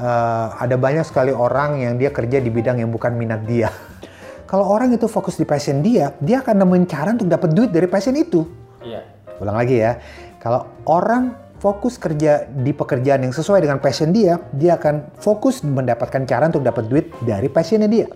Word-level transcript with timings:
Uh, 0.00 0.56
ada 0.56 0.80
banyak 0.80 1.04
sekali 1.04 1.34
orang 1.34 1.84
yang 1.84 1.94
dia 2.00 2.08
kerja 2.08 2.40
di 2.40 2.48
bidang 2.48 2.80
yang 2.80 2.88
bukan 2.88 3.12
minat 3.16 3.44
dia. 3.44 3.68
Kalau 4.50 4.66
orang 4.66 4.90
itu 4.90 5.06
fokus 5.06 5.38
di 5.38 5.46
passion 5.46 5.78
dia, 5.84 6.16
dia 6.18 6.42
akan 6.42 6.66
nemuin 6.66 6.84
cara 6.90 7.14
untuk 7.14 7.30
dapat 7.30 7.54
duit 7.54 7.70
dari 7.70 7.86
passion 7.86 8.16
itu. 8.18 8.42
Iya. 8.82 9.06
Ulang 9.38 9.56
lagi 9.60 9.78
ya. 9.78 10.00
Kalau 10.42 10.66
orang 10.88 11.36
fokus 11.60 12.00
kerja 12.00 12.48
di 12.48 12.72
pekerjaan 12.72 13.22
yang 13.22 13.36
sesuai 13.36 13.60
dengan 13.62 13.78
passion 13.78 14.10
dia, 14.10 14.40
dia 14.56 14.80
akan 14.80 15.14
fokus 15.20 15.60
mendapatkan 15.60 16.24
cara 16.24 16.48
untuk 16.48 16.64
dapat 16.64 16.88
duit 16.88 17.12
dari 17.22 17.52
passionnya 17.52 17.86
dia. 17.86 18.08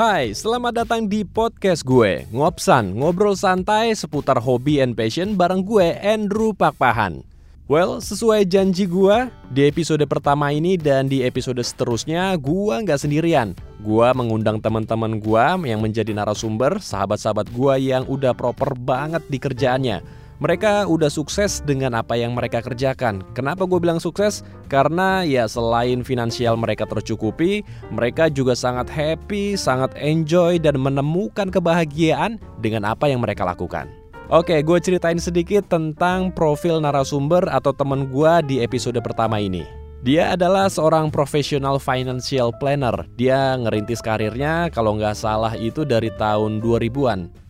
Hai, 0.00 0.32
selamat 0.32 0.80
datang 0.80 1.04
di 1.04 1.28
podcast 1.28 1.84
gue, 1.84 2.24
Ngopsan, 2.32 2.96
ngobrol 2.96 3.36
santai 3.36 3.92
seputar 3.92 4.40
hobi 4.40 4.80
and 4.80 4.96
passion 4.96 5.36
bareng 5.36 5.60
gue, 5.60 5.92
Andrew 6.00 6.56
Pakpahan. 6.56 7.20
Well, 7.68 8.00
sesuai 8.00 8.48
janji 8.48 8.88
gue, 8.88 9.28
di 9.52 9.68
episode 9.68 10.00
pertama 10.08 10.56
ini 10.56 10.80
dan 10.80 11.04
di 11.04 11.20
episode 11.20 11.60
seterusnya, 11.60 12.32
gue 12.40 12.74
nggak 12.80 12.96
sendirian. 12.96 13.52
Gue 13.84 14.08
mengundang 14.16 14.56
teman-teman 14.56 15.20
gue 15.20 15.68
yang 15.68 15.84
menjadi 15.84 16.16
narasumber, 16.16 16.80
sahabat-sahabat 16.80 17.52
gue 17.52 17.92
yang 17.92 18.08
udah 18.08 18.32
proper 18.32 18.72
banget 18.80 19.20
di 19.28 19.36
kerjaannya. 19.36 20.00
Mereka 20.40 20.88
udah 20.88 21.12
sukses 21.12 21.60
dengan 21.60 21.92
apa 21.92 22.16
yang 22.16 22.32
mereka 22.32 22.64
kerjakan. 22.64 23.20
Kenapa 23.36 23.68
gue 23.68 23.76
bilang 23.76 24.00
sukses? 24.00 24.40
Karena 24.72 25.20
ya 25.20 25.44
selain 25.44 26.00
finansial 26.00 26.56
mereka 26.56 26.88
tercukupi, 26.88 27.60
mereka 27.92 28.32
juga 28.32 28.56
sangat 28.56 28.88
happy, 28.88 29.52
sangat 29.52 29.92
enjoy, 30.00 30.56
dan 30.56 30.80
menemukan 30.80 31.52
kebahagiaan 31.52 32.40
dengan 32.56 32.88
apa 32.88 33.12
yang 33.12 33.20
mereka 33.20 33.44
lakukan. 33.44 33.92
Oke, 34.32 34.64
gue 34.64 34.78
ceritain 34.80 35.20
sedikit 35.20 35.68
tentang 35.68 36.32
profil 36.32 36.80
narasumber 36.80 37.44
atau 37.52 37.76
temen 37.76 38.08
gue 38.08 38.32
di 38.48 38.56
episode 38.64 38.96
pertama 39.04 39.44
ini. 39.44 39.68
Dia 40.00 40.32
adalah 40.32 40.72
seorang 40.72 41.12
profesional 41.12 41.76
financial 41.76 42.56
planner. 42.56 43.04
Dia 43.20 43.60
ngerintis 43.60 44.00
karirnya 44.00 44.72
kalau 44.72 44.96
nggak 44.96 45.12
salah 45.12 45.52
itu 45.52 45.84
dari 45.84 46.08
tahun 46.16 46.64
2000-an. 46.64 47.49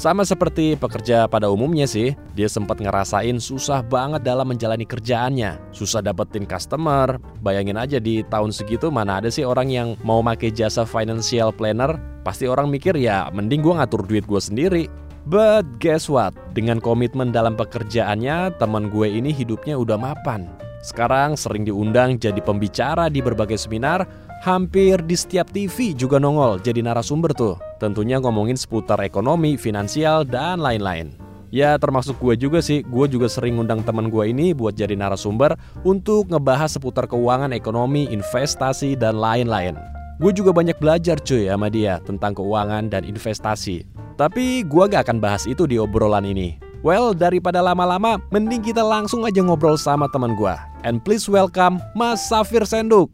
Sama 0.00 0.24
seperti 0.24 0.80
pekerja 0.80 1.28
pada 1.28 1.52
umumnya 1.52 1.84
sih, 1.84 2.16
dia 2.32 2.48
sempat 2.48 2.80
ngerasain 2.80 3.36
susah 3.36 3.84
banget 3.84 4.24
dalam 4.24 4.48
menjalani 4.48 4.88
kerjaannya. 4.88 5.60
Susah 5.76 6.00
dapetin 6.00 6.48
customer, 6.48 7.20
bayangin 7.44 7.76
aja 7.76 8.00
di 8.00 8.24
tahun 8.24 8.48
segitu 8.48 8.88
mana 8.88 9.20
ada 9.20 9.28
sih 9.28 9.44
orang 9.44 9.68
yang 9.68 10.00
mau 10.00 10.24
make 10.24 10.48
jasa 10.56 10.88
financial 10.88 11.52
planner. 11.52 12.00
Pasti 12.24 12.48
orang 12.48 12.72
mikir 12.72 12.96
ya 12.96 13.28
mending 13.28 13.60
gue 13.60 13.76
ngatur 13.76 14.00
duit 14.08 14.24
gue 14.24 14.40
sendiri. 14.40 14.88
But 15.28 15.68
guess 15.84 16.08
what? 16.08 16.32
Dengan 16.56 16.80
komitmen 16.80 17.28
dalam 17.28 17.52
pekerjaannya, 17.60 18.56
teman 18.56 18.88
gue 18.88 19.04
ini 19.04 19.36
hidupnya 19.36 19.76
udah 19.76 20.00
mapan. 20.00 20.48
Sekarang 20.80 21.36
sering 21.36 21.68
diundang 21.68 22.16
jadi 22.16 22.40
pembicara 22.40 23.12
di 23.12 23.20
berbagai 23.20 23.60
seminar, 23.60 24.08
hampir 24.40 25.04
di 25.04 25.16
setiap 25.16 25.52
TV 25.52 25.92
juga 25.92 26.16
nongol 26.16 26.58
jadi 26.64 26.80
narasumber 26.80 27.36
tuh. 27.36 27.60
Tentunya 27.76 28.16
ngomongin 28.18 28.56
seputar 28.56 28.98
ekonomi, 29.04 29.60
finansial, 29.60 30.24
dan 30.24 30.60
lain-lain. 30.64 31.12
Ya 31.50 31.74
termasuk 31.76 32.16
gue 32.22 32.38
juga 32.38 32.62
sih, 32.62 32.86
gue 32.86 33.06
juga 33.10 33.26
sering 33.26 33.58
ngundang 33.58 33.82
teman 33.82 34.06
gue 34.06 34.30
ini 34.30 34.54
buat 34.54 34.78
jadi 34.78 34.94
narasumber 34.94 35.58
untuk 35.82 36.30
ngebahas 36.30 36.70
seputar 36.78 37.10
keuangan, 37.10 37.50
ekonomi, 37.50 38.06
investasi, 38.08 38.94
dan 38.94 39.18
lain-lain. 39.18 39.74
Gue 40.22 40.30
juga 40.30 40.54
banyak 40.54 40.78
belajar 40.78 41.18
cuy 41.18 41.50
sama 41.50 41.66
dia 41.66 41.98
tentang 42.06 42.38
keuangan 42.38 42.92
dan 42.92 43.02
investasi. 43.02 43.82
Tapi 44.14 44.62
gue 44.68 44.84
gak 44.84 45.08
akan 45.08 45.18
bahas 45.18 45.48
itu 45.48 45.64
di 45.64 45.80
obrolan 45.80 46.28
ini. 46.28 46.60
Well, 46.80 47.12
daripada 47.16 47.60
lama-lama, 47.60 48.20
mending 48.32 48.64
kita 48.64 48.80
langsung 48.80 49.24
aja 49.24 49.40
ngobrol 49.40 49.80
sama 49.80 50.08
teman 50.12 50.36
gue. 50.36 50.54
And 50.84 51.02
please 51.02 51.28
welcome 51.28 51.80
Mas 51.96 52.24
Safir 52.24 52.64
Senduk. 52.64 53.12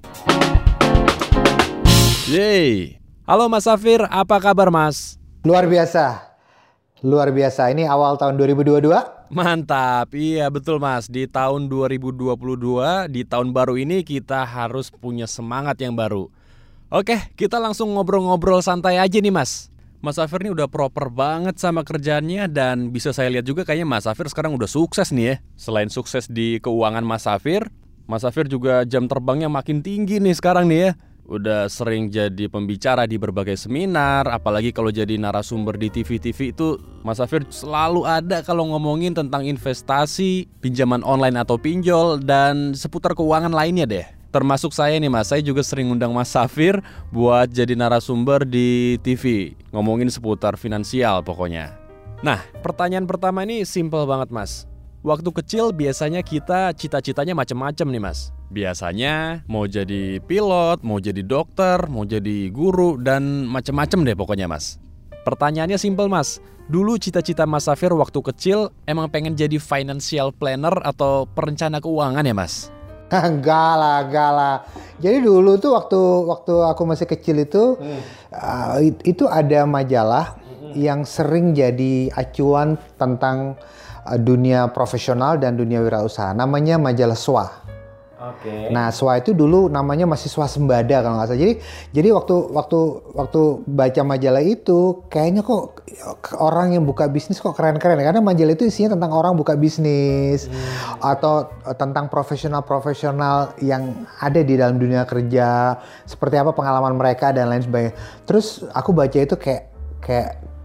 Yeay. 2.26 2.98
Halo 3.22 3.46
Mas 3.46 3.70
Safir, 3.70 4.02
apa 4.10 4.42
kabar 4.42 4.66
Mas? 4.66 5.14
Luar 5.46 5.62
biasa. 5.70 6.26
Luar 6.98 7.30
biasa. 7.30 7.70
Ini 7.70 7.86
awal 7.86 8.18
tahun 8.18 8.34
2022. 8.34 8.82
Mantap, 9.30 10.10
iya 10.14 10.46
betul 10.50 10.78
mas 10.78 11.10
Di 11.10 11.26
tahun 11.26 11.66
2022, 11.66 13.10
di 13.10 13.22
tahun 13.26 13.50
baru 13.50 13.78
ini 13.78 14.02
kita 14.02 14.42
harus 14.42 14.90
punya 14.90 15.26
semangat 15.26 15.78
yang 15.82 15.98
baru 15.98 16.30
Oke, 16.90 17.18
kita 17.34 17.58
langsung 17.58 17.90
ngobrol-ngobrol 17.94 18.62
santai 18.62 19.02
aja 19.02 19.18
nih 19.18 19.34
mas 19.34 19.70
Mas 19.98 20.18
Safir 20.18 20.46
ini 20.46 20.54
udah 20.54 20.70
proper 20.70 21.10
banget 21.10 21.58
sama 21.58 21.82
kerjaannya 21.82 22.46
dan 22.50 22.94
bisa 22.94 23.10
saya 23.10 23.34
lihat 23.34 23.46
juga 23.50 23.66
kayaknya 23.66 23.86
Mas 23.86 24.06
Safir 24.06 24.30
sekarang 24.30 24.54
udah 24.54 24.70
sukses 24.70 25.10
nih 25.10 25.24
ya. 25.26 25.36
Selain 25.58 25.90
sukses 25.90 26.30
di 26.30 26.62
keuangan 26.62 27.02
Mas 27.02 27.26
Safir, 27.26 27.66
Mas 28.06 28.22
Safir 28.22 28.46
juga 28.46 28.86
jam 28.86 29.10
terbangnya 29.10 29.50
makin 29.50 29.82
tinggi 29.82 30.22
nih 30.22 30.36
sekarang 30.38 30.70
nih 30.70 30.78
ya. 30.78 30.90
Udah 31.26 31.66
sering 31.66 32.06
jadi 32.06 32.46
pembicara 32.46 33.02
di 33.02 33.18
berbagai 33.18 33.58
seminar, 33.58 34.30
apalagi 34.30 34.70
kalau 34.70 34.94
jadi 34.94 35.18
narasumber 35.18 35.74
di 35.74 35.90
TV-TV 35.90 36.54
itu 36.54 36.78
Mas 37.02 37.18
Safir 37.18 37.42
selalu 37.50 38.06
ada 38.06 38.46
kalau 38.46 38.70
ngomongin 38.70 39.10
tentang 39.10 39.42
investasi, 39.42 40.46
pinjaman 40.62 41.02
online 41.02 41.34
atau 41.42 41.58
pinjol, 41.58 42.22
dan 42.22 42.78
seputar 42.78 43.18
keuangan 43.18 43.50
lainnya 43.50 43.86
deh 43.90 44.06
termasuk 44.36 44.68
saya 44.68 45.00
nih 45.00 45.08
mas, 45.08 45.32
saya 45.32 45.40
juga 45.40 45.64
sering 45.64 45.88
undang 45.88 46.12
Mas 46.12 46.28
Safir 46.28 46.84
buat 47.08 47.48
jadi 47.48 47.72
narasumber 47.72 48.44
di 48.44 49.00
TV 49.00 49.56
ngomongin 49.72 50.12
seputar 50.12 50.60
finansial 50.60 51.24
pokoknya. 51.24 51.72
Nah, 52.20 52.44
pertanyaan 52.60 53.08
pertama 53.08 53.48
ini 53.48 53.64
simple 53.64 54.04
banget 54.04 54.28
mas. 54.28 54.68
Waktu 55.06 55.30
kecil 55.30 55.70
biasanya 55.70 56.18
kita 56.18 56.74
cita-citanya 56.74 57.30
macam-macam 57.30 57.94
nih 57.94 58.02
mas. 58.02 58.34
Biasanya 58.50 59.46
mau 59.46 59.62
jadi 59.70 60.18
pilot, 60.18 60.82
mau 60.82 60.98
jadi 60.98 61.22
dokter, 61.22 61.78
mau 61.86 62.02
jadi 62.02 62.50
guru 62.50 62.98
dan 62.98 63.46
macam-macam 63.46 64.02
deh 64.02 64.18
pokoknya 64.18 64.50
mas. 64.50 64.82
Pertanyaannya 65.22 65.78
simple 65.78 66.10
mas. 66.10 66.42
Dulu 66.66 66.98
cita-cita 66.98 67.46
Mas 67.46 67.70
Safir 67.70 67.94
waktu 67.94 68.18
kecil 68.18 68.74
emang 68.90 69.06
pengen 69.06 69.38
jadi 69.38 69.62
financial 69.62 70.34
planner 70.34 70.74
atau 70.82 71.22
perencana 71.30 71.78
keuangan 71.78 72.26
ya 72.26 72.34
mas? 72.34 72.74
enggak 73.30 73.72
lah, 73.78 74.10
enggak 74.10 74.30
lah. 74.34 74.56
Jadi 74.98 75.22
dulu 75.22 75.54
tuh 75.62 75.78
waktu 75.78 76.00
waktu 76.26 76.54
aku 76.66 76.82
masih 76.82 77.06
kecil 77.06 77.46
itu 77.46 77.78
hmm. 77.78 78.02
uh, 78.34 78.82
itu 78.82 79.30
ada 79.30 79.62
majalah 79.70 80.34
hmm. 80.42 80.74
yang 80.74 81.06
sering 81.06 81.54
jadi 81.54 82.10
acuan 82.18 82.74
tentang 82.98 83.54
dunia 84.14 84.70
profesional 84.70 85.36
dan 85.42 85.58
dunia 85.58 85.82
wirausaha. 85.82 86.30
Namanya 86.32 86.78
majalah 86.78 87.18
SWA. 87.18 87.66
Okay. 88.16 88.72
Nah, 88.72 88.88
SWA 88.88 89.20
itu 89.20 89.36
dulu 89.36 89.68
namanya 89.68 90.08
masih 90.08 90.32
swasembada 90.32 91.04
kalau 91.04 91.20
nggak 91.20 91.28
salah. 91.28 91.42
Jadi, 91.44 91.54
jadi 91.92 92.08
waktu 92.16 92.34
waktu 92.48 92.78
waktu 93.12 93.40
baca 93.68 94.02
majalah 94.08 94.40
itu, 94.40 95.04
kayaknya 95.12 95.44
kok 95.44 95.84
orang 96.40 96.72
yang 96.72 96.88
buka 96.88 97.12
bisnis 97.12 97.36
kok 97.44 97.52
keren-keren. 97.52 98.00
Karena 98.00 98.24
majalah 98.24 98.56
itu 98.56 98.64
isinya 98.64 98.96
tentang 98.96 99.12
orang 99.12 99.36
buka 99.36 99.52
bisnis 99.52 100.48
hmm. 100.48 101.04
atau 101.04 101.52
tentang 101.76 102.08
profesional-profesional 102.08 103.52
yang 103.60 104.08
ada 104.16 104.40
di 104.40 104.56
dalam 104.56 104.80
dunia 104.80 105.04
kerja, 105.04 105.76
seperti 106.08 106.40
apa 106.40 106.56
pengalaman 106.56 106.96
mereka 106.96 107.36
dan 107.36 107.52
lain 107.52 107.68
sebagainya. 107.68 107.94
Terus 108.24 108.64
aku 108.72 108.96
baca 108.96 109.18
itu 109.20 109.36
kayak 109.36 109.68
kayak 110.00 110.55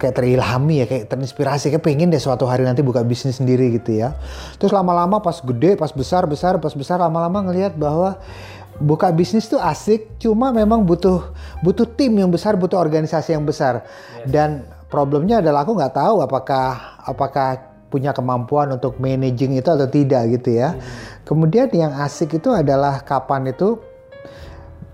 kayak 0.00 0.16
terilhami 0.16 0.80
ya, 0.82 0.86
kayak 0.88 1.12
terinspirasi, 1.12 1.68
kayak 1.68 1.84
pengen 1.84 2.08
deh 2.08 2.18
suatu 2.18 2.48
hari 2.48 2.64
nanti 2.64 2.80
buka 2.80 3.04
bisnis 3.04 3.36
sendiri 3.36 3.68
gitu 3.76 4.00
ya. 4.00 4.16
Terus 4.56 4.72
lama-lama 4.72 5.20
pas 5.20 5.36
gede, 5.44 5.76
pas 5.76 5.92
besar, 5.92 6.24
besar, 6.24 6.56
pas 6.56 6.72
besar, 6.72 6.96
lama-lama 6.96 7.44
ngelihat 7.44 7.76
bahwa 7.76 8.16
buka 8.80 9.12
bisnis 9.12 9.44
tuh 9.44 9.60
asik, 9.60 10.16
cuma 10.16 10.48
memang 10.56 10.88
butuh 10.88 11.36
butuh 11.60 11.84
tim 11.84 12.16
yang 12.16 12.32
besar, 12.32 12.56
butuh 12.56 12.80
organisasi 12.80 13.36
yang 13.36 13.44
besar. 13.44 13.84
Dan 14.24 14.64
problemnya 14.88 15.44
adalah 15.44 15.68
aku 15.68 15.76
nggak 15.76 15.94
tahu 15.94 16.24
apakah 16.24 16.98
apakah 17.04 17.48
punya 17.90 18.14
kemampuan 18.14 18.70
untuk 18.70 18.96
managing 19.02 19.58
itu 19.58 19.68
atau 19.68 19.90
tidak 19.90 20.40
gitu 20.40 20.56
ya. 20.56 20.72
Hmm. 20.72 20.80
Kemudian 21.26 21.68
yang 21.74 21.92
asik 22.00 22.38
itu 22.40 22.48
adalah 22.54 23.02
kapan 23.04 23.52
itu 23.52 23.89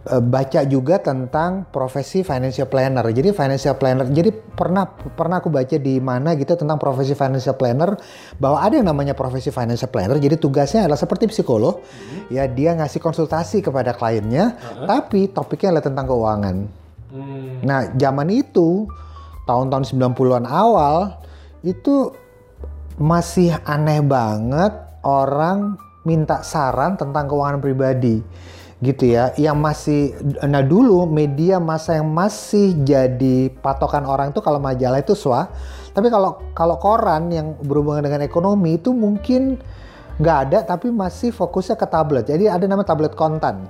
baca 0.06 0.62
juga 0.62 1.03
tentang 1.03 1.67
profesi 1.75 2.23
financial 2.23 2.70
planner. 2.70 3.03
Jadi 3.11 3.35
financial 3.35 3.75
planner, 3.75 4.06
jadi 4.06 4.31
pernah 4.31 4.87
pernah 4.87 5.43
aku 5.43 5.50
baca 5.50 5.75
di 5.75 5.99
mana 5.99 6.38
gitu 6.38 6.55
tentang 6.55 6.79
profesi 6.79 7.19
financial 7.19 7.58
planner 7.58 7.99
bahwa 8.38 8.62
ada 8.62 8.79
yang 8.79 8.87
namanya 8.87 9.19
profesi 9.19 9.50
financial 9.50 9.91
planner. 9.91 10.23
Jadi 10.23 10.38
tugasnya 10.38 10.87
adalah 10.87 10.99
seperti 10.99 11.26
psikolog, 11.26 11.82
hmm. 11.82 12.31
ya 12.31 12.47
dia 12.47 12.79
ngasih 12.79 13.03
konsultasi 13.03 13.67
kepada 13.67 13.99
kliennya, 13.99 14.55
uh-huh. 14.55 14.87
tapi 14.87 15.26
topiknya 15.26 15.75
adalah 15.75 15.87
tentang 15.91 16.06
keuangan. 16.06 16.56
Hmm. 17.11 17.52
Nah, 17.67 17.81
zaman 17.99 18.29
itu 18.31 18.87
tahun-tahun 19.50 19.91
90-an 19.91 20.47
awal 20.47 21.19
itu 21.67 22.14
masih 22.97 23.59
aneh 23.67 24.00
banget 24.06 24.73
orang 25.02 25.75
minta 26.06 26.47
saran 26.47 26.94
tentang 26.94 27.26
keuangan 27.26 27.59
pribadi 27.59 28.23
gitu 28.87 29.11
ya 29.11 29.35
yang 29.35 29.59
masih 29.59 30.15
nah 30.47 30.62
dulu 30.62 31.11
media 31.11 31.59
masa 31.59 31.99
yang 31.99 32.06
masih 32.06 32.79
jadi 32.87 33.50
patokan 33.59 34.06
orang 34.06 34.31
itu 34.31 34.38
kalau 34.38 34.62
majalah 34.62 35.03
itu 35.03 35.19
swa 35.19 35.50
tapi 35.91 36.06
kalau 36.06 36.38
kalau 36.55 36.79
koran 36.79 37.35
yang 37.35 37.59
berhubungan 37.67 38.06
dengan 38.06 38.23
ekonomi 38.23 38.79
itu 38.79 38.94
mungkin 38.94 39.59
nggak 40.23 40.38
ada 40.49 40.59
tapi 40.62 40.94
masih 40.94 41.35
fokusnya 41.35 41.75
ke 41.75 41.87
tablet 41.91 42.25
jadi 42.31 42.55
ada 42.55 42.65
nama 42.71 42.87
tablet 42.87 43.19
kontan 43.19 43.67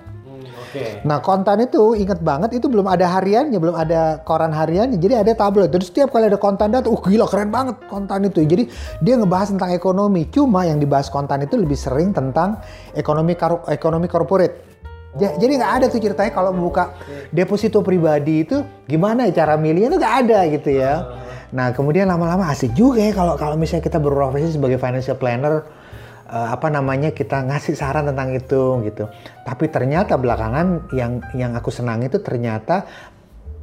Oke. 0.76 1.00
Nah 1.08 1.22
kontan 1.22 1.62
itu 1.62 1.94
inget 1.94 2.20
banget 2.20 2.58
itu 2.58 2.66
belum 2.68 2.90
ada 2.90 3.06
hariannya, 3.06 3.56
belum 3.56 3.76
ada 3.78 4.20
koran 4.26 4.50
hariannya, 4.50 4.98
jadi 4.98 5.22
ada 5.22 5.32
tablet. 5.32 5.70
Terus 5.70 5.88
setiap 5.88 6.10
kali 6.10 6.26
ada 6.26 6.36
kontan 6.36 6.74
datang, 6.74 6.92
uh 6.92 7.00
gila 7.00 7.24
keren 7.30 7.54
banget 7.54 7.78
kontan 7.86 8.26
itu. 8.26 8.42
Jadi 8.42 8.66
dia 9.00 9.14
ngebahas 9.14 9.54
tentang 9.54 9.70
ekonomi. 9.72 10.26
Cuma 10.28 10.66
yang 10.66 10.82
dibahas 10.82 11.08
kontan 11.08 11.46
itu 11.46 11.54
lebih 11.54 11.78
sering 11.78 12.10
tentang 12.10 12.58
ekonomi 12.98 13.38
ekonomi 13.70 14.06
corporate. 14.10 14.65
Ja- 15.16 15.36
Jadi 15.36 15.52
nggak 15.56 15.72
ada 15.80 15.86
tuh 15.88 16.00
ceritanya 16.00 16.32
kalau 16.32 16.52
membuka 16.52 16.92
deposito 17.32 17.80
pribadi 17.80 18.44
itu 18.44 18.60
gimana 18.84 19.24
ya 19.28 19.44
cara 19.44 19.56
milihnya 19.56 19.88
itu 19.92 19.98
nggak 19.98 20.16
ada 20.26 20.38
gitu 20.52 20.70
ya. 20.76 20.92
Nah 21.56 21.72
kemudian 21.72 22.04
lama-lama 22.10 22.52
asik 22.52 22.76
juga 22.76 23.00
ya 23.00 23.16
kalau 23.16 23.34
kalau 23.40 23.56
misalnya 23.56 23.84
kita 23.86 23.96
berprofesi 23.96 24.60
sebagai 24.60 24.76
financial 24.76 25.16
planner 25.16 25.64
eh, 26.28 26.48
apa 26.52 26.68
namanya 26.68 27.14
kita 27.16 27.42
ngasih 27.48 27.72
saran 27.72 28.04
tentang 28.12 28.36
itu 28.36 28.84
gitu. 28.84 29.08
Tapi 29.46 29.64
ternyata 29.72 30.20
belakangan 30.20 30.92
yang 30.92 31.24
yang 31.32 31.56
aku 31.56 31.72
senang 31.72 32.04
itu 32.04 32.20
ternyata 32.20 32.84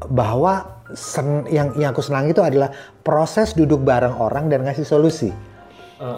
bahwa 0.09 0.83
sen- 0.91 1.47
yang 1.47 1.77
yang 1.79 1.95
aku 1.95 2.03
senang 2.03 2.27
itu 2.27 2.43
adalah 2.43 2.73
proses 3.05 3.53
duduk 3.55 3.85
bareng 3.85 4.17
orang 4.17 4.49
dan 4.49 4.65
ngasih 4.65 4.83
solusi. 4.83 5.31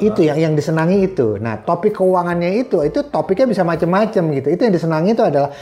Itu 0.02 0.26
yang 0.26 0.38
yang 0.40 0.54
disenangi 0.58 1.06
itu. 1.06 1.38
Nah, 1.38 1.62
topik 1.62 2.00
keuangannya 2.00 2.66
itu 2.66 2.82
itu 2.82 3.06
topiknya 3.06 3.46
bisa 3.46 3.62
macam-macam 3.62 4.24
gitu. 4.34 4.48
Itu 4.50 4.62
yang 4.66 4.74
disenangi 4.74 5.14
itu 5.14 5.24
adalah 5.24 5.54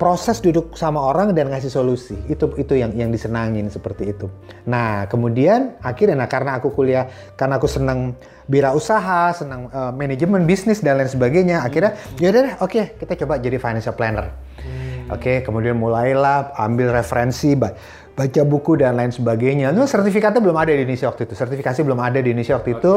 proses 0.00 0.42
duduk 0.42 0.74
sama 0.74 0.98
orang 0.98 1.30
dan 1.30 1.46
ngasih 1.46 1.70
solusi. 1.70 2.18
Itu 2.26 2.50
itu 2.58 2.74
yang 2.74 2.90
yang 2.98 3.14
disenangin 3.14 3.70
seperti 3.70 4.10
itu. 4.10 4.26
Nah, 4.66 5.06
kemudian 5.06 5.78
akhirnya 5.78 6.18
nah 6.18 6.26
karena 6.26 6.58
aku 6.58 6.74
kuliah 6.74 7.06
karena 7.38 7.62
aku 7.62 7.70
senang 7.70 8.18
wirausaha, 8.50 9.30
senang 9.36 9.70
eh, 9.70 9.92
manajemen 9.94 10.42
bisnis 10.42 10.82
dan 10.82 10.98
lain 10.98 11.06
sebagainya, 11.06 11.62
akhirnya 11.62 11.94
ya 12.18 12.34
udah 12.34 12.40
deh, 12.42 12.54
oke, 12.58 12.82
kita 12.98 13.12
coba 13.22 13.38
jadi 13.38 13.62
financial 13.62 13.94
planner. 13.94 14.26
Oke, 15.12 15.44
kemudian 15.44 15.76
mulailah 15.76 16.56
ambil 16.56 16.88
referensi, 16.94 17.52
baca 18.12 18.42
buku 18.44 18.76
dan 18.76 19.00
lain 19.00 19.08
sebagainya. 19.08 19.72
Itu 19.72 19.88
sertifikatnya 19.88 20.44
belum 20.44 20.56
ada 20.56 20.72
di 20.76 20.84
Indonesia 20.84 21.08
waktu 21.08 21.24
itu. 21.24 21.34
Sertifikasi 21.34 21.80
belum 21.80 22.00
ada 22.00 22.18
di 22.20 22.28
Indonesia 22.28 22.60
waktu 22.60 22.76
itu. 22.76 22.94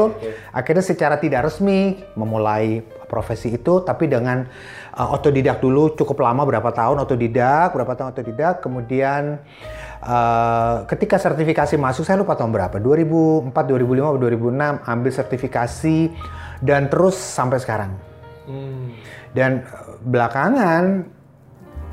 Akhirnya 0.52 0.84
secara 0.84 1.16
tidak 1.16 1.48
resmi 1.48 2.04
memulai 2.12 2.84
profesi 3.08 3.56
itu, 3.56 3.80
tapi 3.80 4.12
dengan 4.12 4.44
uh, 4.92 5.14
otodidak 5.16 5.64
dulu 5.64 5.96
cukup 5.96 6.20
lama 6.20 6.44
berapa 6.44 6.68
tahun 6.68 7.00
otodidak, 7.00 7.72
berapa 7.72 7.92
tahun 7.96 8.12
otodidak. 8.12 8.60
Kemudian 8.60 9.40
uh, 10.04 10.84
ketika 10.84 11.16
sertifikasi 11.16 11.80
masuk, 11.80 12.04
saya 12.04 12.20
lupa 12.20 12.36
tahun 12.36 12.52
berapa, 12.52 12.76
2004, 12.76 13.56
2005, 13.56 14.20
2006 14.20 14.84
ambil 14.84 15.12
sertifikasi 15.12 15.98
dan 16.60 16.92
terus 16.92 17.16
sampai 17.16 17.56
sekarang. 17.56 17.92
Hmm. 18.44 18.92
Dan 19.32 19.64
uh, 19.64 19.96
belakangan 20.04 21.08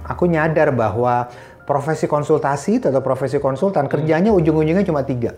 aku 0.04 0.28
nyadar 0.28 0.76
bahwa 0.76 1.32
profesi 1.64 2.06
konsultasi 2.06 2.84
atau 2.84 3.02
profesi 3.04 3.40
konsultan 3.40 3.88
kerjanya 3.88 4.32
ujung-ujungnya 4.36 4.84
cuma 4.84 5.04
tiga. 5.04 5.34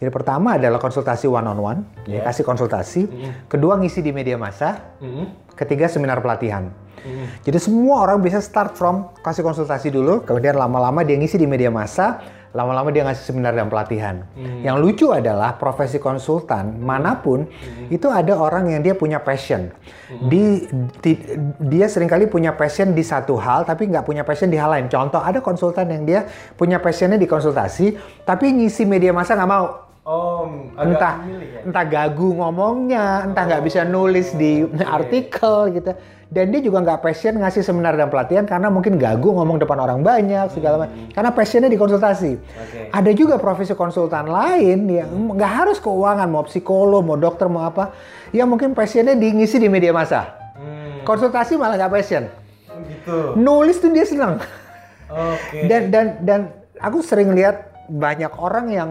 Jadi 0.00 0.08
pertama 0.08 0.56
adalah 0.56 0.80
konsultasi 0.80 1.28
one 1.28 1.44
on 1.44 1.60
one, 1.60 1.80
ya 2.08 2.24
kasih 2.24 2.40
konsultasi. 2.40 3.02
Kedua 3.52 3.76
ngisi 3.76 4.00
di 4.00 4.16
media 4.16 4.40
massa. 4.40 4.96
Hmm. 4.96 5.28
Ketiga 5.52 5.92
seminar 5.92 6.24
pelatihan. 6.24 6.72
Jadi 7.44 7.58
semua 7.60 8.04
orang 8.04 8.20
bisa 8.20 8.40
start 8.40 8.76
from 8.76 9.12
kasih 9.24 9.44
konsultasi 9.44 9.92
dulu, 9.92 10.24
kemudian 10.24 10.56
lama-lama 10.56 11.04
dia 11.04 11.16
ngisi 11.16 11.36
di 11.40 11.48
media 11.48 11.72
massa, 11.72 12.20
lama-lama 12.50 12.90
dia 12.90 13.06
ngasih 13.06 13.30
seminar 13.30 13.54
dan 13.54 13.70
pelatihan. 13.70 14.26
Yang 14.62 14.76
lucu 14.82 15.06
adalah 15.14 15.54
profesi 15.54 15.98
konsultan 15.98 16.82
mana 16.82 17.18
pun 17.18 17.46
itu 17.90 18.06
ada 18.10 18.34
orang 18.34 18.70
yang 18.70 18.80
dia 18.82 18.94
punya 18.94 19.22
passion. 19.22 19.70
Di, 20.10 20.66
di- 20.98 21.22
dia 21.58 21.86
sering 21.86 22.10
kali 22.10 22.26
punya 22.26 22.54
passion 22.54 22.94
di 22.94 23.02
satu 23.02 23.38
hal 23.38 23.62
tapi 23.62 23.86
nggak 23.86 24.02
punya 24.02 24.22
passion 24.22 24.50
di 24.50 24.58
hal 24.58 24.70
lain. 24.70 24.86
Contoh 24.90 25.22
ada 25.22 25.38
konsultan 25.38 25.90
yang 25.90 26.02
dia 26.06 26.20
punya 26.54 26.78
passionnya 26.78 27.18
di 27.18 27.26
konsultasi 27.26 27.94
tapi 28.26 28.50
ngisi 28.50 28.86
media 28.86 29.10
massa 29.14 29.38
nggak 29.38 29.50
mau 29.50 29.89
Oh, 30.00 30.48
entah 30.80 31.20
entah 31.60 31.84
gagu 31.84 32.32
ngomongnya, 32.32 33.28
entah 33.28 33.44
nggak 33.44 33.62
bisa 33.68 33.84
nulis 33.84 34.32
di 34.32 34.64
artikel 34.80 35.76
gitu. 35.76 35.92
Dan 36.30 36.54
dia 36.54 36.62
juga 36.62 36.78
nggak 36.80 37.02
passion 37.02 37.36
ngasih 37.42 37.60
seminar 37.60 37.98
dan 37.98 38.06
pelatihan 38.06 38.46
karena 38.46 38.70
mungkin 38.70 38.96
gagu 38.96 39.34
ngomong 39.34 39.60
depan 39.60 39.82
orang 39.82 40.00
banyak 40.00 40.46
segala 40.54 40.86
macam. 40.86 40.94
Karena 41.10 41.30
passionnya 41.34 41.68
di 41.68 41.76
konsultasi. 41.76 42.32
Oke. 42.38 42.80
Ada 42.94 43.10
juga 43.12 43.34
profesi 43.36 43.74
konsultan 43.74 44.30
lain 44.30 44.86
yang 44.88 45.10
nggak 45.36 45.52
harus 45.52 45.82
keuangan, 45.82 46.30
mau 46.30 46.46
psikolog, 46.46 47.02
mau 47.02 47.18
dokter, 47.18 47.50
mau 47.50 47.66
apa, 47.66 47.92
yang 48.30 48.46
mungkin 48.46 48.78
passionnya 48.78 49.18
di 49.18 49.26
ngisi 49.36 49.58
di 49.58 49.66
media 49.66 49.90
massa. 49.90 50.54
Hmm. 50.54 51.02
Konsultasi 51.02 51.58
malah 51.58 51.76
nggak 51.76 51.92
passion. 51.92 52.24
Gitu. 52.88 53.34
Nulis 53.36 53.82
tuh 53.82 53.90
dia 53.90 54.06
senang. 54.06 54.38
Oke. 55.10 55.66
Dan 55.66 55.90
dan 55.90 56.06
dan 56.22 56.40
aku 56.78 57.02
sering 57.02 57.34
lihat 57.34 57.74
banyak 57.90 58.30
orang 58.38 58.66
yang 58.70 58.90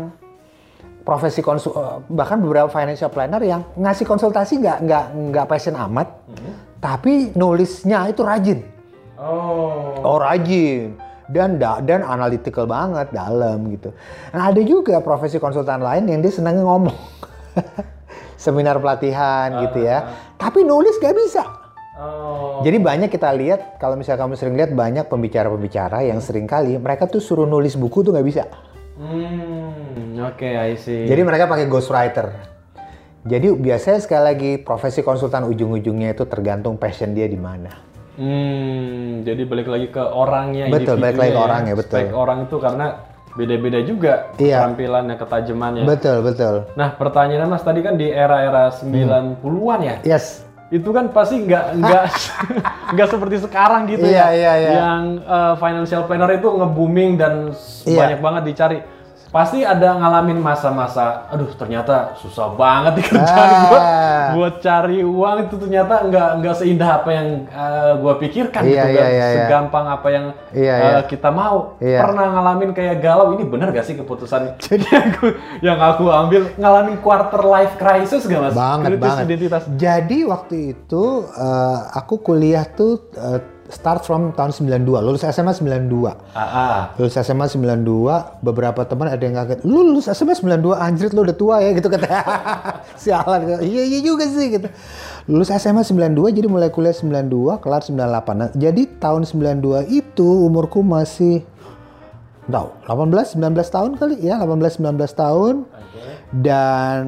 profesi 1.10 1.42
konsul 1.42 1.74
eh, 1.74 1.98
bahkan 2.14 2.38
beberapa 2.38 2.70
financial 2.70 3.10
planner 3.10 3.42
yang 3.42 3.66
ngasih 3.74 4.06
konsultasi 4.06 4.62
nggak 4.62 4.78
nggak 4.86 5.06
nggak 5.34 5.46
passion 5.50 5.74
amat, 5.74 6.22
tapi 6.78 7.34
nulisnya 7.34 8.06
itu 8.06 8.22
rajin. 8.22 8.62
Oh. 9.18 9.98
Oh 10.06 10.22
rajin 10.22 10.94
dan 11.26 11.58
da- 11.58 11.82
dan 11.82 12.06
analytical 12.06 12.70
banget 12.70 13.10
dalam 13.10 13.74
gitu. 13.74 13.90
Nah 14.38 14.54
ada 14.54 14.62
juga 14.62 15.02
profesi 15.02 15.42
konsultan 15.42 15.82
lain 15.82 16.06
yang 16.06 16.22
dia 16.22 16.30
senangnya 16.30 16.62
ngomong. 16.62 16.98
Seminar 18.44 18.78
pelatihan 18.78 19.66
gitu 19.68 19.84
ya. 19.84 20.32
Tapi 20.40 20.64
nulis 20.64 20.96
gak 21.02 21.12
bisa. 21.12 21.44
Oh. 22.00 22.64
Jadi 22.64 22.80
banyak 22.80 23.12
kita 23.12 23.36
lihat, 23.36 23.76
kalau 23.76 24.00
misalnya 24.00 24.24
kamu 24.24 24.40
sering 24.40 24.56
lihat 24.56 24.72
banyak 24.72 25.12
pembicara-pembicara 25.12 26.08
yang 26.08 26.24
sering 26.24 26.48
kali 26.48 26.80
mereka 26.80 27.12
tuh 27.12 27.20
suruh 27.20 27.44
nulis 27.44 27.76
buku 27.76 28.00
tuh 28.00 28.16
nggak 28.16 28.28
bisa. 28.28 28.48
Hmm. 29.00 30.19
Oke, 30.28 30.50
I 30.51 30.75
see. 30.75 31.07
Jadi 31.07 31.22
mereka 31.24 31.48
pakai 31.48 31.66
ghostwriter. 31.66 32.36
Jadi 33.24 33.51
biasanya 33.51 34.00
sekali 34.00 34.24
lagi 34.24 34.51
profesi 34.60 35.00
konsultan 35.00 35.48
ujung-ujungnya 35.48 36.12
itu 36.12 36.28
tergantung 36.28 36.75
passion 36.75 37.12
dia 37.12 37.28
di 37.28 37.40
mana. 37.40 37.72
Hmm, 38.19 39.24
jadi 39.24 39.48
balik 39.48 39.68
lagi 39.72 39.88
ke 39.88 40.04
orangnya 40.04 40.68
Betul, 40.68 41.00
balik 41.00 41.16
lagi 41.16 41.31
ke 41.31 41.40
ya. 41.40 41.46
orangnya, 41.48 41.74
betul. 41.80 42.00
Spek 42.04 42.12
orang 42.12 42.40
itu 42.44 42.56
karena 42.60 42.86
beda-beda 43.31 43.80
juga 43.88 44.13
Iya. 44.36 44.68
tampilannya, 44.68 45.16
ketajamannya. 45.16 45.84
Betul, 45.88 46.18
betul. 46.19 46.56
Nah, 46.75 47.00
pertanyaannya 47.00 47.47
Mas 47.47 47.64
tadi 47.64 47.80
kan 47.80 47.95
di 47.95 48.12
era-era 48.12 48.76
90-an 48.76 49.80
ya. 49.80 49.95
Yes. 50.04 50.44
Itu 50.69 50.90
kan 50.90 51.09
pasti 51.09 51.42
nggak 51.42 51.66
nggak 51.76 52.04
nggak 52.94 53.07
seperti 53.07 53.35
sekarang 53.40 53.85
gitu 53.85 54.06
Iya, 54.06 54.26
ya. 54.26 54.28
iya, 54.31 54.54
iya. 54.56 54.71
Yang 54.76 55.04
eh, 55.19 55.54
financial 55.56 56.02
planner 56.06 56.31
itu 56.31 56.47
nge-booming 56.47 57.11
dan 57.16 57.33
s- 57.49 57.81
Iya. 57.83 57.97
banyak 57.99 58.19
banget 58.19 58.44
dicari. 58.45 58.78
Pasti 59.30 59.62
ada 59.62 59.94
ngalamin 59.94 60.42
masa-masa, 60.42 61.30
aduh 61.30 61.54
ternyata 61.54 62.18
susah 62.18 62.50
banget 62.52 62.98
nih 62.98 63.06
kerjaan 63.07 63.50
Ah. 63.50 63.62
buat 63.64 63.83
buat 64.30 64.54
cari 64.59 65.00
uang 65.00 65.38
itu 65.44 65.56
ternyata 65.56 66.02
nggak 66.04 66.30
nggak 66.40 66.56
seindah 66.56 66.90
apa 66.95 67.09
yang 67.12 67.28
eh, 67.45 67.92
gua 67.95 68.14
pikirkan 68.16 68.62
Iya, 68.62 68.69
gitu 68.76 68.88
iya, 68.90 68.98
kan. 68.98 69.09
iya, 69.09 69.26
iya. 69.28 69.38
Segampang 69.40 69.86
apa 69.88 70.07
yang 70.07 70.26
Iya, 70.50 70.76
iya. 70.76 71.00
kita 71.04 71.30
mau. 71.30 71.78
Iya. 71.78 72.00
Pernah 72.02 72.26
ngalamin 72.31 72.71
kayak 72.71 72.95
galau 73.00 73.28
ini 73.31 73.44
benar 73.44 73.69
gak 73.69 73.83
sih 73.83 73.94
keputusan 73.94 74.54
jadi 74.66 74.86
aku 74.88 75.26
yang 75.62 75.78
aku 75.78 76.09
ambil 76.09 76.50
ngalamin 76.56 76.98
quarter 76.98 77.42
life 77.44 77.74
crisis 77.76 78.26
gak 78.26 78.42
mas? 78.42 78.54
Banget, 78.54 78.86
Kritis 78.90 79.04
banget. 79.06 79.26
identitas. 79.26 79.64
Jadi 79.71 80.18
waktu 80.24 80.56
itu 80.74 81.04
eh, 81.30 81.78
aku 81.92 82.18
kuliah 82.19 82.66
tuh 82.66 82.98
eh, 83.14 83.58
start 83.69 84.02
from 84.02 84.33
tahun 84.33 84.52
92, 84.52 84.85
lulus 85.06 85.21
SMA 85.21 85.54
92. 85.54 86.09
Ah, 86.09 86.42
ah. 86.42 86.80
Lulus 86.97 87.14
SMA 87.21 87.45
92, 87.45 88.42
beberapa 88.42 88.81
teman 88.83 89.07
ada 89.14 89.21
yang 89.21 89.38
kaget, 89.38 89.61
lu 89.64 89.94
lulus 89.94 90.09
SMA 90.09 90.33
92, 90.33 90.73
anjir 90.73 91.14
lu 91.14 91.21
udah 91.21 91.38
tua 91.38 91.61
ya 91.61 91.71
gitu 91.78 91.88
kata. 91.88 92.09
Sialan, 92.97 93.61
iya 93.61 93.83
iya 93.85 93.99
juga 94.02 94.26
sih 94.26 94.57
gitu. 94.57 94.68
Lulus 95.30 95.54
SMA 95.54 95.85
92, 95.85 96.33
jadi 96.33 96.47
mulai 96.49 96.73
kuliah 96.73 96.94
92, 96.97 97.61
kelar 97.61 97.85
98. 97.85 97.94
Nah, 98.33 98.49
jadi 98.57 98.81
tahun 98.97 99.30
92 99.30 99.85
itu 99.94 100.28
umurku 100.49 100.81
masih 100.81 101.45
tahu 102.49 102.73
18 102.90 103.38
19 103.38 103.45
tahun 103.69 103.92
kali 104.02 104.16
ya 104.26 104.42
18 104.42 104.81
19 104.81 104.97
tahun 105.14 105.69
dan 106.33 107.06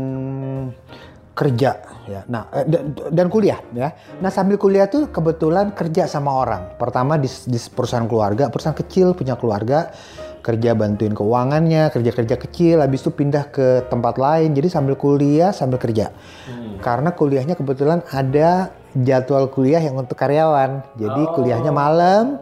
kerja 1.33 1.90
ya 2.11 2.21
nah 2.27 2.51
eh, 2.51 2.67
da- 2.67 2.83
dan 3.07 3.31
kuliah 3.31 3.63
ya 3.71 3.95
nah 4.19 4.27
sambil 4.27 4.59
kuliah 4.59 4.91
tuh 4.91 5.07
kebetulan 5.07 5.71
kerja 5.71 6.05
sama 6.05 6.35
orang 6.35 6.75
pertama 6.75 7.15
di, 7.15 7.31
di 7.47 7.55
perusahaan 7.71 8.05
keluarga 8.05 8.51
perusahaan 8.51 8.75
kecil 8.75 9.15
punya 9.15 9.39
keluarga 9.39 9.95
kerja 10.41 10.73
bantuin 10.75 11.15
keuangannya 11.15 11.87
kerja 11.87 12.11
kerja 12.11 12.35
kecil 12.35 12.83
habis 12.83 13.05
itu 13.05 13.13
pindah 13.13 13.47
ke 13.47 13.87
tempat 13.87 14.19
lain 14.19 14.51
jadi 14.51 14.67
sambil 14.67 14.99
kuliah 14.99 15.55
sambil 15.55 15.79
kerja 15.79 16.11
karena 16.81 17.13
kuliahnya 17.13 17.55
kebetulan 17.55 18.01
ada 18.09 18.73
jadwal 18.91 19.47
kuliah 19.47 19.79
yang 19.79 19.95
untuk 19.95 20.19
karyawan. 20.19 20.83
Jadi 20.99 21.21
Oh. 21.23 21.31
kuliahnya 21.37 21.71
malam 21.71 22.41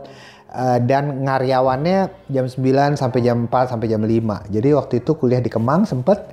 eh, 0.49 0.79
dan 0.81 1.21
ngaryawannya 1.21 2.25
jam 2.25 2.45
9 2.49 2.97
sampai 2.97 3.19
jam 3.21 3.45
4 3.45 3.69
sampai 3.69 3.85
jam 3.85 4.01
5. 4.01 4.49
Jadi 4.49 4.73
waktu 4.73 5.03
itu 5.03 5.13
kuliah 5.13 5.43
di 5.43 5.51
Kemang 5.51 5.85
sempet 5.85 6.25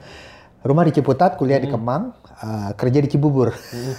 rumah 0.67 0.83
di 0.83 0.93
Ciputat, 0.93 1.35
kuliah 1.35 1.57
Hmm. 1.57 1.65
di 1.65 1.71
Kemang, 1.71 2.03
eh, 2.37 2.71
kerja 2.75 2.99
di 2.99 3.09
Cibubur. 3.09 3.55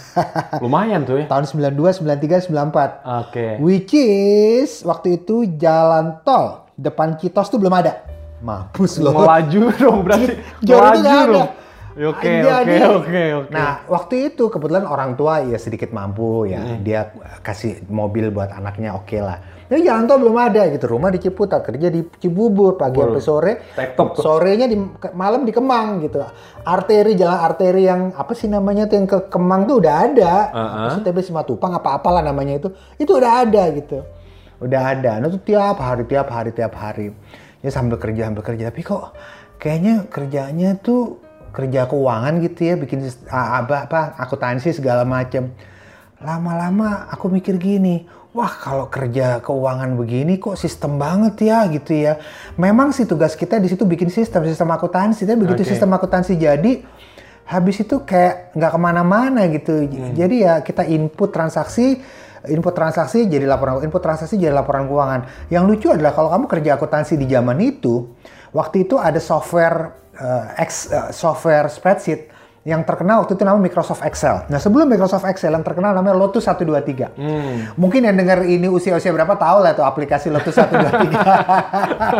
Lumayan 0.63 1.03
tuh 1.03 1.17
ya. 1.17 1.25
Tahun 1.25 1.45
92, 1.45 1.97
93, 1.97 2.43
94. 2.43 3.01
Oke. 3.23 3.47
Which 3.57 3.93
is 3.93 4.83
waktu 4.83 5.17
itu 5.17 5.47
jalan 5.55 6.19
tol 6.21 6.67
depan 6.73 7.15
Citos 7.15 7.47
tuh 7.47 7.57
belum 7.57 7.73
ada. 7.73 8.03
Mampus 8.37 8.99
loh. 8.99 9.15
Melaju 9.15 9.61
dong 9.81 9.97
berarti. 10.03 10.33
Itu 10.61 10.73
nggak 10.73 11.17
ada. 11.25 11.43
Oke, 11.97 12.45
oke, 12.45 12.75
oke, 13.01 13.21
oke. 13.41 13.49
Nah, 13.49 13.81
waktu 13.89 14.29
itu 14.29 14.53
kebetulan 14.53 14.85
orang 14.85 15.17
tua 15.17 15.41
ya 15.41 15.57
sedikit 15.57 15.89
mampu 15.89 16.45
ya. 16.45 16.61
Hmm. 16.61 16.85
Dia 16.85 17.09
kasih 17.41 17.89
mobil 17.89 18.29
buat 18.29 18.53
anaknya 18.53 18.93
oke 18.93 19.17
lah. 19.17 19.41
Ya 19.67 19.81
jalan 19.81 20.05
tol 20.05 20.21
belum 20.21 20.37
ada 20.37 20.69
gitu. 20.69 20.85
Rumah 20.87 21.09
di 21.11 21.19
Ciputat, 21.19 21.65
kerja 21.65 21.89
di 21.89 22.05
Cibubur 22.21 22.77
pagi 22.77 23.01
sampai 23.01 23.23
sore. 23.25 23.53
Tektok. 23.73 24.15
Sorenya 24.21 24.69
di 24.69 24.77
malam 25.17 25.43
di 25.43 25.51
Kemang 25.51 26.05
gitu. 26.05 26.21
Arteri 26.63 27.17
jalan 27.17 27.39
arteri 27.41 27.83
yang 27.89 28.13
apa 28.13 28.31
sih 28.37 28.47
namanya 28.47 28.85
tuh 28.85 28.95
yang 29.01 29.07
ke 29.09 29.17
Kemang 29.27 29.65
tuh 29.65 29.81
udah 29.81 29.95
ada. 30.07 30.33
Uh-uh. 30.53 30.77
Apa 30.77 30.87
sih 30.95 31.01
TB 31.03 31.17
Simatupang 31.19 31.73
apa 31.73 31.97
apalah 31.97 32.21
namanya 32.21 32.61
itu. 32.61 32.69
Itu 32.95 33.17
udah 33.17 33.43
ada 33.43 33.63
gitu. 33.73 34.05
Udah 34.61 34.81
ada. 34.93 35.19
Nah, 35.19 35.27
itu 35.33 35.41
tiap 35.41 35.81
hari 35.81 36.05
tiap 36.07 36.29
hari 36.29 36.53
tiap 36.53 36.71
hari. 36.77 37.11
Ya 37.59 37.73
sambil 37.73 37.97
kerja 37.97 38.29
sambil 38.29 38.45
kerja 38.45 38.69
tapi 38.69 38.85
kok 38.85 39.17
kayaknya 39.57 40.05
kerjanya 40.07 40.77
tuh 40.79 41.26
kerja 41.55 41.87
keuangan 41.87 42.39
gitu 42.43 42.59
ya 42.67 42.75
bikin 42.75 43.03
apa 43.31 43.89
apa 43.89 43.99
akuntansi 44.19 44.75
segala 44.75 45.07
macem. 45.07 45.51
Lama-lama 46.17 47.05
aku 47.13 47.29
mikir 47.29 47.61
gini 47.61 48.09
wah 48.37 48.53
kalau 48.53 48.85
kerja 48.85 49.41
keuangan 49.41 49.97
begini 49.97 50.37
kok 50.37 50.61
sistem 50.61 51.01
banget 51.01 51.49
ya 51.49 51.65
gitu 51.73 51.97
ya. 51.97 52.21
Memang 52.53 52.93
sih 52.93 53.09
tugas 53.09 53.33
kita 53.33 53.57
di 53.57 53.65
situ 53.65 53.81
bikin 53.89 54.13
sistem 54.13 54.45
sistem 54.45 54.69
akuntansi 54.69 55.25
tapi 55.25 55.41
begitu 55.41 55.65
Oke. 55.65 55.71
sistem 55.73 55.89
akuntansi 55.97 56.37
jadi 56.37 56.85
habis 57.47 57.81
itu 57.81 58.05
kayak 58.05 58.53
nggak 58.53 58.71
ke 58.75 58.79
mana-mana 58.79 59.41
gitu. 59.49 59.89
Jadi 60.13 60.45
ya 60.45 60.61
kita 60.61 60.85
input 60.85 61.33
transaksi 61.33 61.97
input 62.45 62.77
transaksi 62.77 63.25
jadi 63.25 63.49
laporan 63.49 63.81
input 63.81 63.99
transaksi 63.99 64.37
jadi 64.37 64.53
laporan 64.53 64.85
keuangan. 64.85 65.49
Yang 65.49 65.63
lucu 65.65 65.87
adalah 65.89 66.13
kalau 66.13 66.29
kamu 66.29 66.45
kerja 66.45 66.77
akuntansi 66.77 67.17
di 67.17 67.25
zaman 67.25 67.57
itu 67.63 68.13
waktu 68.53 68.85
itu 68.85 69.01
ada 69.01 69.17
software 69.17 70.06
eh, 70.17 70.63
X, 70.65 70.91
eh, 70.91 71.09
software 71.13 71.69
spreadsheet 71.69 72.33
yang 72.67 72.83
terkenal 72.83 73.23
waktu 73.23 73.39
itu 73.39 73.47
namanya 73.47 73.63
Microsoft 73.63 74.03
Excel. 74.03 74.43
Nah 74.51 74.59
sebelum 74.59 74.91
Microsoft 74.91 75.23
Excel 75.23 75.55
yang 75.55 75.63
terkenal 75.63 75.95
namanya 75.95 76.19
Lotus 76.19 76.43
123. 76.43 77.15
Mungkin 77.79 78.03
yang 78.03 78.11
dengar 78.19 78.43
ini 78.43 78.67
usia-usia 78.67 79.15
berapa 79.15 79.39
tahu 79.39 79.63
lah 79.63 79.71
tuh 79.71 79.87
aplikasi 79.87 80.27
Lotus 80.27 80.51
123. 80.51 81.15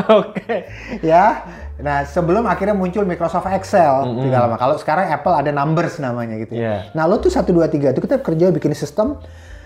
Oke. 0.24 0.72
ya. 1.04 1.44
Nah 1.84 2.08
sebelum 2.08 2.48
akhirnya 2.48 2.72
muncul 2.72 3.04
Microsoft 3.04 3.52
Excel 3.52 4.08
tidak 4.24 4.40
lama. 4.40 4.56
Kalau 4.56 4.80
sekarang 4.80 5.12
Apple 5.12 5.36
ada 5.36 5.52
Numbers 5.52 6.00
namanya 6.00 6.40
gitu. 6.40 6.56
Ya. 6.56 6.88
Nah 6.96 7.04
Lotus 7.12 7.36
123 7.36 7.92
itu 7.92 8.00
kita 8.00 8.24
kerja 8.24 8.48
bikin 8.48 8.72
sistem 8.72 9.20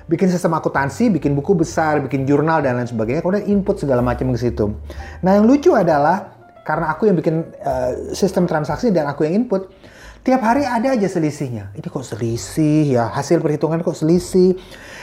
bikin 0.09 0.27
sistem 0.27 0.51
akuntansi, 0.57 1.07
bikin 1.07 1.31
buku 1.37 1.55
besar, 1.55 2.03
bikin 2.03 2.27
jurnal 2.27 2.59
dan 2.59 2.75
lain 2.75 2.89
sebagainya, 2.89 3.23
kemudian 3.23 3.47
input 3.47 3.79
segala 3.79 4.03
macam 4.03 4.27
ke 4.35 4.43
situ. 4.43 4.75
Nah 5.23 5.39
yang 5.39 5.47
lucu 5.47 5.71
adalah 5.71 6.40
karena 6.61 6.93
aku 6.93 7.09
yang 7.09 7.17
bikin 7.17 7.45
eh, 7.57 8.13
sistem 8.13 8.45
transaksi 8.45 8.93
dan 8.93 9.09
aku 9.09 9.25
yang 9.25 9.45
input, 9.45 9.73
tiap 10.21 10.41
hari 10.45 10.65
ada 10.65 10.93
aja 10.93 11.07
selisihnya. 11.09 11.73
Ini 11.73 11.87
kok 11.89 12.05
selisih 12.05 13.01
ya, 13.01 13.09
hasil 13.09 13.41
perhitungan 13.41 13.81
kok 13.81 13.97
selisih. 13.97 14.57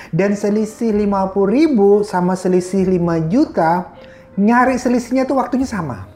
Dan 0.08 0.32
selisih 0.32 0.88
50 0.96 1.04
ribu 1.44 2.00
sama 2.00 2.32
selisih 2.32 2.88
5 2.88 3.28
juta, 3.28 3.92
nyari 4.40 4.80
selisihnya 4.80 5.28
tuh 5.28 5.36
waktunya 5.36 5.68
sama. 5.68 6.08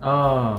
Oh. 0.00 0.56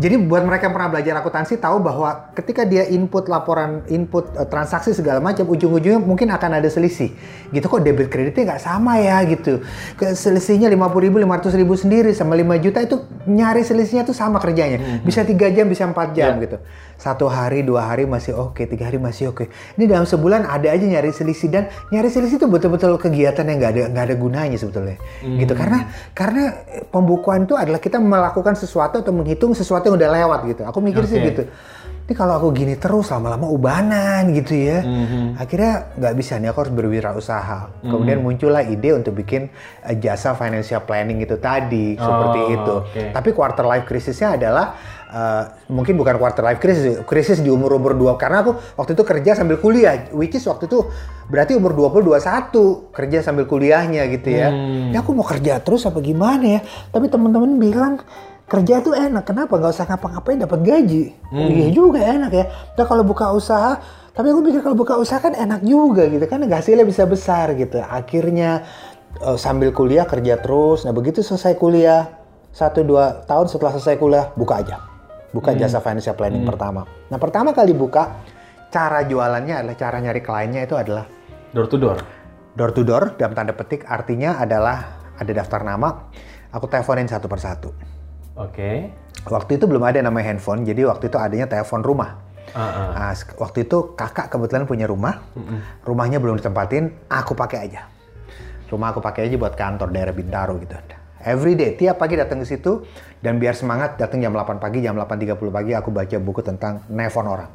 Jadi 0.00 0.16
buat 0.16 0.40
mereka 0.48 0.66
yang 0.66 0.74
pernah 0.74 0.88
belajar 0.88 1.12
akuntansi 1.20 1.60
tahu 1.60 1.84
bahwa 1.84 2.32
ketika 2.32 2.64
dia 2.64 2.88
input 2.88 3.28
laporan, 3.28 3.84
input 3.92 4.32
eh, 4.32 4.48
transaksi 4.48 4.96
segala 4.96 5.20
macam, 5.20 5.44
ujung-ujungnya 5.44 6.00
mungkin 6.00 6.32
akan 6.32 6.56
ada 6.56 6.68
selisih. 6.72 7.12
Gitu 7.52 7.68
kok 7.68 7.84
debit 7.84 8.08
kreditnya 8.08 8.56
nggak 8.56 8.64
sama 8.64 8.96
ya 8.96 9.20
gitu. 9.28 9.60
Selisihnya 10.00 10.72
50 10.72 11.04
ribu, 11.04 11.20
500 11.20 11.52
ribu 11.52 11.76
sendiri 11.76 12.16
sama 12.16 12.32
5 12.32 12.56
juta 12.56 12.80
itu 12.80 12.96
nyari 13.28 13.60
selisihnya 13.60 14.08
tuh 14.08 14.16
sama 14.16 14.40
kerjanya. 14.40 15.04
Bisa 15.04 15.20
tiga 15.20 15.52
jam, 15.52 15.68
bisa 15.68 15.84
empat 15.84 16.16
jam 16.16 16.40
Ya. 16.40 16.48
gitu. 16.48 16.56
Satu 17.00 17.32
hari, 17.32 17.64
dua 17.64 17.88
hari 17.88 18.04
masih 18.04 18.36
oke, 18.36 18.60
tiga 18.68 18.92
hari 18.92 19.00
masih 19.00 19.32
oke. 19.32 19.48
Ini 19.80 19.88
dalam 19.88 20.04
sebulan 20.04 20.44
ada 20.44 20.68
aja 20.68 20.84
nyari 20.84 21.08
selisih 21.16 21.48
dan 21.48 21.72
nyari 21.88 22.12
selisih 22.12 22.36
itu 22.36 22.44
betul-betul 22.44 23.00
kegiatan 23.00 23.40
yang 23.40 23.56
nggak 23.56 23.72
ada 23.72 23.82
nggak 23.88 24.04
ada 24.04 24.16
gunanya 24.20 24.56
sebetulnya. 24.60 25.00
Gitu 25.24 25.56
karena 25.56 25.88
karena 26.12 26.60
pembukuan 26.92 27.48
itu 27.48 27.56
adalah 27.56 27.80
kita 27.80 27.96
melakukan 27.96 28.52
sesuatu 28.52 29.00
atau 29.00 29.16
menghitung 29.16 29.56
sesuatu 29.56 29.88
yang 29.88 29.96
udah 29.96 30.10
lewat 30.12 30.40
gitu. 30.52 30.62
Aku 30.68 30.84
mikir 30.84 31.08
sih 31.08 31.16
Oke. 31.16 31.28
gitu. 31.32 31.42
Ini 32.10 32.18
kalau 32.18 32.42
aku 32.42 32.50
gini 32.50 32.74
terus 32.74 33.06
lama-lama 33.14 33.46
ubanan 33.46 34.34
gitu 34.34 34.58
ya. 34.58 34.82
Akhirnya 35.38 35.94
nggak 35.94 36.14
bisa 36.18 36.42
nih 36.42 36.50
aku 36.50 36.66
harus 36.66 36.74
berwirausaha. 36.74 37.86
Kemudian 37.86 38.18
muncullah 38.18 38.66
ide 38.66 38.98
untuk 38.98 39.14
bikin 39.14 39.46
eh, 39.86 39.94
jasa 39.94 40.34
financial 40.34 40.82
planning 40.82 41.22
itu 41.22 41.38
tadi 41.38 41.94
seperti 41.94 42.38
Oh, 42.42 42.50
itu. 42.50 42.74
oke. 42.82 43.02
Tapi 43.14 43.28
quarter 43.30 43.62
life 43.62 43.86
crisisnya 43.86 44.34
adalah 44.34 44.74
eh, 45.06 45.44
mungkin 45.70 45.94
bukan 45.94 46.18
quarter 46.18 46.42
life 46.42 46.58
crisis, 46.58 46.98
krisis 47.06 47.38
di 47.38 47.46
umur-umur 47.46 47.94
dua 47.94 48.18
karena 48.18 48.42
aku 48.42 48.58
waktu 48.74 48.98
itu 48.98 49.06
kerja 49.06 49.38
sambil 49.38 49.62
kuliah, 49.62 50.10
which 50.10 50.34
is 50.34 50.42
waktu 50.50 50.66
itu 50.66 50.82
berarti 51.30 51.54
umur 51.54 51.78
20 51.78 52.10
21 52.10 52.90
kerja 52.90 53.18
sambil 53.22 53.46
kuliahnya 53.46 54.10
gitu 54.10 54.34
ya. 54.34 54.50
Hmm. 54.50 54.90
Ya 54.90 54.98
aku 54.98 55.14
mau 55.14 55.22
kerja 55.22 55.62
terus 55.62 55.86
apa 55.86 56.02
gimana 56.02 56.58
ya? 56.58 56.60
Tapi 56.90 57.06
teman-teman 57.06 57.54
bilang 57.54 58.02
kerja 58.50 58.82
tuh 58.82 58.98
enak, 58.98 59.22
kenapa 59.22 59.54
nggak 59.54 59.70
usah 59.70 59.86
ngapa-ngapain 59.86 60.42
dapat 60.42 60.60
gaji? 60.66 61.14
Oh, 61.30 61.46
iya 61.46 61.70
juga 61.70 62.02
enak 62.02 62.32
ya. 62.34 62.44
Nah 62.74 62.84
kalau 62.84 63.06
buka 63.06 63.30
usaha, 63.30 63.78
tapi 64.10 64.34
aku 64.34 64.42
pikir 64.42 64.60
kalau 64.66 64.74
buka 64.74 64.98
usaha 64.98 65.22
kan 65.22 65.38
enak 65.38 65.62
juga 65.62 66.10
gitu 66.10 66.26
kan, 66.26 66.42
hasilnya 66.42 66.82
bisa 66.82 67.06
besar 67.06 67.54
gitu. 67.54 67.78
Akhirnya 67.78 68.66
eh, 69.22 69.38
sambil 69.38 69.70
kuliah 69.70 70.02
kerja 70.02 70.42
terus. 70.42 70.82
Nah 70.82 70.90
begitu 70.90 71.22
selesai 71.22 71.54
kuliah 71.54 72.10
satu 72.50 72.82
dua 72.82 73.22
tahun 73.30 73.46
setelah 73.46 73.78
selesai 73.78 73.96
kuliah 74.02 74.34
buka 74.34 74.66
aja, 74.66 74.82
buka 75.30 75.54
jasa 75.54 75.78
financial 75.78 76.18
planning 76.18 76.42
pertama. 76.42 76.82
Nah 77.06 77.22
pertama 77.22 77.54
kali 77.54 77.70
buka 77.70 78.18
cara 78.74 79.06
jualannya 79.06 79.62
adalah 79.62 79.76
cara 79.78 80.02
nyari 80.02 80.18
kliennya 80.26 80.66
itu 80.66 80.74
adalah 80.74 81.06
Door 81.54 81.66
to 81.70 81.78
door. 81.78 81.98
door 82.54 82.70
to 82.74 82.82
door 82.82 83.14
dalam 83.14 83.34
tanda 83.34 83.54
petik 83.54 83.86
artinya 83.86 84.42
adalah 84.42 85.06
ada 85.14 85.30
daftar 85.30 85.62
nama. 85.62 86.10
Aku 86.50 86.66
teleponin 86.66 87.06
satu 87.06 87.30
persatu. 87.30 87.70
Oke. 88.38 88.92
Waktu 89.26 89.60
itu 89.60 89.64
belum 89.68 89.84
ada 89.84 90.00
namanya 90.00 90.32
handphone, 90.32 90.64
jadi 90.64 90.88
waktu 90.88 91.12
itu 91.12 91.16
adanya 91.20 91.46
telepon 91.50 91.84
rumah. 91.84 92.16
Ah, 92.56 92.62
ah. 92.62 92.88
Nah, 92.96 93.14
waktu 93.38 93.68
itu 93.68 93.94
kakak 93.94 94.32
kebetulan 94.32 94.64
punya 94.66 94.88
rumah, 94.88 95.22
rumahnya 95.86 96.18
belum 96.18 96.40
ditempatin, 96.40 96.90
aku 97.06 97.36
pakai 97.36 97.68
aja. 97.68 97.86
Rumah 98.70 98.96
aku 98.96 99.00
pakai 99.02 99.28
aja 99.28 99.36
buat 99.36 99.54
kantor 99.54 99.90
daerah 99.92 100.14
Bintaro 100.14 100.56
gitu. 100.58 100.74
Every 101.20 101.52
day, 101.52 101.76
tiap 101.76 102.00
pagi 102.00 102.16
datang 102.16 102.40
ke 102.40 102.48
situ 102.48 102.80
dan 103.20 103.36
biar 103.36 103.52
semangat 103.52 104.00
datang 104.00 104.24
jam 104.24 104.32
8 104.32 104.56
pagi, 104.56 104.80
jam 104.80 104.96
8.30 104.96 105.36
pagi 105.52 105.72
aku 105.76 105.92
baca 105.92 106.16
buku 106.16 106.40
tentang 106.40 106.88
nelpon 106.88 107.28
orang. 107.28 107.50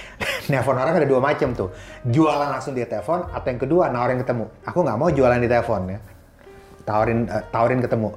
nelpon 0.50 0.80
orang 0.80 0.96
ada 0.96 1.04
dua 1.04 1.20
macam 1.20 1.52
tuh. 1.52 1.68
Jualan 2.08 2.48
langsung 2.48 2.72
di 2.72 2.80
telepon 2.88 3.28
atau 3.28 3.46
yang 3.52 3.60
kedua 3.60 3.92
nawarin 3.92 4.16
ketemu. 4.16 4.48
Aku 4.64 4.80
nggak 4.80 4.96
mau 4.96 5.12
jualan 5.12 5.38
di 5.44 5.48
telepon 5.50 5.80
ya. 5.92 6.00
Tawarin 6.88 7.28
eh, 7.28 7.44
tawarin 7.52 7.80
ketemu. 7.84 8.08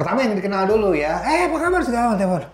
Pertama 0.00 0.24
yang 0.24 0.32
dikenal 0.32 0.64
dulu 0.64 0.96
ya. 0.96 1.20
Eh, 1.28 1.52
apa 1.52 1.56
kabar 1.60 1.84
segala 1.84 2.16
telepon. 2.16 2.48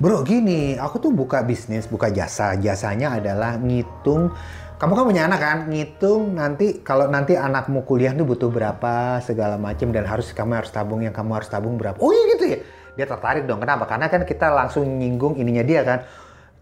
Bro, 0.00 0.26
gini, 0.26 0.74
aku 0.74 0.98
tuh 0.98 1.14
buka 1.14 1.46
bisnis, 1.46 1.86
buka 1.86 2.10
jasa. 2.10 2.58
Jasanya 2.58 3.14
adalah 3.22 3.54
ngitung 3.62 4.34
kamu 4.80 4.96
kan 4.96 5.04
punya 5.04 5.22
anak 5.28 5.40
kan, 5.44 5.58
ngitung 5.68 6.40
nanti 6.40 6.80
kalau 6.80 7.04
nanti 7.04 7.36
anakmu 7.36 7.84
kuliah 7.84 8.16
tuh 8.16 8.24
butuh 8.24 8.48
berapa 8.48 9.20
segala 9.20 9.60
macam 9.60 9.92
dan 9.92 10.08
harus 10.08 10.32
kamu 10.32 10.56
harus 10.56 10.72
tabung 10.72 11.04
yang 11.04 11.12
kamu 11.12 11.36
harus 11.36 11.52
tabung 11.52 11.76
berapa. 11.76 12.00
Oh 12.00 12.08
iya 12.08 12.24
gitu 12.32 12.44
ya. 12.48 12.58
Dia 12.96 13.04
tertarik 13.04 13.44
dong. 13.44 13.60
Kenapa? 13.60 13.84
Karena 13.84 14.08
kan 14.08 14.24
kita 14.24 14.48
langsung 14.48 14.88
nyinggung 14.88 15.36
ininya 15.36 15.60
dia 15.60 15.84
kan. 15.84 16.00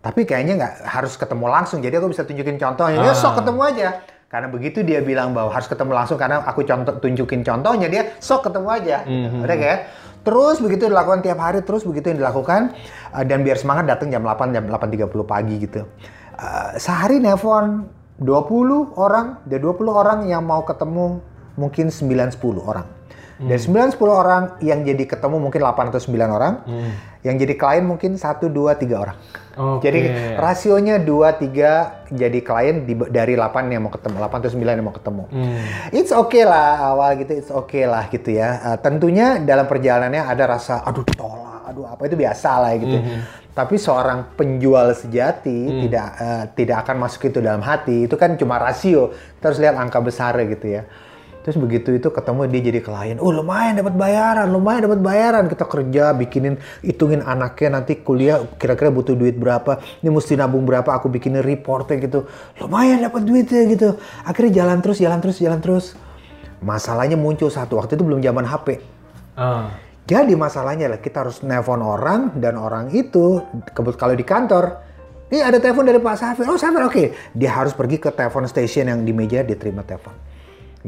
Tapi 0.03 0.27
kayaknya 0.27 0.59
nggak 0.59 0.75
harus 0.91 1.15
ketemu 1.15 1.47
langsung. 1.47 1.79
Jadi 1.79 1.95
aku 1.95 2.11
bisa 2.11 2.27
tunjukin 2.27 2.59
contohnya. 2.59 3.07
Ya 3.07 3.15
Ah. 3.15 3.15
sok 3.15 3.39
ketemu 3.39 3.61
aja. 3.63 3.89
Karena 4.27 4.49
begitu 4.51 4.83
dia 4.83 4.99
bilang 4.99 5.31
bahwa 5.31 5.55
harus 5.55 5.71
ketemu 5.71 5.93
langsung 5.95 6.19
karena 6.19 6.43
aku 6.43 6.67
contoh 6.67 6.99
tunjukin 6.99 7.47
contohnya 7.47 7.87
dia 7.87 8.03
sok 8.19 8.51
ketemu 8.51 8.67
aja. 8.67 8.97
Mhm. 9.07 9.47
Udah 9.47 9.57
kayak 9.57 9.79
terus 10.27 10.59
begitu 10.59 10.91
dilakukan 10.91 11.23
tiap 11.23 11.39
hari 11.39 11.63
terus 11.63 11.87
begitu 11.87 12.11
yang 12.11 12.19
dilakukan 12.25 12.75
uh, 13.15 13.25
dan 13.25 13.47
biar 13.47 13.57
semangat 13.57 13.87
datang 13.87 14.11
jam 14.11 14.27
8 14.27 14.55
jam 14.55 14.65
8.30 14.67 15.09
pagi 15.25 15.55
gitu. 15.63 15.87
Uh, 16.39 16.79
sehari 16.79 17.19
nelpon 17.19 17.87
20 18.19 18.99
orang, 18.99 19.39
ada 19.47 19.59
20 19.63 19.79
orang 19.95 20.19
yang 20.27 20.43
mau 20.43 20.67
ketemu 20.67 21.23
mungkin 21.55 21.87
9 21.95 22.35
10 22.35 22.59
orang. 22.59 22.98
Dari 23.39 23.61
9 23.63 23.95
10 23.95 24.03
orang 24.11 24.43
yang 24.67 24.83
jadi 24.83 25.05
ketemu 25.07 25.39
mungkin 25.39 25.63
8 25.63 25.95
atau 25.95 26.03
9 26.03 26.11
orang. 26.27 26.55
Yang 27.23 27.35
jadi 27.47 27.55
klien 27.55 27.85
mungkin 27.87 28.19
1 28.19 28.51
2 28.51 28.75
3 28.75 28.99
orang. 28.99 29.17
Oke. 29.59 29.91
Jadi 29.91 30.01
rasionya 30.39 31.03
2 31.03 31.07
3 31.39 32.15
jadi 32.15 32.39
klien 32.43 32.87
di, 32.87 32.95
dari 33.11 33.35
8 33.35 33.75
yang 33.75 33.87
mau 33.87 33.93
ketemu, 33.95 34.23
8 34.23 34.39
atau 34.43 34.51
9 34.55 34.79
yang 34.79 34.87
mau 34.87 34.95
ketemu. 34.95 35.25
It's 35.91 36.15
okay 36.15 36.47
lah 36.47 36.95
awal 36.95 37.19
gitu, 37.19 37.33
it's 37.35 37.51
okay 37.51 37.87
lah 37.87 38.07
gitu 38.11 38.31
ya. 38.35 38.59
Uh, 38.63 38.79
tentunya 38.79 39.43
dalam 39.43 39.67
perjalanannya 39.67 40.23
ada 40.23 40.45
rasa 40.47 40.83
aduh 40.87 41.03
tolak, 41.07 41.75
aduh 41.75 41.91
apa 41.91 42.07
itu 42.07 42.15
biasa 42.15 42.51
lah 42.59 42.73
gitu. 42.79 42.99
Tapi 43.55 43.75
seorang 43.75 44.39
penjual 44.39 44.95
sejati 44.95 45.87
tidak 45.87 46.09
uh, 46.23 46.45
tidak 46.55 46.87
akan 46.87 46.97
masuk 47.03 47.27
itu 47.27 47.43
dalam 47.43 47.59
hati. 47.59 48.07
Itu 48.07 48.15
kan 48.15 48.39
cuma 48.39 48.63
rasio. 48.63 49.11
Harus 49.43 49.59
lihat 49.59 49.75
angka 49.75 49.99
besar 49.99 50.39
gitu 50.47 50.71
ya. 50.71 50.87
Terus 51.49 51.65
begitu 51.65 51.97
itu 51.97 52.13
ketemu 52.13 52.45
dia 52.45 52.61
jadi 52.61 52.81
klien, 52.85 53.17
oh 53.17 53.33
lumayan 53.33 53.81
dapat 53.81 53.97
bayaran, 53.97 54.53
lumayan 54.53 54.85
dapat 54.85 55.01
bayaran. 55.01 55.49
Kita 55.49 55.65
kerja, 55.65 56.13
bikinin, 56.13 56.61
hitungin 56.85 57.25
anaknya 57.25 57.81
nanti 57.81 58.05
kuliah 58.05 58.45
kira-kira 58.61 58.93
butuh 58.93 59.17
duit 59.17 59.33
berapa, 59.41 59.81
ini 60.05 60.13
mesti 60.13 60.37
nabung 60.37 60.69
berapa, 60.69 60.85
aku 60.93 61.09
bikinin 61.09 61.41
reportnya 61.41 62.05
gitu. 62.05 62.29
Lumayan 62.61 63.01
dapat 63.01 63.25
duitnya 63.25 63.65
gitu. 63.65 63.97
Akhirnya 64.29 64.61
jalan 64.61 64.85
terus, 64.85 65.01
jalan 65.01 65.19
terus, 65.25 65.37
jalan 65.41 65.61
terus. 65.65 65.97
Masalahnya 66.61 67.17
muncul 67.17 67.49
satu 67.49 67.81
waktu 67.81 67.97
itu 67.97 68.05
belum 68.05 68.21
zaman 68.21 68.45
HP. 68.45 68.85
Ah. 69.33 69.73
Jadi 70.05 70.37
masalahnya 70.37 70.93
lah 70.93 71.01
kita 71.01 71.25
harus 71.25 71.41
nelpon 71.41 71.81
orang 71.81 72.37
dan 72.37 72.61
orang 72.61 72.93
itu 72.93 73.41
kebut 73.73 73.97
kalau 73.97 74.13
di 74.13 74.25
kantor 74.29 74.85
ini 75.33 75.41
ada 75.41 75.57
telepon 75.57 75.89
dari 75.89 75.97
Pak 75.97 76.17
Safir. 76.21 76.45
Oh 76.45 76.61
Safir 76.61 76.85
oke. 76.85 77.33
Dia 77.33 77.57
harus 77.57 77.73
pergi 77.73 77.97
ke 77.97 78.13
telepon 78.13 78.45
station 78.45 78.93
yang 78.93 79.01
di 79.01 79.17
meja 79.17 79.41
dia 79.41 79.57
terima 79.57 79.81
telepon. 79.81 80.28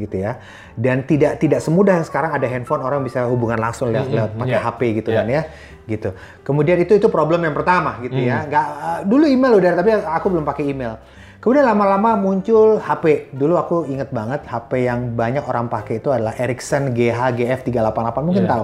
Gitu 0.01 0.25
ya. 0.25 0.41
Dan 0.73 1.05
tidak 1.05 1.37
tidak 1.37 1.61
semudah 1.61 2.01
yang 2.01 2.07
sekarang 2.07 2.33
ada 2.33 2.47
handphone 2.49 2.81
orang 2.81 3.05
bisa 3.05 3.29
hubungan 3.29 3.61
langsung 3.61 3.93
lewat, 3.93 4.09
lewat 4.09 4.31
pakai 4.41 4.57
iya. 4.57 4.65
HP 4.65 4.79
gitu 4.97 5.09
Iya. 5.13 5.19
kan 5.21 5.27
ya. 5.29 5.41
Gitu. 5.85 6.09
Kemudian 6.41 6.77
itu 6.81 6.97
itu 6.97 7.07
problem 7.13 7.45
yang 7.45 7.53
pertama 7.53 8.01
gitu 8.01 8.17
ya. 8.17 8.49
Nggak 8.49 8.65
eh, 8.65 8.99
dulu 9.05 9.25
email 9.29 9.53
udah 9.61 9.71
tapi 9.77 9.89
aku 9.93 10.27
belum 10.33 10.45
pakai 10.45 10.65
email. 10.65 10.97
Kemudian 11.41 11.65
lama-lama 11.65 12.13
muncul 12.21 12.77
HP. 12.77 13.33
Dulu 13.33 13.57
aku 13.57 13.89
inget 13.89 14.13
banget 14.13 14.45
HP 14.45 14.85
yang 14.85 15.17
banyak 15.17 15.41
orang 15.41 15.73
pakai 15.73 15.97
itu 15.97 16.13
adalah 16.13 16.37
Ericsson 16.37 16.93
GH 16.93 17.33
GF 17.33 17.65
388 17.65 18.21
mungkin 18.21 18.45
Iya. 18.45 18.51
tahu. 18.53 18.63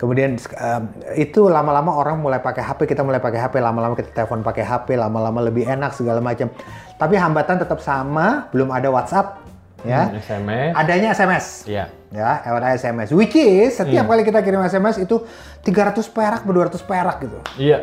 Kemudian 0.00 0.40
em, 0.40 0.82
itu 1.20 1.52
lama-lama 1.52 1.92
orang 1.92 2.16
mulai 2.24 2.40
pakai 2.40 2.64
HP, 2.64 2.88
kita 2.88 3.04
mulai 3.04 3.20
pakai 3.20 3.44
HP, 3.44 3.60
lama-lama 3.60 3.92
kita 3.92 4.08
telepon 4.16 4.40
pakai 4.40 4.64
HP, 4.64 4.96
lama-lama 4.96 5.44
lebih 5.44 5.68
enak 5.68 5.92
segala 5.92 6.24
macam. 6.24 6.48
Tapi 6.96 7.12
hambatan 7.20 7.60
tetap 7.60 7.84
sama, 7.84 8.48
belum 8.56 8.72
ada 8.72 8.88
WhatsApp 8.88 9.43
ya. 9.84 10.08
Hmm, 10.08 10.16
SMS. 10.16 10.72
Adanya 10.74 11.08
SMS. 11.12 11.44
Iya. 11.64 11.84
Ya, 12.08 12.40
ada 12.40 12.72
SMS. 12.72 13.10
Which 13.10 13.34
is 13.34 13.74
setiap 13.74 14.06
kali 14.06 14.22
kita 14.22 14.40
kirim 14.40 14.60
SMS 14.60 14.98
itu 14.98 15.22
300 15.60 16.00
perak, 16.08 16.42
200 16.42 16.78
perak 16.80 17.16
gitu. 17.20 17.38
Iya. 17.56 17.78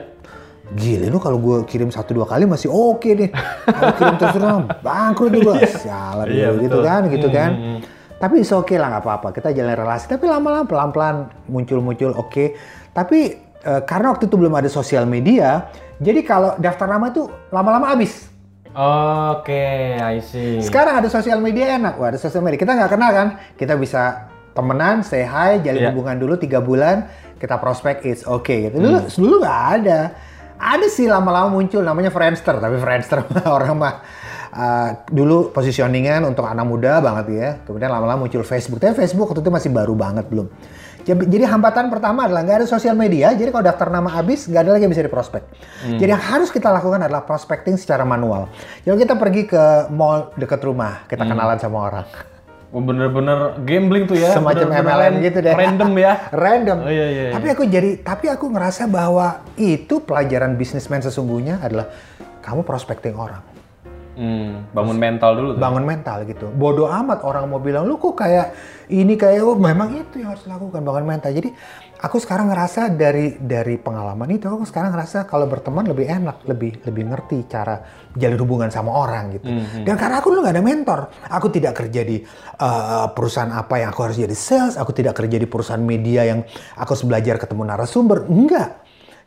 Gila 0.71 1.11
lu 1.11 1.19
kalau 1.19 1.35
gue 1.35 1.67
kirim 1.67 1.91
satu 1.91 2.15
dua 2.15 2.23
kali 2.23 2.47
masih 2.47 2.71
oke 2.71 3.11
nih. 3.11 3.27
Kalau 3.67 3.91
kirim 3.91 4.15
terus 4.15 4.33
terang 4.33 4.71
bangkrut 4.87 5.29
tuh 5.29 5.41
gue. 5.43 5.55
Sialan 5.67 6.25
Iya, 6.31 6.47
gitu 6.55 6.79
betul. 6.79 6.81
kan, 6.81 7.01
gitu 7.11 7.27
Hmm, 7.27 7.35
kan. 7.35 7.51
hmm. 7.51 7.79
Tapi 8.15 8.35
is 8.39 8.51
oke 8.51 8.71
lah 8.73 8.87
nggak 8.87 9.03
apa-apa. 9.03 9.27
Kita 9.35 9.51
jalan 9.51 9.75
relasi. 9.75 10.07
Tapi 10.07 10.23
lama-lama 10.25 10.63
pelan-pelan 10.63 11.15
muncul-muncul 11.51 12.15
oke. 12.15 12.55
Tapi 12.95 13.19
eh, 13.61 13.81
karena 13.83 14.15
waktu 14.15 14.31
itu 14.31 14.39
belum 14.39 14.55
ada 14.55 14.71
sosial 14.71 15.03
media, 15.03 15.67
jadi 15.99 16.23
kalau 16.23 16.55
daftar 16.55 16.87
nama 16.87 17.11
itu 17.11 17.27
lama-lama 17.51 17.91
habis. 17.91 18.30
Oke, 18.71 19.99
I 19.99 20.23
see. 20.23 20.63
Sekarang 20.63 21.03
ada 21.03 21.11
sosial 21.11 21.43
media 21.43 21.75
enak. 21.75 21.99
Wah, 21.99 22.15
ada 22.15 22.19
sosial 22.19 22.39
media. 22.39 22.55
Kita 22.55 22.71
nggak 22.71 22.91
kenal 22.91 23.11
kan? 23.11 23.27
Kita 23.59 23.75
bisa 23.75 24.31
temenan, 24.55 25.03
say 25.03 25.27
hi, 25.27 25.59
jalin 25.59 25.87
Iya. 25.87 25.89
hubungan 25.91 26.15
dulu 26.15 26.39
tiga 26.39 26.63
bulan, 26.63 27.07
kita 27.35 27.59
prospek, 27.59 28.03
it's 28.07 28.23
okay. 28.23 28.71
Gitu. 28.71 28.79
Dulu, 28.79 28.97
dulu 29.11 29.35
nggak 29.43 29.61
ada. 29.79 29.99
Ada 30.61 30.87
sih 30.87 31.09
lama-lama 31.09 31.51
muncul 31.51 31.81
namanya 31.81 32.13
Friendster, 32.13 32.61
tapi 32.61 32.77
Friendster 32.77 33.25
orang 33.57 33.75
mah 33.75 33.93
uh, 34.53 34.89
dulu 35.09 35.49
positioningan 35.51 36.23
untuk 36.23 36.47
anak 36.47 36.63
muda 36.63 37.03
banget 37.03 37.25
ya. 37.33 37.49
Kemudian 37.67 37.91
lama-lama 37.91 38.23
muncul 38.23 38.45
Facebook. 38.47 38.79
Tapi 38.79 38.95
Facebook 38.95 39.27
waktu 39.31 39.43
itu 39.43 39.51
masih 39.51 39.69
baru 39.73 39.97
banget 39.97 40.31
belum. 40.31 40.47
Jadi, 41.01 41.25
jadi 41.27 41.45
hambatan 41.49 41.89
pertama 41.89 42.29
adalah 42.29 42.45
nggak 42.45 42.57
ada 42.63 42.67
sosial 42.69 42.93
media. 42.93 43.33
Jadi 43.33 43.49
kalau 43.49 43.65
daftar 43.65 43.89
nama 43.89 44.09
habis, 44.09 44.45
nggak 44.45 44.61
ada 44.61 44.71
lagi 44.77 44.83
yang 44.85 44.93
bisa 44.93 45.05
diprospek. 45.05 45.41
Jadi 45.97 46.09
yang 46.09 46.21
harus 46.21 46.53
kita 46.53 46.69
lakukan 46.69 47.01
adalah 47.01 47.25
prospecting 47.25 47.75
secara 47.77 48.05
manual. 48.05 48.49
Jadi 48.85 49.01
kita 49.01 49.15
pergi 49.17 49.49
ke 49.49 49.89
mall 49.89 50.33
dekat 50.37 50.61
rumah, 50.61 51.05
kita 51.09 51.25
kenalan 51.25 51.57
sama 51.57 51.77
orang. 51.89 52.05
Oh, 52.71 52.79
bener-bener 52.79 53.59
gambling 53.67 54.07
tuh 54.07 54.15
ya. 54.15 54.31
Semacam 54.31 54.71
bener-bener 54.71 55.11
MLM 55.11 55.13
gitu 55.27 55.37
deh. 55.43 55.53
Random 55.59 55.91
ya. 55.99 56.13
Random. 56.47 56.77
Oh, 56.87 56.91
iya, 56.91 57.07
iya, 57.11 57.23
Tapi 57.35 57.47
aku 57.51 57.63
jadi, 57.67 57.99
tapi 57.99 58.31
aku 58.31 58.47
ngerasa 58.47 58.87
bahwa 58.87 59.43
itu 59.59 59.99
pelajaran 59.99 60.55
bisnismen 60.55 61.03
sesungguhnya 61.03 61.59
adalah 61.59 61.91
kamu 62.39 62.63
prospecting 62.63 63.19
orang. 63.19 63.50
Hmm, 64.11 64.67
bangun 64.75 64.99
mental 64.99 65.39
dulu 65.39 65.49
tuh. 65.55 65.61
bangun 65.63 65.83
mental 65.87 66.17
gitu. 66.27 66.51
Bodoh 66.51 66.91
amat 66.91 67.23
orang 67.23 67.47
mau 67.47 67.63
bilang 67.63 67.87
lu 67.87 67.95
kok 67.95 68.19
kayak 68.19 68.51
ini 68.91 69.15
kayak 69.15 69.39
oh 69.39 69.55
memang 69.55 69.95
itu 69.95 70.19
yang 70.19 70.35
harus 70.35 70.43
dilakukan 70.43 70.83
bangun 70.83 71.07
mental. 71.07 71.31
Jadi 71.31 71.47
aku 71.95 72.19
sekarang 72.19 72.51
ngerasa 72.51 72.91
dari 72.91 73.39
dari 73.39 73.79
pengalaman 73.79 74.27
itu 74.35 74.51
aku 74.51 74.67
sekarang 74.67 74.91
ngerasa 74.91 75.23
kalau 75.31 75.47
berteman 75.47 75.87
lebih 75.87 76.11
enak, 76.11 76.43
lebih 76.43 76.83
lebih 76.83 77.03
ngerti 77.07 77.47
cara 77.47 77.79
jalin 78.19 78.35
hubungan 78.35 78.67
sama 78.67 78.91
orang 78.91 79.31
gitu. 79.39 79.47
Dan 79.87 79.95
karena 79.95 80.19
aku 80.19 80.27
dulu 80.35 80.43
nggak 80.43 80.55
ada 80.59 80.65
mentor, 80.65 80.99
aku 81.31 81.47
tidak 81.47 81.73
kerja 81.79 82.01
di 82.03 82.19
uh, 82.59 83.07
perusahaan 83.15 83.53
apa 83.55 83.79
yang 83.79 83.95
aku 83.95 84.11
harus 84.11 84.19
jadi 84.19 84.35
sales, 84.35 84.75
aku 84.75 84.91
tidak 84.91 85.15
kerja 85.15 85.39
di 85.39 85.47
perusahaan 85.47 85.79
media 85.79 86.27
yang 86.27 86.43
aku 86.75 86.99
harus 86.99 87.07
belajar 87.07 87.39
ketemu 87.39 87.63
narasumber, 87.63 88.27
enggak. 88.27 88.80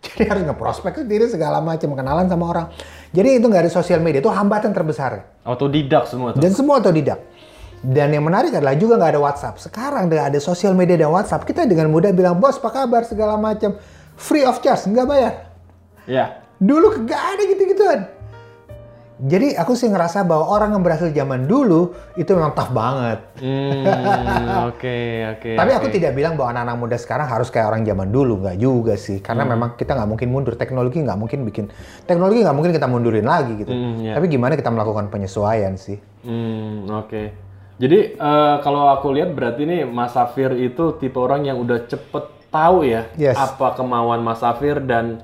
Jadi 0.05 0.29
harus 0.29 0.43
ngeprospek 0.45 1.01
sendiri 1.01 1.25
segala 1.33 1.65
macam 1.65 1.97
kenalan 1.97 2.29
sama 2.29 2.45
orang. 2.53 2.67
Jadi 3.17 3.41
itu 3.41 3.47
nggak 3.49 3.65
ada 3.65 3.73
sosial 3.73 4.05
media 4.05 4.21
itu 4.21 4.29
hambatan 4.29 4.77
terbesar. 4.77 5.41
Autodidak 5.49 6.05
semua 6.05 6.37
tuh. 6.37 6.45
Dan 6.45 6.53
semua 6.53 6.85
otodidak. 6.85 7.25
Dan 7.85 8.17
yang 8.17 8.25
menarik 8.25 8.53
adalah 8.53 8.77
juga 8.81 8.97
nggak 8.97 9.13
ada 9.17 9.21
WhatsApp. 9.21 9.61
Sekarang 9.61 10.09
dengan 10.09 10.33
ada 10.33 10.41
sosial 10.41 10.73
media 10.73 10.97
dan 10.97 11.13
WhatsApp, 11.13 11.45
kita 11.45 11.69
dengan 11.69 11.93
mudah 11.93 12.17
bilang, 12.17 12.41
bos 12.41 12.57
apa 12.57 12.73
kabar 12.73 13.05
segala 13.05 13.37
macam. 13.37 13.77
Free 14.17 14.47
of 14.47 14.65
charge, 14.65 14.89
nggak 14.89 15.05
bayar. 15.05 15.33
Ya. 16.09 16.41
Dulu 16.57 17.05
nggak 17.05 17.23
ada 17.37 17.43
gitu-gituan. 17.45 18.01
Jadi 19.15 19.55
aku 19.55 19.79
sih 19.79 19.87
ngerasa 19.87 20.27
bahwa 20.27 20.51
orang 20.51 20.75
yang 20.75 20.83
berhasil 20.83 21.07
zaman 21.15 21.47
dulu 21.47 21.95
itu 22.19 22.35
memang 22.35 22.51
tough 22.51 22.75
banget. 22.75 23.23
Hmm, 23.39 23.87
oke, 24.75 24.99
oke. 25.39 25.51
Tapi 25.55 25.71
aku 25.71 25.87
oke. 25.87 25.95
tidak 25.95 26.19
bilang 26.19 26.35
bahwa 26.35 26.51
anak-anak 26.51 26.77
muda 26.83 26.97
sekarang 26.99 27.31
harus 27.31 27.47
kayak 27.47 27.71
orang 27.71 27.87
zaman 27.87 28.11
dulu, 28.11 28.43
nggak 28.43 28.59
juga 28.59 28.99
sih. 28.99 29.23
Karena 29.23 29.47
memang 29.47 29.79
kita 29.79 29.95
nggak 29.95 30.11
mungkin 30.11 30.29
mundur, 30.35 30.59
teknologi 30.59 30.99
nggak 30.99 31.15
mungkin 31.15 31.47
bikin, 31.47 31.71
teknologi 32.11 32.43
nggak 32.43 32.57
mungkin 32.59 32.73
kita 32.75 32.87
mundurin 32.91 33.23
lagi 33.23 33.55
gitu. 33.55 33.71
Hmm, 33.71 34.03
iya. 34.03 34.19
Tapi 34.19 34.27
gimana 34.27 34.59
kita 34.59 34.75
melakukan 34.75 35.07
penyesuaian 35.15 35.79
sih? 35.79 36.03
Hmm, 36.27 36.91
oke. 36.91 37.23
Jadi 37.79 38.19
eh, 38.19 38.57
kalau 38.67 38.91
aku 38.91 39.15
lihat 39.15 39.31
berarti 39.31 39.63
nih 39.63 39.87
Mas 39.87 40.11
Safir 40.11 40.59
itu 40.59 40.99
tipe 40.99 41.23
orang 41.23 41.47
yang 41.47 41.63
udah 41.63 41.87
cepet 41.87 42.35
tahu 42.51 42.87
ya 42.87 43.11
Yes. 43.19 43.35
apa 43.35 43.75
kemauan 43.75 44.23
Mas 44.23 44.39
Safir 44.39 44.79
dan 44.79 45.23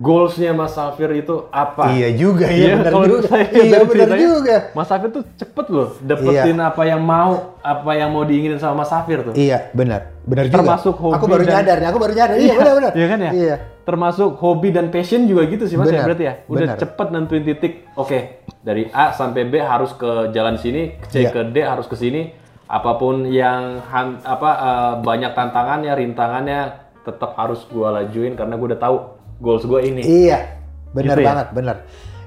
goalsnya 0.00 0.56
Mas 0.56 0.72
Safir 0.72 1.12
itu 1.12 1.44
apa. 1.52 1.92
Iya 1.92 2.08
juga, 2.16 2.48
iya, 2.48 2.72
benar 2.74 2.92
juga. 3.04 3.28
saya 3.28 3.44
Iya, 3.52 3.84
benar 3.84 4.08
juga. 4.16 4.56
Mas 4.72 4.88
Safir 4.88 5.08
tuh 5.12 5.22
cepet 5.36 5.66
loh 5.68 5.92
dapetin 6.00 6.56
apa 6.56 6.82
yang 6.82 6.98
mau, 6.98 7.60
apa 7.60 7.90
yang 7.92 8.08
mau 8.08 8.24
diinginin 8.24 8.56
sama 8.56 8.80
Mas 8.80 8.88
Safir 8.88 9.20
tuh. 9.22 9.34
Iya, 9.36 9.68
benar. 9.70 10.08
Benar 10.24 10.48
juga. 10.48 10.56
Termasuk 10.56 10.94
hobi 10.96 11.14
Aku 11.14 11.26
baru 11.28 11.44
dan- 11.44 11.52
nyadar 11.54 11.76
nih, 11.76 11.88
aku 11.92 11.98
baru 12.00 12.12
nyadar. 12.16 12.36
Iya, 12.40 12.54
benar 12.56 12.74
benar. 12.74 12.92
Iya 12.96 13.06
kan 13.06 13.18
ya? 13.20 13.30
Iya. 13.30 13.56
Termasuk 13.80 14.30
hobi 14.36 14.68
dan 14.70 14.86
passion 14.88 15.20
juga 15.24 15.42
gitu 15.44 15.64
sih 15.66 15.76
Mas 15.76 15.86
ya 15.86 15.92
Benar, 15.94 16.06
berarti 16.08 16.24
ya. 16.24 16.34
Udah 16.46 16.60
benar. 16.64 16.76
cepet 16.78 17.06
nentuin 17.10 17.44
titik. 17.44 17.72
Oke, 17.92 18.18
dari 18.58 18.88
A 18.88 19.12
sampai 19.12 19.44
B 19.44 19.60
harus 19.60 19.92
ke 19.92 20.32
jalan 20.32 20.56
sini, 20.56 20.96
C 21.06 21.20
Iya. 21.20 21.30
ke 21.30 21.40
D 21.46 21.60
harus 21.60 21.84
ke 21.84 21.94
sini. 21.94 22.32
Apa 22.64 22.96
pun 22.96 23.26
yang 23.26 23.82
han- 23.84 24.22
apa 24.22 24.50
eh, 24.54 24.92
banyak 25.02 25.34
tantangannya, 25.34 25.92
rintangannya 25.92 26.60
tetap 27.02 27.34
harus 27.34 27.66
gua 27.66 27.90
lajuin 27.92 28.32
karena 28.32 28.54
gua 28.54 28.68
udah 28.70 28.80
tahu 28.80 28.96
goals 29.40 29.64
gua 29.64 29.80
ini. 29.80 30.04
Iya. 30.04 30.60
Benar 30.92 31.16
Gitu 31.18 31.24
ya? 31.24 31.28
banget, 31.32 31.46
benar. 31.50 31.76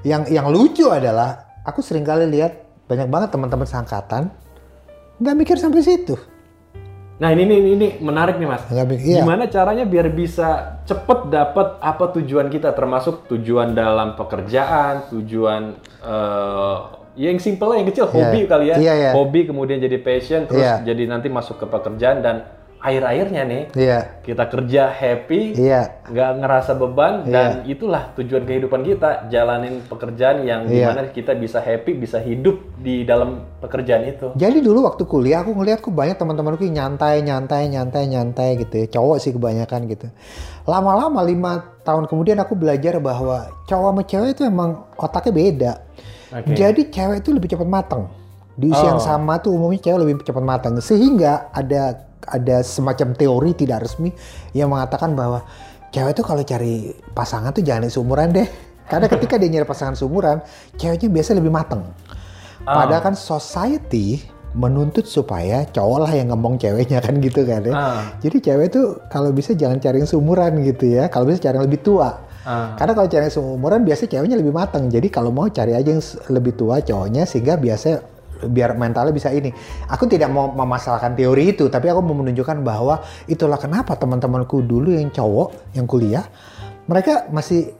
Yang 0.04 0.22
yang 0.34 0.46
lucu 0.50 0.86
adalah 0.90 1.48
aku 1.64 1.80
sering 1.80 2.04
kali 2.04 2.28
lihat 2.28 2.60
banyak 2.84 3.08
banget 3.08 3.28
teman-teman 3.32 3.64
seangkatan 3.64 4.28
nggak 5.16 5.36
mikir 5.38 5.56
sampai 5.56 5.80
situ. 5.80 6.18
Nah, 7.14 7.30
ini 7.30 7.46
ini 7.46 7.78
ini 7.78 7.86
menarik 8.02 8.42
nih, 8.42 8.48
Mas. 8.50 8.66
Nggak 8.66 8.86
mikir. 8.90 9.06
Iya. 9.06 9.22
Gimana 9.22 9.46
caranya 9.46 9.86
biar 9.86 10.10
bisa 10.10 10.82
cepet 10.82 11.30
dapat 11.30 11.78
apa 11.78 12.10
tujuan 12.18 12.50
kita 12.50 12.74
termasuk 12.74 13.30
tujuan 13.30 13.70
dalam 13.70 14.18
pekerjaan, 14.18 15.06
tujuan 15.14 15.78
ya 17.14 17.30
yang 17.30 17.38
simple 17.38 17.70
lah, 17.70 17.78
yang 17.78 17.86
kecil, 17.86 18.10
hobi 18.10 18.50
kali 18.50 18.74
ya. 18.74 18.76
Iya, 18.76 18.92
iya. 18.98 19.10
Hobi 19.14 19.46
kemudian 19.46 19.78
jadi 19.78 20.02
passion 20.02 20.50
terus 20.50 20.66
Iya. 20.66 20.82
jadi 20.82 21.06
nanti 21.06 21.30
masuk 21.30 21.62
ke 21.62 21.66
pekerjaan 21.70 22.18
dan 22.26 22.42
air-airnya 22.84 23.42
nih. 23.42 23.62
Iya. 23.72 24.20
Kita 24.20 24.44
kerja 24.44 24.92
happy, 24.92 25.56
Iya. 25.56 26.04
nggak 26.04 26.30
ngerasa 26.38 26.72
beban 26.76 27.24
dan 27.24 27.64
itulah 27.64 28.12
tujuan 28.12 28.44
kehidupan 28.44 28.84
kita 28.84 29.26
jalanin 29.26 29.80
pekerjaan 29.88 30.44
yang 30.44 30.68
Iya. 30.68 30.68
di 30.68 30.78
mana 30.84 31.00
kita 31.08 31.32
bisa 31.32 31.58
happy 31.58 31.96
bisa 31.96 32.20
hidup 32.20 32.60
di 32.76 33.02
dalam 33.02 33.40
pekerjaan 33.58 34.04
itu 34.04 34.36
Jadi 34.36 34.60
dulu 34.60 34.84
waktu 34.84 35.08
kuliah 35.08 35.40
aku 35.40 35.56
ngeliat 35.56 35.80
kok 35.80 35.90
banyak 35.90 36.14
teman-temanku 36.14 36.60
yang 36.62 36.76
nyantai, 36.84 37.24
nyantai, 37.24 37.72
nyantai, 37.72 38.04
nyantai 38.04 38.48
gitu 38.60 38.74
ya. 38.76 38.86
Cowok 38.92 39.16
sih 39.16 39.32
kebanyakan 39.32 39.80
gitu. 39.88 40.06
Lama-lama 40.64 41.24
lima 41.24 41.52
tahun 41.80 42.04
kemudian 42.04 42.36
aku 42.36 42.52
belajar 42.52 43.00
bahwa 43.00 43.48
cowok 43.64 43.88
sama 43.90 44.02
cewek 44.04 44.30
itu 44.32 44.42
emang 44.44 44.84
otaknya 44.96 45.32
beda. 45.32 45.72
Oke. 46.34 46.52
Jadi 46.52 46.92
cewek 46.92 47.24
itu 47.24 47.32
lebih 47.32 47.48
cepat 47.48 47.64
matang. 47.64 48.12
Di 48.54 48.70
usia 48.70 48.86
yang 48.86 49.02
Oh. 49.02 49.04
sama 49.04 49.40
tuh 49.40 49.50
umumnya 49.50 49.80
cewek 49.80 49.98
lebih 49.98 50.14
cepat 50.22 50.44
matang. 50.44 50.72
Sehingga 50.78 51.48
ada 51.50 52.12
ada 52.28 52.64
semacam 52.64 53.12
teori 53.12 53.50
tidak 53.56 53.88
resmi 53.88 54.10
yang 54.56 54.72
mengatakan 54.72 55.12
bahwa 55.12 55.44
cewek 55.94 56.18
itu 56.18 56.22
kalau 56.26 56.42
cari 56.42 56.74
pasangan 57.14 57.54
tuh 57.54 57.62
jangan 57.62 57.86
seumuran 57.86 58.34
deh. 58.34 58.48
Karena 58.84 59.08
ketika 59.08 59.40
dia 59.40 59.48
nyari 59.48 59.64
pasangan 59.64 59.96
seumuran, 59.96 60.44
ceweknya 60.76 61.08
biasa 61.08 61.30
lebih 61.32 61.48
matang. 61.48 61.88
Padahal 62.64 63.00
kan 63.00 63.14
society 63.16 64.20
menuntut 64.54 65.04
supaya 65.04 65.66
cowok 65.66 65.98
lah 66.06 66.12
yang 66.14 66.30
ngomong 66.30 66.56
ceweknya 66.56 67.02
kan 67.02 67.18
gitu 67.18 67.42
kan 67.42 67.60
ya. 67.66 67.74
Ah. 67.74 68.00
Jadi 68.22 68.38
cewek 68.38 68.68
tuh 68.70 69.02
kalau 69.10 69.34
bisa 69.34 69.52
jangan 69.52 69.82
cari 69.82 70.00
yang 70.00 70.08
seumuran 70.08 70.62
gitu 70.62 70.94
ya. 70.94 71.10
Kalau 71.10 71.26
bisa 71.26 71.42
cari 71.42 71.58
yang 71.58 71.66
lebih 71.66 71.82
tua. 71.82 72.22
Ah. 72.46 72.78
Karena 72.78 72.92
kalau 72.94 73.08
cari 73.10 73.22
yang 73.26 73.34
seumuran 73.34 73.80
biasanya 73.82 74.10
ceweknya 74.14 74.36
lebih 74.38 74.54
matang. 74.54 74.86
Jadi 74.86 75.08
kalau 75.10 75.34
mau 75.34 75.50
cari 75.50 75.74
aja 75.74 75.90
yang 75.90 76.04
lebih 76.30 76.54
tua 76.54 76.78
cowoknya 76.80 77.26
sehingga 77.26 77.58
biasa 77.58 78.13
biar 78.48 78.76
mentalnya 78.76 79.12
bisa 79.14 79.28
ini. 79.32 79.50
Aku 79.88 80.04
tidak 80.08 80.28
mau 80.32 80.50
memasalahkan 80.52 81.16
teori 81.16 81.56
itu, 81.56 81.68
tapi 81.68 81.88
aku 81.88 82.00
mau 82.04 82.16
menunjukkan 82.20 82.60
bahwa 82.64 83.00
itulah 83.26 83.56
kenapa 83.56 83.96
teman-temanku 83.96 84.64
dulu 84.64 84.92
yang 84.94 85.08
cowok 85.08 85.74
yang 85.76 85.86
kuliah 85.88 86.24
mereka 86.84 87.28
masih 87.32 87.72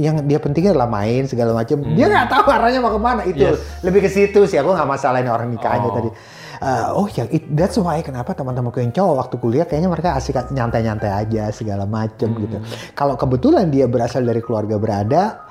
yang 0.00 0.24
dia 0.24 0.40
pentingnya 0.40 0.72
adalah 0.72 0.88
main 0.88 1.28
segala 1.28 1.52
macam. 1.52 1.84
Dia 1.92 2.08
nggak 2.08 2.28
tahu 2.32 2.48
arahnya 2.48 2.80
mau 2.80 2.96
ke 2.96 3.00
mana 3.00 3.22
itu. 3.28 3.44
Yes. 3.44 3.60
Lebih 3.84 4.08
ke 4.08 4.08
situ 4.08 4.48
sih. 4.48 4.56
Aku 4.56 4.72
nggak 4.72 4.88
masalahin 4.88 5.28
orang 5.28 5.52
nikahnya 5.52 5.88
Oh. 5.88 5.92
tadi. 5.92 6.10
Uh, 6.56 7.04
oh 7.04 7.06
ya, 7.12 7.28
it- 7.28 7.44
that's 7.52 7.76
why 7.76 8.00
kenapa 8.00 8.32
teman-temanku 8.32 8.80
yang 8.80 8.88
cowok 8.88 9.28
waktu 9.28 9.36
kuliah 9.36 9.66
kayaknya 9.68 9.92
mereka 9.92 10.16
asik 10.16 10.40
nyantai-nyantai 10.48 11.12
aja 11.12 11.52
segala 11.52 11.84
macem 11.84 12.32
gitu. 12.32 12.56
Kalau 12.96 13.12
kebetulan 13.20 13.68
dia 13.68 13.84
berasal 13.84 14.24
dari 14.24 14.40
keluarga 14.40 14.80
berada, 14.80 15.44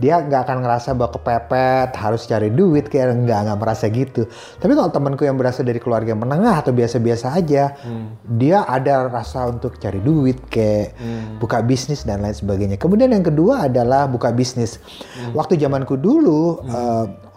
dia 0.00 0.20
nggak 0.20 0.48
akan 0.48 0.58
ngerasa 0.64 0.96
bahwa 0.96 1.10
kepepet 1.16 1.90
harus 1.96 2.24
cari 2.24 2.48
duit 2.48 2.88
kayak 2.88 3.12
nggak 3.24 3.38
nggak 3.48 3.58
merasa 3.58 3.88
gitu. 3.92 4.28
Tapi 4.60 4.72
kalau 4.72 4.90
temanku 4.92 5.24
yang 5.24 5.36
berasal 5.36 5.66
dari 5.66 5.80
keluarga 5.80 6.16
menengah 6.16 6.64
atau 6.64 6.72
biasa-biasa 6.72 7.36
aja, 7.36 7.76
dia 8.24 8.58
ada 8.64 9.08
rasa 9.08 9.48
untuk 9.48 9.76
cari 9.76 10.00
duit 10.00 10.40
kayak 10.48 10.96
buka 11.36 11.60
bisnis 11.60 12.04
dan 12.06 12.24
lain 12.24 12.36
sebagainya. 12.36 12.76
Kemudian 12.80 13.12
yang 13.12 13.24
kedua 13.24 13.68
adalah 13.68 14.08
buka 14.08 14.32
bisnis. 14.32 14.80
Waktu 15.36 15.60
zamanku 15.60 15.96
dulu. 16.00 16.62
uh, 16.68 17.32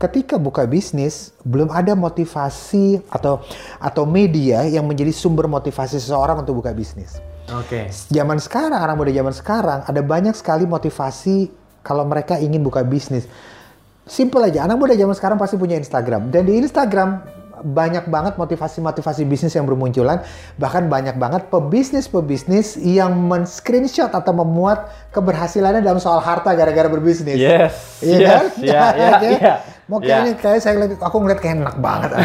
ketika 0.00 0.40
buka 0.40 0.64
bisnis 0.64 1.36
belum 1.44 1.68
ada 1.68 1.92
motivasi 1.92 3.04
atau 3.12 3.44
atau 3.76 4.08
media 4.08 4.64
yang 4.64 4.88
menjadi 4.88 5.12
sumber 5.12 5.44
motivasi 5.44 6.00
seseorang 6.00 6.40
untuk 6.40 6.64
buka 6.64 6.72
bisnis. 6.72 7.20
Oke. 7.52 7.90
Zaman 8.08 8.40
sekarang, 8.40 8.80
anak 8.80 8.96
muda 8.96 9.12
zaman 9.12 9.34
sekarang 9.34 9.80
ada 9.84 10.00
banyak 10.00 10.32
sekali 10.32 10.64
motivasi 10.64 11.52
kalau 11.80 12.04
mereka 12.04 12.36
ingin 12.36 12.60
buka 12.60 12.84
bisnis. 12.84 13.24
Simple 14.04 14.42
aja, 14.50 14.66
anak 14.66 14.76
muda 14.80 14.98
zaman 14.98 15.14
sekarang 15.14 15.38
pasti 15.38 15.54
punya 15.54 15.78
Instagram 15.78 16.34
dan 16.34 16.42
di 16.42 16.58
Instagram 16.58 17.22
banyak 17.60 18.08
banget 18.08 18.40
motivasi-motivasi 18.40 19.28
bisnis 19.28 19.52
yang 19.52 19.68
bermunculan, 19.68 20.24
bahkan 20.56 20.88
banyak 20.88 21.20
banget 21.20 21.52
pebisnis-pebisnis 21.52 22.80
yang 22.80 23.12
men-screenshot 23.12 24.08
atau 24.08 24.32
memuat 24.32 24.88
keberhasilannya 25.12 25.84
dalam 25.84 26.00
soal 26.00 26.24
harta 26.24 26.56
gara-gara 26.56 26.88
berbisnis. 26.88 27.36
Yes. 27.36 28.00
Iya 28.00 28.16
yes. 28.16 28.30
kan? 28.32 28.44
Iya, 28.64 28.80
iya, 28.96 29.10
Oke. 29.12 29.28
iya. 29.36 29.54
Mau 29.90 29.98
Iya. 30.00 30.06
kayaknya 30.06 30.32
kayak 30.38 30.60
saya 30.62 30.74
aku 31.02 31.16
ngeliat 31.20 31.40
kayak 31.42 31.54
enak 31.60 31.76
banget. 31.82 32.10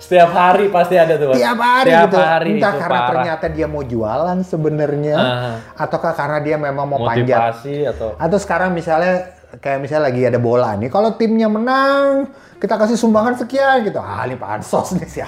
Setiap 0.00 0.32
hari 0.32 0.72
pasti 0.72 0.96
ada 0.96 1.14
tuh. 1.14 1.30
Mas. 1.30 1.36
Tiap 1.36 1.58
hari 1.60 1.92
Setiap 1.92 2.08
gitu. 2.08 2.18
hari 2.18 2.50
Entah 2.56 2.72
itu 2.72 2.80
karena 2.80 2.96
parah. 2.96 3.08
ternyata 3.12 3.46
dia 3.46 3.66
mau 3.68 3.82
jualan 3.84 4.38
sebenarnya, 4.42 5.16
Ah. 5.16 5.54
ataukah 5.76 6.16
karena 6.16 6.38
dia 6.40 6.56
memang 6.56 6.86
mau 6.88 7.00
panjat. 7.04 7.36
motivasi 7.52 7.76
atau 7.86 8.08
Atau 8.16 8.38
sekarang 8.40 8.72
misalnya 8.72 9.28
kayak 9.60 9.78
misalnya 9.78 10.08
lagi 10.08 10.22
ada 10.24 10.40
bola 10.40 10.72
nih, 10.74 10.88
kalau 10.88 11.12
timnya 11.14 11.46
menang, 11.46 12.32
kita 12.56 12.74
kasih 12.74 12.96
sumbangan 12.96 13.36
sekian 13.36 13.84
gitu. 13.84 14.00
Ah, 14.00 14.24
ini 14.24 14.34
pansos 14.34 14.96
nih 14.96 15.04
sih. 15.04 15.20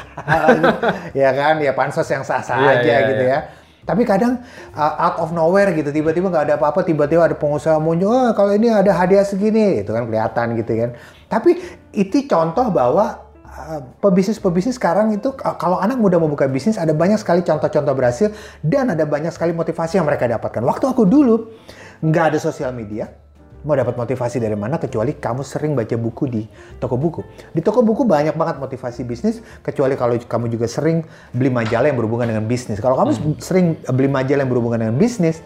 ya 1.20 1.30
kan, 1.32 1.60
ya 1.60 1.72
pansos 1.72 2.08
yang 2.08 2.24
sah-sah 2.24 2.56
Iya, 2.56 2.70
aja 2.80 2.82
iya, 2.88 3.08
gitu 3.12 3.24
iya. 3.28 3.32
ya. 3.36 3.40
Tapi 3.82 4.06
kadang 4.06 4.38
uh, 4.72 4.94
out 4.96 5.16
of 5.18 5.34
nowhere 5.34 5.74
gitu, 5.74 5.90
tiba-tiba 5.90 6.30
nggak 6.30 6.44
ada 6.48 6.54
apa-apa, 6.54 6.80
tiba-tiba 6.80 7.26
ada 7.26 7.34
pengusaha 7.34 7.76
muncul, 7.76 8.08
oh, 8.08 8.30
kalau 8.30 8.54
ini 8.54 8.70
ada 8.70 8.94
hadiah 8.94 9.26
segini, 9.26 9.82
itu 9.82 9.90
kan 9.90 10.06
kelihatan 10.06 10.54
gitu 10.54 10.72
kan. 10.78 10.90
Tapi 11.26 11.58
itu 11.90 12.24
contoh 12.24 12.70
bahwa 12.70 13.18
pebisnis-pebisnis 14.00 14.80
sekarang 14.80 15.12
itu 15.12 15.36
kalau 15.36 15.76
anak 15.76 16.00
muda 16.00 16.16
mau 16.16 16.28
buka 16.28 16.48
bisnis 16.48 16.80
ada 16.80 16.96
banyak 16.96 17.20
sekali 17.20 17.44
contoh-contoh 17.44 17.92
berhasil 17.92 18.28
dan 18.64 18.92
ada 18.92 19.04
banyak 19.04 19.30
sekali 19.30 19.52
motivasi 19.52 20.00
yang 20.00 20.08
mereka 20.08 20.24
dapatkan. 20.24 20.64
Waktu 20.64 20.84
aku 20.88 21.04
dulu 21.04 21.52
nggak 22.00 22.34
ada 22.34 22.38
sosial 22.40 22.72
media, 22.72 23.12
mau 23.62 23.78
dapat 23.78 23.94
motivasi 23.94 24.42
dari 24.42 24.58
mana 24.58 24.74
kecuali 24.80 25.14
kamu 25.14 25.46
sering 25.46 25.78
baca 25.78 25.94
buku 25.94 26.24
di 26.26 26.42
toko 26.82 26.98
buku. 26.98 27.22
Di 27.54 27.62
toko 27.62 27.86
buku 27.86 28.02
banyak 28.02 28.34
banget 28.34 28.58
motivasi 28.58 29.06
bisnis 29.06 29.38
kecuali 29.62 29.94
kalau 29.94 30.18
kamu 30.18 30.50
juga 30.50 30.66
sering 30.66 31.06
beli 31.30 31.52
majalah 31.52 31.86
yang 31.86 31.98
berhubungan 32.00 32.26
dengan 32.34 32.44
bisnis. 32.50 32.82
Kalau 32.82 32.98
kamu 32.98 33.38
sering 33.38 33.78
beli 33.94 34.10
majalah 34.10 34.42
yang 34.42 34.50
berhubungan 34.50 34.78
dengan 34.82 34.96
bisnis, 34.98 35.44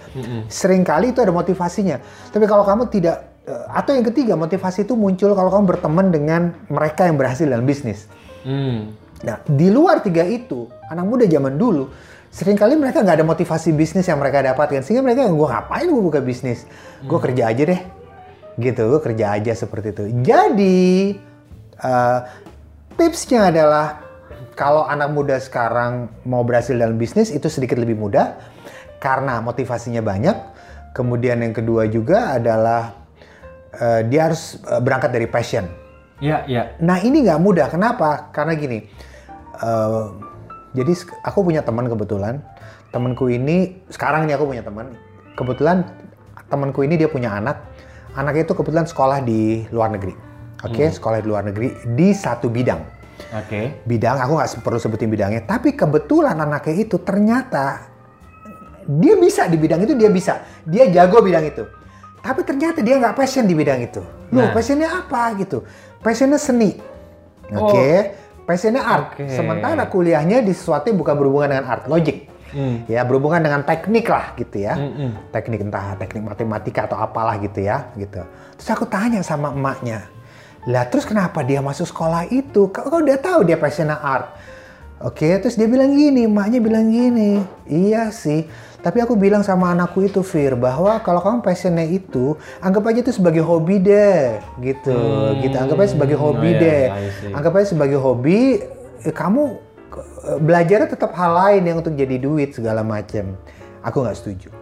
sering 0.49 0.81
kali 0.81 1.13
itu 1.13 1.21
ada 1.21 1.35
motivasinya. 1.35 2.01
Tapi 2.33 2.49
kalau 2.49 2.65
kamu 2.65 2.89
tidak 2.89 3.36
atau 3.47 3.95
yang 3.95 4.03
ketiga 4.11 4.35
motivasi 4.35 4.83
itu 4.83 4.99
muncul 4.99 5.31
kalau 5.39 5.55
kamu 5.55 5.65
berteman 5.71 6.07
dengan 6.11 6.43
mereka 6.67 7.07
yang 7.07 7.15
berhasil 7.15 7.47
dalam 7.47 7.63
bisnis. 7.63 8.11
Hmm. 8.43 8.91
Nah, 9.23 9.41
di 9.47 9.71
luar 9.71 10.03
tiga 10.03 10.27
itu, 10.27 10.67
anak 10.91 11.07
muda 11.07 11.25
zaman 11.31 11.55
dulu, 11.55 11.89
sering 12.29 12.59
kali 12.59 12.75
mereka 12.75 13.01
nggak 13.07 13.23
ada 13.23 13.27
motivasi 13.27 13.71
bisnis 13.73 14.11
yang 14.11 14.19
mereka 14.19 14.43
dapatkan. 14.43 14.83
Sehingga 14.83 15.01
mereka, 15.01 15.31
gue 15.31 15.49
ngapain 15.49 15.87
gue 15.87 16.03
buka 16.03 16.21
bisnis? 16.21 16.67
Gue 17.07 17.23
kerja 17.23 17.55
aja 17.55 17.63
deh. 17.65 17.81
Gitu, 18.59 18.83
gue 18.83 19.01
kerja 19.01 19.39
aja 19.39 19.53
seperti 19.55 19.95
itu. 19.95 20.05
Jadi, 20.27 21.17
eh, 21.81 22.19
tipsnya 22.99 23.49
adalah, 23.49 24.05
kalau 24.59 24.85
anak 24.85 25.09
muda 25.15 25.37
sekarang 25.39 26.11
mau 26.27 26.43
berhasil 26.43 26.75
dalam 26.75 26.99
bisnis, 26.99 27.31
itu 27.31 27.47
sedikit 27.47 27.79
lebih 27.79 27.95
mudah. 27.95 28.37
Karena 28.99 29.39
motivasinya 29.39 30.03
banyak. 30.03 30.37
Kemudian 30.93 31.41
yang 31.41 31.55
kedua 31.55 31.89
juga 31.89 32.37
adalah, 32.37 33.06
eh, 33.77 34.01
dia 34.09 34.31
harus 34.31 34.61
eh, 34.65 34.81
berangkat 34.81 35.11
dari 35.13 35.29
passion. 35.29 35.69
Iya, 36.21 36.49
iya. 36.49 36.63
Nah 36.81 37.01
ini 37.05 37.25
nggak 37.25 37.41
mudah. 37.41 37.69
Kenapa? 37.69 38.33
Karena 38.33 38.57
gini. 38.57 38.85
eh, 39.57 40.05
jadi 40.77 40.93
aku 41.25 41.41
punya 41.41 41.65
teman 41.65 41.89
kebetulan. 41.89 42.45
Temanku 42.93 43.33
ini 43.33 43.81
sekarang 43.89 44.29
ini 44.29 44.37
aku 44.37 44.45
punya 44.49 44.61
teman. 44.61 44.93
Kebetulan 45.33 45.85
temanku 46.53 46.85
ini 46.85 47.01
dia 47.01 47.09
punya 47.09 47.33
anak. 47.33 47.65
Anaknya 48.17 48.49
itu 48.49 48.55
kebetulan 48.57 48.85
sekolah 48.89 49.21
di 49.25 49.65
luar 49.73 49.93
negeri. 49.93 50.17
Oke, 50.65 50.89
sekolah 50.89 51.21
di 51.21 51.29
luar 51.29 51.45
negeri 51.45 51.73
di 51.93 52.17
satu 52.17 52.49
bidang. 52.49 52.81
Oke. 53.37 53.85
Bidang 53.85 54.17
aku 54.21 54.33
nggak 54.41 54.51
perlu 54.65 54.81
sebutin 54.81 55.13
bidangnya. 55.13 55.45
Tapi 55.45 55.77
kebetulan 55.77 56.37
anaknya 56.41 56.75
itu 56.81 56.97
ternyata 57.01 57.93
dia 58.87 59.15
bisa 59.19 59.49
di 59.51 59.57
bidang 59.61 59.85
itu 59.85 59.93
dia 59.97 60.09
bisa. 60.09 60.45
Dia 60.65 60.89
jago 60.89 61.21
bidang 61.21 61.45
itu. 61.45 61.65
Tapi 62.27 62.43
ternyata 62.43 62.83
dia 62.83 62.99
nggak 62.99 63.15
passion 63.15 63.47
di 63.47 63.55
bidang 63.55 63.87
itu. 63.87 64.03
Loh, 64.35 64.51
Nah. 64.51 64.51
passionnya 64.51 64.91
apa 64.91 65.31
gitu? 65.39 65.63
Passionnya 66.03 66.43
seni. 66.43 66.75
Oke. 67.55 68.19
Passionnya 68.43 68.83
art. 68.83 69.15
Oke. 69.15 69.31
Sementara 69.31 69.87
kuliahnya 69.87 70.43
di 70.43 70.51
sesuatu 70.51 70.91
yang 70.91 70.99
bukan 70.99 71.15
berhubungan 71.15 71.55
dengan 71.55 71.67
art, 71.71 71.87
logic. 71.87 72.27
Hmm. 72.51 72.87
Ya, 72.87 73.03
berhubungan 73.03 73.43
dengan 73.43 73.63
teknik 73.67 74.07
lah 74.07 74.35
gitu 74.39 74.63
ya. 74.63 74.79
Mm-mm. 74.79 75.35
Teknik 75.35 75.67
entah 75.67 75.99
teknik 75.99 76.23
matematika 76.23 76.87
atau 76.87 76.95
apalah 76.99 77.39
gitu 77.43 77.59
ya, 77.59 77.91
gitu. 77.99 78.23
Terus 78.55 78.69
aku 78.71 78.87
tanya 78.87 79.19
sama 79.27 79.51
emaknya, 79.51 80.07
lah 80.65 80.87
terus 80.87 81.03
kenapa 81.03 81.43
dia 81.43 81.59
masuk 81.59 81.91
sekolah 81.91 82.31
itu? 82.31 82.71
Kau, 82.71 82.87
kau 82.87 83.03
udah 83.03 83.19
tahu 83.19 83.43
dia 83.43 83.59
passionnya 83.59 83.99
art. 83.99 84.31
Oke, 85.03 85.27
terus 85.43 85.59
dia 85.59 85.67
bilang 85.67 85.93
gini, 85.93 86.25
emaknya 86.25 86.63
bilang 86.63 86.87
gini, 86.89 87.43
iya 87.67 88.15
sih. 88.15 88.47
Tapi 88.87 89.03
aku 89.03 89.19
bilang 89.19 89.43
sama 89.43 89.75
anakku 89.75 90.07
itu, 90.07 90.23
Fir, 90.23 90.55
bahwa 90.55 91.03
kalau 91.03 91.19
kamu 91.19 91.43
passionnya 91.43 91.83
itu, 91.91 92.39
anggap 92.63 92.87
aja 92.87 93.03
itu 93.03 93.19
sebagai 93.19 93.43
hobi 93.43 93.83
deh, 93.83 94.39
gitu. 94.63 94.95
Hmm, 94.95 95.43
gitu, 95.43 95.59
anggap 95.59 95.83
aja 95.83 95.91
sebagai 95.99 96.15
hobi 96.15 96.47
oh 96.47 96.55
iya, 96.55 96.63
deh. 96.63 96.85
Anggap 97.35 97.53
aja 97.59 97.67
sebagai 97.75 97.99
hobi, 97.99 98.63
eh, 99.03 99.11
kamu 99.11 99.43
eh, 100.31 100.39
belajarnya 100.39 100.87
tetap 100.87 101.19
hal 101.19 101.35
lain 101.35 101.67
yang 101.67 101.83
untuk 101.83 101.99
jadi 101.99 102.15
duit 102.15 102.55
segala 102.55 102.87
macam. 102.87 103.35
Aku 103.83 104.07
nggak 104.07 104.23
setuju. 104.23 104.55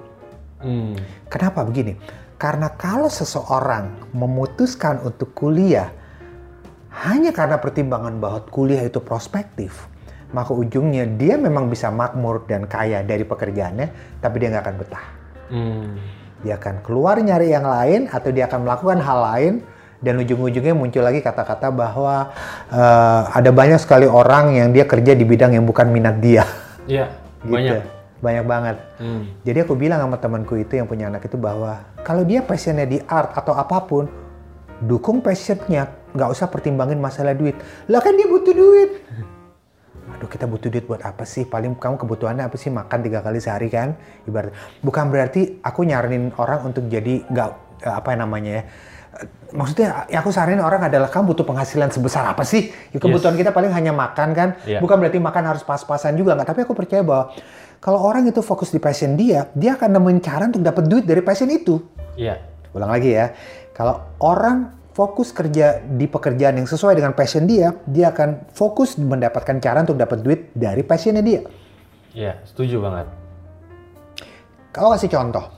Hmm. 0.65 0.97
Kenapa 1.29 1.61
begini? 1.69 2.01
Karena 2.41 2.73
kalau 2.73 3.13
seseorang 3.13 4.09
memutuskan 4.17 5.05
untuk 5.05 5.37
kuliah 5.37 5.93
hanya 7.05 7.29
karena 7.29 7.61
pertimbangan 7.61 8.17
bahwa 8.17 8.41
kuliah 8.49 8.89
itu 8.89 9.05
prospektif, 9.05 9.85
maka 10.35 10.51
ujungnya 10.51 11.07
dia 11.07 11.39
memang 11.39 11.71
bisa 11.71 11.95
makmur 11.95 12.43
dan 12.51 12.67
kaya 12.67 13.07
dari 13.07 13.23
pekerjaannya, 13.23 14.19
tapi 14.19 14.43
dia 14.43 14.51
nggak 14.51 14.65
akan 14.67 14.77
betah. 14.83 15.07
Hmm. 15.55 15.95
Dia 16.43 16.59
akan 16.59 16.83
keluar 16.83 17.23
nyari 17.23 17.55
yang 17.55 17.65
lain 17.65 18.11
atau 18.11 18.35
dia 18.35 18.51
akan 18.51 18.67
melakukan 18.67 18.99
hal 18.99 19.19
lain 19.23 19.55
dan 20.03 20.21
ujung-ujungnya 20.21 20.75
muncul 20.77 21.01
lagi 21.01 21.25
kata-kata 21.25 21.71
bahwa 21.73 22.35
eh, 22.69 23.23
ada 23.31 23.51
banyak 23.55 23.79
sekali 23.81 24.05
orang 24.05 24.59
yang 24.59 24.69
dia 24.75 24.85
kerja 24.85 25.15
di 25.15 25.25
bidang 25.25 25.55
yang 25.57 25.65
bukan 25.65 25.89
minat 25.89 26.19
dia. 26.21 26.45
Iya, 26.85 27.09
Gitu. 27.45 27.53
banyak. 27.53 27.81
Banyak 28.25 28.45
banget. 28.49 28.77
Hmm. 28.97 29.23
Jadi 29.45 29.59
aku 29.69 29.77
bilang 29.77 30.01
sama 30.01 30.17
temanku 30.17 30.57
itu 30.57 30.81
yang 30.81 30.89
punya 30.89 31.13
anak 31.13 31.29
itu 31.29 31.37
bahwa 31.37 31.85
kalau 32.01 32.25
dia 32.25 32.41
passionnya 32.41 32.89
di 32.89 32.99
art 33.05 33.37
atau 33.37 33.53
apa 33.53 33.85
pun, 33.85 34.09
dukung 34.81 35.21
passionnya, 35.21 35.93
nggak 36.17 36.29
usah 36.33 36.49
pertimbangin 36.49 36.97
masalah 36.97 37.37
duit. 37.37 37.53
Lah 37.85 38.01
kan 38.01 38.17
dia 38.17 38.25
butuh 38.25 38.57
duit. 38.57 38.91
Aduh 40.25 40.33
kita 40.33 40.49
butuh 40.49 40.73
duit 40.73 40.89
buat 40.89 41.05
apa 41.05 41.29
sih? 41.29 41.45
Paling 41.45 41.77
kamu 41.77 42.01
kebutuhannya 42.01 42.49
apa 42.49 42.57
sih? 42.57 42.73
Makan 42.73 42.99
tiga 43.05 43.21
kali 43.21 43.45
sehari 43.45 43.69
kan? 43.69 43.93
Ibarat. 44.25 44.57
Bukan 44.81 45.13
berarti 45.13 45.61
aku 45.61 45.85
nyaranin 45.85 46.33
orang 46.41 46.65
untuk 46.65 46.89
jadi 46.89 47.29
nggak 47.29 47.51
eh, 47.85 47.93
apa 47.93 48.17
namanya 48.17 48.51
ya. 48.57 48.63
Eh, 49.21 49.29
Maksudnya 49.53 50.09
yang 50.09 50.25
aku 50.25 50.33
saranin 50.33 50.65
orang 50.65 50.89
adalah 50.89 51.13
kamu 51.13 51.37
butuh 51.37 51.45
penghasilan 51.45 51.93
sebesar 51.93 52.25
apa 52.25 52.41
sih? 52.41 52.73
Ya, 52.89 52.97
kebutuhan 52.97 53.37
kita 53.37 53.53
paling 53.53 53.69
hanya 53.69 53.93
makan 53.93 54.33
kan. 54.33 54.49
Iya. 54.65 54.81
Bukan 54.81 54.97
berarti 54.97 55.21
makan 55.21 55.45
harus 55.45 55.61
pas-pasan 55.61 56.17
juga 56.17 56.33
nggak. 56.41 56.57
Tapi 56.57 56.61
aku 56.65 56.73
percaya 56.73 57.05
bahwa 57.05 57.37
kalau 57.85 58.01
orang 58.01 58.25
itu 58.25 58.41
fokus 58.41 58.73
di 58.73 58.81
passion 58.81 59.21
dia, 59.21 59.53
dia 59.53 59.77
akan 59.77 59.93
nemuin 59.93 60.25
cara 60.25 60.49
untuk 60.49 60.65
dapat 60.65 60.89
duit 60.89 61.05
dari 61.05 61.21
passion 61.21 61.53
itu. 61.53 61.85
Iya. 62.17 62.41
Ulang 62.73 62.89
lagi 62.89 63.13
ya. 63.13 63.29
Kalau 63.77 64.01
orang 64.25 64.73
fokus 64.95 65.35
kerja 65.35 65.83
di 65.83 66.07
pekerjaan 66.07 66.63
yang 66.63 66.71
sesuai 66.71 66.95
dengan 66.95 67.13
passion 67.19 67.51
dia, 67.51 67.75
dia 67.85 68.15
akan 68.15 68.47
fokus 68.55 68.95
mendapatkan 68.95 69.59
cara 69.59 69.83
untuk 69.83 69.99
dapat 69.99 70.23
duit 70.23 70.41
dari 70.55 70.87
passionnya 70.87 71.21
dia. 71.21 71.43
Iya, 72.15 72.39
setuju 72.47 72.79
banget. 72.79 73.11
Kalau 74.71 74.95
kasih 74.95 75.11
contoh, 75.11 75.51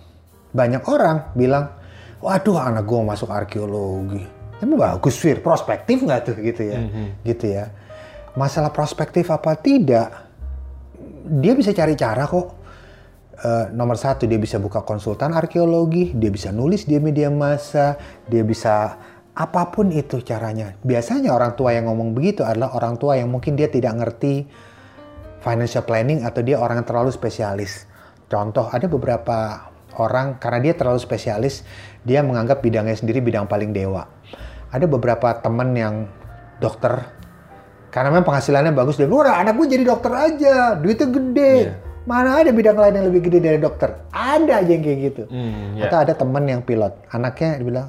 banyak 0.56 0.80
orang 0.88 1.36
bilang, 1.36 1.68
waduh 2.24 2.64
anak 2.64 2.88
gue 2.88 3.00
masuk 3.04 3.28
arkeologi. 3.28 4.24
Emang 4.56 4.80
bagus 4.80 5.20
Fir, 5.20 5.44
prospektif 5.44 6.00
nggak 6.00 6.32
tuh 6.32 6.36
gitu 6.40 6.62
ya? 6.64 6.80
Gitu 7.20 7.44
ya. 7.52 7.68
Masalah 8.40 8.72
prospektif 8.72 9.28
apa 9.28 9.52
tidak, 9.60 10.08
dia 11.28 11.52
bisa 11.52 11.76
cari 11.76 11.92
cara 11.92 12.24
kok. 12.24 12.56
Eh, 13.36 13.68
nomor 13.76 14.00
satu, 14.00 14.24
dia 14.24 14.40
bisa 14.40 14.56
buka 14.56 14.80
konsultan 14.80 15.36
arkeologi, 15.36 16.16
dia 16.16 16.32
bisa 16.32 16.48
nulis 16.48 16.88
di 16.88 16.96
media 16.96 17.28
massa, 17.28 18.00
dia 18.24 18.40
bisa 18.40 18.96
apa 19.36 19.68
pun 19.68 19.92
itu 19.92 20.24
caranya. 20.24 20.72
Biasanya 20.80 21.36
orang 21.36 21.52
tua 21.60 21.76
yang 21.76 21.92
ngomong 21.92 22.16
begitu 22.16 22.40
adalah 22.40 22.72
orang 22.72 22.96
tua 22.96 23.20
yang 23.20 23.28
mungkin 23.28 23.52
dia 23.52 23.68
tidak 23.68 23.92
ngerti 24.00 24.48
financial 25.44 25.84
planning 25.84 26.24
atau 26.24 26.40
dia 26.40 26.56
orang 26.56 26.80
yang 26.80 26.88
terlalu 26.88 27.12
spesialis. 27.12 27.84
Contoh, 28.32 28.72
ada 28.72 28.88
beberapa 28.88 29.68
orang 30.00 30.40
karena 30.40 30.58
dia 30.64 30.74
terlalu 30.74 30.98
spesialis, 30.98 31.62
dia 32.02 32.24
menganggap 32.24 32.64
bidangnya 32.64 32.96
sendiri 32.96 33.20
bidang 33.20 33.44
paling 33.44 33.76
dewa. 33.76 34.08
Ada 34.72 34.88
beberapa 34.88 35.30
teman 35.44 35.76
yang 35.76 36.08
dokter, 36.58 37.04
karena 37.92 38.08
memang 38.12 38.26
penghasilannya 38.26 38.72
bagus, 38.72 38.96
dia 38.96 39.04
bilang, 39.04 39.28
"Udah, 39.28 39.36
anak 39.40 39.54
gue 39.60 39.66
jadi 39.68 39.84
dokter 39.84 40.12
aja, 40.16 40.74
duitnya 40.80 41.08
gede. 41.12 41.54
Iya. 41.68 41.72
Mana 42.06 42.38
ada 42.38 42.50
bidang 42.54 42.78
lain 42.78 42.94
yang 43.02 43.06
lebih 43.10 43.20
gede 43.30 43.38
dari 43.42 43.58
dokter? 43.58 43.98
Ada 44.14 44.62
aja 44.62 44.70
yang 44.70 44.82
kayak 44.82 44.98
gitu. 45.10 45.22
Hmm, 45.26 45.74
ya. 45.74 45.90
Atau 45.90 45.98
ada 46.06 46.12
teman 46.14 46.44
yang 46.46 46.62
pilot, 46.62 46.94
anaknya 47.10 47.58
dibilang, 47.58 47.88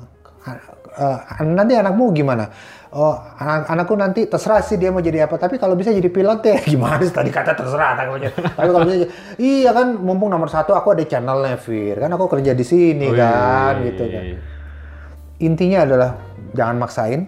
"Eh, 0.97 1.45
nanti 1.45 1.77
anakmu 1.77 2.09
gimana? 2.09 2.49
Oh, 2.87 3.19
anak 3.37 3.67
anakku 3.67 3.93
nanti 3.99 4.25
terserah 4.25 4.63
sih 4.63 4.79
dia 4.79 4.89
mau 4.89 5.03
jadi 5.03 5.27
apa. 5.27 5.37
Tapi 5.37 5.59
kalau 5.61 5.77
bisa 5.77 5.93
jadi 5.93 6.07
pilot 6.07 6.39
ya 6.41 6.57
gimana 6.73 7.03
sih 7.03 7.13
tadi 7.13 7.29
kata 7.29 7.53
terserah 7.53 7.93
anaknya. 7.93 8.31
Tapi 8.33 8.69
kalau 8.73 8.85
bisa, 8.87 9.05
iya 9.37 9.75
kan 9.75 9.93
mumpung 9.99 10.31
nomor 10.31 10.49
satu 10.49 10.73
aku 10.73 10.97
ada 10.97 11.03
channelnya 11.05 11.59
Fir. 11.59 11.99
Kan 11.99 12.09
aku 12.15 12.25
kerja 12.31 12.57
di 12.57 12.65
sini 12.65 13.11
Wih. 13.11 13.19
kan 13.19 13.73
gitu 13.85 14.03
kan. 14.09 14.23
Intinya 15.43 15.85
adalah 15.85 16.09
jangan 16.57 16.75
maksain. 16.81 17.21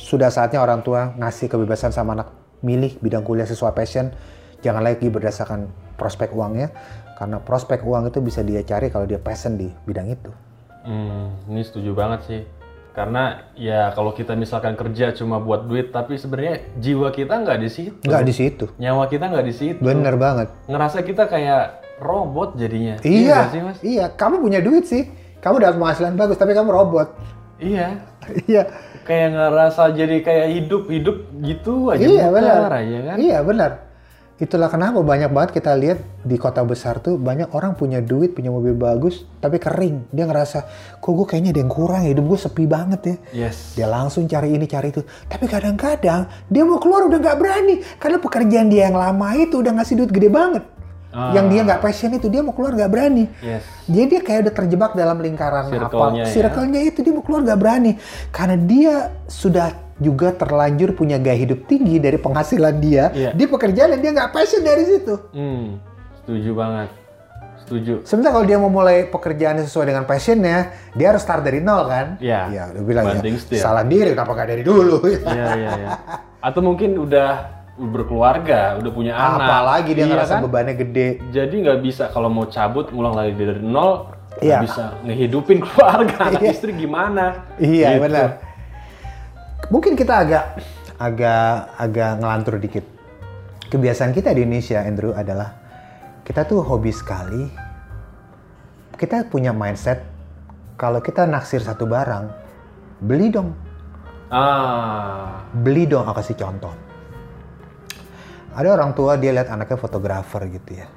Sudah 0.00 0.32
saatnya 0.32 0.62
orang 0.64 0.80
tua 0.80 1.12
ngasih 1.18 1.52
kebebasan 1.52 1.92
sama 1.92 2.16
anak 2.16 2.32
milih 2.64 2.96
bidang 3.02 3.26
kuliah 3.26 3.48
sesuai 3.48 3.76
passion. 3.76 4.14
Jangan 4.64 4.80
lagi 4.86 5.10
berdasarkan 5.12 5.68
prospek 6.00 6.32
uangnya. 6.32 6.72
Karena 7.18 7.40
prospek 7.42 7.82
uang 7.82 8.12
itu 8.12 8.20
bisa 8.22 8.40
dia 8.46 8.62
cari 8.62 8.88
kalau 8.88 9.04
dia 9.04 9.20
passion 9.20 9.58
di 9.58 9.66
bidang 9.84 10.08
itu. 10.08 10.30
Hmm, 10.86 11.34
ini 11.50 11.66
setuju 11.66 11.90
banget 11.96 12.20
sih. 12.28 12.40
Karena 12.96 13.44
ya 13.52 13.92
kalau 13.92 14.16
kita 14.16 14.32
misalkan 14.32 14.72
kerja 14.72 15.12
cuma 15.12 15.36
buat 15.36 15.68
duit, 15.68 15.92
tapi 15.92 16.16
sebenarnya 16.16 16.64
jiwa 16.80 17.12
kita 17.12 17.44
nggak 17.44 17.60
di 17.60 17.68
situ. 17.68 18.00
Nggak 18.08 18.24
di 18.24 18.32
situ. 18.32 18.64
Nyawa 18.80 19.04
kita 19.12 19.28
nggak 19.28 19.44
di 19.44 19.52
situ. 19.52 19.80
Bener 19.84 20.16
banget. 20.16 20.48
Ngerasa 20.64 21.04
kita 21.04 21.28
kayak 21.28 21.84
robot 22.00 22.56
jadinya. 22.56 22.96
Iya, 23.04 23.36
nggak 23.36 23.52
sih 23.52 23.60
mas? 23.60 23.78
iya. 23.84 24.08
Kamu 24.08 24.40
punya 24.40 24.64
duit 24.64 24.88
sih. 24.88 25.12
Kamu 25.44 25.60
dapat 25.60 25.76
penghasilan 25.76 26.16
bagus, 26.16 26.40
tapi 26.40 26.56
kamu 26.56 26.72
robot. 26.72 27.08
Iya. 27.60 28.00
iya, 28.48 28.64
Kayak 29.04 29.28
ngerasa 29.38 29.82
jadi 29.92 30.16
kayak 30.24 30.48
hidup-hidup 30.56 31.16
gitu 31.44 31.92
aja. 31.92 32.00
iya 32.00 32.26
benar. 32.32 32.72
aja 32.72 32.98
kan. 33.12 33.16
Iya 33.20 33.38
benar. 33.44 33.70
Itulah 34.36 34.68
kenapa 34.68 35.00
banyak 35.00 35.32
banget 35.32 35.56
kita 35.56 35.72
lihat 35.72 35.96
di 36.20 36.36
kota 36.36 36.60
besar 36.60 37.00
tuh 37.00 37.16
banyak 37.16 37.56
orang 37.56 37.72
punya 37.72 38.04
duit, 38.04 38.36
punya 38.36 38.52
mobil 38.52 38.76
bagus, 38.76 39.24
tapi 39.40 39.56
kering. 39.56 40.12
Dia 40.12 40.28
ngerasa, 40.28 40.58
kok 41.00 41.08
gue 41.08 41.24
kayaknya 41.24 41.56
ada 41.56 41.60
yang 41.64 41.72
kurang, 41.72 42.04
ya, 42.04 42.12
hidup 42.12 42.36
gue 42.36 42.38
sepi 42.44 42.68
banget 42.68 43.00
ya. 43.00 43.16
Yes. 43.48 43.72
Dia 43.80 43.88
langsung 43.88 44.28
cari 44.28 44.52
ini, 44.52 44.68
cari 44.68 44.92
itu. 44.92 45.00
Tapi 45.24 45.48
kadang-kadang 45.48 46.28
dia 46.52 46.62
mau 46.68 46.76
keluar 46.76 47.08
udah 47.08 47.16
nggak 47.16 47.38
berani. 47.40 47.80
Karena 47.96 48.20
pekerjaan 48.20 48.68
dia 48.68 48.92
yang 48.92 49.00
lama 49.00 49.28
itu 49.40 49.56
udah 49.64 49.72
ngasih 49.80 50.04
duit 50.04 50.12
gede 50.12 50.28
banget. 50.28 50.68
Ah. 51.16 51.32
Yang 51.32 51.46
dia 51.56 51.60
nggak 51.72 51.80
passion 51.80 52.12
itu, 52.12 52.28
dia 52.28 52.44
mau 52.44 52.52
keluar 52.52 52.76
nggak 52.76 52.92
berani. 52.92 53.24
Yes. 53.40 53.64
Jadi 53.88 54.04
dia 54.04 54.20
kayak 54.20 54.40
udah 54.44 54.54
terjebak 54.60 54.92
dalam 54.92 55.16
lingkaran 55.16 55.72
Circle-nya 55.72 56.28
apa? 56.28 56.28
ya. 56.28 56.34
Circle-nya 56.36 56.80
itu 56.84 56.98
dia 57.00 57.12
mau 57.16 57.24
keluar 57.24 57.40
nggak 57.40 57.56
berani 57.56 57.92
karena 58.28 58.56
dia 58.60 58.94
sudah 59.32 59.85
juga 59.96 60.28
terlanjur 60.30 60.92
punya 60.92 61.16
gaya 61.16 61.36
hidup 61.38 61.64
tinggi 61.64 61.96
dari 61.96 62.16
penghasilan 62.16 62.74
dia 62.76 63.08
Iya. 63.10 63.30
di 63.32 63.44
pekerjaan 63.44 63.92
dan 63.92 64.00
dia 64.00 64.12
nggak 64.12 64.30
passion 64.30 64.60
dari 64.60 64.84
situ. 64.84 65.14
Hmm, 65.30 65.80
setuju 66.18 66.52
banget. 66.52 66.88
Setuju. 67.58 67.94
Sementara 68.02 68.30
kalau 68.32 68.46
dia 68.46 68.56
mau 68.56 68.68
mulai 68.68 69.04
pekerjaannya 69.04 69.64
sesuai 69.64 69.86
dengan 69.88 70.04
passionnya, 70.04 70.58
dia 70.92 71.06
harus 71.10 71.18
start 71.18 71.42
dari 71.42 71.58
nol 71.58 71.82
kan? 71.84 72.06
Iya. 72.18 72.40
Ya, 72.48 72.62
udah 72.70 72.82
bilang 72.84 73.04
Banting 73.10 73.34
ya, 73.34 73.40
setir. 73.40 73.58
salah 73.58 73.82
diri 73.82 74.12
kenapa 74.12 74.32
nggak 74.32 74.48
dari 74.48 74.62
dulu? 74.62 75.02
Iya, 75.02 75.46
iya, 75.56 75.70
iya. 75.74 75.90
Atau 76.38 76.62
mungkin 76.62 76.94
udah 76.94 77.30
berkeluarga, 77.76 78.76
udah 78.76 78.90
punya 78.90 79.12
anak. 79.12 79.42
Apalagi 79.42 79.90
dia 79.92 80.04
Iya 80.04 80.12
ngerasa 80.12 80.32
kan? 80.32 80.42
bebannya 80.42 80.74
gede. 80.76 81.08
Jadi 81.28 81.54
nggak 81.58 81.78
bisa 81.80 82.04
kalau 82.08 82.28
mau 82.28 82.46
cabut 82.46 82.86
ngulang 82.88 83.12
lagi 83.12 83.34
dari 83.34 83.58
nol, 83.58 84.12
nggak 84.34 84.42
Iya. 84.42 84.58
bisa 84.62 84.84
ngehidupin 85.02 85.58
keluarga, 85.64 86.16
anak 86.30 86.40
Iya. 86.40 86.52
istri 86.52 86.70
gimana? 86.72 87.50
Iya 87.56 87.88
Gitu. 87.90 88.02
benar. 88.02 88.28
Mungkin 89.66 89.98
kita 89.98 90.22
agak 90.22 90.44
agak 90.96 91.46
agak 91.76 92.10
ngelantur 92.22 92.56
dikit. 92.62 92.84
Kebiasaan 93.66 94.14
kita 94.14 94.30
di 94.30 94.46
Indonesia, 94.46 94.78
Andrew, 94.86 95.10
adalah 95.10 95.50
kita 96.22 96.46
tuh 96.46 96.62
hobi 96.62 96.94
sekali. 96.94 97.42
Kita 98.94 99.26
punya 99.26 99.50
mindset 99.50 100.00
kalau 100.78 101.02
kita 101.02 101.26
naksir 101.26 101.60
satu 101.60 101.84
barang, 101.84 102.24
beli 103.02 103.28
dong, 103.28 103.50
Ah, 104.26 105.46
beli 105.54 105.86
dong. 105.86 106.02
Aku 106.10 106.18
kasih 106.18 106.34
contoh. 106.34 106.74
Ada 108.56 108.74
orang 108.74 108.90
tua 108.96 109.14
dia 109.14 109.30
lihat 109.30 109.52
anaknya 109.52 109.78
fotografer 109.78 110.42
gitu 110.50 110.82
ya. 110.82 110.88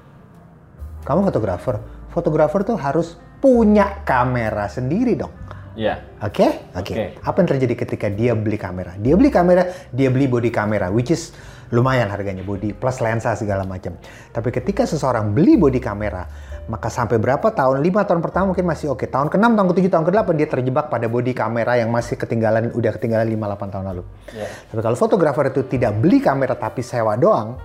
Kamu 1.06 1.28
fotografer, 1.30 1.78
fotografer 2.10 2.66
tuh 2.66 2.78
harus 2.80 3.20
punya 3.38 4.02
kamera 4.02 4.66
sendiri 4.66 5.14
dong. 5.14 5.34
Iya. 5.74 6.02
Oke, 6.22 6.72
oke. 6.74 6.94
Apa 7.22 7.38
yang 7.44 7.50
terjadi 7.50 7.74
ketika 7.86 8.08
dia 8.10 8.34
beli 8.38 8.58
kamera? 8.58 8.96
Dia 8.98 9.18
beli 9.18 9.30
kamera, 9.34 9.68
dia 9.94 10.10
beli 10.10 10.26
body 10.30 10.50
kamera, 10.54 10.90
which 10.94 11.14
is 11.14 11.34
lumayan 11.70 12.10
harganya 12.10 12.42
body 12.42 12.74
plus 12.74 12.98
lensa 13.02 13.34
segala 13.38 13.66
macam. 13.66 13.94
Tapi 14.34 14.50
ketika 14.50 14.86
seseorang 14.90 15.34
beli 15.34 15.54
body 15.58 15.78
kamera, 15.78 16.26
maka 16.70 16.90
sampai 16.90 17.18
berapa 17.18 17.50
tahun? 17.50 17.82
Lima 17.82 18.06
tahun 18.06 18.22
pertama 18.22 18.54
mungkin 18.54 18.66
masih 18.66 18.94
oke. 18.94 19.06
Tahun 19.10 19.30
ke-6, 19.30 19.46
tahun 19.58 19.68
ke-7, 19.74 19.86
tahun 19.90 20.06
ke-8 20.10 20.30
dia 20.38 20.48
terjebak 20.50 20.86
pada 20.90 21.06
body 21.10 21.34
kamera 21.34 21.78
yang 21.78 21.90
masih 21.90 22.18
ketinggalan, 22.18 22.74
udah 22.74 22.92
ketinggalan 22.94 23.26
5-8 23.26 23.74
tahun 23.74 23.86
lalu. 23.94 24.04
Iya. 24.34 24.48
Tapi 24.70 24.82
kalau 24.86 24.98
fotografer 24.98 25.50
itu 25.50 25.62
tidak 25.66 25.98
beli 25.98 26.22
kamera 26.22 26.54
tapi 26.58 26.82
sewa 26.86 27.18
doang, 27.18 27.58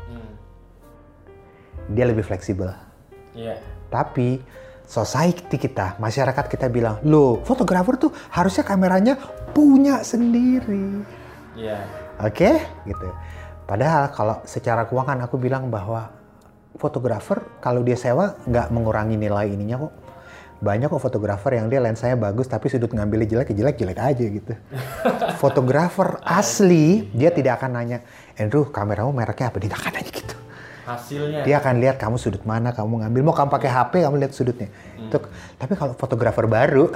dia 1.92 2.04
lebih 2.08 2.24
fleksibel. 2.24 2.72
Iya. 3.36 3.60
Tapi 3.92 4.40
society 4.84 5.56
kita, 5.56 5.96
masyarakat 5.98 6.44
kita 6.46 6.68
bilang, 6.68 7.00
loh 7.02 7.40
fotografer 7.42 7.96
tuh 7.96 8.12
harusnya 8.30 8.62
kameranya 8.62 9.16
punya 9.56 10.04
sendiri. 10.04 11.02
Iya. 11.56 11.80
Oke, 12.22 12.62
gitu. 12.86 13.08
Padahal 13.64 14.12
kalau 14.12 14.36
secara 14.44 14.84
keuangan 14.84 15.24
aku 15.24 15.40
bilang 15.40 15.72
bahwa 15.72 16.12
fotografer 16.76 17.40
kalau 17.64 17.80
dia 17.80 17.96
sewa 17.96 18.36
nggak 18.44 18.68
mengurangi 18.70 19.16
nilai 19.16 19.50
ininya 19.50 19.88
kok. 19.88 19.94
banyak 20.64 20.88
kok 20.88 21.02
fotografer 21.02 21.60
yang 21.60 21.68
dia 21.68 21.76
lensanya 21.76 22.16
bagus 22.16 22.48
tapi 22.48 22.72
sudut 22.72 22.88
ngambilnya 22.88 23.28
jelek 23.28 23.52
ya 23.52 23.56
jelek 23.60 23.76
jelek 23.84 23.98
aja 24.00 24.24
gitu. 24.24 24.52
fotografer 25.42 26.16
asli 26.24 27.04
dia 27.12 27.28
tidak 27.34 27.60
akan 27.60 27.76
nanya, 27.76 27.98
Andrew 28.40 28.64
kameramu 28.72 29.12
mereknya 29.12 29.52
apa? 29.52 29.60
Dia 29.60 29.68
tidak 29.68 29.80
akan 29.84 29.92
nanya 30.00 30.12
gitu. 30.14 30.34
Hasilnya. 30.84 31.48
Dia 31.48 31.58
akan 31.64 31.80
lihat 31.80 31.96
kamu 31.96 32.16
sudut 32.20 32.44
mana 32.44 32.76
kamu 32.76 33.04
ngambil. 33.04 33.20
Mau 33.24 33.34
kamu 33.34 33.48
pakai 33.48 33.70
HP 33.72 33.92
kamu 34.04 34.16
lihat 34.20 34.32
sudutnya. 34.36 34.68
Itu, 35.00 35.18
tapi 35.56 35.72
kalau 35.74 35.96
fotografer 35.96 36.44
baru, 36.44 36.92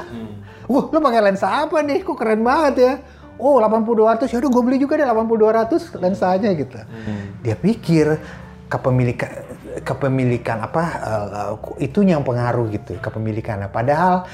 wah 0.69 0.85
lu 0.93 0.99
pakai 1.01 1.21
lensa 1.25 1.65
apa 1.65 1.81
nih? 1.81 2.05
Kok 2.05 2.17
keren 2.17 2.45
banget 2.45 2.75
ya? 2.77 2.93
Oh 3.39 3.63
80-200, 3.63 4.35
yaudah 4.35 4.51
gue 4.51 4.63
beli 4.67 4.77
juga 4.83 4.99
deh 4.99 5.07
80-200 5.07 6.03
lensanya 6.03 6.51
gitu. 6.53 6.75
Dia 7.41 7.55
pikir 7.55 8.07
kepemilikan 8.69 9.31
kepemilikan 9.79 10.59
apa 10.61 10.83
uh, 11.01 11.53
itu 11.79 12.03
yang 12.05 12.27
pengaruh 12.27 12.69
gitu 12.69 12.99
kepemilikannya. 12.99 13.71
Padahal 13.71 14.27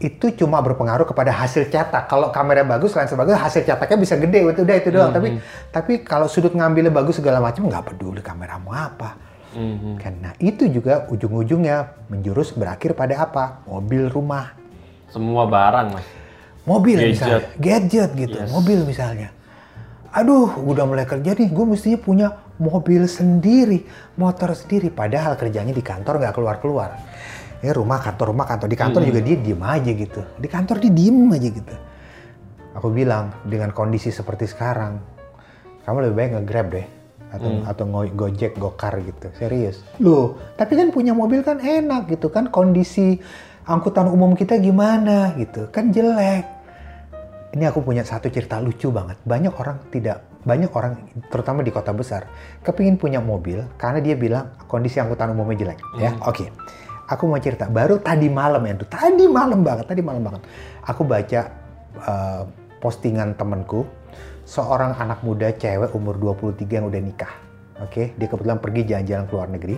itu 0.00 0.32
cuma 0.32 0.64
berpengaruh 0.64 1.04
kepada 1.04 1.28
hasil 1.28 1.68
cetak. 1.68 2.08
Kalau 2.08 2.32
kamera 2.32 2.64
bagus, 2.64 2.96
lensa 2.96 3.12
bagus, 3.12 3.36
hasil 3.36 3.68
cetaknya 3.68 3.98
bisa 4.00 4.16
gede, 4.16 4.48
itu 4.48 4.60
udah 4.64 4.76
itu 4.80 4.88
doang. 4.88 5.12
Tapi 5.12 5.28
tapi 5.68 5.92
kalau 6.00 6.24
sudut 6.24 6.56
ngambilnya 6.56 6.88
bagus 6.88 7.20
segala 7.20 7.36
macam 7.36 7.68
nggak 7.68 7.84
peduli 7.92 8.24
kameramu 8.24 8.72
apa. 8.72 9.20
Karena 10.00 10.32
itu 10.40 10.70
juga 10.72 11.04
ujung-ujungnya 11.10 12.06
menjurus 12.08 12.56
berakhir 12.56 12.96
pada 12.96 13.28
apa? 13.28 13.60
Mobil 13.68 14.08
rumah, 14.08 14.56
Semua 15.10 15.44
barang, 15.44 15.86
Mas. 15.90 16.06
mobil 16.64 16.96
Gadget. 16.96 17.10
misalnya, 17.12 17.40
gadget 17.58 18.10
gitu, 18.14 18.38
Yes. 18.40 18.48
mobil 18.48 18.78
misalnya. 18.86 19.28
Aduh, 20.10 20.54
udah 20.66 20.86
mulai 20.86 21.06
kerja 21.06 21.34
nih, 21.34 21.50
gue 21.50 21.66
mestinya 21.66 21.98
punya 21.98 22.28
mobil 22.58 23.06
sendiri, 23.10 23.86
motor 24.14 24.54
sendiri. 24.54 24.90
Padahal 24.90 25.34
kerjanya 25.34 25.74
di 25.74 25.82
kantor 25.82 26.18
nggak 26.22 26.34
keluar-keluar. 26.34 26.94
Ya 27.60 27.76
rumah 27.76 28.00
kantor, 28.00 28.32
rumah 28.32 28.48
kantor. 28.48 28.68
Di 28.72 28.78
kantor 28.78 29.02
juga 29.04 29.20
dia 29.20 29.36
diem 29.36 29.60
aja 29.60 29.90
gitu. 29.92 30.20
Di 30.40 30.48
kantor 30.48 30.76
dia 30.80 30.92
diem 30.92 31.28
aja 31.28 31.48
gitu. 31.52 31.74
Aku 32.76 32.88
bilang, 32.88 33.34
dengan 33.44 33.74
kondisi 33.74 34.08
seperti 34.08 34.48
sekarang, 34.48 34.96
kamu 35.84 36.08
lebih 36.08 36.16
baik 36.16 36.30
nge-grab 36.40 36.66
deh. 36.72 36.86
Atau, 37.30 37.50
atau 37.62 37.84
ngo- 37.86 38.14
gojek, 38.16 38.58
gokar 38.58 38.98
gitu. 39.04 39.30
Serius. 39.38 39.84
Loh, 40.02 40.40
tapi 40.58 40.74
kan 40.74 40.90
punya 40.90 41.14
mobil 41.14 41.44
kan 41.46 41.62
enak 41.62 42.10
gitu 42.10 42.26
kan. 42.32 42.48
Kondisi 42.50 43.20
angkutan 43.68 44.08
umum 44.10 44.34
kita 44.34 44.58
gimana 44.58 45.36
gitu. 45.38 45.68
Kan 45.70 45.92
jelek 45.94 46.60
ini 47.50 47.66
aku 47.66 47.82
punya 47.82 48.06
satu 48.06 48.30
cerita 48.30 48.62
lucu 48.62 48.94
banget. 48.94 49.18
Banyak 49.26 49.54
orang 49.58 49.78
tidak, 49.90 50.22
banyak 50.46 50.70
orang 50.70 51.02
terutama 51.30 51.66
di 51.66 51.74
kota 51.74 51.90
besar, 51.90 52.30
kepingin 52.62 52.94
punya 52.94 53.18
mobil 53.18 53.66
karena 53.74 53.98
dia 53.98 54.14
bilang 54.14 54.54
kondisi 54.70 55.02
angkutan 55.02 55.34
umumnya 55.34 55.58
jelek. 55.58 55.78
Ya, 55.98 56.14
oke. 56.22 56.46
Aku 57.10 57.26
mau 57.26 57.42
cerita. 57.42 57.66
Baru 57.66 57.98
tadi 57.98 58.30
malam 58.30 58.62
ya, 58.62 58.78
tadi 58.86 59.26
malam 59.26 59.66
banget, 59.66 59.90
tadi 59.90 59.98
malam 59.98 60.22
banget. 60.22 60.42
Aku 60.86 61.02
baca 61.02 61.40
uh, 62.06 62.42
postingan 62.78 63.34
temenku, 63.34 63.82
seorang 64.46 64.94
anak 64.94 65.26
muda 65.26 65.50
cewek 65.50 65.90
umur 65.98 66.14
23 66.16 66.70
yang 66.70 66.86
udah 66.86 67.00
nikah. 67.02 67.32
Oke, 67.82 68.14
dia 68.14 68.26
kebetulan 68.30 68.62
pergi 68.62 68.86
jalan-jalan 68.86 69.24
ke 69.26 69.32
luar 69.34 69.48
negeri 69.50 69.76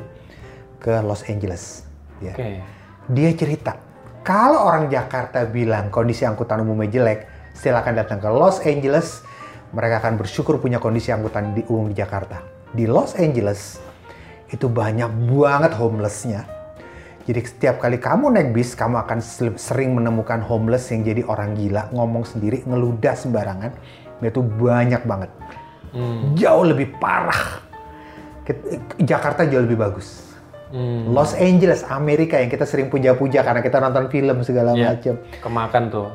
ke 0.76 0.92
Los 1.00 1.24
Angeles. 1.24 1.88
Ya 2.20 2.36
Oke. 2.36 2.60
dia 3.10 3.30
cerita 3.34 3.74
kalau 4.22 4.70
orang 4.70 4.86
Jakarta 4.86 5.42
bilang 5.50 5.90
kondisi 5.90 6.22
angkutan 6.22 6.62
umumnya 6.62 6.86
jelek, 6.86 7.26
silakan 7.58 7.98
datang 7.98 8.22
ke 8.22 8.30
Los 8.30 8.62
Angeles. 8.62 9.26
Mereka 9.74 9.98
akan 9.98 10.14
bersyukur 10.14 10.62
punya 10.62 10.78
kondisi 10.78 11.10
angkutan 11.10 11.58
di 11.58 11.66
umum 11.66 11.90
di 11.90 11.98
Jakarta. 11.98 12.38
Di 12.70 12.86
Los 12.86 13.18
Angeles 13.18 13.82
itu 14.46 14.70
banyak 14.70 15.10
banget 15.26 15.74
homelessnya. 15.74 16.46
Jadi 17.22 17.40
setiap 17.46 17.78
kali 17.78 18.02
kamu 18.02 18.34
naik 18.34 18.50
bis, 18.50 18.74
kamu 18.74 18.98
akan 19.06 19.18
sering 19.54 19.94
menemukan 19.94 20.42
homeless 20.42 20.90
yang 20.90 21.06
jadi 21.06 21.22
orang 21.26 21.54
gila, 21.54 21.86
ngomong 21.94 22.26
sendiri, 22.26 22.66
ngeludah 22.66 23.14
sembarangan. 23.14 23.72
Itu 24.22 24.42
banyak 24.42 25.02
banget. 25.06 25.30
Hmm. 25.94 26.34
Jauh 26.34 26.66
lebih 26.66 26.94
parah. 26.98 27.62
Jakarta 28.98 29.46
jauh 29.46 29.62
lebih 29.62 29.78
bagus. 29.78 30.34
Hmm. 30.72 31.12
Los 31.12 31.36
Angeles, 31.36 31.84
Amerika 31.86 32.40
yang 32.40 32.48
kita 32.48 32.64
sering 32.64 32.88
puja-puja 32.88 33.44
karena 33.44 33.60
kita 33.60 33.76
nonton 33.78 34.08
film 34.08 34.40
segala 34.42 34.72
Iya. 34.72 34.96
macam. 34.96 35.14
Kemakan 35.44 35.82
tuh. 35.92 36.08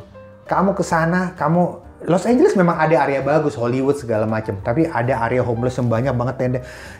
Kamu 0.49 0.73
ke 0.73 0.83
sana, 0.83 1.35
kamu 1.37 1.87
Los 2.05 2.29
Angeles 2.29 2.53
memang 2.53 2.77
ada 2.77 3.09
area 3.09 3.25
bagus, 3.25 3.57
Hollywood 3.57 3.97
segala 3.97 4.29
macam, 4.29 4.53
tapi 4.61 4.85
ada 4.85 5.17
area 5.25 5.41
homeless 5.41 5.81
yang 5.81 5.89
banyak 5.89 6.13
banget 6.13 6.35
tenda 6.37 6.59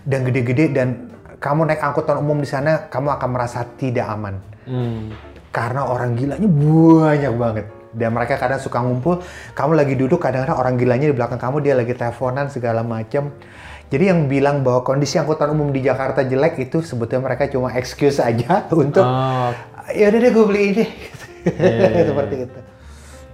dan 0.10 0.26
gede-gede 0.26 0.74
dan 0.74 1.14
kamu 1.38 1.70
naik 1.70 1.82
angkutan 1.82 2.18
umum 2.18 2.38
di 2.38 2.50
sana, 2.50 2.90
kamu 2.90 3.14
akan 3.14 3.30
merasa 3.30 3.62
tidak 3.78 4.08
aman 4.10 4.36
Hmm. 4.68 5.16
karena 5.50 5.88
orang 5.88 6.14
gilanya 6.14 6.44
banyak 6.46 7.34
banget. 7.34 7.66
Dan 7.96 8.14
mereka 8.14 8.36
kadang 8.36 8.60
suka 8.60 8.84
ngumpul, 8.84 9.24
kamu 9.56 9.74
lagi 9.74 9.96
duduk, 9.96 10.20
kadang-kadang 10.20 10.60
orang 10.60 10.76
gilanya 10.76 11.08
di 11.08 11.16
belakang 11.16 11.40
kamu, 11.40 11.64
dia 11.64 11.74
lagi 11.74 11.96
teleponan 11.96 12.52
segala 12.52 12.84
macam. 12.84 13.32
Jadi 13.88 14.04
yang 14.12 14.28
bilang 14.28 14.62
bahwa 14.62 14.84
kondisi 14.84 15.16
angkutan 15.16 15.56
umum 15.56 15.72
di 15.72 15.80
Jakarta 15.80 16.20
jelek 16.20 16.60
itu 16.60 16.84
sebetulnya 16.84 17.32
mereka 17.32 17.48
cuma 17.48 17.72
excuse 17.72 18.20
aja 18.20 18.68
untuk 18.76 19.00
Oh, 19.00 19.50
ya 19.96 20.12
udah 20.12 20.20
deh 20.20 20.32
gue 20.36 20.46
beli 20.46 20.64
ini 20.76 20.86
Iya, 21.48 22.04
seperti 22.12 22.36
itu 22.44 22.60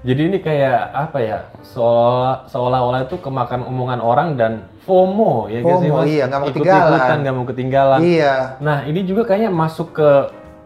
Jadi 0.06 0.22
ini 0.30 0.38
kayak 0.38 0.80
apa 0.94 1.18
ya? 1.26 1.38
Seolah 1.66 2.46
seolah-olah 2.54 3.10
itu 3.10 3.18
kemakan 3.18 3.66
omongan 3.66 3.98
orang 3.98 4.38
dan 4.38 4.70
FOMO 4.84 5.48
ya 5.48 5.60
sih 5.60 5.66
FOMO, 5.66 5.96
mas? 5.96 6.06
iya, 6.06 6.24
nggak 6.26 6.40
mau 6.40 6.48
Ikut-ikutan, 6.48 6.76
ketinggalan. 6.84 7.18
nggak 7.18 7.34
mau 7.34 7.46
ketinggalan. 7.46 8.00
iya 8.02 8.34
Nah 8.60 8.78
ini 8.84 9.00
juga 9.02 9.22
kayaknya 9.24 9.50
masuk 9.50 9.94
ke 9.94 10.10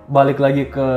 balik 0.08 0.38
lagi 0.38 0.66
ke 0.66 0.88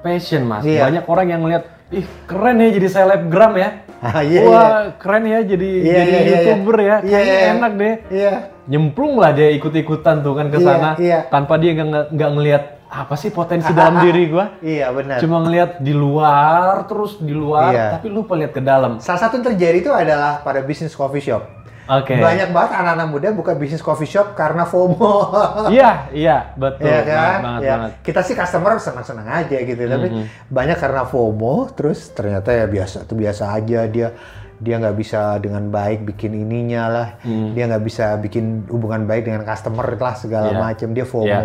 passion 0.00 0.42
mas. 0.42 0.62
Iya. 0.62 0.82
Banyak 0.84 1.04
orang 1.04 1.26
yang 1.28 1.40
ngeliat, 1.40 1.62
ih 1.90 2.06
keren 2.24 2.56
ya 2.58 2.68
jadi 2.72 2.88
selebgram 2.88 3.54
ya. 3.56 3.70
Ah, 3.98 4.20
iya, 4.20 4.44
Wah 4.44 4.68
keren 4.94 5.24
ya 5.24 5.40
jadi 5.40 5.70
Iya, 5.72 5.88
jadi 5.96 6.04
iya, 6.04 6.20
iya, 6.20 6.36
youtuber 6.44 6.76
ya. 6.76 6.84
iya. 6.84 6.96
Kayaknya 7.00 7.16
Iya, 7.24 7.40
iya. 7.40 7.50
enak 7.50 7.72
deh. 7.74 7.94
iya 8.12 8.32
Nyemplung 8.66 9.14
lah 9.16 9.30
dia 9.32 9.48
ikut-ikutan 9.50 10.20
tuh 10.20 10.34
kan 10.36 10.46
ke 10.46 10.58
Iya, 10.58 10.66
sana 10.68 10.90
iya. 10.96 11.18
tanpa 11.24 11.56
dia 11.56 11.72
nggak 11.72 12.12
nggak 12.12 12.30
ngelihat 12.30 12.62
apa 12.86 13.14
sih 13.14 13.30
potensi 13.30 13.72
dalam 13.72 13.96
diri 14.04 14.28
gua. 14.28 14.52
iya 14.60 14.92
benar 14.92 15.16
Cuma 15.16 15.40
ngelihat 15.40 15.80
di 15.80 15.90
luar 15.90 16.84
terus 16.84 17.16
di 17.18 17.32
luar 17.32 17.72
Iya. 17.72 17.86
tapi 17.90 18.06
lupa 18.08 18.36
lihat 18.36 18.52
ke 18.52 18.60
dalam. 18.60 19.00
salah 19.00 19.16
satu 19.18 19.40
yang 19.40 19.46
terjadi 19.48 19.76
itu 19.80 19.90
adalah 19.90 20.38
pada 20.38 20.60
bisnis 20.60 20.92
coffee 20.92 21.24
shop 21.24 21.42
Oke. 21.88 22.18
banyak 22.18 22.50
banget 22.50 22.72
anak-anak 22.74 23.06
muda 23.06 23.28
buka 23.30 23.52
bisnis 23.52 23.78
coffee 23.78 24.06
shop 24.06 24.34
karena 24.34 24.62
FOMO 24.62 25.30
Iya, 25.70 26.10
iya, 26.10 26.36
betul. 26.52 26.84
Iya 26.84 27.00
kan? 27.02 27.38
Banget, 27.40 27.60
Ya, 27.60 27.72
banget. 27.72 27.90
Kita 28.02 28.20
sih 28.20 28.34
customer 28.34 28.72
senang-senang 28.76 29.24
aja 29.24 29.56
gitu, 29.56 29.78
tapi 29.80 30.06
Mhm. 30.08 30.24
banyak 30.48 30.76
karena 30.76 31.02
FOMO, 31.04 31.54
terus 31.72 32.10
ternyata 32.10 32.50
ya 32.50 32.66
biasa, 32.66 33.02
itu 33.02 33.14
biasa 33.14 33.44
aja 33.52 33.80
dia 33.86 34.08
dia 34.56 34.80
nggak 34.80 34.96
bisa 34.96 35.36
dengan 35.36 35.68
baik 35.68 36.02
bikin 36.06 36.32
ininya 36.32 36.88
lah, 36.88 37.08
Hmm. 37.20 37.52
dia 37.52 37.68
nggak 37.68 37.84
bisa 37.84 38.16
bikin 38.16 38.64
hubungan 38.66 39.04
baik 39.04 39.24
dengan 39.24 39.44
customer 39.44 39.84
lah 39.92 40.16
segala 40.16 40.48
Iya. 40.48 40.58
macam, 40.58 40.88
dia 40.90 41.04
FOMO, 41.04 41.28
Iya. 41.28 41.40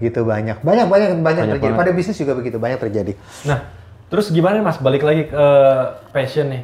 gitu 0.00 0.20
banyak, 0.22 0.58
banyak 0.58 0.84
banyak 0.84 1.08
banyak, 1.14 1.22
Banyak 1.22 1.44
terjadi. 1.54 1.64
banget. 1.70 1.80
Pada 1.80 1.92
bisnis 1.94 2.18
juga 2.18 2.34
begitu, 2.34 2.58
banyak 2.58 2.78
terjadi. 2.78 3.12
Nah, 3.46 3.62
terus 4.06 4.28
gimana 4.28 4.58
Mas? 4.60 4.74
Balik 4.76 5.00
lagi 5.00 5.30
ke 5.30 5.44
passion 6.10 6.50
nih. 6.50 6.62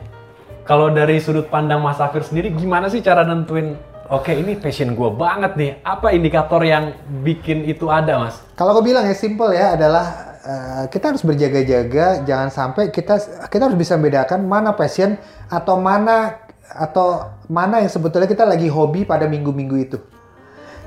Kalau 0.65 0.89
dari 0.89 1.21
sudut 1.21 1.53
pandang 1.53 1.85
Mas 1.85 2.01
Safir 2.01 2.25
sendiri, 2.25 2.49
gimana 2.57 2.89
sih 2.89 3.05
cara 3.05 3.21
nentuin? 3.21 3.77
Oke, 4.09 4.33
ini 4.33 4.57
passion 4.57 4.97
gue 4.97 5.11
banget 5.13 5.53
nih. 5.61 5.71
Apa 5.85 6.17
indikator 6.17 6.65
yang 6.65 6.97
bikin 7.21 7.69
itu 7.69 7.93
ada, 7.93 8.17
Mas? 8.17 8.41
Kalau 8.57 8.73
aku 8.73 8.81
bilang 8.81 9.05
ya 9.05 9.13
simple 9.13 9.53
ya 9.53 9.77
adalah 9.77 10.37
eh, 10.41 10.85
kita 10.89 11.13
harus 11.13 11.21
berjaga-jaga, 11.21 12.25
jangan 12.25 12.49
sampai 12.49 12.89
kita 12.89 13.21
kita 13.49 13.63
harus 13.69 13.77
bisa 13.77 14.01
membedakan 14.01 14.45
mana 14.49 14.73
passion 14.73 15.21
atau 15.53 15.77
mana 15.77 16.41
atau 16.65 17.29
mana 17.45 17.85
yang 17.85 17.93
sebetulnya 17.93 18.25
kita 18.25 18.49
lagi 18.49 18.69
hobi 18.73 19.05
pada 19.05 19.29
minggu-minggu 19.29 19.77
itu. 19.77 19.99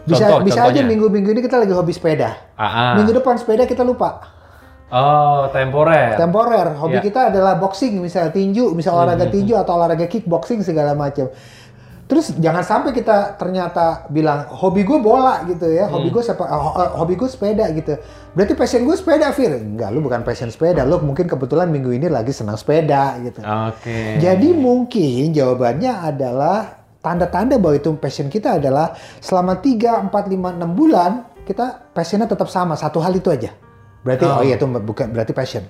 Bisa 0.09 0.25
Contoh, 0.25 0.41
bisa 0.41 0.65
aja 0.65 0.81
minggu-minggu 0.81 1.37
ini 1.37 1.41
kita 1.45 1.61
lagi 1.61 1.73
hobi 1.75 1.93
sepeda. 1.93 2.33
Ah, 2.57 2.95
Minggu 2.97 3.13
depan 3.13 3.37
sepeda 3.37 3.69
kita 3.69 3.85
lupa. 3.85 4.37
Oh, 4.88 5.52
temporer. 5.52 6.15
Temporer. 6.15 6.80
Hobi 6.80 6.97
Iya. 7.00 7.04
kita 7.04 7.21
adalah 7.28 7.60
boxing, 7.60 8.00
misalnya 8.00 8.32
tinju, 8.32 8.71
misal 8.71 8.95
olahraga 8.95 9.28
tinju 9.28 9.54
atau 9.54 9.76
olahraga 9.76 10.08
kickboxing 10.08 10.63
segala 10.63 10.95
macam. 10.95 11.28
Terus 12.08 12.32
jangan 12.39 12.63
sampai 12.63 12.95
kita 12.95 13.36
ternyata 13.36 14.08
bilang 14.08 14.47
hobi 14.47 14.88
gue 14.88 14.95
bola 14.95 15.43
gitu 15.43 15.67
ya, 15.67 15.91
hobi 15.91 16.08
gue 16.08 16.23
sepa, 16.23 16.47
ho- 16.47 16.80
eh, 16.80 16.91
hobi 16.95 17.19
gue 17.19 17.28
sepeda 17.28 17.67
gitu. 17.76 18.00
Berarti 18.32 18.56
passion 18.56 18.88
gue 18.88 18.95
sepeda, 18.95 19.28
Fir. 19.36 19.60
Enggak, 19.60 19.91
lu 19.91 20.00
bukan 20.00 20.23
passion 20.23 20.47
sepeda, 20.47 20.88
lu 20.88 21.04
mungkin 21.04 21.28
kebetulan 21.28 21.67
minggu 21.67 21.91
ini 21.91 22.08
lagi 22.08 22.32
senang 22.32 22.56
sepeda 22.56 23.19
gitu. 23.19 23.43
Oke. 23.43 24.23
Jadi 24.23 24.56
mungkin 24.56 25.36
jawabannya 25.36 25.91
adalah 26.00 26.80
tanda-tanda 27.04 27.60
bahwa 27.60 27.76
itu 27.76 27.91
passion 28.00 28.32
kita 28.32 28.56
adalah 28.56 28.95
selama 29.19 29.60
3, 29.60 30.00
4, 30.08 30.32
5, 30.32 30.56
6 30.56 30.71
bulan 30.71 31.12
kita 31.43 31.91
passionnya 31.91 32.23
tetap 32.23 32.47
sama, 32.47 32.80
satu 32.80 33.04
hal 33.04 33.12
itu 33.12 33.28
aja. 33.28 33.52
Berarti 34.05 34.25
Oh. 34.25 34.39
oh, 34.39 34.43
iya 34.45 34.55
itu 34.55 34.65
bukan 34.67 35.07
berarti 35.13 35.33
passion. 35.33 35.63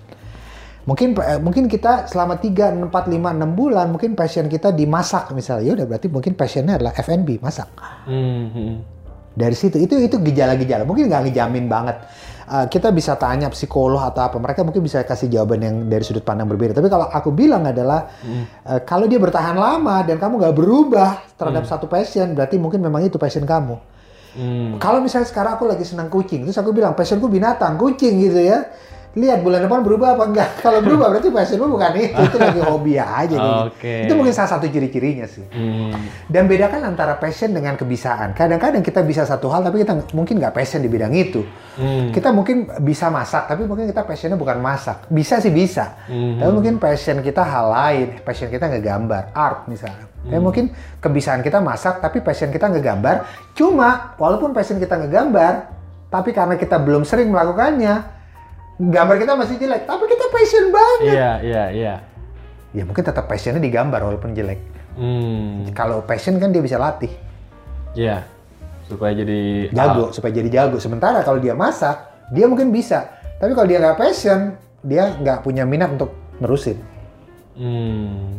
Mungkin 0.87 1.19
eh, 1.19 1.39
mungkin 1.43 1.67
kita 1.67 2.07
selama 2.07 2.39
3, 2.39 2.71
4, 2.87 2.87
5, 2.87 3.35
6 3.35 3.59
bulan 3.59 3.91
mungkin 3.91 4.15
passion 4.15 4.47
kita 4.47 4.71
dimasak 4.71 5.35
misalnya. 5.35 5.63
Ya 5.67 5.73
udah 5.83 5.87
berarti 5.91 6.07
mungkin 6.07 6.31
passionnya 6.39 6.79
adalah 6.79 6.95
F&B, 6.95 7.43
masak. 7.43 7.67
Hmm, 8.07 8.47
hmm. 8.55 8.75
Dari 9.35 9.53
situ 9.53 9.77
itu 9.83 9.99
itu 9.99 10.15
gejala-gejala. 10.15 10.87
Mungkin 10.87 11.11
nggak 11.11 11.27
ngejamin 11.27 11.67
banget. 11.67 11.99
Uh, 12.47 12.63
kita 12.71 12.95
bisa 12.95 13.19
tanya 13.19 13.51
psikolog 13.51 13.99
atau 13.99 14.23
apa, 14.23 14.39
mereka 14.39 14.63
mungkin 14.63 14.79
bisa 14.79 15.03
kasih 15.03 15.27
jawaban 15.27 15.59
yang 15.59 15.75
dari 15.91 15.99
sudut 16.07 16.23
pandang 16.23 16.47
berbeda. 16.47 16.71
Tapi 16.71 16.87
kalau 16.87 17.11
aku 17.11 17.35
bilang 17.35 17.67
adalah 17.67 18.07
uh, 18.63 18.79
kalau 18.87 19.03
dia 19.03 19.19
bertahan 19.19 19.59
lama 19.59 19.99
dan 20.07 20.15
kamu 20.15 20.39
nggak 20.39 20.55
berubah 20.55 21.27
terhadap 21.35 21.67
satu 21.67 21.91
passion, 21.91 22.31
berarti 22.31 22.55
mungkin 22.55 22.79
memang 22.79 23.03
itu 23.03 23.19
passion 23.19 23.43
kamu. 23.43 23.75
Hmm. 24.37 24.77
Kalau 24.77 25.01
misalnya 25.01 25.25
sekarang 25.25 25.57
aku 25.57 25.65
lagi 25.65 25.81
senang 25.81 26.13
kucing, 26.13 26.45
terus 26.45 26.57
aku 26.61 26.69
bilang 26.69 26.93
passionku 26.93 27.25
binatang, 27.25 27.75
kucing 27.75 28.21
gitu 28.21 28.37
ya. 28.37 28.69
Lihat 29.17 29.41
bulan 29.41 29.65
depan 29.65 29.81
berubah 29.81 30.13
apa 30.13 30.29
enggak? 30.29 30.49
Kalau 30.65 30.77
berubah 30.85 31.09
berarti 31.09 31.33
passionmu 31.33 31.73
bukan 31.73 31.89
itu, 31.97 32.21
itu 32.21 32.37
lagi 32.37 32.61
hobi 32.61 32.93
aja 33.01 33.33
gitu. 33.33 33.49
Oke. 33.73 34.05
Itu 34.05 34.13
mungkin 34.13 34.29
salah 34.29 34.51
satu 34.53 34.69
ciri-cirinya 34.69 35.25
sih. 35.25 35.41
Hmm. 35.49 35.97
Dan 36.29 36.45
bedakan 36.45 36.85
antara 36.85 37.17
passion 37.17 37.49
dengan 37.49 37.73
kebiasaan. 37.73 38.37
Kadang-kadang 38.37 38.85
kita 38.85 39.01
bisa 39.01 39.25
satu 39.25 39.49
hal 39.49 39.65
tapi 39.65 39.81
kita 39.81 40.13
mungkin 40.13 40.37
nggak 40.37 40.53
passion 40.53 40.85
di 40.85 40.89
bidang 40.91 41.17
itu. 41.17 41.41
Hmm. 41.81 42.13
Kita 42.13 42.29
mungkin 42.29 42.69
bisa 42.85 43.09
masak 43.09 43.49
tapi 43.49 43.65
mungkin 43.65 43.89
kita 43.89 44.05
passionnya 44.05 44.37
bukan 44.37 44.61
masak. 44.61 45.09
Bisa 45.09 45.41
sih 45.41 45.49
bisa. 45.49 45.97
Hmm. 46.05 46.37
Tapi 46.37 46.51
mungkin 46.53 46.77
passion 46.77 47.17
kita 47.25 47.41
hal 47.41 47.73
lain. 47.73 48.07
Passion 48.21 48.53
kita 48.53 48.69
ngegambar, 48.69 49.33
art 49.33 49.65
misalnya. 49.65 50.06
Ya 50.27 50.41
mungkin 50.41 50.73
kebiasaan 50.99 51.45
kita 51.45 51.61
masak 51.61 52.01
tapi 52.01 52.19
passion 52.19 52.49
kita 52.49 52.67
ngegambar. 52.67 53.23
Cuma 53.53 54.17
walaupun 54.17 54.51
passion 54.51 54.81
kita 54.81 54.97
ngegambar, 54.97 55.69
tapi 56.09 56.33
karena 56.33 56.57
kita 56.57 56.81
belum 56.81 57.05
sering 57.05 57.31
melakukannya, 57.31 58.03
gambar 58.81 59.15
kita 59.21 59.33
masih 59.37 59.55
jelek. 59.61 59.85
Tapi 59.85 60.03
kita 60.09 60.25
passion 60.33 60.65
banget. 60.73 61.15
Iya, 61.15 61.31
iya, 61.45 61.63
iya. 61.71 61.95
Ya 62.75 62.83
mungkin 62.83 63.05
tetap 63.07 63.29
passionnya 63.31 63.63
digambar 63.63 64.03
walaupun 64.03 64.35
jelek. 64.35 64.59
Hmm. 64.97 65.69
Kalau 65.71 66.03
passion 66.03 66.41
kan 66.41 66.51
dia 66.51 66.59
bisa 66.59 66.75
latih. 66.75 67.13
Iya. 67.95 68.25
Supaya 68.89 69.15
jadi 69.15 69.71
jago 69.71 70.11
supaya 70.11 70.31
jadi 70.35 70.49
jago. 70.49 70.77
Sementara 70.81 71.23
kalau 71.23 71.39
dia 71.39 71.55
masak, 71.55 72.03
dia 72.35 72.49
mungkin 72.51 72.73
bisa. 72.75 73.15
Tapi 73.39 73.55
kalau 73.55 73.67
dia 73.69 73.79
nggak 73.79 73.99
passion, 73.99 74.59
dia 74.83 75.15
nggak 75.15 75.45
punya 75.45 75.63
minat 75.63 75.95
untuk 75.95 76.11
nerusin. 76.43 76.81
Hmm. 77.55 78.37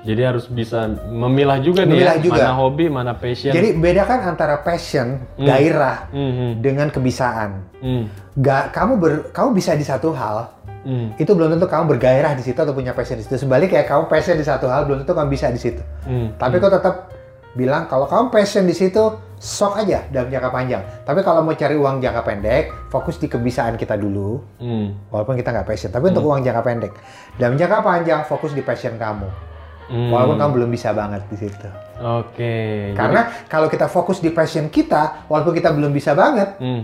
Jadi 0.00 0.22
harus 0.24 0.48
bisa 0.48 0.88
memilah 1.06 1.60
juga 1.60 1.84
nih 1.84 1.92
Memilah 1.92 2.16
ya, 2.16 2.24
juga. 2.24 2.40
mana 2.40 2.52
hobi, 2.56 2.84
mana 2.88 3.12
passion. 3.12 3.52
Jadi 3.52 3.76
bedakan 3.76 4.32
antara 4.32 4.56
passion, 4.58 5.20
gairah, 5.36 6.08
Hmm, 6.08 6.32
hmm, 6.32 6.52
dengan 6.58 6.88
kebiasaan. 6.88 7.50
hmm, 7.84 8.04
Gak, 8.40 8.72
kamu 8.72 8.92
ber, 8.96 9.12
kamu 9.28 9.52
bisa 9.52 9.76
di 9.76 9.84
satu 9.84 10.16
hal, 10.16 10.48
hmm, 10.88 11.20
itu 11.20 11.28
belum 11.28 11.52
tentu 11.52 11.68
kamu 11.68 11.84
bergairah 11.90 12.32
di 12.32 12.40
situ 12.40 12.56
atau 12.56 12.72
punya 12.72 12.96
passion 12.96 13.20
di 13.20 13.28
situ. 13.28 13.36
Sebaliknya 13.36 13.84
kamu 13.84 14.08
passion 14.08 14.40
di 14.40 14.46
satu 14.46 14.72
hal, 14.72 14.88
belum 14.88 15.04
tentu 15.04 15.12
kamu 15.12 15.28
bisa 15.28 15.52
di 15.52 15.60
situ. 15.60 15.82
hmm. 16.08 16.40
Tapi 16.40 16.56
kau 16.56 16.72
tetap 16.72 17.12
bilang 17.52 17.84
kalau 17.84 18.08
kamu 18.08 18.32
passion 18.32 18.64
di 18.64 18.72
situ, 18.72 19.04
sok 19.36 19.84
aja 19.84 20.00
dalam 20.08 20.32
jangka 20.32 20.48
panjang. 20.48 20.80
Tapi 21.04 21.20
kalau 21.20 21.44
mau 21.44 21.52
cari 21.52 21.76
uang 21.76 22.00
jangka 22.00 22.22
pendek, 22.22 22.64
fokus 22.88 23.20
di 23.20 23.28
kebiasaan 23.28 23.76
kita 23.76 24.00
dulu. 24.00 24.40
Hmm. 24.56 24.96
Walaupun 25.12 25.36
kita 25.36 25.52
nggak 25.52 25.68
passion, 25.68 25.92
tapi 25.92 26.08
untuk 26.08 26.24
uang 26.24 26.40
jangka 26.40 26.62
pendek. 26.62 26.92
Dalam 27.36 27.60
jangka 27.60 27.84
panjang, 27.84 28.20
fokus 28.24 28.56
di 28.56 28.64
passion 28.64 28.96
kamu. 28.96 29.49
Hmm. 29.90 30.14
Walaupun 30.14 30.38
kamu 30.38 30.52
belum 30.62 30.70
bisa 30.70 30.94
banget 30.94 31.22
di 31.26 31.36
situ. 31.36 31.68
Oke. 31.98 32.54
Karena 32.94 33.26
kalau 33.50 33.66
kita 33.66 33.90
fokus 33.90 34.22
di 34.22 34.30
passion 34.30 34.70
kita, 34.70 35.26
walaupun 35.26 35.50
kita 35.50 35.74
belum 35.74 35.90
bisa 35.90 36.14
banget, 36.14 36.54
Jadi- 36.56 36.62
hmm. 36.62 36.82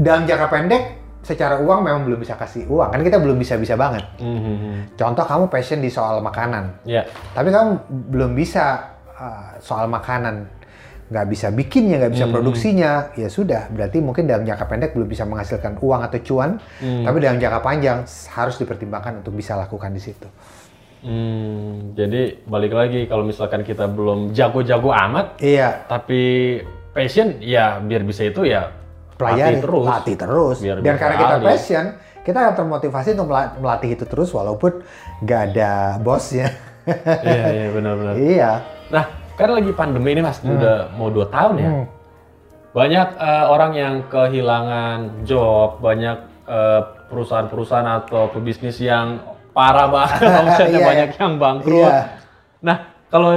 dalam 0.00 0.24
jangka 0.24 0.48
pendek, 0.48 0.84
secara 1.24 1.56
uang 1.60 1.80
memang 1.84 2.02
belum 2.04 2.20
bisa 2.20 2.36
kasih 2.36 2.68
uang. 2.68 2.92
Kan 2.92 3.00
kita 3.00 3.16
belum 3.20 3.40
bisa-bisa 3.40 3.74
banget. 3.76 4.04
Hmm, 4.20 4.40
hmm, 4.40 4.56
hmm. 4.60 4.78
Contoh 4.96 5.24
kamu 5.24 5.44
passion 5.48 5.80
di 5.80 5.88
soal 5.88 6.20
makanan. 6.20 6.84
Ya. 6.84 7.08
Tapi 7.32 7.48
kamu 7.48 7.70
belum 8.12 8.36
bisa 8.36 8.92
uh, 9.16 9.56
soal 9.60 9.88
makanan. 9.88 10.64
Nggak 11.04 11.26
bisa 11.28 11.52
bikinnya, 11.52 12.00
nggak 12.00 12.12
bisa 12.16 12.26
produksinya. 12.28 13.12
Ya 13.16 13.28
sudah, 13.28 13.68
berarti 13.72 14.00
mungkin 14.00 14.24
dalam 14.24 14.44
jangka 14.44 14.64
pendek 14.68 14.90
belum 14.96 15.08
bisa 15.08 15.24
menghasilkan 15.24 15.80
uang 15.80 16.00
atau 16.04 16.20
cuan. 16.20 16.60
Hmm. 16.80 17.04
Tapi 17.04 17.16
dalam 17.20 17.40
jangka 17.40 17.60
panjang 17.60 17.98
harus 18.36 18.56
dipertimbangkan 18.60 19.24
untuk 19.24 19.32
bisa 19.36 19.56
lakukan 19.56 19.92
di 19.92 20.00
situ. 20.00 20.28
Hmm, 21.04 21.92
jadi 21.92 22.40
balik 22.42 22.72
lagi 22.72 23.04
kalau 23.04 23.22
misalkan 23.22 23.60
kita 23.60 23.84
belum 23.84 24.32
jago-jago 24.32 24.88
amat, 24.88 25.36
Iya, 25.36 25.84
tapi 25.84 26.58
passion 26.90 27.38
ya 27.38 27.76
biar 27.78 28.00
bisa 28.02 28.24
itu 28.24 28.40
ya 28.42 28.72
pelajari 29.14 29.38
latih 29.54 29.60
terus. 29.60 29.84
latih 29.86 30.16
terus. 30.16 30.56
Biar 30.58 30.76
Dan 30.80 30.96
karena 30.96 31.16
kita 31.18 31.34
ahli. 31.36 31.44
passion, 31.44 31.84
kita 32.20 32.38
akan 32.40 32.54
termotivasi 32.56 33.08
untuk 33.12 33.28
mela- 33.28 33.52
melatih 33.54 33.90
itu 33.92 34.04
terus 34.04 34.32
walaupun 34.32 34.80
nggak 35.20 35.40
ada 35.52 35.72
bosnya. 36.00 36.48
iya, 37.20 37.44
iya 37.52 37.68
benar-benar. 37.68 38.14
iya. 38.32 38.50
Nah, 38.88 39.04
kan 39.34 39.48
lagi 39.52 39.70
pandemi 39.70 40.08
ini 40.10 40.24
mas, 40.24 40.40
udah 40.40 40.88
mau 40.94 41.12
dua 41.12 41.28
tahun 41.28 41.54
ya. 41.58 41.68
Hmm. 41.70 41.86
Banyak 42.72 43.08
eh, 43.14 43.44
orang 43.46 43.72
yang 43.72 43.94
kehilangan 44.08 45.22
job, 45.22 45.78
banyak 45.78 46.16
eh, 46.44 46.80
perusahaan-perusahaan 47.06 47.90
atau 48.00 48.32
pebisnis 48.32 48.80
yang 48.80 49.20
parah 49.54 49.86
banget, 49.86 50.20
omsetnya 50.42 50.80
Iya, 50.82 50.86
banyak 50.86 51.10
yang 51.14 51.32
bangkrut. 51.38 51.86
Iya. 51.88 52.00
Nah, 52.60 52.76
kalau 53.08 53.30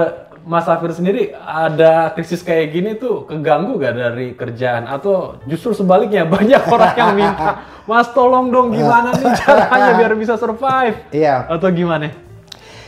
Mas 0.47 0.63
Safir 0.63 0.95
sendiri 0.95 1.35
ada 1.35 2.15
krisis 2.15 2.39
kayak 2.39 2.71
gini 2.71 2.95
tuh 2.95 3.27
keganggu 3.27 3.75
gak 3.77 3.93
dari 3.93 4.31
kerjaan 4.31 4.87
atau 4.87 5.37
justru 5.43 5.75
sebaliknya 5.75 6.23
banyak 6.35 6.63
orang 6.65 6.93
yang 6.95 7.11
minta, 7.13 7.61
Mas 7.83 8.07
tolong 8.15 8.47
dong 8.47 8.71
gimana 8.71 9.11
nih 9.11 9.27
caranya 9.43 9.91
biar 9.93 10.15
bisa 10.15 10.39
survive 10.39 11.03
Iya. 11.11 11.51
atau 11.51 11.67
gimana? 11.69 12.09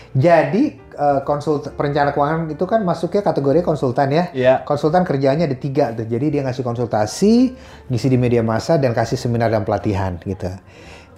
Jadi 0.10 0.64
eh, 0.80 1.20
konsultan 1.22 1.76
perencana 1.76 2.16
keuangan 2.16 2.50
itu 2.50 2.66
kan 2.66 2.82
masuknya 2.82 3.22
kategori 3.22 3.62
konsultan 3.62 4.08
ya. 4.10 4.24
Iya. 4.34 4.54
Konsultan 4.66 5.06
kerjanya 5.06 5.46
ada 5.46 5.54
tiga 5.54 5.94
tuh. 5.94 6.08
Jadi 6.08 6.34
dia 6.34 6.42
ngasih 6.42 6.66
konsultasi, 6.66 7.54
ngisi 7.92 8.08
di 8.10 8.18
media 8.18 8.42
massa 8.42 8.80
dan 8.82 8.96
kasih 8.96 9.20
seminar 9.20 9.54
dan 9.54 9.68
pelatihan 9.68 10.18
gitu. 10.26 10.50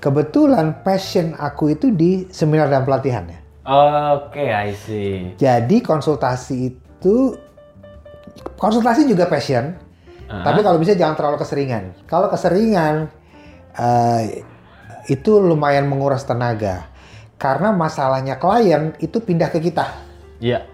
Kebetulan 0.02 0.82
passion 0.82 1.38
aku 1.38 1.78
itu 1.78 1.93
di 1.93 2.26
seminar 2.34 2.74
dan 2.74 2.82
pelatihan 2.82 3.22
ya. 3.30 3.39
Oke, 4.18 4.49
I 4.49 4.74
see. 4.74 5.38
Jadi 5.38 5.86
konsultasi 5.86 6.74
itu 6.74 7.38
konsultasi 8.58 9.06
juga 9.06 9.30
passion. 9.30 9.78
Ah. 10.26 10.41
Tapi 10.41 10.66
kalau 10.66 10.82
bisa 10.82 10.97
jangan 10.97 11.14
terlalu 11.14 11.38
keseringan. 11.45 11.93
Kalau 12.10 12.34
keseringan 12.34 13.14
eh, 13.78 14.41
itu 15.06 15.38
lumayan 15.38 15.86
menguras 15.86 16.26
tenaga. 16.26 16.89
Karena 17.38 17.70
masalahnya 17.70 18.41
klien 18.41 18.97
itu 18.97 19.22
pindah 19.22 19.54
ke 19.54 19.62
kita. 19.62 19.86
Iya. 20.41 20.66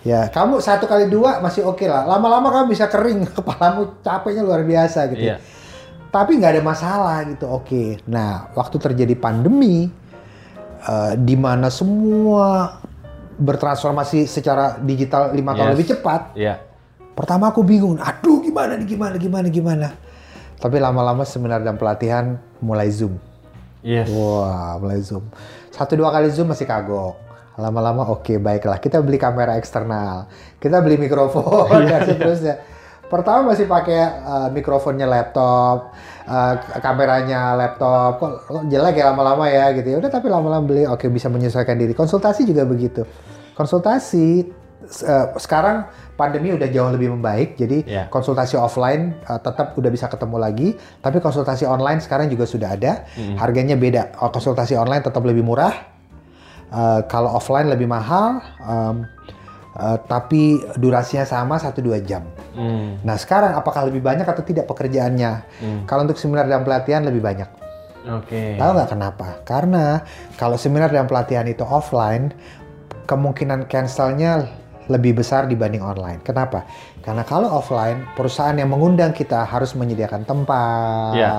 Ya, 0.00 0.32
kamu 0.32 0.64
satu 0.64 0.88
kali 0.88 1.06
dua 1.06 1.38
masih 1.44 1.62
oke 1.62 1.84
lah. 1.84 2.08
Lama-lama 2.08 2.48
kamu 2.50 2.72
bisa 2.72 2.88
kering, 2.90 3.28
kepalamu 3.36 4.02
capeknya 4.02 4.42
luar 4.42 4.66
biasa 4.66 5.06
gitu. 5.14 5.30
Iya. 5.30 5.38
Tapi 6.10 6.42
nggak 6.42 6.58
ada 6.58 6.62
masalah 6.62 7.22
gitu, 7.22 7.46
oke. 7.46 8.02
Nah, 8.10 8.50
waktu 8.52 8.76
terjadi 8.76 9.14
pandemi, 9.14 9.86
eh, 10.82 11.12
di 11.14 11.38
mana 11.38 11.70
semua 11.70 12.78
bertransformasi 13.38 14.26
secara 14.26 14.76
digital 14.76 15.32
lima 15.32 15.54
tahun 15.54 15.70
Yes. 15.70 15.74
lebih 15.78 15.86
cepat, 15.96 16.20
Iya. 16.34 16.54
pertama 17.14 17.48
aku 17.48 17.62
bingung, 17.62 17.96
aduh 17.96 18.42
gimana 18.42 18.76
nih, 18.76 18.86
gimana, 18.90 19.16
gimana, 19.16 19.46
gimana. 19.48 19.88
Tapi 20.60 20.76
lama-lama 20.76 21.24
seminar 21.24 21.64
dan 21.64 21.80
pelatihan 21.80 22.36
mulai 22.60 22.92
zoom. 22.92 23.16
Yes. 23.80 24.12
Wah, 24.12 24.76
mulai 24.76 25.00
zoom. 25.00 25.24
Satu 25.72 25.96
dua 25.96 26.12
kali 26.12 26.28
zoom 26.28 26.52
masih 26.52 26.68
kagok. 26.68 27.16
Lama-lama 27.56 28.04
oke 28.12 28.36
baiklah. 28.36 28.76
Kita 28.76 29.00
beli 29.00 29.16
kamera 29.16 29.56
eksternal. 29.56 30.28
Kita 30.60 30.84
beli 30.84 31.00
mikrofon 31.00 31.64
dan 31.88 32.04
seterusnya. 32.04 32.54
Pertama 33.10 33.50
masih 33.50 33.66
pakai 33.66 34.22
uh, 34.22 34.48
mikrofonnya 34.54 35.02
laptop, 35.10 35.90
uh, 36.30 36.54
kameranya 36.78 37.58
laptop. 37.58 38.22
Kok, 38.22 38.32
kok 38.46 38.62
jelek 38.70 39.02
ya 39.02 39.10
lama-lama 39.10 39.50
ya 39.50 39.74
gitu 39.74 39.90
ya. 39.90 39.96
Udah 39.98 40.10
tapi 40.14 40.30
lama-lama 40.30 40.62
beli 40.62 40.86
oke 40.86 41.10
bisa 41.10 41.26
menyesuaikan 41.26 41.74
diri. 41.74 41.90
Konsultasi 41.90 42.46
juga 42.46 42.62
begitu. 42.62 43.02
Konsultasi 43.58 44.46
uh, 45.10 45.34
sekarang 45.42 45.90
pandemi 46.14 46.54
udah 46.54 46.70
jauh 46.70 46.86
lebih 46.94 47.10
membaik. 47.18 47.58
Jadi 47.58 47.82
Ya. 47.82 48.06
konsultasi 48.06 48.54
offline 48.54 49.18
uh, 49.26 49.42
tetap 49.42 49.74
udah 49.74 49.90
bisa 49.90 50.06
ketemu 50.06 50.36
lagi, 50.38 50.68
tapi 51.02 51.18
konsultasi 51.18 51.66
online 51.66 51.98
sekarang 51.98 52.30
juga 52.30 52.46
sudah 52.46 52.78
ada. 52.78 53.10
Harganya 53.42 53.74
beda. 53.74 54.22
Oh, 54.22 54.30
konsultasi 54.30 54.78
online 54.78 55.02
tetap 55.02 55.26
lebih 55.26 55.42
murah. 55.42 55.74
Uh, 56.70 57.02
kalau 57.10 57.34
offline 57.34 57.66
lebih 57.66 57.90
mahal, 57.90 58.38
um, 58.62 59.02
uh, 59.80 59.98
tapi 60.04 60.60
durasinya 60.76 61.24
sama 61.24 61.56
1-2 61.56 62.04
jam. 62.04 62.28
Hmm. 62.52 63.00
Nah 63.00 63.16
sekarang 63.16 63.56
apakah 63.56 63.88
lebih 63.88 64.04
banyak 64.04 64.28
atau 64.28 64.44
tidak 64.44 64.68
pekerjaannya? 64.68 65.32
Kalau 65.88 66.04
untuk 66.04 66.20
seminar 66.20 66.44
dan 66.44 66.60
pelatihan 66.62 67.00
lebih 67.00 67.24
banyak. 67.24 67.48
Oke. 68.00 68.56
Tahu 68.56 68.70
nggak 68.76 68.90
kenapa? 68.92 69.26
Karena 69.44 70.00
kalau 70.36 70.56
seminar 70.56 70.88
dan 70.92 71.04
pelatihan 71.08 71.44
itu 71.44 71.64
offline, 71.64 72.32
kemungkinan 73.04 73.68
cancelnya 73.68 74.48
lebih 74.88 75.22
besar 75.22 75.46
dibanding 75.46 75.84
online. 75.84 76.18
Kenapa? 76.24 76.66
Karena 77.04 77.22
kalau 77.22 77.48
offline, 77.60 78.08
perusahaan 78.18 78.56
yang 78.56 78.72
mengundang 78.72 79.14
kita 79.14 79.46
harus 79.46 79.72
menyediakan 79.78 80.26
tempat, 80.26 81.14
Iya. 81.14 81.30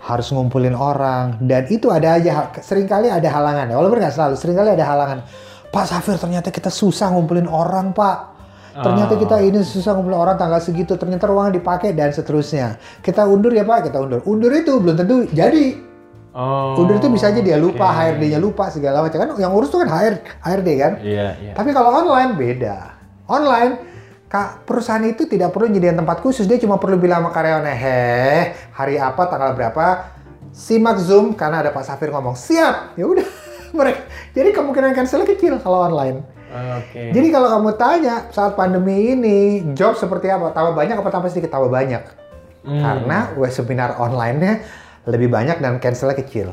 harus 0.00 0.32
ngumpulin 0.32 0.72
orang, 0.72 1.36
dan 1.44 1.68
itu 1.68 1.92
ada 1.92 2.16
aja, 2.16 2.48
sering 2.64 2.88
kali 2.88 3.12
ada 3.12 3.28
halangan. 3.28 3.68
ya. 3.68 3.76
Walaupun 3.76 4.00
nggak 4.00 4.14
selalu, 4.16 4.34
sering 4.40 4.56
kali 4.56 4.70
ada 4.72 4.84
halangan. 4.86 5.18
Pak 5.70 5.86
Safir 5.86 6.18
ternyata 6.18 6.50
kita 6.50 6.68
susah 6.68 7.14
ngumpulin 7.14 7.46
orang, 7.46 7.94
Pak. 7.94 8.18
Ternyata 8.70 9.18
kita 9.18 9.42
ini 9.42 9.62
susah 9.62 9.94
ngumpulin 9.94 10.18
orang 10.18 10.36
tanggal 10.38 10.58
segitu, 10.62 10.94
ternyata 10.98 11.26
ruang 11.30 11.54
dipakai 11.54 11.94
dan 11.94 12.10
seterusnya. 12.10 12.78
Kita 13.02 13.26
undur 13.26 13.54
ya 13.54 13.62
Pak, 13.62 13.90
kita 13.90 13.98
undur. 14.02 14.22
Undur 14.26 14.50
itu 14.54 14.78
belum 14.78 14.94
tentu 14.98 15.26
jadi. 15.30 15.78
Oh. 16.30 16.78
Undur 16.78 17.02
itu 17.02 17.10
bisa 17.10 17.30
aja 17.30 17.42
dia 17.42 17.58
lupa. 17.58 17.90
HRD-nya 17.90 18.38
lupa 18.38 18.70
segala 18.70 19.02
macam 19.02 19.18
kan. 19.18 19.30
Yang 19.38 19.52
urus 19.54 19.68
tuh 19.70 19.82
kan 19.82 19.90
HR, 19.90 20.14
HRD 20.42 20.68
kan. 20.78 20.92
Iya, 21.02 21.26
iya. 21.42 21.52
Tapi 21.54 21.70
kalau 21.74 21.90
online 21.90 22.34
beda. 22.38 22.76
Online 23.30 23.90
Kak, 24.30 24.62
perusahaan 24.62 25.02
itu 25.02 25.26
tidak 25.26 25.50
perlu 25.50 25.66
nyediain 25.66 25.98
tempat 25.98 26.22
khusus, 26.22 26.46
dia 26.46 26.54
cuma 26.62 26.78
perlu 26.78 27.02
bilang 27.02 27.26
sama 27.26 27.34
karyawannya, 27.34 27.74
heh, 27.74 28.42
hari 28.70 28.94
apa, 28.94 29.26
tanggal 29.26 29.58
berapa, 29.58 30.06
simak 30.54 31.02
Zoom 31.02 31.34
karena 31.34 31.66
ada 31.66 31.74
Pak 31.74 31.82
Safir 31.82 32.14
ngomong, 32.14 32.38
siap, 32.38 32.94
ya 32.94 33.10
udah. 33.10 33.26
Mereka, 33.70 34.00
jadi 34.34 34.48
kemungkinan 34.50 34.92
cancel 34.94 35.22
kecil 35.24 35.58
kalau 35.62 35.86
online. 35.86 36.26
Oke. 36.50 37.14
Jadi 37.14 37.28
kalau 37.30 37.46
kamu 37.46 37.70
tanya 37.78 38.26
saat 38.34 38.58
pandemi 38.58 39.14
ini, 39.14 39.62
job 39.78 39.94
seperti 39.94 40.26
apa? 40.26 40.50
Tambah 40.50 40.74
banyak 40.74 40.98
apa 40.98 41.10
tambah 41.10 41.30
sedikit? 41.30 41.54
Tambah 41.54 41.70
banyak. 41.70 42.02
Hmm. 42.66 42.82
Karena 42.82 43.18
webinar 43.38 43.96
online-nya 44.02 44.60
lebih 45.06 45.30
banyak 45.30 45.62
dan 45.62 45.78
cancelnya 45.78 46.18
kecil. 46.18 46.50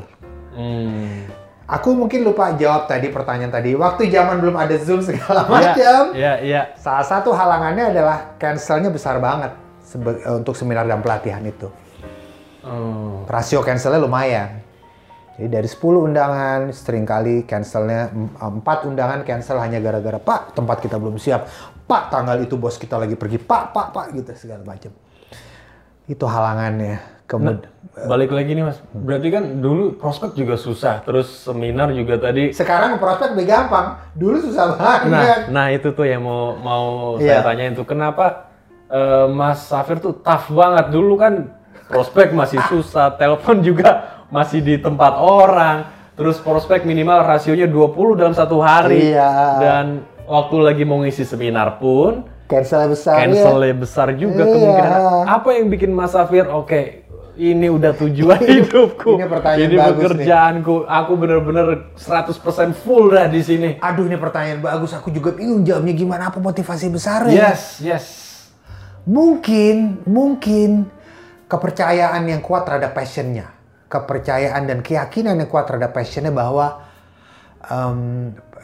Hmm. 0.54 1.26
Aku 1.68 1.92
mungkin 1.92 2.24
lupa 2.24 2.56
jawab 2.56 2.88
tadi 2.88 3.12
pertanyaan 3.12 3.52
tadi. 3.52 3.76
Waktu 3.76 4.08
zaman 4.08 4.40
belum 4.40 4.56
ada 4.56 4.72
Zoom 4.80 5.04
segala 5.04 5.44
Iya, 5.44 5.52
macam. 5.52 6.02
Iya, 6.16 6.34
iya. 6.40 6.62
Salah 6.80 7.04
satu 7.04 7.36
halangannya 7.36 7.92
adalah 7.92 8.40
cancelnya 8.40 8.88
besar 8.88 9.20
banget 9.20 9.52
eh, 9.92 10.32
untuk 10.32 10.56
seminar 10.56 10.88
dan 10.88 11.04
pelatihan 11.04 11.44
itu. 11.44 11.68
Oh. 12.64 13.28
Rasio 13.28 13.60
cancelnya 13.60 14.00
lumayan. 14.00 14.64
Jadi 15.38 15.54
dari 15.54 15.68
10 15.70 15.78
undangan, 16.10 16.60
sering 16.74 17.06
kali 17.06 17.46
cancelnya 17.46 18.10
4 18.10 18.58
undangan 18.90 19.22
cancel 19.22 19.62
hanya 19.62 19.78
gara-gara 19.78 20.18
Pak 20.18 20.58
tempat 20.58 20.82
kita 20.82 20.98
belum 20.98 21.14
siap, 21.14 21.46
Pak 21.86 22.10
tanggal 22.10 22.42
itu 22.42 22.58
bos 22.58 22.74
kita 22.74 22.98
lagi 22.98 23.14
pergi, 23.14 23.38
Pak, 23.38 23.70
Pak, 23.70 23.86
Pak 23.94 24.06
gitu 24.18 24.34
segala 24.34 24.66
macam. 24.66 24.90
Itu 26.10 26.26
halangannya. 26.26 27.22
Kemudian 27.28 27.70
Balik 27.98 28.30
lagi 28.30 28.54
nih 28.54 28.62
mas, 28.62 28.78
berarti 28.94 29.28
kan 29.28 29.58
dulu 29.58 29.98
prospek 29.98 30.38
juga 30.38 30.54
susah, 30.54 31.02
terus 31.02 31.26
seminar 31.42 31.90
juga 31.90 32.14
tadi. 32.14 32.54
sekarang 32.54 32.94
prospek 33.02 33.34
lebih 33.34 33.50
gampang, 33.50 33.98
dulu 34.14 34.38
susah 34.38 34.78
banget. 34.78 35.10
Nah, 35.10 35.24
nah 35.50 35.66
itu 35.74 35.90
tuh 35.90 36.06
yang 36.06 36.22
mau 36.22 36.54
mau 36.54 36.86
saya 37.18 37.42
Iya. 37.42 37.46
tanyain 37.46 37.74
tuh, 37.74 37.82
kenapa 37.82 38.46
eh, 38.86 39.26
Mas 39.34 39.66
Safir 39.66 39.98
tuh 39.98 40.14
tough 40.14 40.46
banget 40.54 40.94
dulu 40.94 41.18
kan 41.18 41.50
prospek 41.90 42.32
masih 42.38 42.62
susah, 42.70 43.18
telepon 43.18 43.66
juga 43.66 44.17
masih 44.28 44.60
di 44.60 44.76
tempat 44.76 45.16
orang, 45.16 45.88
terus 46.14 46.36
prospek 46.36 46.82
minimal 46.82 47.22
rasionya 47.22 47.64
20 47.64 48.14
dalam 48.14 48.32
satu 48.32 48.58
hari, 48.58 49.12
Iya. 49.12 49.30
dan 49.58 49.84
waktu 50.24 50.56
lagi 50.58 50.82
mau 50.82 51.00
ngisi 51.00 51.24
seminar 51.24 51.78
pun 51.78 52.28
Cancel 52.44 52.88
besar 52.88 53.16
ya. 53.16 53.28
cancelnya 53.28 53.74
besar 53.74 54.08
juga 54.12 54.42
Iya. 54.42 54.52
kemungkinan. 54.52 54.92
Apa 55.26 55.48
yang 55.52 55.66
bikin 55.68 55.90
Mas 55.90 56.12
Safir 56.12 56.44
oke? 56.46 57.04
ini 57.38 57.70
udah 57.70 57.94
tujuan 57.94 58.42
hidupku. 58.50 59.14
Ini 59.14 59.30
pertanyaan 59.30 59.62
ini 59.62 59.76
bagus 59.78 59.94
nih. 59.94 60.26
pekerjaanku. 60.26 60.74
Aku 60.90 61.12
bener-bener 61.14 61.94
100% 61.94 62.34
full 62.74 63.14
dah 63.14 63.30
di 63.30 63.38
sini. 63.38 63.78
Aduh 63.78 64.10
ini 64.10 64.18
pertanyaan 64.18 64.58
bagus, 64.58 64.90
aku 64.90 65.14
juga 65.14 65.30
bingung 65.30 65.62
jawabnya 65.62 65.94
gimana, 65.94 66.34
apa 66.34 66.42
motivasi 66.42 66.90
besarnya. 66.90 67.54
Yes, 67.54 67.78
yes. 67.78 68.04
Mungkin, 69.06 70.02
mungkin 70.04 70.90
kepercayaan 71.46 72.26
yang 72.26 72.42
kuat 72.42 72.66
terhadap 72.66 72.92
passionnya. 72.92 73.54
Kepercayaan 73.88 74.68
dan 74.68 74.84
keyakinan 74.84 75.40
yang 75.40 75.48
kuat 75.48 75.64
terhadap 75.64 75.96
passionnya 75.96 76.28
bahwa 76.28 76.84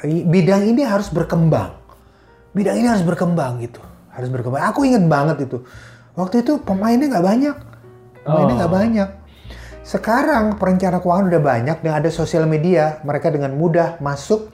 i- 0.05 0.27
bidang 0.29 0.69
ini 0.69 0.85
harus 0.85 1.09
berkembang. 1.09 1.81
Bidang 2.55 2.77
ini 2.79 2.87
harus 2.87 3.03
berkembang 3.03 3.59
gitu. 3.65 3.81
Harus 4.13 4.31
berkembang. 4.31 4.63
Aku 4.71 4.87
inget 4.87 5.03
banget 5.09 5.49
itu. 5.49 5.65
Waktu 6.15 6.47
itu 6.47 6.63
pemainnya 6.63 7.11
nggak 7.11 7.27
banyak. 7.27 7.57
Pemainnya 8.23 8.55
nggak 8.63 8.73
Oh. 8.73 8.79
banyak. 8.79 9.09
Sekarang 9.85 10.57
perencana 10.57 11.03
keuangan 11.03 11.29
udah 11.29 11.43
banyak 11.43 11.77
dan 11.85 11.93
ada 12.01 12.09
sosial 12.09 12.47
media. 12.49 13.03
Mereka 13.05 13.29
dengan 13.35 13.53
mudah 13.59 13.99
masuk 14.01 14.49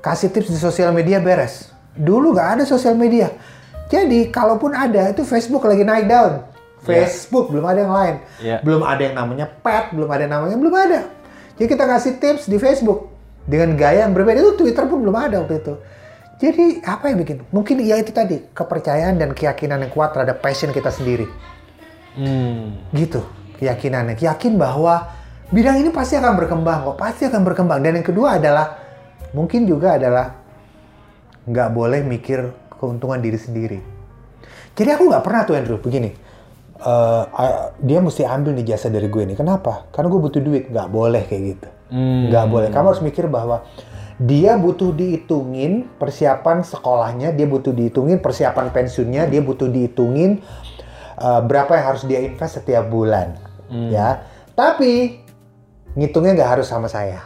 kasih 0.00 0.32
tips 0.32 0.50
di 0.50 0.58
sosial 0.58 0.90
media 0.90 1.20
beres. 1.20 1.70
Dulu 1.94 2.32
nggak 2.34 2.48
ada 2.58 2.64
sosial 2.66 2.96
media. 2.96 3.30
Jadi 3.90 4.30
kalaupun 4.32 4.72
ada 4.74 5.10
itu 5.10 5.22
Facebook 5.26 5.66
lagi 5.66 5.84
naik 5.84 6.06
daun. 6.08 6.46
Facebook 6.80 7.52
belum 7.52 7.64
ada 7.64 7.78
yang 7.84 7.94
lain. 7.94 8.14
Iya. 8.40 8.56
Belum 8.64 8.82
ada 8.84 9.02
yang 9.04 9.16
namanya 9.16 9.46
pet, 9.48 9.92
belum 9.92 10.08
ada 10.08 10.22
yang 10.24 10.32
namanya 10.40 10.56
belum 10.56 10.74
ada. 10.74 11.00
Jadi 11.60 11.66
kita 11.68 11.84
kasih 11.84 12.12
tips 12.16 12.44
di 12.48 12.56
Facebook 12.56 13.12
dengan 13.44 13.76
gaya 13.76 14.08
yang 14.08 14.16
berbeda. 14.16 14.40
Itu 14.40 14.56
Twitter 14.56 14.88
pun 14.88 15.04
belum 15.04 15.16
ada 15.16 15.44
waktu 15.44 15.60
itu. 15.60 15.74
Jadi 16.40 16.80
apa 16.88 17.12
yang 17.12 17.20
bikin? 17.20 17.44
Mungkin 17.52 17.84
ya 17.84 18.00
itu 18.00 18.16
tadi 18.16 18.40
kepercayaan 18.56 19.20
dan 19.20 19.36
keyakinan 19.36 19.84
yang 19.84 19.92
kuat 19.92 20.16
terhadap 20.16 20.40
passion 20.40 20.72
kita 20.72 20.88
sendiri. 20.88 21.28
Hmm. 22.16 22.80
Gitu 22.96 23.20
keyakinannya. 23.60 24.16
Yakin 24.16 24.56
bahwa 24.56 25.04
bidang 25.52 25.84
ini 25.84 25.92
pasti 25.92 26.16
akan 26.16 26.32
berkembang 26.40 26.88
kok. 26.88 26.96
Pasti 26.96 27.28
akan 27.28 27.44
berkembang. 27.44 27.84
Dan 27.84 28.00
yang 28.00 28.06
kedua 28.08 28.40
adalah 28.40 28.80
mungkin 29.36 29.68
juga 29.68 30.00
adalah 30.00 30.40
nggak 31.44 31.68
boleh 31.76 32.00
mikir 32.00 32.72
keuntungan 32.72 33.20
diri 33.20 33.36
sendiri. 33.36 33.78
Jadi 34.72 34.88
aku 34.96 35.12
nggak 35.12 35.20
pernah 35.20 35.44
tuh 35.44 35.54
Andrew 35.60 35.76
begini. 35.76 36.29
Eh, 36.80 37.22
ah, 37.28 37.76
dia 37.76 38.00
mesti 38.00 38.24
ambil 38.24 38.56
nih 38.56 38.74
jasa 38.74 38.88
dari 38.88 39.06
gue 39.06 39.22
nih. 39.28 39.36
Kenapa? 39.36 39.88
Karena 39.92 40.08
gue 40.08 40.20
butuh 40.20 40.40
duit. 40.40 40.72
Nggak 40.72 40.88
boleh 40.88 41.22
kayak 41.28 41.42
gitu. 41.44 41.68
Hmm. 41.92 42.32
Nggak 42.32 42.46
boleh. 42.48 42.68
Kamu 42.72 42.86
harus 42.90 43.02
mikir 43.04 43.28
bahwa 43.28 43.62
dia 44.20 44.60
butuh 44.60 44.92
dihitungin 44.92 45.88
persiapan 45.96 46.60
sekolahnya, 46.60 47.32
dia 47.32 47.48
butuh 47.48 47.72
dihitungin 47.72 48.20
persiapan 48.20 48.68
pensiunnya, 48.68 49.24
dia 49.24 49.40
butuh 49.40 49.64
dihitungin 49.72 50.44
uh, 51.16 51.40
berapa 51.40 51.72
yang 51.80 51.86
harus 51.96 52.04
dia 52.04 52.20
invest 52.20 52.60
setiap 52.60 52.84
bulan, 52.92 53.40
ya. 53.88 54.20
Tapi 54.52 55.24
ngitungnya 55.96 56.36
nggak 56.36 56.50
harus 56.60 56.68
sama 56.68 56.92
saya. 56.92 57.24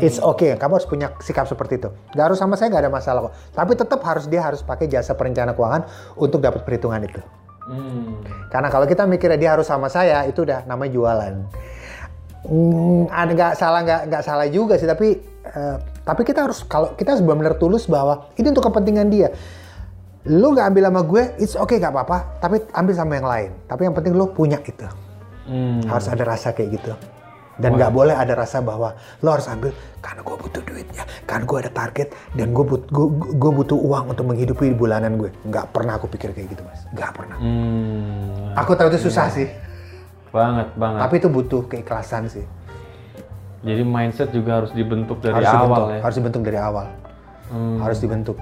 It's 0.00 0.16
okay, 0.16 0.56
kamu 0.56 0.80
harus 0.80 0.88
punya 0.88 1.12
sikap 1.20 1.46
seperti 1.46 1.78
itu. 1.78 1.92
Nggak 2.16 2.34
harus 2.34 2.38
sama 2.42 2.56
saya 2.56 2.72
nggak 2.72 2.82
ada 2.88 2.92
masalah 2.92 3.20
kok. 3.30 3.34
Tapi 3.52 3.72
tetap 3.76 4.00
harus 4.02 4.24
dia 4.26 4.40
harus 4.42 4.64
pakai 4.64 4.88
jasa 4.88 5.12
perencana 5.14 5.52
keuangan 5.52 5.86
untuk 6.16 6.42
dapat 6.42 6.66
perhitungan 6.66 7.04
itu. 7.04 7.20
Hmm. 7.64 8.20
Karena 8.52 8.68
kalau 8.68 8.84
kita 8.84 9.08
mikirnya 9.08 9.38
dia 9.40 9.50
harus 9.56 9.64
sama 9.68 9.88
saya, 9.88 10.24
itu 10.28 10.44
udah 10.44 10.68
namanya 10.68 10.92
jualan. 10.92 11.34
Hmm, 12.44 13.08
ada 13.08 13.30
nggak 13.32 13.52
salah 13.56 13.80
nggak 13.80 14.00
nggak 14.12 14.22
salah 14.24 14.46
juga 14.52 14.76
sih, 14.76 14.84
tapi 14.84 15.16
eh, 15.48 15.76
tapi 16.04 16.22
kita 16.28 16.44
harus 16.44 16.60
kalau 16.68 16.92
kita 16.92 17.16
harus 17.16 17.24
benar-benar 17.24 17.56
tulus 17.56 17.88
bahwa 17.88 18.28
ini 18.36 18.52
untuk 18.52 18.68
kepentingan 18.68 19.08
dia. 19.08 19.32
Lu 20.28 20.52
nggak 20.52 20.72
ambil 20.72 20.82
sama 20.88 21.00
gue, 21.04 21.22
it's 21.40 21.56
okay 21.56 21.80
nggak 21.80 21.92
apa-apa, 21.92 22.40
tapi 22.40 22.60
ambil 22.72 22.94
sama 22.96 23.12
yang 23.16 23.28
lain. 23.28 23.50
Tapi 23.68 23.80
yang 23.88 23.94
penting 23.96 24.12
lu 24.16 24.28
punya 24.32 24.60
itu. 24.60 24.84
Hmm. 25.48 25.84
Harus 25.88 26.08
ada 26.08 26.24
rasa 26.24 26.52
kayak 26.52 26.80
gitu. 26.80 26.92
Dan 27.54 27.78
nggak 27.78 27.92
boleh 27.94 28.14
ada 28.18 28.34
rasa 28.34 28.58
bahwa 28.58 28.98
lo 29.22 29.28
harus 29.30 29.46
ambil 29.46 29.70
karena 30.02 30.20
gue 30.26 30.36
butuh 30.36 30.62
duitnya, 30.66 31.04
karena 31.22 31.44
gue 31.46 31.58
ada 31.62 31.70
target 31.70 32.08
dan 32.34 32.50
gue 32.50 32.64
but, 32.66 32.82
gue, 32.90 33.06
gue 33.38 33.52
butuh 33.62 33.78
uang 33.78 34.10
untuk 34.10 34.26
menghidupi 34.26 34.74
bulanan 34.74 35.14
gue. 35.14 35.30
Nggak 35.46 35.70
pernah 35.70 35.96
aku 35.96 36.10
pikir 36.10 36.34
kayak 36.34 36.50
gitu 36.50 36.62
mas, 36.66 36.82
nggak 36.90 37.10
pernah. 37.14 37.38
Hmm. 37.38 38.58
Aku 38.58 38.74
tahu 38.74 38.90
itu 38.90 39.06
susah 39.06 39.30
sih, 39.30 39.46
Banget, 40.34 40.74
banget. 40.74 41.00
tapi 41.06 41.14
itu 41.22 41.28
butuh 41.30 41.62
keikhlasan 41.70 42.26
sih. 42.26 42.44
Jadi 43.64 43.80
mindset 43.80 44.28
juga 44.34 44.60
harus 44.60 44.74
dibentuk 44.76 45.24
dari 45.24 45.40
harus 45.40 45.48
awal 45.48 45.62
dibentuk, 45.62 45.88
ya. 45.88 46.00
harus 46.02 46.16
dibentuk 46.18 46.42
dari 46.42 46.58
awal. 46.58 46.86
Hmm. 47.48 47.78
Harus 47.80 47.98
dibentuk. 48.02 48.36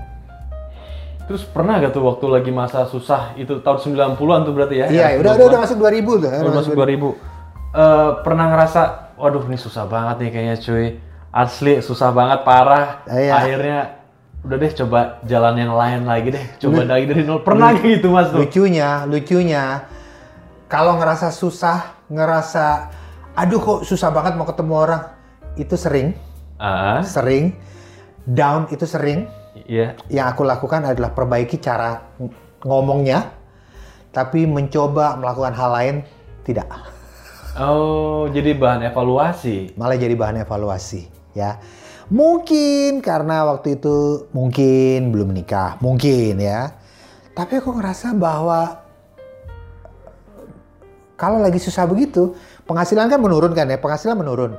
Terus 1.23 1.47
pernah 1.47 1.79
gak 1.79 1.95
tuh 1.95 2.03
waktu 2.03 2.27
lagi 2.27 2.51
masa 2.51 2.83
susah 2.91 3.39
itu 3.39 3.63
tahun 3.63 3.79
90-an 4.19 4.41
tuh 4.43 4.53
berarti 4.53 4.75
ya? 4.83 4.87
Iya, 4.91 5.07
udah, 5.23 5.33
90-an? 5.33 5.39
udah 5.39 5.47
udah 5.47 5.61
masuk 5.63 5.77
2000 5.79 6.03
tuh. 6.03 6.31
Udah 6.43 6.55
masuk 6.59 6.75
2000. 6.75 7.32
Eh, 7.73 8.11
pernah 8.21 8.53
ngerasa, 8.53 9.17
waduh 9.17 9.49
ini 9.49 9.57
susah 9.57 9.89
banget 9.89 10.21
nih 10.21 10.31
kayaknya 10.31 10.57
cuy. 10.61 10.87
Asli 11.33 11.81
susah 11.81 12.13
banget, 12.13 12.45
parah. 12.45 13.01
Iya. 13.09 13.33
Akhirnya 13.41 13.79
udah 14.45 14.57
deh 14.61 14.73
coba 14.77 15.01
jalan 15.25 15.57
yang 15.57 15.73
lain 15.73 16.05
lagi 16.05 16.37
deh. 16.37 16.45
Coba 16.61 16.85
lagi 16.85 17.09
dari 17.09 17.25
nol. 17.25 17.41
Pernah 17.41 17.73
kayak 17.73 18.05
gitu 18.05 18.13
mas 18.13 18.29
tuh? 18.29 18.45
Lucunya, 18.45 19.09
lucunya, 19.09 19.89
kalau 20.69 21.01
ngerasa 21.01 21.33
susah, 21.33 21.97
ngerasa, 22.13 22.93
aduh 23.33 23.57
kok 23.57 23.81
susah 23.89 24.13
banget 24.13 24.37
mau 24.37 24.45
ketemu 24.45 24.75
orang, 24.77 25.03
itu 25.57 25.73
sering, 25.73 26.13
Ah, 26.61 27.01
sering. 27.01 27.57
Down 28.23 28.69
itu 28.69 28.85
sering. 28.85 29.25
iya. 29.65 29.97
Yang 30.13 30.27
aku 30.37 30.43
lakukan 30.45 30.85
adalah 30.85 31.17
perbaiki 31.17 31.57
cara 31.57 32.13
ng- 32.21 32.37
ngomongnya, 32.69 33.33
tapi 34.13 34.45
mencoba 34.45 35.17
melakukan 35.17 35.57
hal 35.57 35.71
lain 35.73 35.97
tidak. 36.45 36.69
Oh, 37.53 38.33
jadi 38.33 38.57
bahan 38.57 38.89
evaluasi. 38.89 39.77
malah 39.77 40.01
jadi 40.01 40.17
bahan 40.17 40.41
evaluasi 40.41 41.05
ya 41.37 41.61
mungkin 42.13 43.01
karena 43.01 43.45
waktu 43.49 43.81
itu 43.81 44.29
mungkin 44.37 45.13
belum 45.13 45.33
menikah 45.33 45.81
mungkin 45.81 46.41
ya 46.41 46.77
tapi 47.33 47.61
aku 47.61 47.73
ngerasa 47.73 48.13
bahwa 48.13 48.85
kalau 51.17 51.41
lagi 51.41 51.57
susah 51.57 51.89
begitu 51.89 52.37
penghasilan 52.69 53.09
kan 53.09 53.21
menurun 53.21 53.57
kan 53.57 53.69
ya 53.69 53.81
penghasilan 53.81 54.17
menurun 54.17 54.53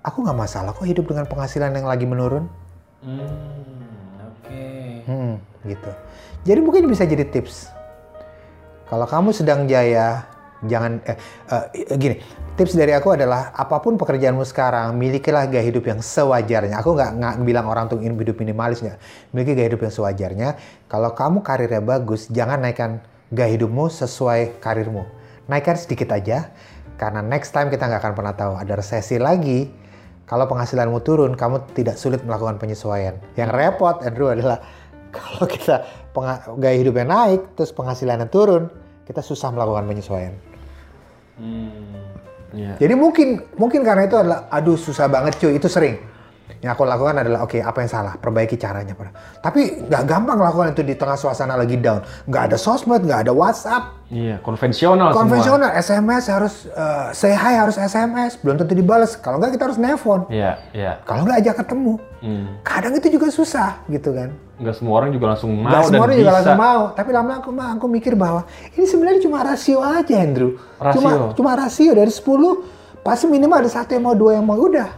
aku 0.00 0.24
nggak 0.24 0.38
masalah 0.40 0.72
kok 0.72 0.88
hidup 0.88 1.04
dengan 1.04 1.28
penghasilan 1.28 1.72
yang 1.72 1.88
lagi 1.88 2.08
menurun 2.08 2.48
Hmm, 2.98 3.86
oke. 4.26 4.62
Hmm, 5.06 5.38
gitu. 5.62 5.90
Jadi 6.42 6.58
mungkin 6.58 6.90
bisa 6.90 7.06
jadi 7.06 7.22
tips. 7.22 7.70
Kalau 8.90 9.06
kamu 9.06 9.30
sedang 9.30 9.70
jaya, 9.70 10.26
jangan 10.66 10.98
eh, 11.06 11.16
eh, 11.54 11.94
gini. 11.94 12.16
Tips 12.58 12.74
dari 12.74 12.90
aku 12.90 13.14
adalah 13.14 13.54
apa 13.54 13.78
pun 13.78 13.94
pekerjaanmu 13.94 14.42
sekarang, 14.42 14.98
milikilah 14.98 15.46
gaya 15.46 15.62
hidup 15.62 15.86
yang 15.86 16.02
sewajarnya. 16.02 16.82
Aku 16.82 16.98
nggak 16.98 17.10
nggak 17.14 17.34
bilang 17.46 17.70
orang 17.70 17.86
untuk 17.86 18.02
hidup 18.02 18.34
minimalis 18.34 18.82
nggak. 18.82 18.98
Miliki 19.30 19.54
gaya 19.54 19.70
hidup 19.70 19.86
yang 19.86 19.94
sewajarnya. 19.94 20.48
Kalau 20.90 21.14
kamu 21.14 21.46
karirnya 21.46 21.78
bagus, 21.78 22.26
jangan 22.34 22.58
naikkan 22.58 22.98
gaya 23.30 23.54
hidupmu 23.54 23.86
sesuai 23.86 24.58
karirmu. 24.58 25.06
Naikkan 25.46 25.78
sedikit 25.78 26.10
aja, 26.10 26.50
karena 26.98 27.22
next 27.22 27.54
time 27.54 27.70
kita 27.70 27.86
nggak 27.86 28.02
akan 28.02 28.14
pernah 28.18 28.34
tahu 28.34 28.52
ada 28.58 28.74
resesi 28.74 29.22
lagi. 29.22 29.70
Kalau 30.28 30.44
penghasilanmu 30.44 31.00
turun, 31.06 31.38
kamu 31.38 31.72
tidak 31.72 31.96
sulit 31.96 32.20
melakukan 32.20 32.60
penyesuaian. 32.60 33.16
Yang 33.32 33.50
repot, 33.54 33.96
Andrew, 34.04 34.28
adalah 34.28 34.60
kalau 35.16 35.46
kita 35.46 35.86
gaya 36.58 36.76
hidupnya 36.76 37.06
naik, 37.06 37.54
terus 37.56 37.70
penghasilannya 37.72 38.28
turun, 38.28 38.68
kita 39.08 39.24
susah 39.24 39.48
melakukan 39.54 39.88
penyesuaian. 39.88 40.47
Hmm. 41.38 41.70
Yeah. 42.52 42.76
Jadi 42.80 42.94
mungkin 42.96 43.44
mungkin 43.60 43.84
karena 43.84 44.08
itu 44.08 44.16
adalah 44.16 44.48
aduh 44.48 44.76
susah 44.76 45.06
banget 45.08 45.36
cuy 45.36 45.56
itu 45.56 45.68
sering. 45.68 46.00
Yang 46.58 46.74
aku 46.74 46.82
lakukan 46.90 47.14
adalah 47.22 47.46
oke 47.46 47.54
okay, 47.54 47.60
apa 47.62 47.84
yang 47.84 47.90
salah 47.92 48.14
perbaiki 48.18 48.58
caranya. 48.58 48.96
Tapi 49.38 49.84
nggak 49.86 50.02
gampang 50.08 50.42
lakukan 50.42 50.74
itu 50.74 50.82
di 50.82 50.98
tengah 50.98 51.14
suasana 51.14 51.54
lagi 51.54 51.78
down. 51.78 52.02
Nggak 52.26 52.42
ada 52.50 52.56
sosmed, 52.58 53.04
nggak 53.06 53.28
ada 53.28 53.32
WhatsApp. 53.36 53.94
Iya 54.10 54.40
konvensional. 54.42 55.14
Konvensional 55.14 55.70
semua. 55.70 55.84
SMS 55.84 56.24
harus 56.32 56.54
uh, 56.72 57.12
say 57.14 57.36
hi 57.36 57.54
harus 57.54 57.76
SMS 57.78 58.40
belum 58.42 58.58
tentu 58.58 58.74
dibalas. 58.74 59.14
Kalau 59.20 59.38
nggak 59.38 59.54
kita 59.54 59.70
harus 59.70 59.78
nelpon. 59.78 60.26
Iya 60.32 60.58
iya. 60.74 60.92
Kalau 61.04 61.28
nggak 61.28 61.46
ajak 61.46 61.54
ketemu. 61.62 61.94
Hmm. 62.24 62.46
Kadang 62.66 62.94
itu 62.96 63.06
juga 63.12 63.28
susah 63.30 63.78
gitu 63.86 64.10
kan. 64.16 64.47
Nggak 64.58 64.74
semua 64.74 64.94
orang 64.98 65.10
juga 65.14 65.26
langsung 65.30 65.54
mau 65.54 65.70
Nggak 65.70 65.82
semua 65.86 66.04
orang 66.04 66.16
juga 66.18 66.34
langsung 66.34 66.58
mau. 66.58 66.82
Tapi 66.90 67.10
lama-lama 67.14 67.38
aku, 67.38 67.50
aku 67.54 67.86
mikir 67.86 68.12
bahwa 68.18 68.42
ini 68.74 68.86
sebenarnya 68.90 69.20
cuma 69.22 69.38
rasio 69.46 69.78
aja 69.78 70.14
Andrew. 70.18 70.58
Rasio. 70.82 70.98
Cuma, 70.98 71.10
cuma 71.38 71.50
rasio 71.54 71.94
dari 71.94 72.10
10 72.10 73.06
pasti 73.06 73.24
minimal 73.30 73.64
ada 73.64 73.70
satu 73.70 73.94
yang 73.94 74.04
mau 74.04 74.18
dua 74.18 74.36
yang 74.36 74.46
mau 74.46 74.58
udah. 74.58 74.90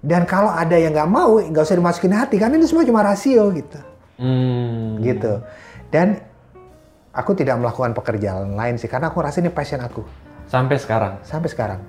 Dan 0.00 0.24
kalau 0.28 0.52
ada 0.52 0.76
yang 0.76 0.92
nggak 0.92 1.10
mau 1.10 1.40
nggak 1.40 1.64
usah 1.64 1.76
dimasukin 1.76 2.12
hati 2.12 2.36
karena 2.40 2.60
ini 2.60 2.68
semua 2.68 2.84
cuma 2.84 3.00
rasio 3.00 3.48
gitu. 3.56 3.80
Hmm. 4.20 5.00
Gitu. 5.00 5.32
Dan 5.88 6.20
aku 7.10 7.32
tidak 7.34 7.56
melakukan 7.56 7.96
pekerjaan 7.96 8.52
lain 8.54 8.76
sih 8.76 8.88
karena 8.88 9.08
aku 9.08 9.24
rasa 9.24 9.40
ini 9.40 9.48
passion 9.48 9.80
aku. 9.80 10.04
Sampai 10.48 10.76
sekarang. 10.76 11.20
Sampai 11.24 11.48
sekarang. 11.48 11.80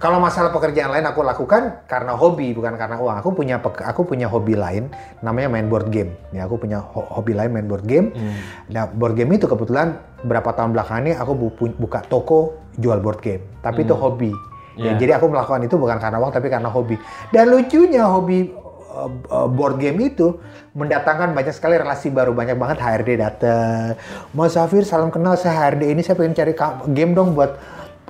Kalau 0.00 0.18
masalah 0.18 0.50
pekerjaan 0.54 0.90
lain 0.90 1.04
aku 1.04 1.20
lakukan 1.20 1.84
karena 1.84 2.16
hobi 2.16 2.56
bukan 2.56 2.74
karena 2.74 2.96
uang. 2.96 3.16
Aku 3.20 3.30
punya 3.36 3.60
aku 3.60 4.02
punya 4.08 4.26
hobi 4.26 4.56
lain 4.56 4.88
namanya 5.20 5.48
main 5.52 5.68
board 5.68 5.92
game. 5.92 6.16
Ya 6.32 6.48
aku 6.48 6.56
punya 6.60 6.80
hobi 6.90 7.36
lain 7.36 7.52
main 7.52 7.66
board 7.68 7.84
game. 7.84 8.12
Hmm. 8.14 8.38
Nah 8.72 8.88
board 8.88 9.18
game 9.18 9.36
itu 9.36 9.50
kebetulan 9.50 10.00
berapa 10.24 10.52
tahun 10.52 10.72
belakangan 10.76 11.02
ini 11.04 11.14
aku 11.16 11.32
buka 11.76 12.06
toko 12.08 12.56
jual 12.80 12.98
board 13.00 13.20
game. 13.20 13.42
Tapi 13.60 13.82
hmm. 13.82 13.86
itu 13.88 13.94
hobi. 13.96 14.32
Yeah. 14.78 14.96
Ya, 14.96 15.02
jadi 15.02 15.12
aku 15.20 15.28
melakukan 15.28 15.66
itu 15.66 15.76
bukan 15.76 15.98
karena 16.00 16.16
uang 16.22 16.32
tapi 16.32 16.48
karena 16.48 16.70
hobi. 16.72 16.96
Dan 17.34 17.52
lucunya 17.52 18.06
hobi 18.06 18.60
uh, 18.90 19.48
board 19.48 19.78
game 19.78 20.10
itu 20.10 20.38
mendatangkan 20.74 21.34
banyak 21.34 21.54
sekali 21.54 21.78
relasi 21.78 22.10
baru 22.10 22.34
banyak 22.34 22.58
banget 22.58 22.78
HRD 22.82 23.10
datang. 23.18 23.98
Mas 24.34 24.54
Safir 24.54 24.82
salam 24.86 25.10
kenal 25.10 25.38
saya 25.38 25.70
HRD 25.70 25.94
ini 25.94 26.02
saya 26.02 26.18
pengen 26.18 26.34
cari 26.34 26.52
game 26.90 27.12
dong 27.14 27.34
buat 27.34 27.58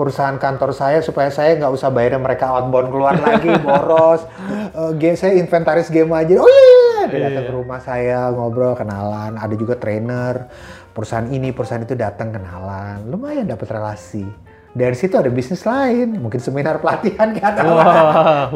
perusahaan 0.01 0.40
kantor 0.40 0.72
saya 0.72 1.05
supaya 1.05 1.28
saya 1.28 1.61
nggak 1.61 1.76
usah 1.76 1.92
bayar 1.92 2.16
mereka 2.16 2.48
outbound 2.48 2.88
keluar 2.88 3.20
lagi 3.20 3.53
boros. 3.64 4.24
Uh, 4.72 4.96
game 4.96 5.12
saya 5.12 5.36
inventaris 5.36 5.92
game 5.92 6.09
aja. 6.16 6.40
Oh 6.40 6.48
iya, 6.48 6.57
iya, 6.57 6.80
iya. 6.80 7.03
dia 7.05 7.20
datang 7.28 7.44
ke 7.44 7.53
rumah 7.53 7.80
saya 7.84 8.32
ngobrol 8.32 8.72
kenalan. 8.72 9.36
Ada 9.36 9.53
juga 9.61 9.76
trainer. 9.76 10.48
Perusahaan 10.96 11.28
ini 11.28 11.53
perusahaan 11.53 11.84
itu 11.84 11.92
datang 11.92 12.32
kenalan. 12.32 13.12
Lumayan 13.12 13.44
dapat 13.44 13.68
relasi. 13.76 14.24
Dari 14.72 14.96
situ 14.96 15.20
ada 15.20 15.28
bisnis 15.28 15.68
lain. 15.68 16.16
Mungkin 16.16 16.40
seminar 16.40 16.80
pelatihan 16.80 17.36
kan 17.36 17.53
atau 17.61 17.76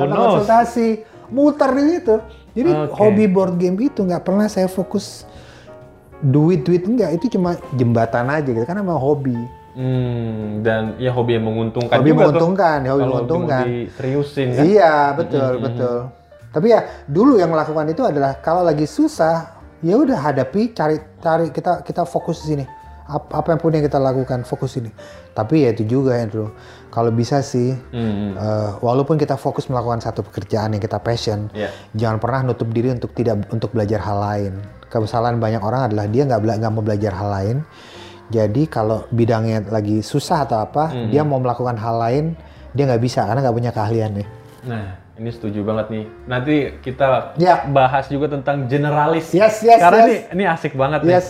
konsultasi. 0.01 1.05
Muter 1.28 1.76
di 1.76 1.82
situ. 1.92 2.16
Jadi 2.57 2.70
okay. 2.72 2.97
hobi 2.97 3.24
board 3.28 3.61
game 3.61 3.76
itu 3.84 4.01
nggak 4.01 4.24
pernah 4.24 4.49
saya 4.49 4.64
fokus 4.64 5.28
duit 6.24 6.64
duit 6.64 6.88
enggak 6.88 7.20
itu 7.20 7.36
cuma 7.36 7.61
jembatan 7.76 8.32
aja 8.32 8.49
gitu 8.49 8.64
karena 8.64 8.80
memang 8.80 8.97
hobi 8.97 9.36
Hmm, 9.75 10.62
dan 10.62 10.95
ya 11.03 11.11
hobi 11.11 11.35
yang 11.35 11.51
menguntungkan 11.51 11.99
hobi 11.99 12.14
juga 12.14 12.31
menguntungkan, 12.31 12.77
tuh. 12.79 12.87
Ya, 12.87 12.91
hobi 12.95 13.05
menguntungkan. 13.11 13.64
seriusin 13.99 14.49
kan? 14.55 14.64
Iya, 14.70 14.95
betul, 15.18 15.51
hmm, 15.59 15.64
betul. 15.66 15.97
Tapi 16.55 16.66
ya 16.70 16.81
dulu 17.11 17.43
yang 17.43 17.51
melakukan 17.51 17.87
itu 17.91 18.07
adalah 18.07 18.39
kalau 18.39 18.62
lagi 18.62 18.87
susah, 18.87 19.59
ya 19.83 19.99
udah 19.99 20.14
hadapi, 20.14 20.70
cari 20.70 21.03
cari 21.18 21.51
kita 21.51 21.83
kita 21.83 22.07
fokus 22.07 22.47
di 22.47 22.55
sini. 22.55 22.64
Apa, 23.05 23.45
apa 23.45 23.53
yang 23.53 23.61
pun 23.61 23.75
yang 23.75 23.85
kita 23.85 24.01
lakukan, 24.01 24.49
fokus 24.49 24.81
ini. 24.81 24.89
Tapi 25.37 25.66
ya 25.66 25.77
itu 25.77 25.85
juga 25.85 26.16
Andrew. 26.16 26.55
Kalau 26.89 27.11
bisa 27.11 27.43
sih, 27.43 27.75
hmm. 27.75 28.39
uh, 28.39 28.70
walaupun 28.81 29.18
kita 29.18 29.35
fokus 29.35 29.66
melakukan 29.66 30.01
satu 30.01 30.22
pekerjaan 30.25 30.72
yang 30.72 30.81
kita 30.81 31.03
passion, 31.03 31.51
yeah. 31.53 31.68
jangan 31.93 32.22
pernah 32.22 32.49
nutup 32.49 32.70
diri 32.70 32.95
untuk 32.95 33.12
tidak 33.12 33.45
untuk 33.51 33.75
belajar 33.75 33.99
hal 34.01 34.22
lain. 34.22 34.53
Kesalahan 34.89 35.43
banyak 35.43 35.59
orang 35.59 35.91
adalah 35.91 36.07
dia 36.07 36.22
nggak 36.22 36.62
nggak 36.62 36.72
mau 36.72 36.81
belajar 36.87 37.12
hal 37.18 37.29
lain 37.29 37.57
jadi 38.35 38.62
kalau 38.66 39.07
bidangnya 39.14 39.62
lagi 39.70 40.03
susah 40.03 40.43
atau 40.43 40.59
apa, 40.59 40.91
hmm. 40.91 41.14
dia 41.14 41.22
mau 41.22 41.39
melakukan 41.39 41.78
hal 41.78 42.03
lain, 42.03 42.24
dia 42.74 42.91
nggak 42.91 43.03
bisa 43.03 43.22
karena 43.22 43.47
nggak 43.47 43.57
punya 43.57 43.70
keahlian 43.70 44.11
nih. 44.18 44.28
Nah, 44.66 44.99
ini 45.14 45.30
setuju 45.30 45.62
banget 45.62 45.87
nih. 45.95 46.05
Nanti 46.26 46.55
kita 46.82 47.39
ya. 47.39 47.62
bahas 47.70 48.11
juga 48.11 48.35
tentang 48.35 48.66
generalis. 48.66 49.30
Yes, 49.30 49.62
yes, 49.62 49.78
Karena 49.78 50.03
yes. 50.03 50.09
ini 50.11 50.16
ini 50.35 50.45
asik 50.51 50.74
banget 50.74 51.07
yes. 51.07 51.09
nih. 51.09 51.22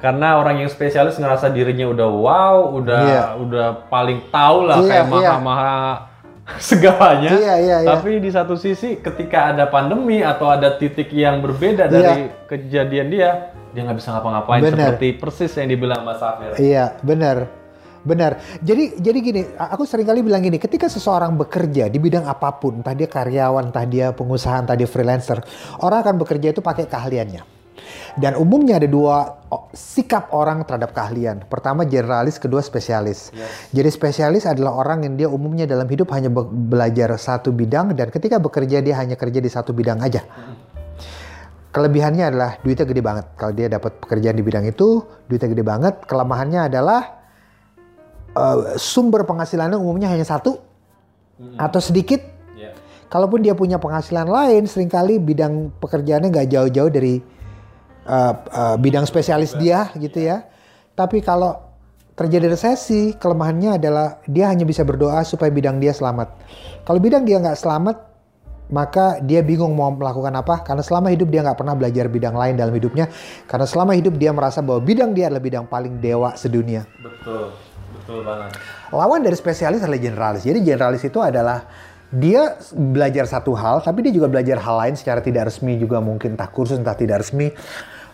Karena 0.00 0.40
orang 0.40 0.64
yang 0.64 0.70
spesialis 0.72 1.20
ngerasa 1.20 1.52
dirinya 1.52 1.88
udah 1.88 2.08
wow, 2.08 2.56
udah 2.76 3.02
yeah. 3.04 3.28
udah 3.36 3.68
paling 3.92 4.28
tahu 4.32 4.64
lah 4.68 4.80
yeah, 4.80 4.88
kayak 4.88 5.04
iya. 5.04 5.12
maha-maha 5.12 6.09
segalanya. 6.70 7.30
Iya, 7.36 7.54
iya, 7.60 7.76
iya. 7.84 7.88
Tapi 7.94 8.18
di 8.18 8.30
satu 8.32 8.58
sisi 8.58 8.98
ketika 8.98 9.54
ada 9.54 9.70
pandemi 9.70 10.24
atau 10.24 10.50
ada 10.50 10.74
titik 10.76 11.12
yang 11.14 11.44
berbeda 11.44 11.86
yeah. 11.86 11.92
dari 11.92 12.20
kejadian 12.50 13.06
dia, 13.12 13.30
dia 13.70 13.80
nggak 13.86 13.98
bisa 13.98 14.10
ngapa-ngapain 14.16 14.62
seperti 14.66 15.08
persis 15.14 15.52
yang 15.54 15.68
dibilang 15.70 16.02
Mas 16.02 16.18
Safir. 16.18 16.58
Iya, 16.58 16.98
benar. 17.04 17.60
Benar. 18.00 18.40
Jadi 18.64 18.96
jadi 18.96 19.18
gini, 19.20 19.42
aku 19.60 19.84
sering 19.84 20.08
kali 20.08 20.24
bilang 20.24 20.40
gini, 20.40 20.56
ketika 20.56 20.88
seseorang 20.88 21.36
bekerja 21.36 21.92
di 21.92 22.00
bidang 22.00 22.24
apa 22.24 22.56
pun, 22.56 22.80
entah 22.80 22.96
dia 22.96 23.04
karyawan, 23.04 23.68
entah 23.68 23.84
dia 23.84 24.16
pengusaha, 24.16 24.56
entah 24.64 24.72
dia 24.72 24.88
freelancer, 24.88 25.44
orang 25.84 26.00
akan 26.00 26.16
bekerja 26.16 26.56
itu 26.56 26.64
pakai 26.64 26.88
keahliannya. 26.88 27.59
Dan 28.18 28.34
umumnya 28.34 28.82
ada 28.82 28.88
dua 28.90 29.40
sikap 29.74 30.30
orang 30.34 30.62
terhadap 30.66 30.94
keahlian. 30.94 31.46
Pertama 31.46 31.86
generalis, 31.86 32.38
kedua 32.38 32.62
spesialis. 32.62 33.30
Yes. 33.34 33.70
Jadi 33.74 33.88
spesialis 33.90 34.44
adalah 34.46 34.74
orang 34.78 35.06
yang 35.06 35.14
dia 35.18 35.28
umumnya 35.30 35.66
dalam 35.66 35.86
hidup 35.86 36.10
hanya 36.14 36.30
belajar 36.30 37.10
satu 37.18 37.50
bidang 37.54 37.94
dan 37.94 38.10
ketika 38.10 38.38
bekerja 38.38 38.82
dia 38.82 38.94
hanya 38.98 39.14
kerja 39.14 39.38
di 39.38 39.50
satu 39.50 39.70
bidang 39.74 40.02
aja. 40.02 40.22
Kelebihannya 41.70 42.24
adalah 42.34 42.50
duitnya 42.66 42.82
gede 42.82 43.02
banget. 43.02 43.26
Kalau 43.38 43.52
dia 43.54 43.70
dapat 43.70 44.02
pekerjaan 44.02 44.34
di 44.34 44.42
bidang 44.42 44.66
itu, 44.66 45.06
duitnya 45.30 45.48
gede 45.54 45.62
banget. 45.62 45.94
Kelemahannya 46.02 46.66
adalah 46.66 47.00
uh, 48.34 48.74
sumber 48.74 49.22
penghasilannya 49.22 49.78
umumnya 49.78 50.10
hanya 50.10 50.26
satu 50.26 50.58
hmm. 51.38 51.62
atau 51.62 51.78
sedikit. 51.78 52.18
Yeah. 52.58 52.74
Kalaupun 53.06 53.46
dia 53.46 53.54
punya 53.54 53.78
penghasilan 53.78 54.26
lain, 54.26 54.66
sering 54.66 54.90
kali 54.90 55.22
bidang 55.22 55.70
pekerjaannya 55.78 56.28
nggak 56.34 56.48
jauh-jauh 56.50 56.90
dari 56.90 57.22
uh, 58.06 58.34
uh, 58.52 58.76
bidang 58.80 59.04
spesialis 59.04 59.56
dia, 59.56 59.90
gitu 59.96 60.20
ya. 60.20 60.46
Tapi 60.94 61.24
kalau 61.24 61.56
terjadi 62.16 62.52
resesi, 62.52 63.16
kelemahannya 63.16 63.80
adalah 63.80 64.20
dia 64.28 64.52
hanya 64.52 64.68
bisa 64.68 64.84
berdoa 64.84 65.24
supaya 65.24 65.48
bidang 65.48 65.80
dia 65.80 65.96
selamat. 65.96 66.36
Kalau 66.84 67.00
bidang 67.00 67.24
dia 67.24 67.40
nggak 67.40 67.56
selamat, 67.56 67.96
maka 68.70 69.18
dia 69.20 69.42
bingung 69.42 69.74
mau 69.74 69.90
melakukan 69.90 70.30
apa 70.38 70.62
karena 70.62 70.82
selama 70.84 71.10
hidup 71.10 71.28
dia 71.28 71.42
nggak 71.42 71.58
pernah 71.58 71.74
belajar 71.74 72.06
bidang 72.06 72.38
lain 72.38 72.54
dalam 72.54 72.70
hidupnya 72.70 73.10
karena 73.50 73.66
selama 73.66 73.98
hidup 73.98 74.14
dia 74.14 74.30
merasa 74.30 74.62
bahwa 74.62 74.78
bidang 74.78 75.10
dia 75.10 75.26
adalah 75.26 75.42
bidang 75.42 75.66
paling 75.66 75.98
dewa 75.98 76.38
sedunia. 76.38 76.86
Betul, 77.02 77.50
betul 77.98 78.22
banget. 78.22 78.54
Lawan 78.94 79.20
dari 79.26 79.34
spesialis 79.34 79.82
adalah 79.82 79.98
generalis. 79.98 80.42
Jadi 80.46 80.58
generalis 80.62 81.02
itu 81.02 81.18
adalah 81.18 81.66
dia 82.10 82.58
belajar 82.74 83.22
satu 83.30 83.54
hal, 83.54 83.86
tapi 83.86 84.02
dia 84.02 84.10
juga 84.10 84.26
belajar 84.26 84.58
hal 84.58 84.76
lain 84.82 84.94
secara 84.98 85.22
tidak 85.22 85.46
resmi 85.46 85.78
juga 85.78 86.02
mungkin 86.02 86.34
entah 86.34 86.50
kursus 86.50 86.78
entah 86.78 86.98
tidak 86.98 87.22
resmi. 87.22 87.54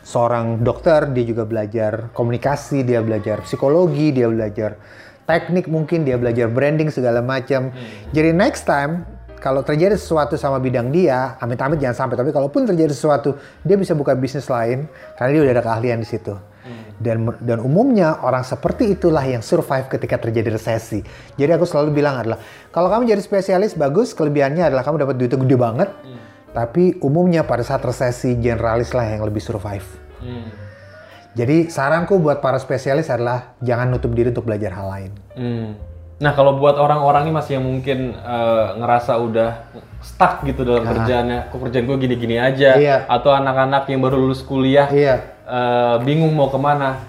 Seorang 0.06 0.62
dokter 0.62 1.10
dia 1.10 1.24
juga 1.26 1.48
belajar 1.48 2.12
komunikasi, 2.14 2.86
dia 2.86 3.02
belajar 3.02 3.42
psikologi, 3.42 4.14
dia 4.14 4.30
belajar 4.30 4.78
teknik 5.26 5.66
mungkin 5.66 6.06
dia 6.06 6.14
belajar 6.14 6.46
branding 6.46 6.92
segala 6.94 7.18
macam. 7.24 7.74
Hmm. 7.74 8.14
Jadi 8.14 8.30
next 8.30 8.68
time 8.68 9.02
kalau 9.42 9.60
terjadi 9.66 9.98
sesuatu 9.98 10.38
sama 10.38 10.62
bidang 10.62 10.94
dia, 10.94 11.34
amit-amit 11.42 11.82
jangan 11.82 12.06
sampai. 12.06 12.16
Tapi 12.16 12.30
kalaupun 12.30 12.64
terjadi 12.68 12.92
sesuatu, 12.94 13.36
dia 13.66 13.76
bisa 13.76 13.92
buka 13.98 14.14
bisnis 14.14 14.46
lain 14.46 14.86
karena 15.18 15.30
dia 15.34 15.42
udah 15.42 15.52
ada 15.58 15.64
keahlian 15.64 15.98
di 16.02 16.08
situ. 16.08 16.34
Hmm. 16.66 16.85
Dan 16.96 17.28
dan 17.44 17.60
umumnya 17.60 18.24
orang 18.24 18.40
seperti 18.40 18.96
itulah 18.96 19.20
yang 19.20 19.44
survive 19.44 19.84
ketika 19.92 20.16
terjadi 20.16 20.56
resesi. 20.56 21.04
Jadi 21.36 21.50
aku 21.52 21.68
selalu 21.68 21.92
bilang 21.92 22.24
adalah 22.24 22.40
kalau 22.72 22.88
kamu 22.88 23.12
jadi 23.12 23.20
spesialis 23.20 23.76
bagus, 23.76 24.16
kelebihannya 24.16 24.64
adalah 24.64 24.80
kamu 24.80 25.04
dapat 25.04 25.14
duitnya 25.20 25.38
gede 25.44 25.56
banget. 25.60 25.88
Hmm. 25.92 26.20
Tapi 26.56 26.96
umumnya 27.04 27.44
pada 27.44 27.60
saat 27.60 27.84
resesi 27.84 28.32
generalis 28.40 28.96
lah 28.96 29.04
yang 29.04 29.28
lebih 29.28 29.44
survive. 29.44 29.84
Hmm. 30.24 30.48
Jadi 31.36 31.68
saranku 31.68 32.16
buat 32.16 32.40
para 32.40 32.56
spesialis 32.56 33.12
adalah 33.12 33.52
jangan 33.60 33.92
nutup 33.92 34.16
diri 34.16 34.32
untuk 34.32 34.48
belajar 34.48 34.72
hal 34.72 34.88
lain. 34.88 35.12
Hmm. 35.36 35.68
Nah 36.16 36.32
kalau 36.32 36.56
buat 36.56 36.80
orang-orang 36.80 37.28
ini 37.28 37.32
masih 37.36 37.60
yang 37.60 37.66
mungkin 37.68 38.16
eh, 38.16 38.66
ngerasa 38.80 39.20
udah 39.20 39.50
stuck 40.00 40.48
gitu 40.48 40.64
dalam 40.64 40.88
kerjaannya, 40.88 41.52
kok 41.52 41.60
kerjaan 41.60 41.84
gue 41.84 41.96
gini-gini 42.00 42.40
aja, 42.40 42.80
Iya. 42.80 42.96
atau 43.04 43.36
anak-anak 43.36 43.84
yang 43.92 44.00
baru 44.00 44.16
lulus 44.16 44.40
kuliah 44.40 44.88
Iya. 44.88 45.35
Eh, 45.46 45.96
bingung 46.02 46.34
mau 46.34 46.50
ke 46.50 46.58
mana, 46.58 47.00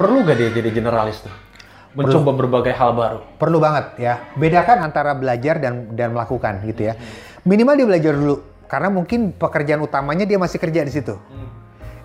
perlu 0.00 0.24
gak 0.24 0.36
dia 0.40 0.50
jadi 0.50 0.70
generalis 0.72 1.20
tuh? 1.22 1.34
Mencoba 1.92 2.32
berbagai 2.32 2.72
hal 2.72 2.96
baru. 2.96 3.20
Perlu 3.36 3.60
banget 3.60 4.00
ya. 4.00 4.14
Bedakan 4.32 4.88
antara 4.88 5.12
belajar 5.12 5.60
dan 5.60 5.92
dan 5.92 6.16
melakukan 6.16 6.64
gitu 6.64 6.88
ya. 6.88 6.96
Minimal 7.44 7.74
dia 7.76 7.86
belajar 7.86 8.12
dulu 8.16 8.36
karena 8.64 8.88
mungkin 8.88 9.36
pekerjaan 9.36 9.84
utamanya 9.84 10.24
dia 10.24 10.40
masih 10.40 10.56
kerja 10.56 10.80
di 10.80 10.88
situ. 10.88 11.12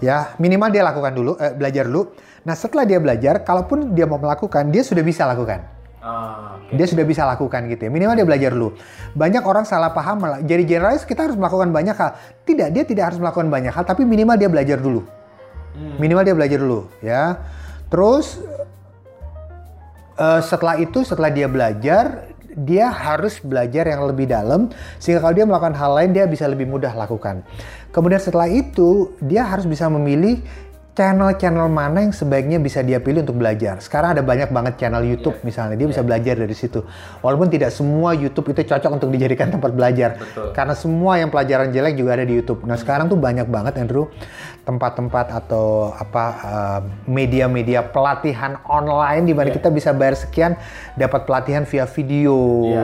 Ya, 0.03 0.35
minimal 0.37 0.69
dia 0.69 0.83
lakukan 0.85 1.15
dulu, 1.15 1.39
eh, 1.41 1.55
belajar 1.55 1.89
dulu. 1.89 2.13
Nah, 2.45 2.53
setelah 2.53 2.85
dia 2.85 3.01
belajar, 3.01 3.41
kalaupun 3.41 3.97
dia 3.97 4.05
mau 4.05 4.21
melakukan, 4.21 4.69
dia 4.69 4.85
sudah 4.85 5.01
bisa 5.01 5.25
lakukan. 5.25 5.63
Ah, 5.97 6.61
Dia 6.69 6.85
sudah 6.85 7.03
bisa 7.07 7.25
lakukan 7.25 7.65
gitu 7.71 7.87
ya. 7.87 7.91
Minimal 7.91 8.13
dia 8.13 8.27
belajar 8.27 8.51
dulu. 8.53 8.75
Banyak 9.17 9.41
orang 9.41 9.65
salah 9.65 9.95
paham 9.95 10.19
jadi 10.45 10.63
generalis 10.67 11.07
kita 11.07 11.25
harus 11.25 11.35
melakukan 11.39 11.73
banyak 11.73 11.95
hal. 11.95 12.13
Tidak, 12.45 12.67
dia 12.69 12.83
tidak 12.85 13.03
harus 13.11 13.19
melakukan 13.23 13.47
banyak 13.49 13.73
hal, 13.73 13.83
tapi 13.87 14.05
minimal 14.05 14.35
dia 14.37 14.51
belajar 14.51 14.77
dulu. 14.77 15.07
Minimal 15.97 16.23
dia 16.25 16.35
belajar 16.35 16.57
dulu 16.57 16.89
ya. 16.99 17.23
Terus 17.87 18.41
eh, 20.17 20.41
setelah 20.41 20.75
itu, 20.81 21.05
setelah 21.05 21.29
dia 21.31 21.47
belajar, 21.47 22.33
dia 22.57 22.89
harus 22.89 23.37
belajar 23.37 23.85
yang 23.85 24.09
lebih 24.09 24.25
dalam 24.25 24.73
sehingga 24.97 25.21
kalau 25.21 25.37
dia 25.37 25.45
melakukan 25.45 25.77
hal 25.77 25.93
lain 25.93 26.09
dia 26.09 26.25
bisa 26.25 26.49
lebih 26.49 26.65
mudah 26.65 26.89
lakukan. 26.97 27.45
Kemudian 27.93 28.17
setelah 28.17 28.49
itu 28.49 29.13
dia 29.21 29.45
harus 29.45 29.69
bisa 29.69 29.85
memilih 29.93 30.41
channel-channel 30.97 31.69
mana 31.69 32.01
yang 32.01 32.09
sebaiknya 32.09 32.57
bisa 32.57 32.81
dia 32.81 32.97
pilih 32.97 33.21
untuk 33.21 33.37
belajar. 33.37 33.77
Sekarang 33.85 34.17
ada 34.17 34.25
banyak 34.25 34.49
banget 34.49 34.81
channel 34.81 35.05
YouTube 35.05 35.37
misalnya, 35.45 35.77
dia 35.77 35.85
bisa 35.85 36.01
belajar 36.01 36.33
dari 36.33 36.57
situ. 36.57 36.81
Walaupun 37.21 37.53
tidak 37.53 37.69
semua 37.69 38.17
YouTube 38.17 38.49
itu 38.49 38.65
cocok 38.65 38.97
untuk 38.97 39.13
dijadikan 39.13 39.51
tempat 39.53 39.77
belajar. 39.77 40.17
Betul. 40.17 40.57
Karena 40.57 40.73
semua 40.73 41.21
yang 41.21 41.29
pelajaran 41.29 41.69
jelek 41.69 42.01
juga 42.01 42.17
ada 42.17 42.25
di 42.25 42.33
YouTube. 42.33 42.65
Nah, 42.65 42.81
sekarang 42.81 43.13
tuh 43.13 43.19
banyak 43.21 43.45
banget 43.45 43.77
Andrew 43.77 44.09
tempat-tempat 44.65 45.37
atau 45.37 45.93
apa 45.93 46.25
eh, 46.41 46.79
media-media 47.05 47.85
pelatihan 47.93 48.57
online 48.65 49.29
di 49.29 49.37
mana 49.37 49.53
kita 49.53 49.69
bisa 49.69 49.93
bayar 49.93 50.17
sekian 50.17 50.57
dapat 50.97 51.29
pelatihan 51.29 51.61
via 51.69 51.85
video 51.85 52.35
Iya. 52.73 52.83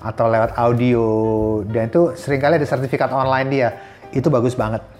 atau 0.00 0.24
lewat 0.32 0.56
audio 0.56 1.04
dan 1.68 1.92
itu 1.92 2.16
sering 2.16 2.40
kali 2.40 2.56
ada 2.56 2.64
sertifikat 2.64 3.12
online 3.12 3.48
dia. 3.52 3.68
Itu 4.10 4.32
bagus 4.32 4.56
banget. 4.56 4.99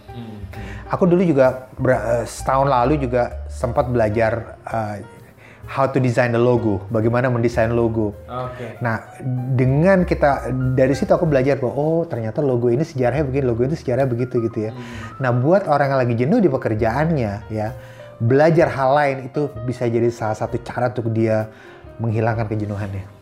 Aku 0.91 1.07
dulu 1.07 1.23
juga 1.23 1.71
ber- 1.79 2.03
eh, 2.03 2.27
setahun 2.27 2.67
lalu 2.67 2.99
juga 2.99 3.47
sempat 3.47 3.87
belajar 3.87 4.59
eh, 4.67 5.07
how 5.71 5.87
to 5.87 6.03
design 6.03 6.35
the 6.35 6.43
logo, 6.43 6.83
bagaimana 6.91 7.31
mendesain 7.31 7.71
logo. 7.71 8.11
Oke. 8.27 8.83
Nah, 8.83 9.07
dengan 9.55 10.03
kita 10.03 10.51
dari 10.75 10.99
situ 10.99 11.15
aku 11.15 11.31
belajar 11.31 11.63
bahwa 11.63 11.79
oh 11.79 12.03
ternyata 12.11 12.43
logo 12.43 12.75
ini 12.75 12.83
sejarahnya 12.83 13.23
begini, 13.23 13.45
logo 13.47 13.63
itu 13.63 13.79
sejarahnya 13.79 14.11
begitu 14.11 14.43
gitu 14.51 14.67
ya. 14.67 14.75
Nah, 15.23 15.31
buat 15.31 15.71
orang 15.71 15.95
yang 15.95 16.01
lagi 16.03 16.15
jenuh 16.19 16.43
di 16.43 16.51
pekerjaannya 16.51 17.33
ya, 17.55 17.71
belajar 18.19 18.67
hal 18.75 18.91
lain 18.99 19.17
itu 19.31 19.47
bisa 19.63 19.87
jadi 19.87 20.11
salah 20.11 20.35
satu 20.35 20.59
cara 20.67 20.91
untuk 20.91 21.15
dia 21.15 21.47
menghilangkan 22.03 22.51
kejenuhannya. 22.51 23.20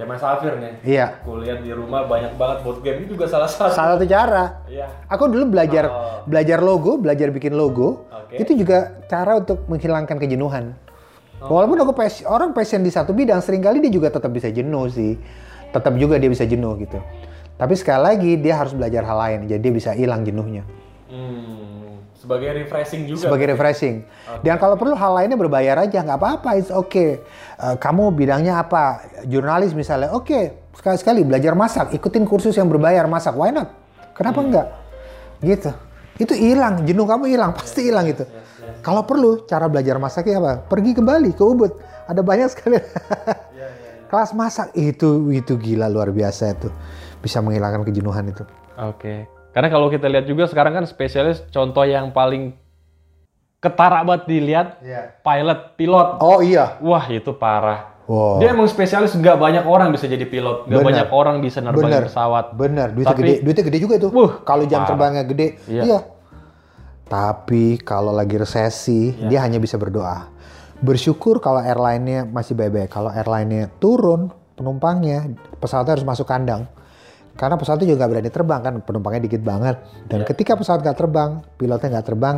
Kayak 0.00 0.16
Mas 0.16 0.24
Afir 0.24 0.52
nih. 0.56 0.72
Iya, 0.80 1.06
Aku 1.20 1.36
lihat 1.36 1.60
di 1.60 1.76
rumah 1.76 2.08
banyak 2.08 2.32
banget 2.34 2.64
board 2.64 2.80
game 2.80 3.04
ini 3.04 3.12
juga 3.12 3.28
salah 3.28 3.44
satu. 3.44 3.68
salah 3.68 4.00
satu 4.00 4.08
cara. 4.08 4.64
Iya. 4.64 4.88
Aku 5.06 5.28
dulu 5.28 5.52
belajar 5.52 5.84
Oh. 5.84 6.24
belajar 6.24 6.64
logo, 6.64 6.96
belajar 6.96 7.28
bikin 7.28 7.52
logo. 7.52 8.08
Oke. 8.08 8.40
Itu 8.40 8.56
juga 8.56 8.96
cara 9.04 9.36
untuk 9.36 9.68
menghilangkan 9.68 10.16
kejenuhan. 10.16 10.72
Walaupun 11.36 11.76
aku 11.78 11.92
pas- 11.92 12.24
orang 12.24 12.52
passion 12.52 12.80
di 12.80 12.88
satu 12.88 13.12
bidang, 13.12 13.44
sering 13.44 13.60
kali 13.60 13.76
dia 13.78 13.92
juga 13.92 14.08
tetap 14.08 14.32
bisa 14.32 14.48
jenuh 14.48 14.88
sih. 14.88 15.20
Tetap 15.68 15.92
juga 15.96 16.16
dia 16.16 16.32
bisa 16.32 16.48
jenuh 16.48 16.80
gitu. 16.80 16.96
Tapi 17.54 17.76
sekali 17.76 18.00
lagi 18.00 18.30
dia 18.36 18.56
harus 18.56 18.72
belajar 18.72 19.04
hal 19.04 19.18
lain, 19.18 19.40
jadi 19.46 19.60
dia 19.60 19.72
bisa 19.74 19.92
hilang 19.92 20.24
jenuhnya. 20.24 20.64
Hmm, 21.12 21.79
sebagai 22.30 22.62
refreshing 22.62 23.02
juga. 23.10 23.26
Sebagai 23.26 23.46
refreshing. 23.50 23.96
Dan 24.46 24.54
kalau 24.62 24.78
perlu 24.78 24.94
hal 24.94 25.18
lainnya 25.18 25.34
berbayar 25.34 25.82
aja, 25.82 25.98
nggak 26.06 26.18
apa-apa, 26.22 26.54
it's 26.54 26.70
okay. 26.70 27.18
Eh, 27.58 27.76
kamu 27.82 28.14
bidangnya 28.14 28.62
apa? 28.62 29.02
Jurnalis 29.26 29.74
misalnya, 29.74 30.14
oke. 30.14 30.70
Sekali-sekali 30.78 31.26
belajar 31.26 31.58
masak, 31.58 31.90
ikutin 31.90 32.22
kursus 32.22 32.54
yang 32.54 32.70
berbayar 32.70 33.10
masak, 33.10 33.34
why 33.34 33.50
not? 33.50 33.74
Kenapa 34.14 34.38
enggak? 34.46 34.66
Gitu. 35.42 35.74
Itu 36.22 36.38
hilang, 36.38 36.86
jenuh 36.86 37.10
kamu 37.10 37.34
hilang, 37.34 37.50
pasti 37.58 37.90
hilang 37.90 38.06
itu. 38.06 38.22
Kalau 38.86 39.02
perlu, 39.02 39.42
cara 39.50 39.66
belajar 39.66 39.98
masaknya 39.98 40.38
apa? 40.38 40.52
Pergi 40.70 40.94
ke 40.94 41.02
Bali, 41.02 41.34
ke 41.34 41.42
Ubud. 41.42 41.74
Ada 42.06 42.22
banyak 42.22 42.48
sekali. 42.54 42.78
Kelas 44.10 44.30
masak, 44.34 44.70
itu 44.78 45.34
itu 45.34 45.58
gila 45.58 45.90
luar 45.90 46.14
biasa 46.14 46.54
itu. 46.54 46.70
Bisa 47.18 47.42
menghilangkan 47.42 47.82
kejenuhan 47.82 48.30
itu. 48.30 48.46
Oke. 48.78 49.39
Karena 49.50 49.68
kalau 49.68 49.86
kita 49.86 50.06
lihat 50.06 50.24
juga 50.24 50.46
sekarang 50.46 50.72
kan 50.72 50.84
spesialis 50.84 51.42
contoh 51.48 51.82
yang 51.82 52.10
paling 52.10 52.54
ketara 53.58 54.00
banget 54.00 54.24
dilihat 54.26 54.66
Iya. 54.80 55.20
pilot, 55.20 55.60
pilot. 55.74 56.08
Oh 56.18 56.40
iya. 56.40 56.78
Wah 56.80 57.04
itu 57.06 57.32
parah. 57.32 57.92
Wow. 58.06 58.42
Dia 58.42 58.50
emang 58.50 58.66
spesialis 58.66 59.14
nggak 59.14 59.36
banyak 59.36 59.64
orang 59.64 59.90
bisa 59.90 60.10
jadi 60.10 60.24
pilot, 60.24 60.66
nggak 60.66 60.80
Bener. 60.82 60.88
banyak 60.90 61.08
orang 61.10 61.36
bisa 61.38 61.62
nerbangin 61.62 61.86
Bener. 61.92 62.02
pesawat. 62.10 62.44
Bener, 62.54 62.88
duitnya 62.90 63.14
Tapi- 63.14 63.22
gede, 63.22 63.34
duitnya 63.40 63.64
gede 63.64 63.78
juga 63.78 63.94
itu. 64.02 64.08
Wuh, 64.10 64.32
kalau 64.42 64.64
jam 64.66 64.82
parah. 64.82 64.88
terbangnya 64.90 65.22
gede, 65.22 65.46
Iya. 65.70 65.82
iya. 65.84 65.98
Tapi 67.06 67.78
kalau 67.78 68.10
lagi 68.10 68.34
resesi, 68.34 69.14
Iya. 69.14 69.28
dia 69.28 69.38
hanya 69.42 69.58
bisa 69.58 69.74
berdoa. 69.74 70.30
Bersyukur 70.80 71.38
kalau 71.38 71.60
airline-nya 71.60 72.24
masih 72.24 72.54
baik-baik. 72.54 72.88
Kalau 72.88 73.10
airline-nya 73.10 73.68
turun 73.78 74.30
penumpangnya, 74.54 75.30
pesawatnya 75.58 75.94
harus 75.94 76.06
masuk 76.06 76.24
kandang. 76.24 76.66
Karena 77.40 77.56
pesawatnya 77.56 77.88
juga 77.88 78.04
nggak 78.04 78.10
berani 78.12 78.28
terbang 78.28 78.60
kan, 78.60 78.74
penumpangnya 78.84 79.20
dikit 79.24 79.40
banget. 79.40 79.80
Dan 80.12 80.28
ketika 80.28 80.60
pesawat 80.60 80.84
nggak 80.84 80.98
terbang, 81.00 81.40
pilotnya 81.56 81.88
nggak 81.96 82.06
terbang, 82.12 82.36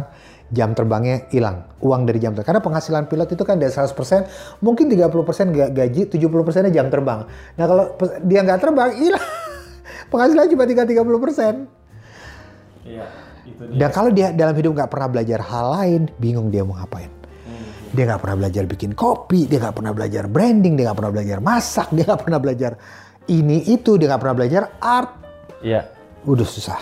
jam 0.54 0.70
terbangnya 0.78 1.26
hilang. 1.34 1.66
Uang 1.82 2.06
dari 2.06 2.22
jam 2.22 2.38
terbang. 2.38 2.46
Karena 2.54 2.62
penghasilan 2.62 3.10
pilot 3.10 3.34
itu 3.34 3.42
kan 3.42 3.58
dari 3.58 3.74
100%, 3.74 4.62
mungkin 4.62 4.86
30% 4.86 5.50
ga- 5.50 5.74
gaji, 5.74 6.06
70%-nya 6.06 6.70
jam 6.70 6.86
terbang. 6.86 7.26
Nah 7.58 7.64
kalau 7.66 7.98
dia 8.22 8.46
nggak 8.46 8.62
terbang, 8.62 8.94
hilang. 8.94 9.26
penghasilan 10.14 10.46
cuma 10.54 10.70
tinggal 10.70 10.86
30%. 10.86 11.02
Iya, 12.86 13.04
itu 13.42 13.62
Dan 13.74 13.90
kalau 13.90 14.14
dia 14.14 14.30
dalam 14.30 14.54
hidup 14.54 14.70
nggak 14.78 14.90
pernah 14.90 15.10
belajar 15.10 15.42
hal 15.42 15.66
lain, 15.82 16.02
bingung 16.22 16.46
dia 16.54 16.62
mau 16.62 16.78
ngapain. 16.78 17.10
Hmm. 17.10 17.90
Dia 17.90 18.06
nggak 18.06 18.22
pernah 18.22 18.36
belajar 18.46 18.62
bikin 18.70 18.94
kopi, 18.94 19.50
dia 19.50 19.58
nggak 19.58 19.82
pernah 19.82 19.90
belajar 19.90 20.30
branding, 20.30 20.78
dia 20.78 20.94
nggak 20.94 20.98
pernah 21.02 21.10
belajar 21.10 21.38
masak, 21.42 21.90
dia 21.90 22.06
nggak 22.06 22.22
pernah 22.22 22.38
belajar 22.38 22.78
ini 23.26 23.62
itu, 23.66 23.94
dia 23.94 24.08
nggak 24.08 24.20
pernah 24.20 24.36
belajar 24.36 24.62
art. 24.78 25.10
Iya. 25.60 25.86
Udah 26.22 26.44
susah. 26.44 26.80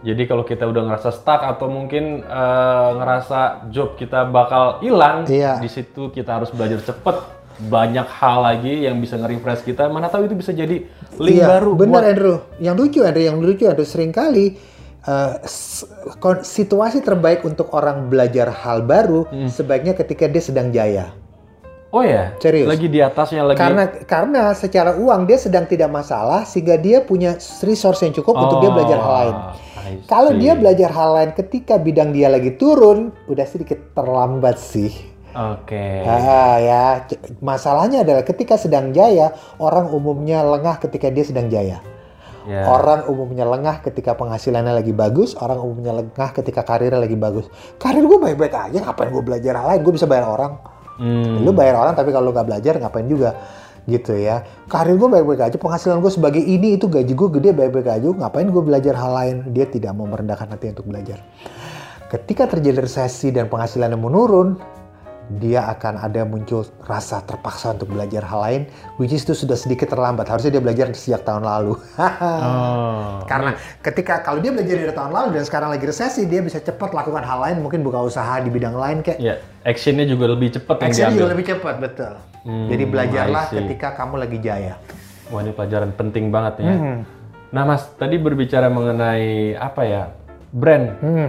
Jadi 0.00 0.24
kalau 0.24 0.42
kita 0.42 0.64
udah 0.64 0.80
ngerasa 0.82 1.12
stuck 1.12 1.40
atau 1.40 1.68
mungkin 1.68 2.20
eh, 2.20 2.90
ngerasa 2.94 3.68
job 3.68 3.94
kita 3.94 4.24
bakal 4.26 4.80
hilang, 4.80 5.24
Iya. 5.24 5.60
di 5.60 5.68
situ 5.68 6.08
kita 6.08 6.40
harus 6.40 6.48
belajar 6.50 6.80
cepet. 6.82 7.16
Banyak 7.60 8.08
hal 8.10 8.40
lagi 8.40 8.88
yang 8.88 8.96
bisa 8.96 9.14
nge-refresh 9.14 9.60
kita. 9.62 9.84
Mana 9.86 10.08
tahu 10.08 10.24
itu 10.24 10.32
bisa 10.32 10.48
jadi 10.50 10.88
link 11.14 11.36
iya, 11.36 11.44
baru. 11.50 11.76
Bener 11.76 11.92
buat- 11.94 12.08
Andrew. 12.08 12.36
Yang 12.56 12.76
lucu 12.78 12.98
Andrew, 13.02 13.20
yang 13.22 13.36
lucu 13.38 13.64
Andrew 13.64 13.84
sering 13.84 14.08
kali 14.10 14.56
eh, 15.00 15.34
s- 15.42 15.84
kon- 16.16 16.40
situasi 16.40 17.00
terbaik 17.00 17.40
untuk 17.42 17.68
orang 17.70 18.08
belajar 18.08 18.52
hal 18.54 18.80
baru 18.82 19.24
Hmm. 19.26 19.48
sebaiknya 19.48 19.92
ketika 19.92 20.24
dia 20.24 20.40
sedang 20.40 20.68
jaya. 20.70 21.12
Oh 21.90 22.06
ya, 22.06 22.38
Serius. 22.38 22.70
lagi 22.70 22.86
di 22.86 23.02
atasnya 23.02 23.42
lagi. 23.42 23.58
Karena 23.58 23.90
karena 24.06 24.54
secara 24.54 24.94
uang 24.94 25.26
dia 25.26 25.38
sedang 25.42 25.66
tidak 25.66 25.90
masalah 25.90 26.46
sehingga 26.46 26.78
dia 26.78 27.02
punya 27.02 27.34
resource 27.66 28.06
yang 28.06 28.14
cukup 28.14 28.38
untuk 28.38 28.62
dia 28.62 28.70
belajar 28.70 28.98
hal 29.02 29.12
lain. 29.18 29.34
Oh, 29.34 29.54
Kalau 30.06 30.30
dia 30.38 30.54
belajar 30.54 30.94
hal 30.94 31.10
lain 31.18 31.30
ketika 31.34 31.82
bidang 31.82 32.14
dia 32.14 32.30
lagi 32.30 32.54
turun, 32.54 33.10
udah 33.26 33.42
sedikit 33.42 33.90
terlambat 33.98 34.54
sih. 34.62 34.94
Oke. 35.34 36.06
Ah, 36.06 36.58
ya, 36.62 36.82
masalahnya 37.42 38.06
adalah 38.06 38.22
ketika 38.22 38.54
sedang 38.54 38.94
jaya, 38.94 39.34
orang 39.58 39.90
umumnya 39.90 40.46
lengah 40.46 40.78
ketika 40.78 41.10
dia 41.10 41.26
sedang 41.26 41.50
jaya. 41.50 41.82
Ya. 42.46 42.66
Orang 42.66 43.06
umumnya 43.10 43.46
lengah 43.46 43.82
ketika 43.82 44.14
penghasilannya 44.14 44.78
lagi 44.78 44.94
bagus, 44.94 45.34
orang 45.38 45.58
umumnya 45.58 46.02
lengah 46.02 46.30
ketika 46.34 46.62
karirnya 46.62 47.02
lagi 47.02 47.18
bagus. 47.18 47.50
Karir 47.82 48.06
gue 48.06 48.18
baik-baik 48.18 48.54
aja, 48.54 48.78
ngapain 48.86 49.10
gue 49.10 49.22
belajar 49.22 49.58
hal 49.58 49.66
lain? 49.74 49.80
Gue 49.82 49.94
bisa 49.94 50.06
bayar 50.06 50.30
orang. 50.30 50.79
Hmm. 51.00 51.40
Lu 51.40 51.56
bayar 51.56 51.80
orang 51.80 51.96
tapi 51.96 52.12
kalau 52.12 52.28
lu 52.28 52.32
nggak 52.36 52.48
belajar 52.52 52.76
ngapain 52.76 53.08
juga 53.08 53.32
gitu 53.88 54.12
ya. 54.12 54.44
Karir 54.68 55.00
gue 55.00 55.08
baik-baik 55.08 55.40
aja, 55.50 55.56
penghasilan 55.56 56.04
gue 56.04 56.12
sebagai 56.12 56.42
ini 56.44 56.76
itu 56.76 56.84
gaji 56.86 57.12
gue 57.16 57.28
gede 57.40 57.50
baik-baik 57.56 57.88
aja. 57.88 58.06
Ngapain 58.12 58.46
gue 58.52 58.62
belajar 58.62 58.94
hal 58.94 59.10
lain? 59.16 59.36
Dia 59.56 59.64
tidak 59.64 59.96
mau 59.96 60.04
merendahkan 60.04 60.52
hati 60.52 60.76
untuk 60.76 60.92
belajar. 60.92 61.24
Ketika 62.12 62.50
terjadi 62.50 62.84
resesi 62.84 63.32
dan 63.32 63.48
penghasilannya 63.48 63.96
menurun, 63.96 64.58
dia 65.30 65.62
akan 65.68 66.02
ada 66.02 66.26
muncul 66.26 66.66
rasa 66.82 67.22
terpaksa 67.22 67.70
untuk 67.70 67.94
belajar 67.94 68.26
hal 68.26 68.40
lain, 68.40 68.62
which 68.98 69.10
is 69.10 69.22
itu 69.22 69.36
sudah 69.36 69.54
sedikit 69.54 69.86
terlambat. 69.86 70.26
Harusnya 70.26 70.58
dia 70.58 70.62
belajar 70.62 70.90
sejak 70.90 71.22
tahun 71.22 71.46
lalu. 71.46 71.78
Oh. 72.40 73.22
Karena 73.24 73.54
ketika 73.78 74.20
kalau 74.20 74.40
dia 74.40 74.50
belajar 74.50 74.74
dari 74.76 74.90
tahun 74.90 75.12
lalu 75.12 75.28
dan 75.38 75.44
sekarang 75.44 75.68
lagi 75.70 75.84
resesi, 75.84 76.26
dia 76.26 76.40
bisa 76.40 76.58
cepat 76.58 76.90
lakukan 76.90 77.22
hal 77.22 77.38
lain, 77.40 77.56
mungkin 77.60 77.80
buka 77.80 78.02
usaha 78.02 78.38
di 78.38 78.48
bidang 78.48 78.74
lain 78.74 79.00
kayak. 79.00 79.18
Ya, 79.18 79.34
actionnya 79.62 80.02
juga 80.04 80.26
lebih 80.26 80.50
cepat 80.52 80.76
yang 80.78 80.88
Action 80.88 81.04
diambil. 81.04 81.16
juga 81.16 81.28
lebih 81.30 81.46
cepat, 81.46 81.74
betul. 81.78 82.12
Hmm, 82.40 82.66
Jadi 82.66 82.84
belajarlah 82.86 83.44
ketika 83.52 83.88
kamu 83.94 84.14
lagi 84.18 84.38
jaya. 84.40 84.74
Wah 85.28 85.40
ini 85.40 85.52
pelajaran 85.52 85.92
penting 85.94 86.32
banget 86.32 86.54
ya. 86.58 86.74
Hmm. 86.74 86.98
Nah 87.50 87.62
mas, 87.64 87.86
tadi 87.94 88.16
berbicara 88.16 88.66
mengenai 88.66 89.54
apa 89.54 89.82
ya, 89.84 90.02
brand. 90.50 90.86
Hmm. 90.98 91.28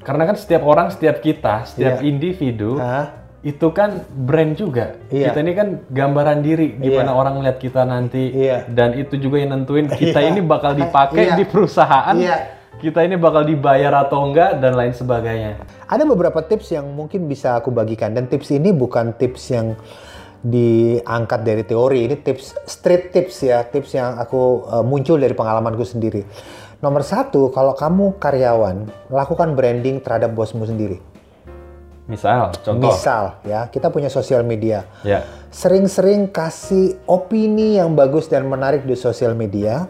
Karena 0.00 0.24
kan 0.24 0.36
setiap 0.36 0.62
orang, 0.62 0.88
setiap 0.88 1.20
kita, 1.20 1.66
setiap 1.66 2.00
Iya. 2.00 2.06
individu 2.06 2.80
Hah? 2.80 3.19
Itu 3.40 3.72
kan 3.72 4.04
brand 4.12 4.52
juga. 4.52 5.00
Iya. 5.08 5.32
Kita 5.32 5.40
ini 5.40 5.52
kan 5.56 5.68
gambaran 5.88 6.44
diri, 6.44 6.76
gimana 6.76 7.12
Iya. 7.12 7.16
orang 7.16 7.34
lihat 7.40 7.56
kita 7.56 7.88
nanti. 7.88 8.28
Iya. 8.36 8.68
Dan 8.68 9.00
itu 9.00 9.16
juga 9.16 9.40
yang 9.40 9.56
nentuin 9.56 9.88
kita 10.00 10.20
Iya. 10.20 10.28
ini 10.36 10.40
bakal 10.44 10.76
dipakai 10.76 11.32
Iya. 11.32 11.36
di 11.40 11.44
perusahaan. 11.48 12.16
Iya. 12.16 12.60
Kita 12.80 13.04
ini 13.04 13.16
bakal 13.20 13.44
dibayar 13.44 13.92
atau 14.08 14.24
enggak 14.28 14.56
dan 14.60 14.72
lain 14.72 14.92
sebagainya. 14.96 15.60
Ada 15.84 16.04
beberapa 16.08 16.40
tips 16.40 16.72
yang 16.72 16.88
mungkin 16.92 17.28
bisa 17.28 17.56
aku 17.56 17.68
bagikan 17.68 18.16
dan 18.16 18.24
tips 18.24 18.52
ini 18.52 18.72
bukan 18.72 19.12
tips 19.16 19.52
yang 19.52 19.76
diangkat 20.40 21.40
dari 21.44 21.62
teori. 21.64 22.08
Ini 22.08 22.16
tips 22.24 22.56
street 22.64 23.12
tips 23.12 23.36
ya, 23.44 23.64
tips 23.68 23.92
yang 23.92 24.16
aku 24.16 24.64
uh, 24.64 24.84
muncul 24.84 25.20
dari 25.20 25.36
pengalamanku 25.36 25.84
sendiri. 25.84 26.24
Nomor 26.80 27.04
satu, 27.04 27.52
kalau 27.52 27.76
kamu 27.76 28.16
karyawan, 28.16 28.88
lakukan 29.12 29.52
branding 29.52 30.00
terhadap 30.00 30.32
bosmu 30.32 30.64
sendiri. 30.64 30.96
Misal, 32.10 32.50
contoh. 32.66 32.90
Misal 32.90 33.38
ya, 33.46 33.70
kita 33.70 33.86
punya 33.94 34.10
sosial 34.10 34.42
media. 34.42 34.82
Ya. 35.06 35.22
Sering-sering 35.54 36.34
kasih 36.34 36.98
opini 37.06 37.78
yang 37.78 37.94
bagus 37.94 38.26
dan 38.26 38.50
menarik 38.50 38.82
di 38.82 38.98
sosial 38.98 39.38
media, 39.38 39.86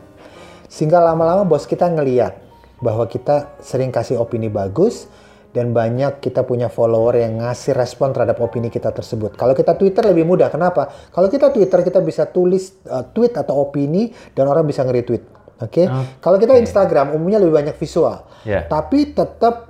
sehingga 0.69 1.01
lama-lama 1.01 1.49
bos 1.49 1.65
kita 1.65 1.89
ngeliat 1.89 2.37
bahwa 2.85 3.09
kita 3.09 3.57
sering 3.65 3.89
kasih 3.89 4.21
opini 4.21 4.53
bagus 4.53 5.09
dan 5.51 5.75
banyak 5.75 6.23
kita 6.23 6.47
punya 6.47 6.71
follower 6.71 7.19
yang 7.19 7.43
ngasih 7.43 7.75
respon 7.75 8.15
terhadap 8.15 8.39
opini 8.39 8.71
kita 8.71 8.93
tersebut. 8.95 9.35
Kalau 9.35 9.57
kita 9.57 9.75
Twitter 9.75 10.07
lebih 10.07 10.29
mudah, 10.29 10.53
kenapa? 10.53 10.93
Kalau 11.11 11.27
kita 11.27 11.51
Twitter 11.51 11.83
kita 11.83 11.99
bisa 12.05 12.29
tulis 12.29 12.79
uh, 12.87 13.03
tweet 13.11 13.35
atau 13.35 13.67
opini 13.67 14.15
dan 14.37 14.47
orang 14.47 14.63
bisa 14.63 14.87
nge-retweet. 14.87 15.41
Oke. 15.61 15.85
Kalau 16.25 16.41
kita 16.41 16.57
Instagram 16.57 17.13
umumnya 17.13 17.37
lebih 17.37 17.53
banyak 17.53 17.77
visual. 17.77 18.25
Ya. 18.49 18.65
Tapi 18.65 19.13
tetap 19.13 19.70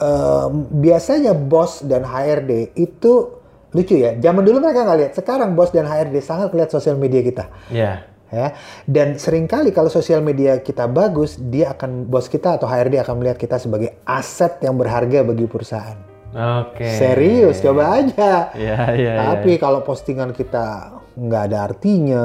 eh, 0.00 0.46
biasanya 0.72 1.36
bos 1.36 1.84
dan 1.84 2.02
HRD 2.02 2.74
itu 2.74 3.40
lucu 3.70 3.94
ya. 4.00 4.18
Zaman 4.18 4.42
dulu 4.42 4.58
mereka 4.58 4.82
nggak 4.82 4.98
lihat. 4.98 5.12
Sekarang 5.14 5.54
bos 5.54 5.70
dan 5.70 5.86
HRD 5.86 6.16
sangat 6.24 6.50
lihat 6.56 6.72
sosial 6.72 6.98
media 6.98 7.20
kita. 7.22 7.44
Ya. 7.70 8.08
Ya, 8.30 8.54
dan 8.86 9.18
sering 9.18 9.50
kali 9.50 9.74
kalau 9.74 9.90
sosial 9.90 10.22
media 10.22 10.62
kita 10.62 10.86
bagus, 10.86 11.34
dia 11.34 11.74
akan 11.74 12.06
bos 12.06 12.30
kita 12.30 12.62
atau 12.62 12.70
HRD 12.70 13.02
akan 13.02 13.18
melihat 13.18 13.34
kita 13.34 13.58
sebagai 13.58 13.98
aset 14.06 14.62
yang 14.62 14.78
berharga 14.78 15.26
bagi 15.26 15.50
perusahaan. 15.50 15.98
Oke. 16.30 16.86
Serius, 16.86 17.58
coba 17.58 17.98
aja. 17.98 18.54
Ya, 18.54 18.94
ya, 18.94 18.94
ya. 18.94 19.14
Tapi 19.34 19.58
kalau 19.58 19.82
postingan 19.82 20.30
kita 20.30 20.94
nggak 21.18 21.42
ada 21.50 21.58
artinya 21.74 22.24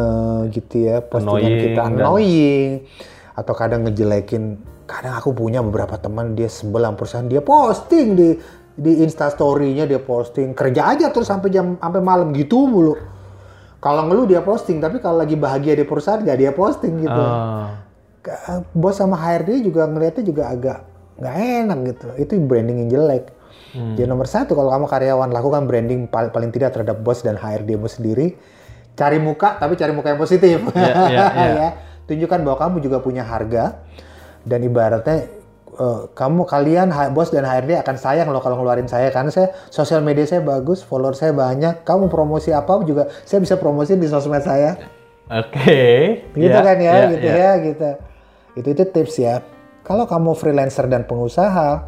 gitu 0.53 0.86
ya, 0.86 1.01
postingan 1.01 1.41
Annoying 1.41 1.61
kita 1.65 1.82
dan- 1.82 1.97
annoying 1.97 2.69
atau 3.34 3.53
kadang 3.57 3.82
ngejelekin, 3.89 4.61
kadang 4.86 5.17
aku 5.17 5.33
punya 5.33 5.59
beberapa 5.59 5.97
teman 5.97 6.33
dia 6.33 6.45
sebelah 6.45 6.93
perusahaan 6.93 7.25
dia 7.25 7.41
posting 7.41 8.13
di 8.13 8.29
di 8.75 9.01
Insta 9.01 9.27
story-nya 9.27 9.88
dia 9.88 9.97
posting 9.97 10.51
kerja 10.51 10.93
aja 10.93 11.07
terus 11.09 11.25
sampai 11.25 11.49
jam 11.49 11.75
sampai 11.75 12.01
malam 12.01 12.29
gitu 12.31 12.67
mulu. 12.67 12.93
Kalau 13.79 14.01
ngeluh 14.03 14.25
dia 14.25 14.41
posting, 14.41 14.81
tapi 14.81 14.97
kalau 14.97 15.21
lagi 15.21 15.38
bahagia 15.38 15.77
di 15.77 15.86
perusahaan 15.86 16.17
nggak 16.17 16.38
dia 16.38 16.51
posting 16.51 16.99
gitu. 16.99 17.23
Ke- 18.19 18.65
Bos 18.73 18.97
sama 18.97 19.13
HRD 19.15 19.61
juga 19.61 19.86
ngeliatnya 19.86 20.23
juga 20.25 20.49
agak 20.49 20.77
nggak 21.15 21.36
enak 21.38 21.79
gitu. 21.86 22.05
Itu 22.17 22.33
branding 22.41 22.77
yang 22.81 22.89
jelek. 22.91 23.25
Jadi 23.93 24.07
nomor 24.07 24.25
satu 24.25 24.55
kalau 24.55 24.71
kamu 24.71 24.88
karyawan 24.88 25.29
lakukan 25.29 25.67
branding 25.67 26.07
paling, 26.07 26.31
paling 26.31 26.47
tidak 26.49 26.71
terhadap 26.71 26.95
bos 26.97 27.21
dan 27.21 27.36
HRD-mu 27.36 27.86
sendiri. 27.86 28.36
Cari 28.95 29.19
muka 29.19 29.55
tapi 29.55 29.75
cari 29.75 29.91
muka 29.91 30.11
yang 30.11 30.19
positif. 30.19 30.57
Iya, 30.71 30.93
iya, 31.05 31.25
iya. 31.29 31.51
ya. 31.59 31.69
Tunjukkan 32.07 32.39
bahwa 32.41 32.57
kamu 32.57 32.77
juga 32.81 32.97
punya 32.99 33.21
harga 33.21 33.83
dan 34.45 34.61
ibaratnya 34.61 35.27
eh, 35.75 36.01
kamu 36.13 36.45
kalian 36.45 36.93
bos 37.11 37.33
dan 37.33 37.43
HRD 37.43 37.81
akan 37.81 37.95
sayang 37.97 38.29
loh 38.29 38.39
kalau 38.39 38.61
ngeluarin 38.61 38.87
saya 38.87 39.09
karena 39.09 39.33
saya 39.33 39.51
sosial 39.73 40.05
media 40.05 40.23
saya 40.23 40.45
bagus, 40.45 40.85
follower 40.85 41.17
saya 41.17 41.33
banyak. 41.33 41.83
Kamu 41.83 42.07
promosi 42.07 42.53
apa 42.53 42.79
juga 42.85 43.09
saya 43.25 43.41
bisa 43.41 43.57
promosi 43.57 43.97
di 43.97 44.07
sosmed 44.07 44.45
saya. 44.45 44.77
Oke. 45.25 45.81
Gitu 46.37 46.53
Ya, 46.53 46.61
kan 46.61 46.77
ya, 46.77 46.93
ya, 46.93 47.05
gitu 47.17 47.27
ya. 47.27 47.35
ya, 47.35 47.51
gitu. 47.65 47.89
Itu 48.55 48.67
itu 48.71 48.83
tips 48.93 49.15
ya. 49.19 49.35
Kalau 49.85 50.05
kamu 50.05 50.33
freelancer 50.37 50.85
dan 50.89 51.05
pengusaha, 51.05 51.85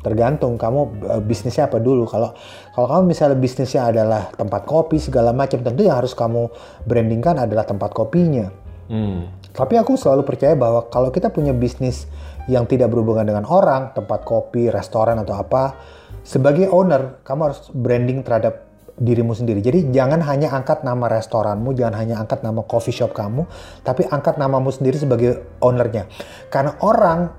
tergantung 0.00 0.56
kamu 0.56 0.80
eh, 1.04 1.22
bisnisnya 1.22 1.68
apa 1.68 1.78
dulu. 1.78 2.08
Kalau 2.08 2.32
kalau 2.72 2.86
kamu 2.88 3.02
misalnya 3.12 3.36
bisnisnya 3.36 3.92
adalah 3.92 4.32
tempat 4.32 4.64
kopi 4.64 4.96
segala 4.96 5.36
macam, 5.36 5.60
tentu 5.60 5.84
yang 5.84 6.00
harus 6.00 6.16
kamu 6.16 6.48
brandingkan 6.88 7.36
adalah 7.36 7.68
tempat 7.68 7.92
kopinya. 7.92 8.48
Hmm. 8.88 9.28
Tapi 9.58 9.74
aku 9.74 9.98
selalu 9.98 10.22
percaya 10.22 10.54
bahwa 10.54 10.86
kalau 10.86 11.10
kita 11.10 11.34
punya 11.34 11.50
bisnis 11.50 12.06
yang 12.46 12.62
tidak 12.70 12.94
berhubungan 12.94 13.26
dengan 13.26 13.42
orang, 13.50 13.90
tempat 13.90 14.22
kopi, 14.22 14.70
restoran 14.70 15.18
atau 15.18 15.34
apa, 15.34 15.74
sebagai 16.22 16.70
owner 16.70 17.18
kamu 17.26 17.40
harus 17.50 17.66
branding 17.74 18.22
terhadap 18.22 18.70
dirimu 18.98 19.34
sendiri. 19.34 19.58
Jadi 19.58 19.90
jangan 19.90 20.22
hanya 20.22 20.54
angkat 20.54 20.82
nama 20.86 21.10
restoranmu, 21.10 21.74
jangan 21.74 21.98
hanya 21.98 22.22
angkat 22.22 22.42
nama 22.46 22.62
coffee 22.62 22.94
shop 22.94 23.14
kamu, 23.14 23.46
tapi 23.82 24.06
angkat 24.06 24.38
namamu 24.38 24.70
sendiri 24.70 24.98
sebagai 24.98 25.58
ownernya. 25.58 26.06
Karena 26.50 26.78
orang 26.82 27.30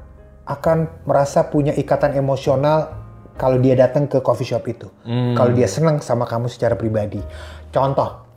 akan 0.43 1.07
merasa 1.07 1.47
punya 1.47 1.71
ikatan 1.71 2.19
emosional 2.19 2.95
kalau 3.39 3.55
dia 3.63 3.75
datang 3.79 4.11
ke 4.11 4.19
coffee 4.19 4.47
shop 4.47 4.67
itu. 4.67 4.87
Kalau 5.35 5.51
dia 5.55 5.67
senang 5.67 6.03
sama 6.03 6.27
kamu 6.27 6.51
secara 6.51 6.75
pribadi. 6.75 7.23
Contoh, 7.71 8.28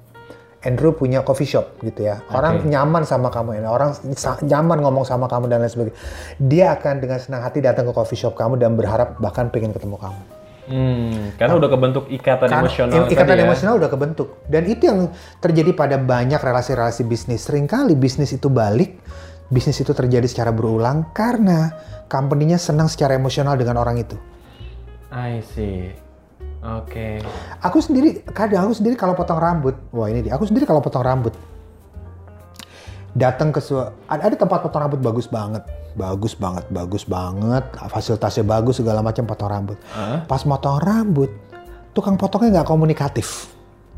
Andrew 0.62 0.94
punya 0.94 1.26
coffee 1.26 1.46
shop 1.46 1.82
gitu 1.82 2.06
ya. 2.06 2.22
Orang 2.30 2.62
Oke. 2.62 2.70
nyaman 2.70 3.02
sama 3.02 3.34
kamu, 3.34 3.66
orang 3.66 3.98
nyaman 4.46 4.78
ngomong 4.78 5.02
sama 5.02 5.26
kamu 5.26 5.50
dan 5.50 5.58
lain 5.66 5.70
sebagainya. 5.70 5.98
Dia 6.38 6.66
akan 6.78 6.94
dengan 7.02 7.18
senang 7.18 7.42
hati 7.42 7.58
datang 7.58 7.90
ke 7.90 7.92
coffee 7.92 8.18
shop 8.18 8.38
kamu 8.38 8.62
dan 8.62 8.78
berharap 8.78 9.18
bahkan 9.18 9.50
pengen 9.50 9.74
ketemu 9.74 9.98
kamu. 9.98 10.22
Hmm, 10.62 11.34
karena 11.34 11.58
udah 11.58 11.70
kebentuk 11.74 12.04
ikatan 12.06 12.46
Karena 12.46 12.62
emosional 12.62 13.10
ikatan 13.10 13.34
tadi 13.34 13.42
ya. 13.42 13.46
emosional 13.50 13.74
udah 13.82 13.90
kebentuk. 13.90 14.28
Dan 14.46 14.62
itu 14.70 14.82
yang 14.86 15.10
terjadi 15.42 15.74
pada 15.74 15.98
banyak 15.98 16.38
relasi-relasi 16.38 17.02
bisnis. 17.02 17.50
Seringkali 17.50 17.98
bisnis 17.98 18.30
itu 18.30 18.46
balik, 18.46 19.02
bisnis 19.50 19.82
itu 19.82 19.90
terjadi 19.90 20.30
secara 20.30 20.54
berulang 20.54 21.10
karena 21.10 21.74
company-nya 22.06 22.62
senang 22.62 22.86
secara 22.86 23.18
emosional 23.18 23.58
dengan 23.58 23.82
orang 23.82 23.98
itu. 23.98 24.14
I 25.10 25.42
see. 25.42 25.90
Oke. 26.62 27.18
Aku 27.58 27.82
sendiri, 27.82 28.22
kadang 28.30 28.70
aku 28.70 28.78
sendiri 28.78 28.94
kalau 28.94 29.18
potong 29.18 29.42
rambut, 29.42 29.74
wah 29.90 30.06
ini 30.06 30.22
dia, 30.22 30.38
aku 30.38 30.46
sendiri 30.46 30.62
kalau 30.62 30.78
potong 30.78 31.02
rambut, 31.02 31.34
datang 33.18 33.50
ke 33.50 33.58
ada, 34.06 34.22
ada 34.30 34.36
tempat 34.38 34.62
potong 34.62 34.86
rambut 34.86 35.02
bagus 35.02 35.26
banget, 35.26 35.66
bagus 35.98 36.38
banget, 36.38 36.64
bagus 36.70 37.02
banget, 37.02 37.66
fasilitasnya 37.90 38.46
bagus 38.46 38.78
segala 38.78 39.02
macam 39.02 39.26
potong 39.26 39.50
rambut. 39.50 39.78
Hah? 39.90 40.22
Pas 40.30 40.46
potong 40.46 40.78
rambut, 40.78 41.34
tukang 41.90 42.14
potongnya 42.14 42.62
nggak 42.62 42.68
komunikatif. 42.70 43.50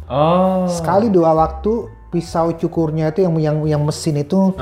Oh. 0.09 0.65
Sekali 0.65 1.13
dua 1.13 1.37
waktu 1.37 1.93
pisau 2.09 2.57
cukurnya 2.57 3.13
itu 3.13 3.29
yang 3.29 3.37
yang 3.37 3.57
yang 3.77 3.83
mesin 3.85 4.25
itu 4.25 4.57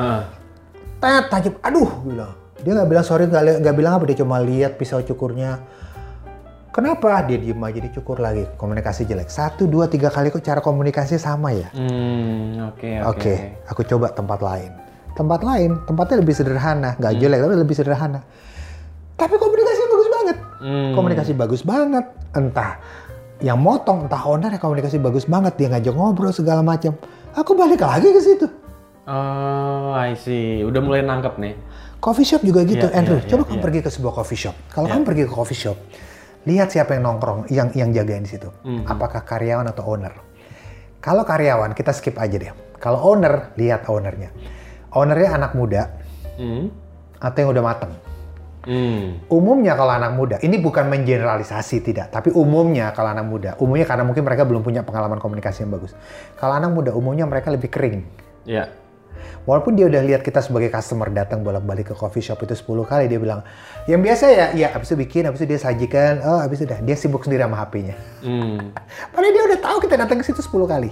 tet 0.98 1.30
tajam, 1.30 1.54
aduh 1.62 1.90
bilang. 2.02 2.34
Dia 2.62 2.78
nggak 2.78 2.88
bilang 2.90 3.06
sorry, 3.06 3.26
nggak 3.30 3.74
bilang 3.78 3.98
apa, 3.98 4.10
dia 4.10 4.22
cuma 4.22 4.42
lihat 4.42 4.74
pisau 4.74 5.02
cukurnya. 5.02 5.62
Kenapa? 6.72 7.20
Dia 7.28 7.36
diem 7.36 7.60
aja 7.60 7.76
dicukur 7.78 8.16
lagi. 8.16 8.48
Komunikasi 8.56 9.04
jelek. 9.04 9.28
Satu, 9.28 9.68
dua, 9.68 9.92
tiga 9.92 10.08
kali 10.08 10.32
kok 10.32 10.40
cara 10.40 10.64
komunikasi 10.64 11.20
sama 11.20 11.52
ya? 11.52 11.68
Hmm, 11.76 12.72
oke 12.72 13.04
oke. 13.04 13.12
Oke, 13.12 13.34
aku 13.68 13.84
coba 13.84 14.08
tempat 14.08 14.40
lain. 14.40 14.72
Tempat 15.12 15.44
lain, 15.44 15.76
tempatnya 15.84 16.24
lebih 16.24 16.32
sederhana. 16.32 16.96
Nggak 16.96 17.12
jelek, 17.20 17.38
tapi 17.44 17.54
lebih 17.60 17.76
sederhana. 17.76 18.20
Tapi 19.20 19.36
komunikasinya 19.36 19.88
bagus 19.92 20.08
banget. 20.08 20.36
Hmm. 20.64 20.92
Komunikasi 20.96 21.32
bagus 21.36 21.60
banget. 21.60 22.04
Entah 22.32 22.80
yang 23.44 23.60
motong, 23.60 24.08
entah 24.08 24.24
owner 24.24 24.48
yang 24.48 24.62
komunikasi 24.64 24.96
bagus 24.96 25.28
banget. 25.28 25.52
Dia 25.60 25.68
ngajak 25.76 25.92
ngobrol 25.92 26.32
segala 26.32 26.64
macam. 26.64 26.96
Aku 27.36 27.52
balik 27.52 27.84
lagi 27.84 28.08
ke 28.08 28.20
situ. 28.24 28.48
Oh, 29.04 29.92
I 29.92 30.16
see. 30.16 30.64
Udah 30.64 30.80
mulai 30.80 31.04
nangkep 31.04 31.36
nih. 31.36 31.52
Coffee 32.00 32.24
shop 32.24 32.42
juga 32.42 32.64
gitu, 32.64 32.88
Iya, 32.88 32.96
Andrew. 32.98 33.20
iya, 33.20 33.28
coba 33.28 33.42
iya, 33.44 33.48
kamu 33.52 33.58
iya. 33.60 33.64
pergi 33.68 33.78
ke 33.84 33.90
sebuah 33.92 34.12
coffee 34.16 34.40
shop. 34.40 34.56
Kalau 34.72 34.86
Iya. 34.88 34.92
kamu 34.96 35.02
pergi 35.06 35.22
ke 35.22 35.30
coffee 35.30 35.60
shop, 35.60 35.78
lihat 36.48 36.74
siapa 36.74 36.98
yang 36.98 37.06
nongkrong, 37.06 37.50
yang 37.52 37.70
yang 37.74 37.90
jagain 37.94 38.26
di 38.26 38.30
situ. 38.30 38.50
Mhm. 38.66 38.86
Apakah 38.88 39.22
karyawan 39.22 39.66
atau 39.70 39.86
owner? 39.86 40.14
Kalau 41.02 41.26
karyawan, 41.26 41.74
kita 41.74 41.90
skip 41.90 42.14
aja 42.18 42.38
deh. 42.38 42.54
Kalau 42.78 42.98
owner, 43.02 43.54
lihat 43.58 43.86
ownernya. 43.90 44.30
Ownernya 44.94 45.30
anak 45.34 45.52
muda 45.54 45.90
Hmm. 46.38 46.70
atau 47.18 47.38
yang 47.42 47.50
udah 47.54 47.64
mateng. 47.64 47.92
Hmm. 48.62 49.18
Umumnya 49.26 49.74
kalau 49.74 49.90
anak 49.90 50.14
muda, 50.14 50.36
ini 50.38 50.62
bukan 50.62 50.86
mengeneralisasi 50.86 51.82
tidak, 51.82 52.14
tapi 52.14 52.30
umumnya 52.30 52.94
kalau 52.94 53.10
anak 53.10 53.26
muda, 53.26 53.50
umumnya 53.58 53.82
karena 53.82 54.06
mungkin 54.06 54.22
mereka 54.22 54.46
belum 54.46 54.62
punya 54.62 54.86
pengalaman 54.86 55.18
komunikasi 55.18 55.66
yang 55.66 55.74
bagus. 55.74 55.98
Kalau 56.38 56.54
anak 56.54 56.70
muda, 56.70 56.94
umumnya 56.94 57.26
mereka 57.26 57.50
lebih 57.50 57.66
kering. 57.66 58.06
Ya. 58.46 58.70
Walaupun 59.42 59.74
dia 59.74 59.90
udah 59.90 60.02
lihat 60.06 60.22
kita 60.22 60.38
sebagai 60.38 60.70
customer 60.70 61.10
datang 61.10 61.42
bolak-balik 61.42 61.90
ke 61.90 61.94
coffee 61.98 62.22
shop 62.22 62.46
itu 62.46 62.54
10 62.54 62.86
kali, 62.86 63.04
dia 63.10 63.18
bilang, 63.18 63.42
yang 63.90 63.98
biasa 63.98 64.24
ya, 64.30 64.46
ya 64.54 64.70
habis 64.70 64.94
itu 64.94 65.02
bikin, 65.02 65.26
habis 65.26 65.42
itu 65.42 65.50
dia 65.50 65.60
sajikan, 65.60 66.22
oh 66.22 66.38
habis 66.38 66.62
itu 66.62 66.70
udah, 66.70 66.78
dia 66.78 66.94
sibuk 66.94 67.26
sendiri 67.26 67.42
sama 67.42 67.58
HP-nya. 67.58 67.96
Hmm. 68.22 68.70
Padahal 69.12 69.32
dia 69.34 69.44
udah 69.50 69.58
tahu 69.58 69.76
kita 69.82 69.94
datang 69.98 70.22
ke 70.22 70.24
situ 70.30 70.38
10 70.46 70.62
kali. 70.70 70.90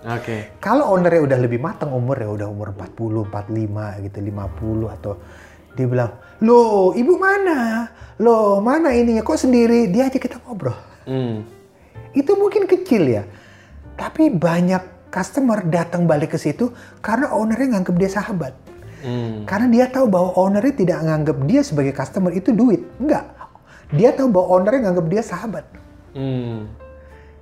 Oke. 0.00 0.56
Kalau 0.64 0.96
ownernya 0.96 1.20
udah 1.28 1.38
lebih 1.44 1.60
matang 1.60 1.92
umurnya, 1.92 2.32
udah 2.32 2.48
umur 2.48 2.72
40, 2.72 3.28
45 3.28 4.04
gitu, 4.08 4.18
50 4.24 4.96
atau 4.96 5.12
dia 5.76 5.86
bilang, 5.86 6.10
loh 6.40 6.96
ibu 6.96 7.14
mana? 7.20 7.88
Loh 8.16 8.64
mana 8.64 8.96
ininya? 8.96 9.20
Kok 9.20 9.38
sendiri? 9.38 9.92
Dia 9.92 10.08
aja 10.08 10.16
kita 10.16 10.40
ngobrol. 10.40 10.76
Hmm. 11.04 11.44
Itu 12.16 12.34
mungkin 12.40 12.64
kecil 12.64 13.12
ya. 13.12 13.22
Tapi 13.94 14.32
banyak 14.32 14.99
customer 15.10 15.60
datang 15.66 16.06
balik 16.06 16.34
ke 16.34 16.38
situ 16.38 16.70
karena 17.02 17.34
ownernya 17.34 17.76
nganggep 17.78 17.96
dia 17.98 18.10
sahabat. 18.10 18.54
Hmm. 19.00 19.44
Karena 19.44 19.66
dia 19.68 19.86
tahu 19.90 20.06
bahwa 20.08 20.30
ownernya 20.36 20.74
tidak 20.76 20.98
nganggep 21.04 21.38
dia 21.48 21.60
sebagai 21.66 21.92
customer 21.92 22.32
itu 22.32 22.54
duit. 22.54 22.84
Enggak. 23.00 23.26
Dia 23.90 24.14
tahu 24.14 24.30
bahwa 24.30 24.46
ownernya 24.60 24.80
nganggep 24.90 25.06
dia 25.10 25.22
sahabat. 25.24 25.66
Hmm. 26.14 26.70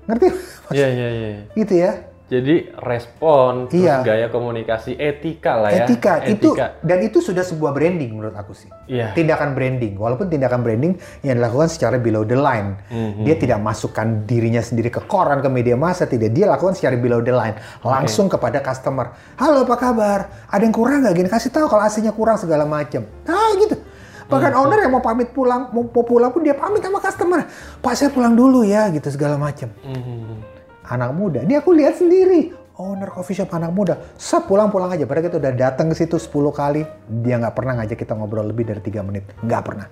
Ngerti? 0.08 0.28
Iya, 0.72 0.86
iya, 0.88 1.08
iya. 1.08 1.28
gitu 1.52 1.74
ya. 1.76 1.92
Jadi 2.28 2.68
respon, 2.84 3.72
terus 3.72 3.88
Iya. 3.88 4.04
gaya 4.04 4.26
komunikasi, 4.28 5.00
etika 5.00 5.64
lah 5.64 5.72
ya. 5.72 5.88
Etika, 5.88 6.28
itu 6.28 6.52
dan 6.84 7.00
itu 7.00 7.24
sudah 7.24 7.40
sebuah 7.40 7.72
branding 7.72 8.12
menurut 8.20 8.36
aku 8.36 8.52
sih. 8.52 8.68
Iya. 8.84 9.16
Tindakan 9.16 9.56
branding, 9.56 9.96
walaupun 9.96 10.28
tindakan 10.28 10.60
branding 10.60 11.00
yang 11.24 11.40
dilakukan 11.40 11.72
secara 11.72 11.96
below 11.96 12.28
the 12.28 12.36
line. 12.36 12.76
Mhm. 12.92 13.24
Dia 13.24 13.36
tidak 13.40 13.64
masukkan 13.64 14.28
dirinya 14.28 14.60
sendiri 14.60 14.92
ke 14.92 15.00
koran, 15.08 15.40
ke 15.40 15.48
media 15.48 15.72
massa, 15.72 16.04
tidak. 16.04 16.36
Dia 16.36 16.52
lakukan 16.52 16.76
secara 16.76 17.00
below 17.00 17.24
the 17.24 17.32
line, 17.32 17.56
langsung 17.80 18.28
kepada 18.28 18.60
customer. 18.60 19.16
Halo, 19.40 19.64
apa 19.64 19.76
kabar? 19.80 20.20
Ada 20.52 20.68
yang 20.68 20.76
kurang 20.76 21.08
nggak? 21.08 21.16
Gini 21.16 21.28
kasih 21.32 21.48
tahu 21.48 21.64
kalau 21.64 21.80
AC-nya 21.80 22.12
kurang 22.12 22.36
segala 22.36 22.68
macam. 22.68 23.08
Ah 23.24 23.56
gitu. 23.56 23.80
Bahkan 24.28 24.52
Mhm. 24.52 24.60
owner 24.60 24.78
yang 24.84 24.92
mau 24.92 25.00
pamit 25.00 25.32
pulang, 25.32 25.72
mau, 25.72 25.88
mau 25.88 26.04
pulang 26.04 26.28
pun 26.28 26.44
dia 26.44 26.52
pamit 26.52 26.84
sama 26.84 27.00
customer. 27.00 27.48
Pak 27.80 27.96
saya 27.96 28.12
pulang 28.12 28.36
dulu 28.36 28.68
ya, 28.68 28.92
gitu 28.92 29.08
segala 29.08 29.40
macam. 29.40 29.72
Mhm. 29.80 30.57
Anak 30.88 31.12
muda, 31.12 31.44
ini 31.44 31.54
aku 31.56 31.76
lihat 31.76 32.00
sendiri. 32.00 32.56
Owner 32.78 33.10
coffee 33.10 33.34
shop 33.34 33.50
anak 33.58 33.74
muda, 33.74 33.98
sep 34.14 34.46
pulang-pulang 34.46 34.94
aja. 34.94 35.02
Padahal 35.02 35.26
kita 35.26 35.36
udah 35.42 35.52
datang 35.52 35.90
ke 35.90 35.98
situ 35.98 36.14
10 36.14 36.30
kali, 36.54 36.86
dia 37.10 37.34
nggak 37.36 37.52
pernah 37.52 37.82
ngajak 37.82 37.98
kita 37.98 38.14
ngobrol 38.14 38.46
lebih 38.46 38.70
dari 38.70 38.78
tiga 38.78 39.02
menit. 39.02 39.26
Nggak 39.42 39.62
pernah. 39.66 39.86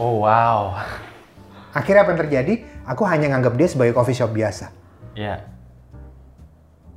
Oh 0.00 0.24
wow. 0.24 0.80
Akhirnya 1.76 2.08
apa 2.08 2.16
yang 2.16 2.20
terjadi? 2.24 2.54
Aku 2.88 3.04
hanya 3.04 3.28
nganggap 3.36 3.54
dia 3.60 3.68
sebagai 3.68 3.92
coffee 3.92 4.16
shop 4.16 4.32
biasa. 4.32 4.72
Ya. 5.12 5.44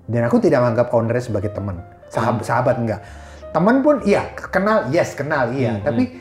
Dan 0.08 0.24
aku 0.24 0.40
tidak 0.40 0.64
menganggap 0.64 0.96
ownernya 0.96 1.24
sebagai 1.28 1.52
teman. 1.52 1.84
Sahabat, 2.08 2.44
sahabat 2.48 2.76
enggak. 2.80 3.04
Teman 3.52 3.84
pun 3.84 4.00
iya, 4.08 4.32
kenal, 4.34 4.88
yes 4.90 5.14
kenal, 5.14 5.52
iya. 5.52 5.78
Tapi 5.84 6.16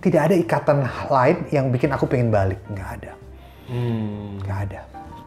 tidak 0.00 0.30
ada 0.30 0.34
ikatan 0.38 0.78
lain 1.10 1.36
yang 1.50 1.68
bikin 1.74 1.90
aku 1.90 2.06
pengen 2.06 2.30
balik. 2.30 2.62
Nggak 2.70 2.88
ada. 3.02 3.19
Hmm. 3.70 4.42
Nggak 4.42 4.58
ada. 4.66 4.80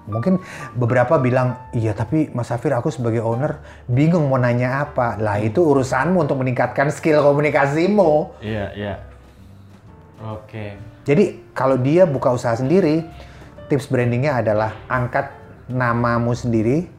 Mungkin 0.04 0.44
beberapa 0.76 1.16
bilang, 1.16 1.56
iya 1.72 1.96
tapi 1.96 2.28
Mas 2.36 2.52
Safir 2.52 2.76
aku 2.76 2.92
sebagai 2.92 3.24
owner 3.24 3.64
bingung 3.88 4.28
mau 4.28 4.36
nanya 4.36 4.84
apa. 4.84 5.16
Lah 5.16 5.40
itu 5.40 5.64
urusanmu 5.64 6.28
untuk 6.28 6.44
meningkatkan 6.44 6.92
skill 6.92 7.24
komunikasimu. 7.24 8.36
Iya, 8.44 8.66
iya. 8.76 8.94
Oke. 10.28 10.76
Jadi 11.08 11.56
kalau 11.56 11.80
dia 11.80 12.04
buka 12.04 12.36
usaha 12.36 12.52
sendiri, 12.56 13.08
tips 13.72 13.88
brandingnya 13.88 14.44
adalah 14.44 14.76
angkat 14.92 15.32
namamu 15.72 16.36
sendiri 16.36 16.92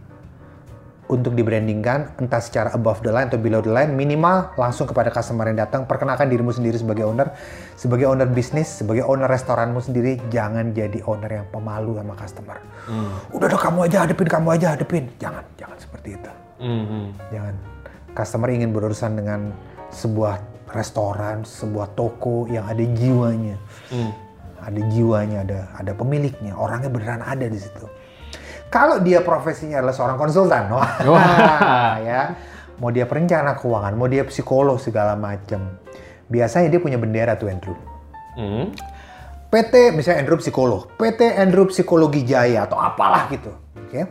untuk 1.14 1.38
dibrandingkan 1.38 2.18
entah 2.18 2.42
secara 2.42 2.74
above 2.74 3.00
the 3.06 3.14
line 3.14 3.30
atau 3.30 3.38
below 3.38 3.62
the 3.62 3.70
line 3.70 3.94
minimal 3.94 4.50
langsung 4.58 4.90
kepada 4.90 5.14
customer 5.14 5.46
yang 5.46 5.62
datang 5.62 5.86
perkenalkan 5.86 6.26
dirimu 6.26 6.50
sendiri 6.50 6.74
sebagai 6.74 7.06
owner 7.06 7.30
sebagai 7.78 8.10
owner 8.10 8.26
bisnis 8.26 8.82
sebagai 8.82 9.06
owner 9.06 9.30
restoranmu 9.30 9.78
sendiri 9.78 10.18
jangan 10.28 10.74
jadi 10.74 10.98
owner 11.06 11.30
yang 11.30 11.46
pemalu 11.54 12.02
sama 12.02 12.14
customer 12.18 12.58
Hmm. 12.84 13.16
udah 13.32 13.48
udah 13.48 13.60
kamu 13.64 13.78
aja 13.88 13.96
hadepin 14.04 14.28
kamu 14.28 14.48
aja 14.60 14.66
hadepin 14.76 15.04
jangan 15.16 15.40
jangan 15.56 15.78
seperti 15.80 16.08
itu 16.20 16.30
Mhm. 16.60 17.02
jangan 17.32 17.54
customer 18.12 18.48
ingin 18.52 18.70
berurusan 18.76 19.16
dengan 19.16 19.40
sebuah 19.88 20.36
restoran 20.74 21.46
sebuah 21.46 21.96
toko 21.96 22.44
yang 22.50 22.66
ada 22.68 22.82
jiwanya 22.82 23.56
Hmm. 23.88 24.12
ada 24.64 24.80
jiwanya, 24.90 25.44
ada 25.44 25.58
ada 25.76 25.92
pemiliknya, 25.92 26.56
orangnya 26.56 26.88
beneran 26.88 27.20
ada 27.20 27.44
di 27.44 27.60
situ. 27.60 27.84
Kalau 28.74 28.98
dia 28.98 29.22
profesinya 29.22 29.78
adalah 29.78 29.94
seorang 29.94 30.18
konsultan, 30.18 30.66
wah, 30.74 30.98
ya, 32.10 32.34
mau 32.82 32.90
dia 32.90 33.06
perencana 33.06 33.54
keuangan, 33.54 33.94
mau 33.94 34.10
dia 34.10 34.26
psikolog 34.26 34.82
segala 34.82 35.14
macam, 35.14 35.78
biasanya 36.26 36.74
dia 36.74 36.82
punya 36.82 36.98
bendera 36.98 37.38
tuh 37.38 37.54
Andrew. 37.54 37.78
Hmm. 38.34 38.74
PT 39.54 39.94
misalnya 39.94 40.26
Andrew 40.26 40.42
psikolog, 40.42 40.90
PT 40.98 41.38
Andrew 41.38 41.70
Psikologi 41.70 42.26
Jaya 42.26 42.66
atau 42.66 42.74
apalah 42.74 43.30
gitu, 43.30 43.54
oke? 43.78 44.02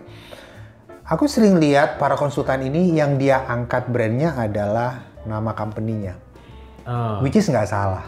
Aku 1.12 1.28
sering 1.28 1.60
lihat 1.60 2.00
para 2.00 2.16
konsultan 2.16 2.64
ini 2.64 2.96
yang 2.96 3.20
dia 3.20 3.44
angkat 3.44 3.92
brandnya 3.92 4.32
adalah 4.40 5.04
nama 5.28 5.52
company-nya. 5.52 6.16
Oh. 6.88 7.20
Which 7.20 7.36
is 7.36 7.52
nggak 7.52 7.68
salah. 7.68 8.08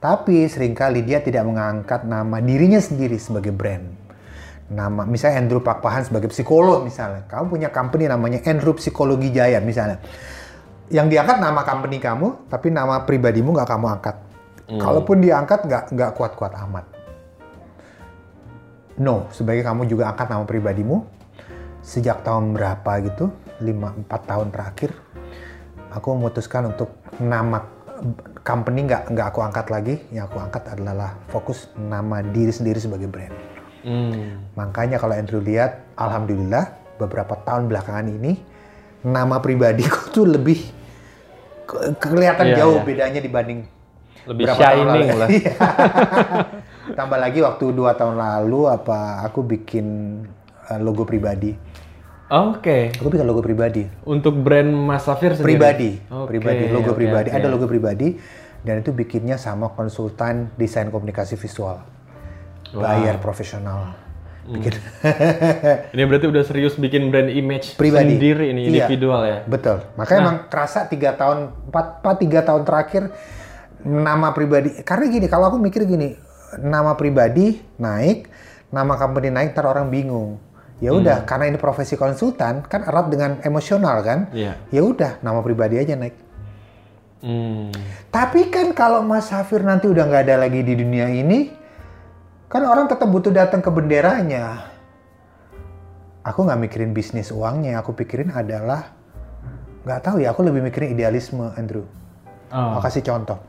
Tapi 0.00 0.48
sering 0.48 0.72
kali 0.72 1.04
dia 1.04 1.20
tidak 1.20 1.44
mengangkat 1.44 2.08
nama 2.08 2.40
dirinya 2.40 2.80
sendiri 2.80 3.20
sebagai 3.20 3.52
brand. 3.52 4.03
Nama, 4.64 5.04
misalnya 5.04 5.44
Andrew 5.44 5.60
Pak 5.60 5.84
Pahan 5.84 6.08
sebagai 6.08 6.32
psikolog 6.32 6.88
misalnya. 6.88 7.28
Kamu 7.28 7.52
punya 7.52 7.68
company 7.68 8.08
namanya 8.08 8.40
Andrew 8.48 8.72
Psikologi 8.72 9.28
Jaya 9.28 9.60
misalnya. 9.60 10.00
Yang 10.88 11.16
diangkat 11.16 11.36
nama 11.36 11.60
company 11.68 12.00
kamu, 12.00 12.48
tapi 12.48 12.72
nama 12.72 13.04
pribadimu 13.04 13.52
nggak 13.52 13.68
kamu 13.68 13.86
angkat. 14.00 14.16
Kalaupun 14.64 15.20
diangkat 15.20 15.68
nggak 15.68 15.84
nggak 15.92 16.10
kuat-kuat 16.16 16.56
amat. 16.64 16.88
No, 18.96 19.28
sebagai 19.36 19.60
kamu 19.60 19.84
juga 19.84 20.08
angkat 20.08 20.32
nama 20.32 20.48
pribadimu. 20.48 21.04
Sejak 21.84 22.24
tahun 22.24 22.56
berapa 22.56 22.92
gitu, 23.04 23.28
5-4 23.60 24.08
tahun 24.08 24.48
terakhir, 24.48 24.96
aku 25.92 26.16
memutuskan 26.16 26.72
untuk 26.72 26.96
nama 27.20 27.60
company 28.40 28.88
nggak 28.88 29.12
nggak 29.12 29.26
aku 29.28 29.40
angkat 29.44 29.66
lagi. 29.68 29.94
Yang 30.08 30.32
aku 30.32 30.38
angkat 30.40 30.64
adalah 30.72 31.20
fokus 31.28 31.68
nama 31.76 32.24
diri 32.24 32.48
sendiri 32.48 32.80
sebagai 32.80 33.12
brand. 33.12 33.53
Hmm. 33.84 34.48
Makanya 34.54 34.96
kalau 34.96 35.12
Andrew 35.12 35.38
lihat, 35.38 35.84
alhamdulillah 35.94 36.64
beberapa 36.96 37.36
tahun 37.38 37.68
belakangan 37.68 38.08
ini 38.08 38.40
nama 39.04 39.38
pribadiku 39.38 40.08
tuh 40.16 40.24
lebih 40.24 40.56
ke- 41.64 41.92
kelihatan 42.00 42.48
Iya, 42.48 42.56
jauh 42.58 42.80
iya. 42.80 42.84
bedanya 42.84 43.20
dibanding 43.20 43.60
Lebih 44.24 44.44
berapa 44.48 44.56
tahun 44.58 44.84
lalu. 44.88 45.06
lah. 45.14 45.28
Iya. 45.36 45.52
Tambah 46.84 47.16
lagi 47.16 47.40
waktu 47.40 47.64
dua 47.70 47.92
tahun 47.92 48.16
lalu 48.16 48.68
apa 48.68 49.20
aku 49.22 49.40
bikin 49.40 49.86
uh, 50.66 50.78
logo 50.78 51.04
pribadi. 51.04 51.52
Oke. 52.26 52.92
Aku 52.94 53.08
bikin 53.08 53.24
logo 53.24 53.40
pribadi. 53.40 53.84
Untuk 54.02 54.36
brand 54.36 54.68
Mas 54.68 55.04
Safir 55.04 55.32
sendiri? 55.32 55.56
Pribadi, 55.56 55.90
Oke, 56.08 56.36
pribadi, 56.36 56.64
logo 56.68 56.92
oke, 56.92 56.98
pribadi. 56.98 57.28
oke. 57.28 57.36
Ada 57.36 57.46
logo 57.48 57.64
pribadi 57.64 58.16
dan 58.60 58.80
itu 58.80 58.92
bikinnya 58.92 59.36
sama 59.36 59.68
konsultan 59.70 60.48
desain 60.56 60.88
komunikasi 60.88 61.36
visual. 61.36 61.80
Bayar 62.74 63.16
profesional. 63.18 63.94
Bikin. 64.44 64.76
Ini 65.96 66.02
berarti 66.04 66.26
udah 66.28 66.44
serius 66.44 66.76
bikin 66.76 67.08
brand 67.08 67.26
image 67.26 67.80
Pribadi. 67.80 68.12
sendiri 68.12 68.52
ini, 68.52 68.68
Iya. 68.68 68.84
individual 68.84 69.24
ya? 69.24 69.38
Betul. 69.42 69.80
Makanya 69.96 70.12
Nah. 70.14 70.24
emang 70.26 70.38
kerasa 70.46 70.84
tiga 70.84 71.16
tahun, 71.16 71.48
empat, 71.64 72.04
empat 72.04 72.16
tiga 72.20 72.40
tahun 72.44 72.62
terakhir 72.62 73.02
nama 73.80 74.28
pribadi. 74.30 74.84
Karena 74.84 75.08
gini, 75.08 75.26
kalau 75.26 75.48
aku 75.48 75.56
mikir 75.56 75.84
gini, 75.84 76.12
nama 76.56 76.92
pribadi 76.92 77.56
naik, 77.76 78.28
nama 78.68 78.94
company 78.94 79.32
naik, 79.32 79.56
ntar 79.56 79.64
orang 79.64 79.88
bingung. 79.88 80.36
Ya 80.76 80.92
udah, 80.92 81.22
Hmm. 81.22 81.26
karena 81.26 81.44
ini 81.48 81.56
profesi 81.56 81.96
konsultan 81.96 82.60
kan 82.62 82.84
erat 82.84 83.08
dengan 83.08 83.40
emosional 83.40 84.04
kan. 84.04 84.28
Iya. 84.28 84.60
Ya 84.68 84.82
udah, 84.84 85.22
nama 85.22 85.40
pribadi 85.40 85.80
aja 85.80 85.96
naik. 85.96 86.20
Hmm. 87.24 87.72
Tapi 88.10 88.52
kan 88.52 88.76
kalau 88.76 89.00
Mas 89.00 89.32
Safir 89.32 89.64
nanti 89.64 89.88
udah 89.88 90.04
nggak 90.04 90.28
ada 90.28 90.36
lagi 90.38 90.60
di 90.60 90.76
dunia 90.76 91.08
ini, 91.08 91.48
kan 92.54 92.62
orang 92.70 92.86
tetap 92.86 93.10
butuh 93.10 93.34
datang 93.34 93.58
ke 93.58 93.66
benderanya. 93.66 94.70
Aku 96.22 96.46
nggak 96.46 96.70
mikirin 96.70 96.94
bisnis 96.94 97.34
uangnya, 97.34 97.82
aku 97.82 97.98
pikirin 97.98 98.30
adalah 98.30 98.94
nggak 99.82 100.00
tahu 100.06 100.22
ya. 100.22 100.30
Aku 100.30 100.46
lebih 100.46 100.62
mikirin 100.62 100.94
idealisme, 100.94 101.50
Andrew. 101.58 101.82
Oh. 102.54 102.78
Mau 102.78 102.80
kasih 102.80 103.02
contoh. 103.02 103.42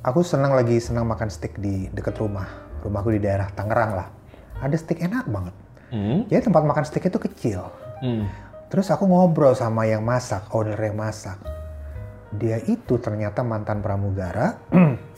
Aku 0.00 0.24
senang 0.24 0.56
lagi 0.56 0.80
senang 0.80 1.04
makan 1.04 1.28
steak 1.28 1.60
di 1.60 1.92
dekat 1.92 2.16
rumah. 2.16 2.48
Rumahku 2.80 3.12
di 3.12 3.20
daerah 3.20 3.52
Tangerang 3.52 3.92
lah. 4.00 4.08
Ada 4.64 4.80
steak 4.80 5.04
enak 5.04 5.28
banget. 5.28 5.54
Hmm. 5.92 6.24
Jadi 6.32 6.48
tempat 6.48 6.64
makan 6.64 6.84
steak 6.88 7.12
itu 7.12 7.20
kecil. 7.20 7.68
Hmm. 8.00 8.24
Terus 8.72 8.88
aku 8.88 9.04
ngobrol 9.04 9.52
sama 9.52 9.84
yang 9.84 10.00
masak, 10.00 10.48
owner 10.56 10.80
yang 10.80 10.96
masak. 10.96 11.36
dia 12.30 12.62
itu 12.62 12.94
ternyata 13.02 13.42
mantan 13.42 13.82
pramugara 13.82 14.54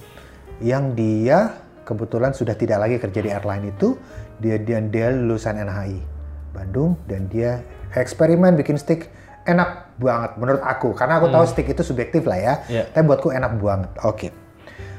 yang 0.60 0.92
dia 0.92 1.56
kebetulan 1.86 2.36
sudah 2.36 2.52
tidak 2.58 2.82
lagi 2.82 2.96
kerja 2.98 3.20
di 3.22 3.30
airline 3.32 3.72
itu. 3.72 3.96
Dia 4.42 4.58
dia, 4.58 4.82
dia 4.82 5.14
lulusan 5.14 5.54
NHI 5.54 6.02
Bandung 6.50 6.98
dan 7.06 7.30
dia 7.30 7.62
eksperimen 7.94 8.58
bikin 8.58 8.74
stick 8.74 9.06
enak 9.46 9.90
banget 9.98 10.38
menurut 10.38 10.62
aku 10.62 10.94
karena 10.94 11.18
aku 11.18 11.26
tahu 11.30 11.44
stick 11.46 11.70
itu 11.70 11.86
subjektif 11.86 12.26
lah 12.26 12.38
ya. 12.38 12.54
Iya. 12.66 12.84
Tapi 12.90 13.04
buatku 13.06 13.30
enak 13.30 13.52
banget. 13.62 13.92
Oke. 14.02 14.28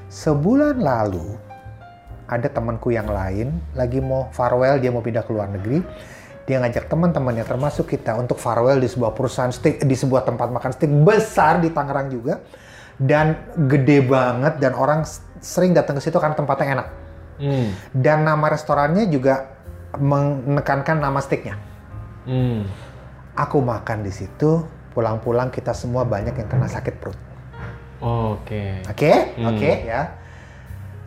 Sebulan 0.07 0.79
lalu 0.79 1.35
ada 2.27 2.47
temanku 2.47 2.89
yang 2.89 3.07
lain 3.07 3.51
lagi 3.75 3.99
mau 3.99 4.31
farewell 4.31 4.79
dia 4.79 4.89
mau 4.89 5.03
pindah 5.03 5.23
ke 5.25 5.31
luar 5.31 5.51
negeri 5.51 5.83
dia 6.43 6.59
ngajak 6.59 6.91
teman-temannya 6.91 7.47
termasuk 7.47 7.87
kita 7.87 8.19
untuk 8.19 8.35
farewell 8.35 8.79
di 8.79 8.87
sebuah 8.87 9.15
perusahaan 9.15 9.51
steak 9.51 9.83
di 9.83 9.95
sebuah 9.95 10.27
tempat 10.27 10.51
makan 10.51 10.71
steak 10.75 10.91
besar 11.03 11.63
di 11.63 11.71
Tangerang 11.71 12.11
juga 12.11 12.43
dan 12.99 13.55
gede 13.67 14.03
banget 14.03 14.59
dan 14.59 14.75
orang 14.75 15.07
sering 15.43 15.75
datang 15.75 15.99
ke 15.99 16.01
situ 16.01 16.15
karena 16.17 16.33
tempatnya 16.33 16.79
enak 16.79 16.87
Hmm. 17.33 17.75
dan 17.91 18.23
nama 18.23 18.45
restorannya 18.47 19.09
juga 19.09 19.51
menekankan 19.99 20.97
nama 20.97 21.19
steaknya 21.19 21.59
Hmm. 22.23 22.63
aku 23.35 23.59
makan 23.59 24.05
di 24.05 24.13
situ 24.15 24.63
pulang-pulang 24.93 25.51
kita 25.51 25.75
semua 25.75 26.07
banyak 26.07 26.33
yang 26.33 26.47
kena 26.47 26.71
sakit 26.71 26.95
perut 26.97 27.19
Oke. 28.03 28.83
Oke, 28.83 29.39
Hmm. 29.39 29.47
oke 29.47 29.71
ya. 29.87 30.11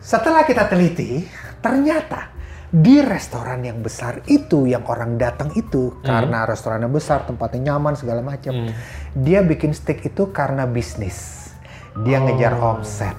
Setelah 0.01 0.41
kita 0.49 0.65
teliti, 0.65 1.29
ternyata 1.61 2.33
di 2.73 3.05
restoran 3.05 3.61
yang 3.61 3.85
besar 3.85 4.25
itu, 4.25 4.65
yang 4.65 4.81
orang 4.89 5.13
datang 5.13 5.53
itu, 5.53 6.01
karena 6.01 6.49
restorannya 6.49 6.89
besar, 6.89 7.29
tempatnya 7.29 7.69
nyaman 7.69 7.93
segala 7.93 8.25
macam, 8.25 8.49
Hmm. 8.49 8.73
dia 9.13 9.45
bikin 9.45 9.77
steak 9.77 10.09
itu 10.09 10.33
karena 10.33 10.65
bisnis. 10.65 11.53
Dia 12.01 12.17
ngejar 12.17 12.57
Oh. 12.57 12.81
omset. 12.81 13.13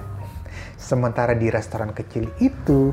Sementara 0.89 1.37
di 1.37 1.53
restoran 1.53 1.93
kecil 1.93 2.33
itu, 2.41 2.89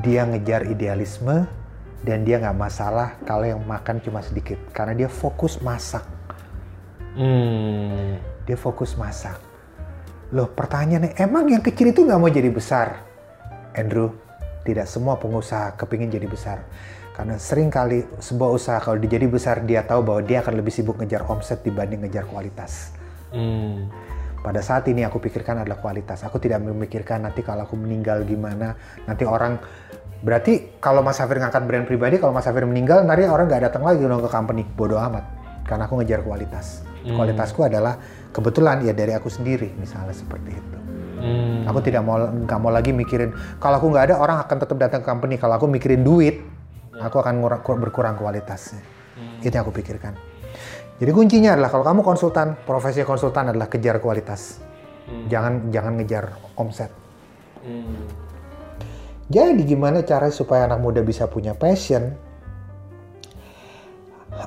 dia 0.00 0.24
ngejar 0.24 0.64
idealisme 0.64 1.44
dan 2.00 2.24
dia 2.24 2.40
nggak 2.40 2.56
masalah 2.56 3.20
kalau 3.28 3.44
yang 3.44 3.60
makan 3.68 4.00
cuma 4.00 4.24
sedikit, 4.24 4.56
karena 4.72 4.96
dia 4.96 5.08
fokus 5.12 5.60
masak 5.60 6.08
Hmm. 7.18 8.14
dia 8.46 8.54
fokus 8.54 8.94
masak. 8.94 9.42
Loh 10.30 10.46
pertanyaannya, 10.46 11.18
emang 11.18 11.50
yang 11.50 11.58
kecil 11.58 11.90
itu 11.90 12.06
nggak 12.06 12.14
mau 12.14 12.30
jadi 12.30 12.46
besar? 12.46 13.02
Andrew, 13.74 14.14
tidak 14.62 14.86
semua 14.86 15.18
pengusaha 15.18 15.74
kepingin 15.74 16.14
jadi 16.14 16.30
besar. 16.30 16.62
Karena 17.10 17.34
sering 17.42 17.74
kali 17.74 18.06
sebuah 18.22 18.50
usaha 18.54 18.78
kalau 18.78 19.02
dia 19.02 19.18
jadi 19.18 19.26
besar, 19.26 19.66
dia 19.66 19.82
tahu 19.82 20.06
bahwa 20.06 20.22
dia 20.22 20.38
akan 20.46 20.62
lebih 20.62 20.70
sibuk 20.70 21.02
ngejar 21.02 21.26
omset 21.26 21.58
dibanding 21.66 22.06
ngejar 22.06 22.22
kualitas. 22.30 22.94
Hmm. 23.34 23.90
Pada 24.38 24.62
saat 24.62 24.86
ini 24.86 25.02
aku 25.02 25.18
pikirkan 25.18 25.66
adalah 25.66 25.82
kualitas. 25.82 26.22
Aku 26.22 26.38
tidak 26.38 26.62
memikirkan 26.62 27.26
nanti 27.26 27.42
kalau 27.42 27.66
aku 27.66 27.74
meninggal 27.74 28.22
gimana. 28.22 28.78
Nanti 29.04 29.26
orang 29.26 29.58
berarti 30.22 30.78
kalau 30.78 31.02
Mas 31.02 31.18
Safir 31.18 31.42
ngangkat 31.42 31.62
brand 31.66 31.86
pribadi, 31.86 32.22
kalau 32.22 32.30
Mas 32.30 32.46
Safir 32.46 32.62
meninggal, 32.62 33.02
nanti 33.02 33.26
orang 33.26 33.50
nggak 33.50 33.70
datang 33.70 33.82
lagi 33.82 34.02
dong 34.02 34.22
ke 34.22 34.30
company. 34.30 34.62
Bodoh 34.62 34.98
amat. 34.98 35.24
Karena 35.66 35.84
aku 35.90 36.00
ngejar 36.00 36.22
kualitas. 36.22 36.86
Kualitasku 37.08 37.64
adalah 37.64 37.96
kebetulan 38.36 38.84
ya 38.84 38.92
dari 38.92 39.16
aku 39.16 39.32
sendiri, 39.32 39.72
misalnya 39.80 40.12
seperti 40.12 40.50
itu. 40.52 40.78
Hmm. 41.18 41.64
Aku 41.66 41.80
tidak 41.80 42.04
mau 42.04 42.20
nggak 42.20 42.58
mau 42.62 42.70
lagi 42.70 42.94
mikirin 42.94 43.34
kalau 43.58 43.82
aku 43.82 43.90
nggak 43.90 44.12
ada 44.12 44.14
orang 44.22 44.38
akan 44.44 44.56
tetap 44.60 44.76
datang 44.76 45.00
ke 45.02 45.08
company. 45.08 45.34
Kalau 45.40 45.56
aku 45.56 45.66
mikirin 45.66 46.04
duit, 46.04 46.44
aku 47.00 47.18
akan 47.18 47.40
berkurang 47.80 48.14
kualitasnya. 48.18 48.82
Itu 49.42 49.50
yang 49.50 49.66
aku 49.66 49.74
pikirkan. 49.74 50.27
Jadi 50.98 51.10
kuncinya 51.14 51.54
adalah 51.54 51.70
kalau 51.70 51.86
kamu 51.86 52.00
konsultan, 52.02 52.58
profesi 52.66 53.06
konsultan 53.06 53.54
adalah 53.54 53.70
kejar 53.70 54.02
kualitas. 54.02 54.58
Jangan 55.30 55.70
jangan 55.70 55.92
ngejar 55.94 56.24
omset. 56.58 56.90
Hmm. 57.62 58.02
Jadi 59.30 59.62
gimana 59.62 60.02
cara 60.02 60.32
supaya 60.34 60.66
anak 60.66 60.80
muda 60.82 61.00
bisa 61.06 61.30
punya 61.30 61.54
passion? 61.54 62.16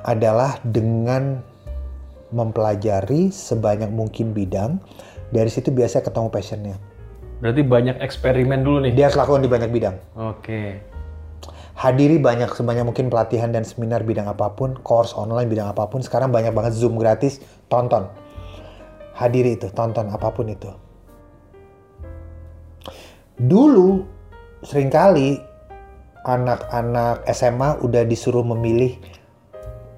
Adalah 0.04 0.60
dengan 0.60 1.40
mempelajari 2.32 3.32
sebanyak 3.32 3.88
mungkin 3.88 4.36
bidang. 4.36 4.76
Dari 5.32 5.48
situ 5.48 5.72
biasa 5.72 6.04
ketemu 6.04 6.28
passionnya. 6.28 6.76
Berarti 7.40 7.62
banyak 7.64 7.96
eksperimen 8.04 8.60
dulu 8.60 8.84
nih. 8.84 8.92
Dia 8.92 9.08
harus 9.08 9.16
lakukan 9.16 9.40
di 9.40 9.50
banyak 9.50 9.70
bidang. 9.72 9.96
Oke. 10.14 10.91
Hadiri 11.72 12.20
banyak 12.20 12.52
sebanyak 12.52 12.84
mungkin 12.84 13.08
pelatihan 13.08 13.50
dan 13.52 13.64
seminar 13.64 14.04
bidang 14.04 14.28
apa 14.28 14.52
pun, 14.52 14.76
course 14.84 15.16
online 15.16 15.48
bidang 15.48 15.72
apa 15.72 15.88
pun. 15.88 16.04
Sekarang 16.04 16.28
banyak 16.28 16.52
banget 16.52 16.76
Zoom 16.76 17.00
gratis, 17.00 17.40
tonton. 17.72 18.08
Hadiri 19.16 19.56
itu, 19.56 19.68
tonton 19.72 20.08
apa 20.12 20.28
pun 20.32 20.48
itu. 20.48 20.70
Dulu 23.40 24.04
sering 24.62 24.92
kali 24.92 25.40
anak-anak 26.22 27.26
SMA 27.34 27.82
udah 27.82 28.06
disuruh 28.06 28.46
memilih 28.46 28.94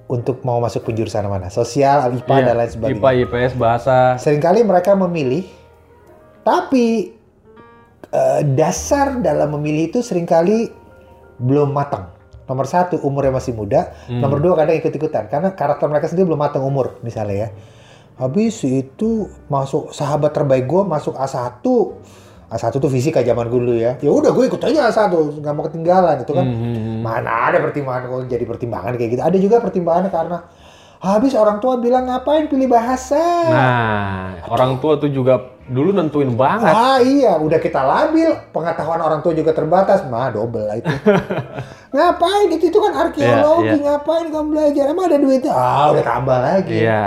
untuk 0.05 0.41
mau 0.45 0.61
masuk 0.61 0.85
penjurusan 0.85 1.25
mana, 1.25 1.49
sosial, 1.49 2.13
IPA 2.13 2.35
Iya, 2.37 2.45
dan 2.45 2.55
lain 2.57 2.71
sebagainya. 2.71 3.01
IPA, 3.01 3.09
IPS, 3.25 3.53
bahasa. 3.57 3.97
Seringkali 4.21 4.61
mereka 4.61 4.93
memilih, 4.93 5.45
tapi 6.45 7.13
eh, 8.13 8.41
dasar 8.53 9.17
dalam 9.21 9.57
memilih 9.57 9.89
itu 9.93 9.99
sering 10.05 10.29
kali 10.29 10.69
belum 11.39 11.71
matang. 11.71 12.11
Nomor 12.45 12.69
satu, 12.69 13.01
umurnya 13.01 13.33
masih 13.33 13.57
muda. 13.57 13.95
Nomor 14.05 14.37
dua, 14.37 14.53
kadang 14.53 14.77
ikut-ikutan. 14.77 15.25
Karena 15.27 15.57
karakter 15.57 15.89
mereka 15.89 16.05
sendiri 16.05 16.29
belum 16.29 16.41
matang 16.41 16.61
umur, 16.61 17.01
misalnya 17.01 17.49
ya. 17.49 17.49
Habis 18.15 18.63
itu 18.63 19.27
masuk 19.51 19.91
sahabat 19.91 20.31
terbaik 20.31 20.69
gue 20.69 20.81
masuk 20.87 21.17
A1. 21.19 21.59
A1 22.45 22.73
tuh 22.77 22.91
fisika 22.93 23.25
zaman 23.25 23.49
dulu 23.49 23.75
ya. 23.75 23.97
Ya 23.99 24.13
udah 24.13 24.31
gue 24.31 24.45
ikut 24.45 24.61
aja 24.61 24.93
A1, 24.93 25.11
nggak 25.41 25.53
mau 25.57 25.65
ketinggalan 25.65 26.21
itu 26.21 26.31
kan. 26.31 26.45
Hmm. 26.45 27.01
Mana 27.01 27.51
ada 27.51 27.57
pertimbangan 27.59 28.07
kok 28.07 28.29
jadi 28.29 28.45
pertimbangan 28.45 28.93
kayak 28.95 29.09
gitu. 29.17 29.21
Ada 29.25 29.37
juga 29.41 29.57
pertimbangan 29.59 30.07
karena 30.13 30.37
habis 31.05 31.37
orang 31.37 31.61
tua 31.61 31.77
bilang 31.77 32.09
ngapain 32.09 32.49
pilih 32.49 32.65
bahasa. 32.65 33.21
Nah, 33.45 34.41
orang 34.49 34.81
tua 34.81 34.97
tuh 34.97 35.13
juga 35.13 35.53
dulu 35.69 35.93
nentuin 35.93 36.33
banget. 36.33 36.73
Ah 36.73 36.97
iya, 36.97 37.37
udah 37.37 37.59
kita 37.61 37.81
labil, 37.85 38.33
pengetahuan 38.49 39.01
orang 39.01 39.21
tua 39.21 39.37
juga 39.37 39.53
terbatas, 39.53 40.01
mah 40.09 40.33
double 40.33 40.65
lah 40.65 40.77
itu. 40.81 40.89
ngapain 41.95 42.47
itu 42.51 42.65
itu 42.73 42.79
kan 42.81 42.93
arkeologi, 43.05 43.69
Iya, 43.69 43.77
iya. 43.77 43.83
ngapain 43.85 44.27
kamu 44.33 44.47
belajar? 44.49 44.83
Emang 44.89 45.05
ada 45.07 45.17
duitnya? 45.21 45.53
Ah 45.53 45.93
udah 45.93 46.03
tambah 46.03 46.37
lagi. 46.41 46.75
Iya. 46.81 47.05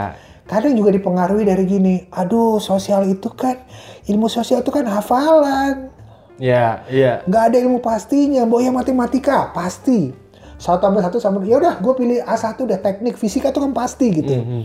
Kadang 0.49 0.75
juga 0.79 0.91
dipengaruhi 0.95 1.45
dari 1.45 1.65
gini, 1.69 1.95
aduh 2.09 2.57
sosial 2.57 3.05
itu 3.05 3.29
kan 3.37 3.61
ilmu 4.09 4.33
sosial 4.33 4.65
itu 4.65 4.73
kan 4.73 4.89
hafalan, 4.89 5.93
Iya, 6.39 6.87
iya. 6.89 7.13
nggak 7.27 7.43
ada 7.53 7.57
ilmu 7.67 7.83
pastinya. 7.83 8.47
Boya 8.47 8.71
matematika 8.71 9.51
pasti. 9.51 10.15
Satu 10.59 10.83
tambah 10.83 11.01
satu 11.01 11.23
sama 11.23 11.41
ya 11.47 11.57
udah 11.63 11.79
gue 11.79 11.95
pilih 11.95 12.19
A1 12.27 12.59
udah 12.59 12.79
teknik 12.83 13.15
fisika 13.15 13.55
itu 13.55 13.63
kan 13.63 13.73
pasti 13.73 14.07
gitu. 14.11 14.35
Mhm. 14.35 14.63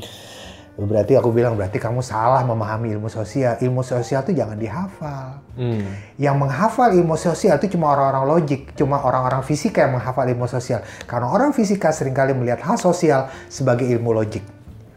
Berarti 0.73 1.13
aku 1.13 1.29
bilang 1.29 1.53
berarti 1.53 1.77
kamu 1.77 2.01
salah 2.01 2.41
memahami 2.41 2.97
ilmu 2.97 3.05
sosial. 3.05 3.61
Ilmu 3.61 3.85
sosial 3.85 4.25
itu 4.25 4.33
jangan 4.33 4.57
dihafal. 4.57 5.37
Hmm. 5.53 5.85
Yang 6.17 6.35
menghafal 6.41 6.97
ilmu 6.97 7.13
sosial 7.13 7.61
itu 7.61 7.77
cuma 7.77 7.93
orang-orang 7.93 8.25
logik, 8.25 8.73
cuma 8.73 8.97
orang-orang 9.05 9.45
fisika 9.45 9.85
yang 9.85 10.01
menghafal 10.01 10.25
ilmu 10.25 10.49
sosial. 10.49 10.81
Karena 11.05 11.29
orang 11.29 11.53
fisika 11.53 11.93
sering 11.93 12.17
kali 12.17 12.33
melihat 12.33 12.65
hal 12.65 12.81
sosial 12.81 13.29
sebagai 13.53 13.85
ilmu 13.85 14.17
logik. 14.17 14.41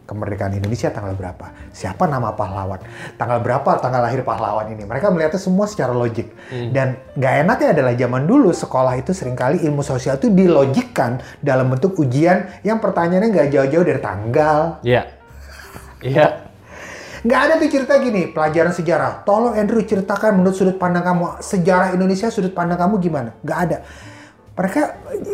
Kemerdekaan 0.07 0.55
Indonesia 0.55 0.87
tanggal 0.87 1.19
berapa? 1.19 1.51
Siapa 1.75 2.07
nama 2.07 2.31
pahlawan? 2.31 2.79
Tanggal 3.19 3.43
berapa 3.43 3.75
tanggal 3.83 3.99
lahir 4.07 4.23
pahlawan 4.23 4.71
ini? 4.71 4.87
Mereka 4.87 5.11
melihatnya 5.11 5.35
semua 5.35 5.67
secara 5.67 5.91
logik. 5.91 6.31
Dan 6.71 6.95
nggak 7.19 7.33
enaknya 7.43 7.67
adalah 7.75 7.91
zaman 7.91 8.23
dulu 8.23 8.55
sekolah 8.55 8.95
itu 8.95 9.11
sering 9.11 9.35
kali 9.35 9.59
ilmu 9.67 9.83
sosial 9.83 10.15
itu 10.15 10.31
dilogikkan 10.31 11.19
dalam 11.43 11.67
bentuk 11.67 11.99
ujian 11.99 12.47
yang 12.63 12.79
pertanyaannya 12.79 13.35
nggak 13.35 13.47
jauh-jauh 13.51 13.83
dari 13.83 13.99
tanggal, 13.99 14.79
Iya. 14.79 15.01
Iya. 15.99 16.47
Nggak 17.27 17.39
ada 17.43 17.53
tuh 17.59 17.67
cerita 17.67 17.93
gini, 17.99 18.31
pelajaran 18.31 18.71
sejarah. 18.71 19.27
Tolong 19.27 19.59
Andrew 19.59 19.83
ceritakan 19.83 20.39
menurut 20.39 20.55
sudut 20.55 20.79
pandang 20.79 21.03
kamu, 21.03 21.43
sejarah 21.43 21.91
Indonesia 21.91 22.31
sudut 22.31 22.55
pandang 22.55 22.79
kamu 22.79 22.95
gimana? 23.03 23.35
Nggak 23.43 23.59
ada. 23.67 23.77
Mereka 24.55 24.81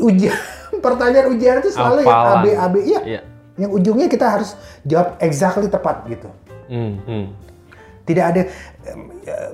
ujian, 0.02 0.34
pertanyaan 0.86 1.28
ujian 1.30 1.62
itu 1.62 1.70
selalu 1.70 2.02
yang 2.02 2.10
Hafalan. 2.10 2.42
AB, 2.42 2.46
AB. 2.58 2.76
Iya. 2.82 3.02
Iya. 3.06 3.22
Yang 3.58 3.72
ujungnya 3.78 4.08
kita 4.10 4.26
harus 4.26 4.58
jawab 4.82 5.18
exactly 5.22 5.70
tepat 5.70 6.06
gitu. 6.10 6.30
Hmm, 6.70 6.98
hmm. 7.06 7.26
Tidak 8.04 8.26
ada 8.26 8.42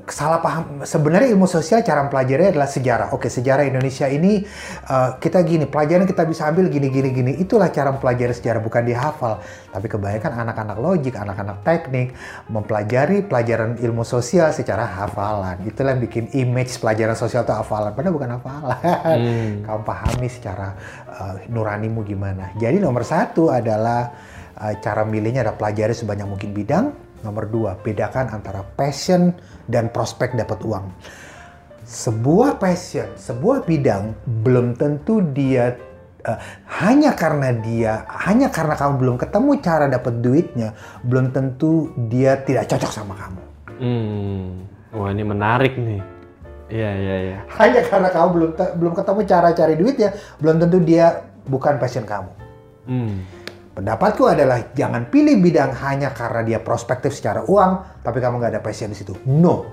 salah 0.09 0.41
paham. 0.41 0.81
Sebenarnya 0.81 1.29
ilmu 1.29 1.45
sosial 1.45 1.85
cara 1.85 2.01
mempelajari 2.05 2.49
adalah 2.49 2.65
sejarah. 2.65 3.13
Oke, 3.13 3.29
sejarah 3.29 3.65
Indonesia 3.65 4.09
ini 4.09 4.41
eh, 4.89 5.09
kita 5.21 5.45
gini, 5.45 5.69
pelajaran 5.69 6.09
kita 6.09 6.25
bisa 6.25 6.49
ambil 6.49 6.67
gini 6.67 6.89
gini 6.89 7.09
gini. 7.13 7.31
Itulah 7.37 7.69
cara 7.69 7.93
mempelajari 7.93 8.33
sejarah 8.33 8.61
bukan 8.61 8.83
dihafal. 8.89 9.41
Tapi 9.69 9.85
kebanyakan 9.85 10.31
anak-anak 10.45 10.77
logik, 10.81 11.13
anak-anak 11.13 11.61
teknik 11.61 12.17
mempelajari 12.49 13.21
pelajaran 13.25 13.77
ilmu 13.77 14.01
sosial 14.01 14.49
secara 14.49 14.85
hafalan. 14.85 15.61
Itulah 15.69 15.93
yang 15.93 16.01
bikin 16.01 16.25
image 16.33 16.81
pelajaran 16.81 17.13
sosial 17.13 17.45
itu 17.45 17.53
hafalan. 17.53 17.93
Padahal 17.93 18.15
bukan 18.17 18.31
hafalan. 18.41 18.77
Hmm. 19.05 19.53
Kamu 19.65 19.81
pahami 19.85 20.27
secara 20.27 20.73
eh, 21.05 21.35
nuranimu 21.53 22.01
gimana. 22.01 22.57
Jadi 22.57 22.81
nomor 22.81 23.05
satu 23.05 23.53
adalah 23.53 24.09
eh, 24.57 24.73
cara 24.81 25.05
milihnya 25.05 25.45
adalah 25.45 25.57
pelajari 25.61 25.93
sebanyak 25.93 26.25
mungkin 26.25 26.51
bidang 26.57 27.08
Nomor 27.19 27.51
dua, 27.51 27.75
bedakan 27.79 28.31
antara 28.31 28.63
passion 28.63 29.35
dan 29.67 29.91
prospek 29.91 30.39
dapat 30.39 30.59
uang. 30.63 30.87
Sebuah 31.83 32.61
passion, 32.61 33.11
sebuah 33.17 33.65
bidang 33.65 34.15
belum 34.45 34.77
tentu 34.77 35.19
dia 35.33 35.75
uh, 36.23 36.39
hanya 36.79 37.17
karena 37.17 37.49
dia 37.59 38.07
hanya 38.27 38.47
karena 38.53 38.77
kamu 38.77 38.93
belum 39.01 39.15
ketemu 39.19 39.51
cara 39.59 39.85
dapat 39.91 40.13
duitnya, 40.23 40.69
belum 41.03 41.33
tentu 41.35 41.91
dia 42.07 42.39
tidak 42.45 42.71
cocok 42.71 42.91
sama 42.93 43.13
kamu. 43.17 43.43
Hmm. 43.79 44.45
Wah 44.95 45.09
ini 45.11 45.23
menarik 45.23 45.75
nih. 45.75 46.01
Iya 46.69 46.91
iya 46.93 47.15
iya. 47.25 47.37
Hanya 47.57 47.81
karena 47.89 48.09
kamu 48.13 48.27
belum 48.31 48.51
belum 48.77 48.93
ketemu 48.93 49.19
cara 49.25 49.47
cari 49.57 49.73
duitnya, 49.73 50.09
belum 50.37 50.55
tentu 50.61 50.77
dia 50.85 51.25
bukan 51.49 51.81
passion 51.81 52.05
kamu. 52.05 52.31
Hmm. 52.85 53.25
Pendapatku 53.79 54.27
adalah 54.27 54.75
jangan 54.75 55.07
pilih 55.07 55.39
bidang 55.39 55.71
hanya 55.71 56.11
karena 56.11 56.43
dia 56.43 56.59
prospektif 56.59 57.15
secara 57.15 57.47
uang, 57.47 58.03
tapi 58.03 58.19
kamu 58.19 58.35
nggak 58.35 58.51
ada 58.51 58.59
passion 58.59 58.91
di 58.91 58.97
situ. 58.99 59.15
No. 59.23 59.63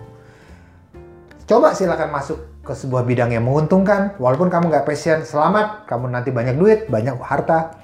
Coba 1.42 1.74
silakan 1.74 2.14
masuk 2.14 2.62
ke 2.62 2.70
sebuah 2.70 3.02
bidang 3.02 3.34
yang 3.34 3.42
menguntungkan, 3.42 4.14
walaupun 4.22 4.46
kamu 4.46 4.70
nggak 4.70 4.86
passion, 4.86 5.26
selamat, 5.26 5.90
kamu 5.90 6.14
nanti 6.14 6.30
banyak 6.30 6.54
duit, 6.54 6.86
banyak 6.86 7.18
harta, 7.18 7.82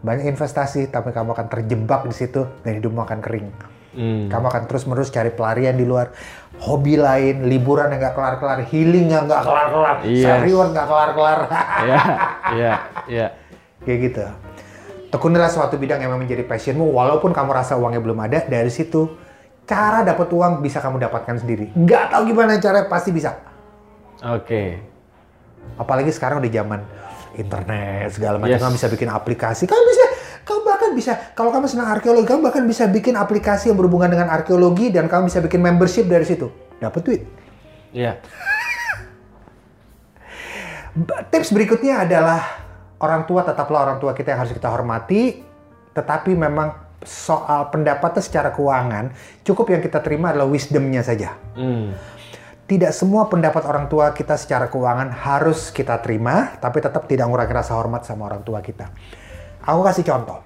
banyak 0.00 0.32
investasi, 0.32 0.88
tapi 0.88 1.12
kamu 1.12 1.36
akan 1.36 1.52
terjebak 1.52 2.08
di 2.08 2.14
situ 2.16 2.48
dan 2.64 2.80
hidupmu 2.80 3.04
akan 3.04 3.20
kering. 3.20 3.52
Hmm. 3.92 4.32
Kamu 4.32 4.48
akan 4.48 4.64
terus-menerus 4.64 5.12
cari 5.12 5.28
pelarian 5.28 5.76
di 5.76 5.84
luar, 5.84 6.08
hobi 6.56 6.96
lain, 6.96 7.44
liburan 7.44 7.92
yang 7.92 8.00
nggak 8.00 8.16
kelar-kelar, 8.16 8.64
healing 8.64 9.12
yang 9.12 9.28
nggak 9.28 9.44
kelar-kelar, 9.44 10.08
yes. 10.08 10.40
reward 10.40 10.72
nggak 10.72 10.88
kelar-kelar. 10.88 11.38
Iya, 11.84 12.00
iya, 12.56 12.72
iya. 13.12 13.26
Kayak 13.84 14.00
gitu. 14.08 14.24
Tekunilah 15.10 15.50
suatu 15.50 15.74
bidang 15.74 15.98
yang 15.98 16.14
memang 16.14 16.22
menjadi 16.22 16.46
passionmu, 16.46 16.94
walaupun 16.94 17.34
kamu 17.34 17.50
rasa 17.50 17.74
uangnya 17.74 17.98
belum 17.98 18.18
ada, 18.22 18.46
dari 18.46 18.70
situ 18.70 19.10
cara 19.66 20.06
dapat 20.06 20.30
uang 20.30 20.62
bisa 20.62 20.78
kamu 20.78 21.02
dapatkan 21.02 21.42
sendiri. 21.42 21.74
Nggak 21.74 22.14
tahu 22.14 22.22
gimana 22.30 22.62
cara, 22.62 22.86
pasti 22.86 23.10
bisa. 23.10 23.34
Oke. 24.22 24.46
Okay. 24.46 24.68
Apalagi 25.78 26.10
sekarang 26.14 26.38
udah 26.38 26.50
zaman 26.50 26.80
internet 27.38 28.10
segala 28.14 28.38
macam, 28.38 28.58
yes. 28.58 28.62
kamu 28.62 28.74
bisa 28.78 28.88
bikin 28.90 29.08
aplikasi, 29.10 29.66
kamu 29.66 29.82
bisa, 29.86 30.04
kamu 30.46 30.60
bahkan 30.66 30.90
bisa, 30.94 31.12
kalau 31.34 31.50
kamu 31.54 31.66
senang 31.70 31.88
arkeologi, 31.90 32.26
kamu 32.26 32.40
bahkan 32.42 32.66
bisa 32.66 32.86
bikin 32.90 33.14
aplikasi 33.14 33.70
yang 33.70 33.78
berhubungan 33.78 34.10
dengan 34.10 34.28
arkeologi 34.30 34.90
dan 34.90 35.06
kamu 35.06 35.30
bisa 35.30 35.40
bikin 35.42 35.62
membership 35.62 36.10
dari 36.10 36.26
situ, 36.26 36.50
dapat 36.82 37.00
duit. 37.06 37.22
Iya. 37.94 38.18
Yeah. 38.18 38.20
Tips 41.30 41.54
berikutnya 41.54 42.02
adalah 42.02 42.59
orang 43.00 43.24
tua 43.24 43.42
tetaplah 43.42 43.88
orang 43.88 43.98
tua 43.98 44.12
kita 44.12 44.36
yang 44.36 44.40
harus 44.44 44.52
kita 44.52 44.68
hormati, 44.68 45.40
tetapi 45.96 46.36
memang 46.36 46.76
soal 47.00 47.72
pendapatnya 47.72 48.20
secara 48.20 48.52
keuangan, 48.52 49.16
cukup 49.40 49.72
yang 49.72 49.80
kita 49.80 50.04
terima 50.04 50.30
adalah 50.30 50.48
wisdomnya 50.48 51.00
saja. 51.00 51.32
Hmm. 51.56 51.96
Tidak 52.68 52.92
semua 52.94 53.26
pendapat 53.26 53.66
orang 53.66 53.90
tua 53.90 54.14
kita 54.14 54.38
secara 54.38 54.70
keuangan 54.70 55.10
harus 55.10 55.74
kita 55.74 55.98
terima, 55.98 56.54
tapi 56.62 56.78
tetap 56.78 57.10
tidak 57.10 57.26
mengurangi 57.26 57.56
rasa 57.56 57.74
hormat 57.74 58.06
sama 58.06 58.30
orang 58.30 58.46
tua 58.46 58.62
kita. 58.62 58.94
Aku 59.66 59.82
kasih 59.82 60.06
contoh. 60.06 60.38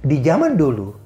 Di 0.00 0.16
zaman 0.24 0.56
dulu, 0.56 0.96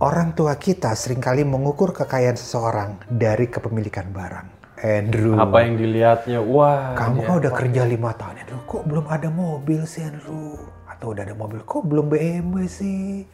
orang 0.00 0.32
tua 0.32 0.56
kita 0.56 0.96
sering 0.96 1.20
kali 1.20 1.44
mengukur 1.44 1.92
kekayaan 1.92 2.38
seseorang 2.40 2.90
dari 3.12 3.52
kepemilikan 3.52 4.08
barang. 4.08 4.59
Andrew. 4.80 5.36
Apa 5.36 5.68
yang 5.68 5.76
dilihatnya? 5.76 6.40
Wah. 6.40 6.96
Kamu 6.96 7.20
kan 7.24 7.34
udah 7.44 7.52
kerja 7.52 7.82
lima 7.84 8.16
tahun, 8.16 8.40
Andrew. 8.44 8.60
Kok 8.64 8.82
belum 8.88 9.06
ada 9.12 9.28
mobil 9.28 9.80
sih, 9.84 10.02
Andrew? 10.04 10.56
Atau 10.88 11.12
udah 11.12 11.22
ada 11.28 11.36
mobil? 11.36 11.60
Kok 11.60 11.84
belum 11.84 12.06
BMW 12.08 12.64
sih? 12.64 13.28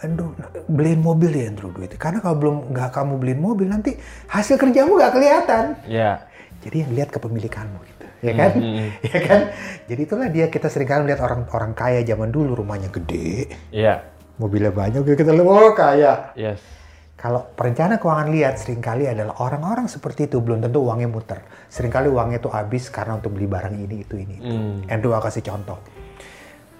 Andrew, 0.00 0.32
beliin 0.68 1.00
mobil 1.04 1.28
ya 1.32 1.52
Andrew 1.52 1.72
duit. 1.72 1.92
Karena 2.00 2.24
kalau 2.24 2.36
belum 2.40 2.56
nggak 2.72 2.90
kamu 2.92 3.12
beliin 3.20 3.40
mobil 3.40 3.68
nanti 3.68 3.96
hasil 4.32 4.56
kerjamu 4.56 4.96
nggak 4.96 5.12
kelihatan. 5.12 5.64
Iya. 5.84 6.00
Yeah. 6.00 6.16
Jadi 6.60 6.76
yang 6.84 6.92
lihat 6.92 7.08
kepemilikanmu 7.08 7.80
gitu, 7.88 8.04
ya 8.20 8.32
kan? 8.36 8.50
Mm 8.52 8.68
-hmm. 8.68 8.88
ya 9.16 9.18
kan? 9.24 9.40
Jadi 9.88 10.00
itulah 10.04 10.28
dia 10.28 10.46
kita 10.52 10.68
sering 10.68 10.88
kali 10.88 11.08
melihat 11.08 11.24
orang-orang 11.24 11.72
kaya 11.72 12.04
zaman 12.04 12.28
dulu 12.28 12.52
rumahnya 12.52 12.92
gede. 12.92 13.48
Iya. 13.72 14.04
Yeah. 14.04 14.38
Mobilnya 14.40 14.72
banyak, 14.72 15.04
kita 15.04 15.36
lihat 15.36 15.48
oh 15.48 15.72
kaya. 15.76 16.32
Yes 16.32 16.79
kalau 17.20 17.44
perencana 17.52 18.00
keuangan 18.00 18.32
lihat 18.32 18.56
sering 18.56 18.80
kali 18.80 19.04
adalah 19.04 19.36
orang-orang 19.44 19.92
seperti 19.92 20.24
itu 20.24 20.40
belum 20.40 20.64
tentu 20.64 20.80
uangnya 20.80 21.04
muter. 21.04 21.44
Seringkali 21.68 22.08
uangnya 22.08 22.40
itu 22.40 22.48
habis 22.48 22.88
karena 22.88 23.20
untuk 23.20 23.36
beli 23.36 23.44
barang 23.44 23.76
ini 23.76 23.96
itu 24.00 24.16
ini 24.16 24.34
itu. 24.40 24.48
Hmm. 24.56 24.88
Andrew 24.88 25.12
aku 25.12 25.28
kasih 25.28 25.44
contoh. 25.44 25.76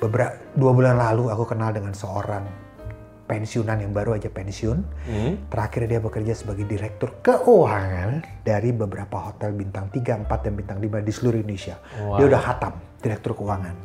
Beberapa 0.00 0.40
dua 0.56 0.72
bulan 0.72 0.96
lalu 0.96 1.28
aku 1.28 1.44
kenal 1.44 1.76
dengan 1.76 1.92
seorang 1.92 2.48
pensiunan 3.28 3.84
yang 3.84 3.92
baru 3.92 4.16
aja 4.16 4.32
pensiun. 4.32 4.78
Hmm. 4.80 5.32
Terakhir 5.52 5.84
dia 5.92 6.00
bekerja 6.00 6.32
sebagai 6.32 6.64
direktur 6.64 7.20
keuangan 7.20 8.24
dari 8.40 8.72
beberapa 8.72 9.20
hotel 9.20 9.52
bintang 9.52 9.92
3, 9.92 10.24
4 10.24 10.24
dan 10.24 10.52
bintang 10.56 10.80
5 10.80 11.04
di 11.04 11.12
seluruh 11.12 11.36
Indonesia. 11.36 11.76
Wow. 12.00 12.16
Dia 12.16 12.26
udah 12.32 12.42
hatam 12.48 12.74
direktur 13.04 13.36
keuangan. 13.36 13.76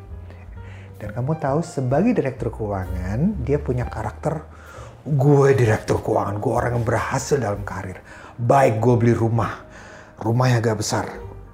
Dan 1.04 1.12
kamu 1.12 1.36
tahu 1.36 1.60
sebagai 1.60 2.16
direktur 2.16 2.48
keuangan 2.48 3.44
dia 3.44 3.60
punya 3.60 3.84
karakter 3.92 4.55
gue 5.06 5.54
direktur 5.54 6.02
keuangan, 6.02 6.42
gue 6.42 6.50
orang 6.50 6.82
yang 6.82 6.86
berhasil 6.86 7.38
dalam 7.38 7.62
karir. 7.62 8.02
Baik 8.42 8.82
gue 8.82 8.96
beli 8.98 9.14
rumah, 9.14 9.62
rumah 10.18 10.50
yang 10.50 10.66
agak 10.66 10.82
besar, 10.82 11.06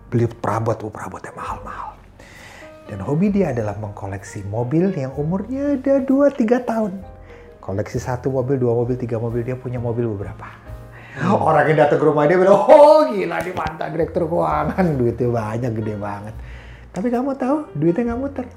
beli 0.07 0.23
perabot, 0.31 0.79
oh 0.87 0.87
perabotnya 0.87 1.35
mahal-mahal. 1.35 1.99
Dan 2.87 3.03
hobi 3.03 3.27
dia 3.27 3.51
adalah 3.51 3.75
mengkoleksi 3.75 4.47
mobil 4.47 4.95
yang 4.95 5.11
umurnya 5.19 5.75
ada 5.75 5.99
2-3 5.99 6.63
tahun. 6.63 6.93
Koleksi 7.59 7.99
satu 8.01 8.31
mobil, 8.33 8.57
dua 8.57 8.73
mobil, 8.73 8.97
tiga 8.97 9.21
mobil, 9.21 9.45
dia 9.45 9.53
punya 9.53 9.77
mobil 9.77 10.09
beberapa. 10.09 10.47
Hmm. 11.19 11.35
Orang 11.35 11.67
yang 11.69 11.77
datang 11.77 11.99
ke 12.01 12.05
rumah 12.07 12.25
dia 12.25 12.39
bilang, 12.39 12.55
oh 12.55 13.03
gila 13.11 13.37
nih 13.43 13.53
mantan 13.53 13.87
direktur 13.91 14.31
keuangan, 14.31 14.85
duitnya 14.99 15.27
banyak, 15.27 15.71
gede 15.75 15.95
banget. 15.99 16.35
Tapi 16.95 17.07
kamu 17.11 17.35
tahu, 17.35 17.57
duitnya 17.75 18.15
nggak 18.15 18.19
muter. 18.19 18.47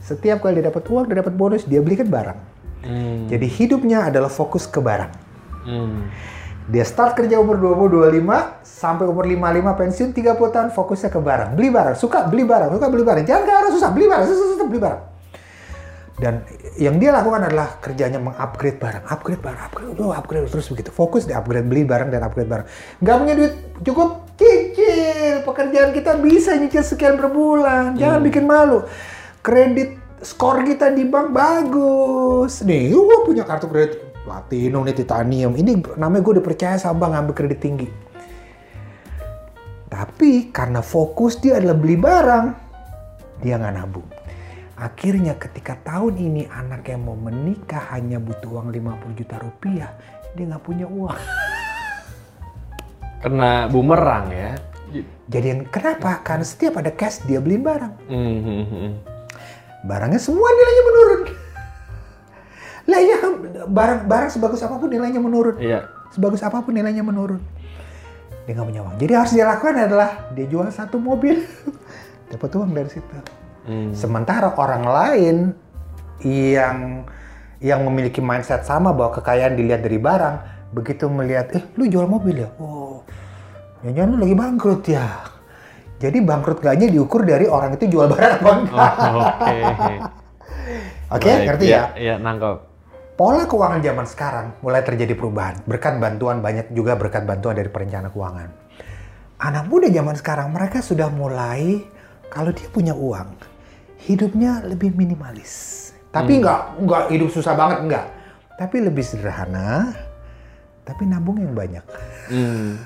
Setiap 0.00 0.38
kali 0.38 0.62
dia 0.62 0.70
dapat 0.70 0.86
uang, 0.86 1.04
dia 1.10 1.18
dapat 1.18 1.34
bonus, 1.34 1.66
dia 1.66 1.82
belikan 1.82 2.06
barang 2.06 2.55
Hmm. 2.86 3.26
Jadi 3.26 3.46
hidupnya 3.50 4.06
adalah 4.06 4.30
fokus 4.30 4.70
ke 4.70 4.78
barang. 4.78 5.12
Hmm. 5.66 6.06
Dia 6.66 6.82
start 6.82 7.14
kerja 7.14 7.38
umur 7.38 7.58
20-25, 7.58 8.66
sampai 8.66 9.06
umur 9.06 9.22
55 9.22 9.80
pensiun 9.80 10.10
30 10.10 10.54
tahun 10.54 10.68
fokusnya 10.74 11.10
ke 11.14 11.20
barang. 11.22 11.50
Beli 11.54 11.70
barang, 11.70 11.94
suka 11.94 12.26
beli 12.26 12.42
barang, 12.42 12.70
suka 12.74 12.86
beli 12.90 13.04
barang. 13.06 13.24
Jangan 13.26 13.46
orang 13.46 13.72
susah, 13.74 13.90
beli 13.94 14.06
barang, 14.10 14.26
susah, 14.26 14.46
susah, 14.54 14.66
beli 14.66 14.80
barang. 14.82 15.02
Dan 16.16 16.34
yang 16.80 16.96
dia 16.96 17.12
lakukan 17.12 17.44
adalah 17.44 17.76
kerjanya 17.76 18.16
mengupgrade 18.16 18.80
barang, 18.80 19.04
upgrade 19.04 19.42
barang, 19.44 19.62
upgrade, 19.68 20.00
oh, 20.00 20.16
upgrade 20.16 20.48
terus 20.48 20.66
begitu. 20.72 20.88
Fokus 20.88 21.28
di 21.28 21.36
upgrade, 21.36 21.68
beli 21.68 21.84
barang 21.84 22.08
dan 22.08 22.24
upgrade 22.24 22.48
barang. 22.48 22.66
Gak 23.04 23.16
punya 23.20 23.34
duit, 23.36 23.54
cukup 23.84 24.24
cicil. 24.40 25.44
Pekerjaan 25.44 25.92
kita 25.92 26.16
bisa 26.18 26.56
nyicil 26.56 26.82
sekian 26.82 27.20
per 27.20 27.28
bulan. 27.28 28.00
Jangan 28.00 28.24
hmm. 28.24 28.28
bikin 28.32 28.44
malu. 28.48 28.88
Kredit 29.44 30.05
skor 30.22 30.64
kita 30.64 30.92
di 30.92 31.04
bank 31.04 31.28
bagus. 31.32 32.64
Nih, 32.64 32.92
gue 32.92 33.18
punya 33.26 33.44
kartu 33.44 33.68
kredit 33.68 34.00
Latino 34.24 34.80
nih 34.84 34.96
Titanium. 34.96 35.52
Ini 35.56 35.96
namanya 36.00 36.22
gue 36.24 36.34
dipercaya 36.40 36.76
sama 36.80 37.06
bank 37.06 37.10
ngambil 37.16 37.34
kredit 37.36 37.60
tinggi. 37.60 37.88
Tapi 39.86 40.52
karena 40.52 40.82
fokus 40.82 41.40
dia 41.40 41.56
adalah 41.56 41.76
beli 41.78 41.96
barang, 41.96 42.46
dia 43.40 43.56
nggak 43.56 43.74
nabung. 43.76 44.08
Akhirnya 44.76 45.40
ketika 45.40 45.72
tahun 45.80 46.20
ini 46.20 46.42
anak 46.52 46.84
yang 46.92 47.08
mau 47.08 47.16
menikah 47.16 47.96
hanya 47.96 48.20
butuh 48.20 48.60
uang 48.60 48.68
50 48.76 49.16
juta 49.16 49.40
rupiah, 49.40 49.90
dia 50.36 50.44
nggak 50.44 50.64
punya 50.64 50.84
uang. 50.84 51.20
Kena 53.24 53.72
bumerang 53.72 54.28
ya. 54.28 54.52
Jadi 55.26 55.64
kenapa? 55.72 56.20
Karena 56.20 56.44
setiap 56.44 56.76
ada 56.78 56.92
cash 56.92 57.24
dia 57.24 57.40
beli 57.40 57.56
barang. 57.56 57.94
Mm 58.12 58.38
-hmm 58.44 59.15
barangnya 59.86 60.20
semua 60.20 60.48
nilainya 60.50 60.84
menurun. 60.84 61.22
Lah 62.86 63.00
iya 63.02 63.16
barang 63.66 64.00
barang 64.06 64.30
sebagus 64.34 64.60
apa 64.66 64.76
pun 64.78 64.90
nilainya 64.90 65.22
menurun. 65.22 65.56
Iya. 65.62 65.86
Sebagus 66.10 66.42
apa 66.42 66.62
pun 66.62 66.74
nilainya 66.74 67.06
menurun. 67.06 67.38
Dia 68.46 68.52
nggak 68.54 68.66
punya 68.66 68.82
uang. 68.82 68.96
Jadi 68.98 69.12
harus 69.14 69.32
dia 69.34 69.46
lakukan 69.46 69.74
adalah 69.74 70.10
dia 70.34 70.46
jual 70.46 70.66
satu 70.70 71.02
mobil, 71.02 71.42
dapat 72.30 72.50
uang 72.54 72.70
dari 72.74 72.90
situ. 72.90 73.14
Hmm. 73.66 73.90
Sementara 73.90 74.54
orang 74.54 74.84
lain 74.86 75.36
yang 76.22 77.06
yang 77.58 77.82
memiliki 77.82 78.22
mindset 78.22 78.62
sama 78.62 78.94
bahwa 78.94 79.18
kekayaan 79.18 79.58
dilihat 79.58 79.82
dari 79.82 79.98
barang, 79.98 80.70
begitu 80.70 81.10
melihat, 81.10 81.50
eh 81.56 81.64
lu 81.74 81.90
jual 81.90 82.06
mobil 82.06 82.46
ya, 82.46 82.52
oh, 82.62 83.02
jangan 83.82 84.14
lu 84.14 84.16
lagi 84.22 84.36
bangkrut 84.36 84.82
ya 84.86 85.35
jadi 85.96 86.18
bangkrut 86.20 86.60
gaknya 86.60 86.92
diukur 86.92 87.24
dari 87.24 87.48
orang 87.48 87.80
itu 87.80 87.88
jual 87.88 88.12
barang 88.12 88.32
apa 88.44 88.50
enggak. 88.52 88.92
Oh, 89.00 89.16
Oke, 89.16 89.56
okay. 89.72 89.96
okay, 91.08 91.34
ngerti 91.48 91.66
ya? 91.72 91.82
Iya, 91.96 92.14
nangkep. 92.20 92.56
Pola 93.16 93.48
keuangan 93.48 93.80
zaman 93.80 94.04
sekarang 94.04 94.46
mulai 94.60 94.84
terjadi 94.84 95.16
perubahan. 95.16 95.64
Berkat 95.64 95.96
bantuan, 95.96 96.44
banyak 96.44 96.68
juga 96.76 97.00
berkat 97.00 97.24
bantuan 97.24 97.56
dari 97.56 97.72
perencana 97.72 98.12
keuangan. 98.12 98.52
Anak 99.40 99.72
muda 99.72 99.88
zaman 99.88 100.16
sekarang, 100.20 100.52
mereka 100.52 100.84
sudah 100.84 101.08
mulai, 101.08 101.80
kalau 102.28 102.52
dia 102.52 102.68
punya 102.68 102.92
uang, 102.92 103.32
hidupnya 104.04 104.60
lebih 104.68 104.92
minimalis. 104.92 105.92
Tapi 106.12 106.36
hmm. 106.36 106.40
nggak, 106.44 106.60
nggak 106.84 107.02
hidup 107.08 107.28
susah 107.32 107.56
banget, 107.56 107.78
enggak. 107.88 108.06
tapi 108.56 108.80
lebih 108.80 109.04
sederhana, 109.04 109.92
tapi 110.84 111.08
nabung 111.08 111.40
yang 111.40 111.56
banyak. 111.56 111.84
Hmm. 112.28 112.80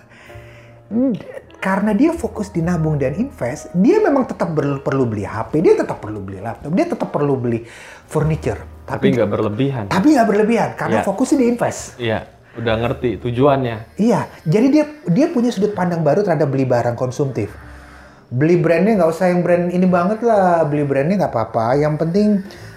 Karena 1.61 1.93
dia 1.93 2.17
fokus 2.17 2.49
di 2.49 2.65
nabung 2.65 2.97
dan 2.97 3.13
invest, 3.13 3.69
dia 3.77 4.01
memang 4.01 4.25
tetap 4.25 4.49
ber- 4.51 4.81
perlu 4.81 5.05
beli 5.05 5.29
HP, 5.29 5.61
dia 5.61 5.77
tetap 5.77 6.01
perlu 6.01 6.17
beli 6.19 6.41
laptop, 6.41 6.73
dia 6.73 6.89
tetap 6.89 7.13
perlu 7.13 7.37
beli 7.37 7.69
furniture. 8.09 8.89
Tapi 8.89 9.13
nggak 9.13 9.29
berlebihan. 9.29 9.85
tapi 9.87 10.17
nggak 10.17 10.27
berlebihan 10.27 10.71
karena 10.75 10.99
Iya. 10.99 11.07
fokusnya 11.07 11.37
di 11.37 11.47
invest. 11.47 11.81
Iya, 12.01 12.25
udah 12.57 12.75
ngerti 12.81 13.21
tujuannya. 13.21 13.77
Iya, 14.01 14.27
jadi 14.43 14.67
dia 14.67 14.85
dia 15.07 15.27
punya 15.29 15.53
sudut 15.53 15.77
pandang 15.77 16.01
baru 16.01 16.25
terhadap 16.25 16.49
beli 16.49 16.65
barang 16.65 16.97
konsumtif. 16.97 17.53
Beli 18.27 18.57
brandnya 18.57 18.97
nggak 18.97 19.11
usah 19.13 19.29
yang 19.29 19.45
brand 19.45 19.69
ini 19.69 19.85
banget 19.85 20.25
lah, 20.25 20.65
beli 20.65 20.83
brandnya 20.83 21.21
nggak 21.21 21.31
apa-apa. 21.31 21.77
Yang 21.77 21.95
penting 22.01 22.29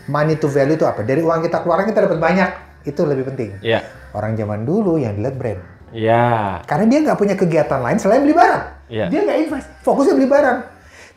money 0.06 0.36
to 0.36 0.52
value 0.52 0.76
itu 0.76 0.84
apa? 0.84 1.02
Dari 1.02 1.24
uang 1.24 1.40
kita 1.40 1.64
keluarin 1.64 1.88
kita 1.88 2.04
dapat 2.04 2.20
banyak, 2.20 2.50
itu 2.84 3.02
lebih 3.08 3.32
penting. 3.32 3.64
Iya. 3.64 3.80
Orang 4.12 4.36
zaman 4.36 4.68
dulu 4.68 5.00
yang 5.00 5.16
dilihat 5.16 5.40
brand. 5.40 5.73
Iya. 5.94 6.60
Karena 6.66 6.86
dia 6.90 7.00
nggak 7.06 7.20
punya 7.22 7.36
kegiatan 7.38 7.80
lain 7.80 7.98
selain 8.02 8.26
beli 8.26 8.36
barang. 8.36 8.64
Iya. 8.90 9.06
Dia 9.08 9.20
nggak 9.24 9.38
invest, 9.48 9.68
fokusnya 9.86 10.14
beli 10.18 10.30
barang. 10.30 10.60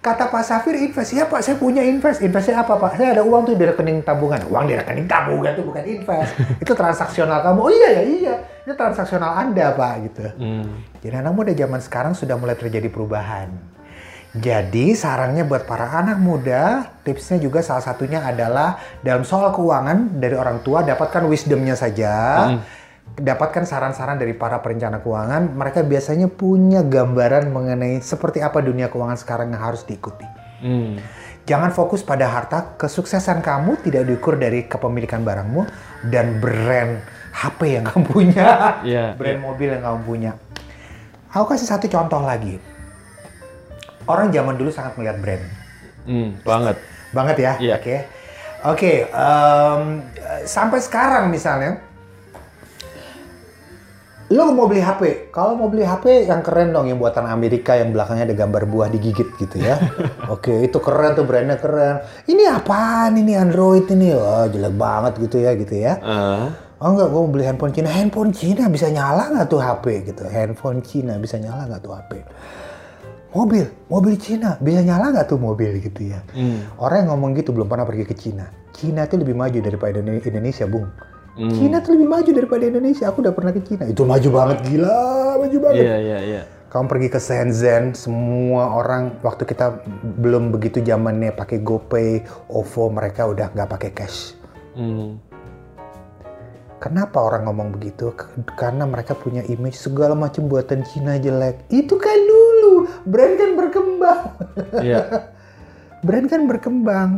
Kata 0.05 0.31
Pak 0.31 0.45
Safir 0.47 0.79
invest, 0.79 1.19
ya 1.19 1.27
Pak 1.27 1.43
saya 1.43 1.59
punya 1.59 1.83
invest. 1.83 2.23
Investnya 2.23 2.63
apa 2.63 2.79
Pak? 2.79 2.95
Saya 2.95 3.19
ada 3.19 3.27
uang 3.27 3.43
tuh 3.43 3.59
di 3.59 3.67
rekening 3.67 4.07
tabungan. 4.07 4.39
Uang 4.47 4.71
di 4.71 4.79
rekening 4.79 5.11
tabungan 5.11 5.51
itu 5.51 5.65
bukan 5.67 5.83
invest. 5.83 6.31
itu 6.63 6.73
transaksional 6.77 7.43
kamu. 7.43 7.59
Oh 7.59 7.73
iya 7.73 7.89
ya 7.91 8.03
iya, 8.07 8.35
itu 8.63 8.75
transaksional 8.79 9.35
Anda 9.35 9.75
Pak 9.75 9.93
gitu. 10.07 10.27
Hmm. 10.39 10.85
Jadi 11.03 11.15
anak 11.17 11.33
muda 11.35 11.51
zaman 11.57 11.81
sekarang 11.83 12.13
sudah 12.15 12.39
mulai 12.39 12.55
terjadi 12.55 12.87
perubahan. 12.87 13.51
Jadi 14.37 14.93
sarannya 14.93 15.49
buat 15.49 15.65
para 15.65 15.89
anak 15.89 16.21
muda, 16.21 16.93
tipsnya 17.01 17.41
juga 17.41 17.65
salah 17.65 17.81
satunya 17.81 18.21
adalah 18.21 18.77
dalam 19.01 19.25
soal 19.25 19.49
keuangan 19.49 20.21
dari 20.21 20.37
orang 20.37 20.61
tua 20.61 20.85
dapatkan 20.85 21.25
wisdomnya 21.25 21.73
saja. 21.73 22.45
Dapatkan 23.17 23.65
saran-saran 23.65 24.19
dari 24.19 24.35
para 24.37 24.61
perencana 24.61 25.01
keuangan, 25.01 25.55
mereka 25.55 25.81
biasanya 25.81 26.29
punya 26.29 26.83
gambaran 26.83 27.49
mengenai 27.49 28.03
seperti 28.03 28.43
apa 28.43 28.61
dunia 28.61 28.91
keuangan 28.91 29.17
sekarang 29.17 29.55
yang 29.55 29.63
harus 29.63 29.87
diikuti. 29.87 30.27
Hmm. 30.61 31.01
Jangan 31.47 31.71
fokus 31.71 32.03
pada 32.03 32.27
harta, 32.27 32.75
kesuksesan 32.77 33.39
kamu 33.41 33.79
tidak 33.81 34.05
diukur 34.05 34.35
dari 34.35 34.67
kepemilikan 34.67 35.23
barangmu 35.23 35.63
dan 36.11 36.43
brand 36.43 36.99
HP 37.33 37.79
yang 37.79 37.85
kamu 37.87 38.03
punya, 38.05 38.47
Iya, 38.91 39.15
brand 39.15 39.41
mobil 39.41 39.71
yang 39.71 39.85
kamu 39.87 40.01
punya. 40.03 40.33
Aku 41.31 41.47
kasih 41.47 41.71
satu 41.71 41.87
contoh 41.87 42.19
lagi. 42.21 42.59
Orang 44.05 44.29
zaman 44.31 44.59
dulu 44.59 44.75
sangat 44.75 44.99
melihat 44.99 45.19
brand, 45.23 45.45
Hmm. 46.05 46.37
Banget. 46.43 46.77
banget 47.11 47.37
ya. 47.39 47.53
Iya. 47.59 47.75
Oke, 47.81 47.97
oke. 48.63 48.93
em, 49.09 49.83
sampai 50.45 50.79
sekarang 50.83 51.31
misalnya, 51.31 51.81
lo 54.27 54.51
mau 54.51 54.67
beli 54.67 54.83
HP. 54.83 55.31
Kalau 55.31 55.55
mau 55.55 55.71
beli 55.71 55.87
HP 55.87 56.27
yang 56.27 56.43
keren 56.43 56.75
dong, 56.75 56.91
yang 56.91 56.99
buatan 56.99 57.31
Amerika 57.31 57.79
yang 57.79 57.95
belakangnya 57.95 58.27
ada 58.27 58.35
gambar 58.35 58.67
buah 58.67 58.89
digigit 58.91 59.31
gitu 59.39 59.63
ya. 59.63 59.79
Oke, 60.35 60.67
itu 60.67 60.83
keren 60.83 61.15
tuh 61.15 61.23
brandnya 61.23 61.55
keren. 61.63 62.03
Ini 62.27 62.51
apaan 62.51 63.15
ini 63.15 63.39
Android 63.39 63.87
ini? 63.87 64.11
Wah 64.11 64.51
jelek 64.51 64.75
banget 64.75 65.13
gitu 65.23 65.37
ya 65.39 65.55
gitu 65.55 65.75
ya. 65.79 65.95
Ah. 66.03 66.51
Oh 66.77 66.93
enggak, 66.93 67.09
gue 67.09 67.21
mau 67.23 67.31
beli 67.31 67.45
handphone 67.47 67.73
Cina. 67.73 67.89
Handphone 67.89 68.33
Cina 68.35 68.69
bisa 68.69 68.91
nyala 68.91 69.31
nggak 69.33 69.47
tuh 69.49 69.63
HP 69.63 69.85
gitu? 70.13 70.23
Handphone 70.29 70.83
Cina 70.83 71.17
bisa 71.17 71.39
nyala 71.39 71.71
nggak 71.71 71.81
tuh 71.81 71.95
HP? 71.95 72.13
Mobil, 73.33 73.65
mobil 73.89 74.15
Cina 74.19 74.57
bisa 74.61 74.81
nyala 74.83 75.13
nggak 75.13 75.29
tuh 75.29 75.39
mobil 75.39 75.77
gitu 75.81 76.13
ya? 76.13 76.21
Hmm. 76.35 76.67
Orang 76.77 77.07
yang 77.07 77.09
ngomong 77.17 77.37
gitu 77.39 77.55
belum 77.55 77.71
pernah 77.71 77.87
pergi 77.87 78.05
ke 78.05 78.13
Cina. 78.13 78.49
Cina 78.77 79.09
itu 79.09 79.17
lebih 79.17 79.33
maju 79.33 79.57
daripada 79.57 80.03
Indone- 80.03 80.21
Indonesia, 80.21 80.69
Bung. 80.69 80.89
Hmm. 81.37 81.53
Cina 81.53 81.85
tuh 81.85 82.01
lebih 82.01 82.09
maju 82.09 82.31
daripada 82.33 82.65
Indonesia. 82.65 83.13
Aku 83.13 83.21
udah 83.21 83.37
pernah 83.37 83.53
ke 83.53 83.61
Cina. 83.61 83.85
Itu 83.85 84.09
maju 84.09 84.29
banget, 84.33 84.59
gila, 84.73 85.37
maju 85.37 85.59
banget. 85.61 85.85
Iya, 85.85 85.97
iya, 86.01 86.19
iya. 86.25 86.43
Kamu 86.73 86.89
pergi 86.89 87.09
ke 87.13 87.21
Shenzhen, 87.21 87.93
semua 87.93 88.73
orang 88.73 89.21
waktu 89.21 89.45
kita 89.45 89.85
belum 90.17 90.51
begitu 90.51 90.81
zamannya 90.81 91.37
pakai 91.37 91.61
GoPay, 91.61 92.25
OVO, 92.49 92.89
mereka 92.89 93.29
udah 93.29 93.53
nggak 93.53 93.69
pakai 93.69 93.91
cash. 93.93 94.33
Hmm. 94.77 95.21
Kenapa 96.77 97.21
orang 97.25 97.49
ngomong 97.49 97.69
begitu? 97.81 98.13
Karena 98.57 98.85
mereka 98.85 99.17
punya 99.17 99.41
image 99.49 99.81
segala 99.81 100.13
macam 100.13 100.49
buatan 100.49 100.85
Cina 100.85 101.17
jelek. 101.17 101.69
Itu 101.73 101.97
kan 101.97 102.17
dulu, 102.17 102.89
brand 103.09 103.35
kan 103.41 103.51
berkembang. 103.57 104.21
Iya. 104.85 105.01
brand 106.07 106.27
kan 106.29 106.45
berkembang. 106.45 107.11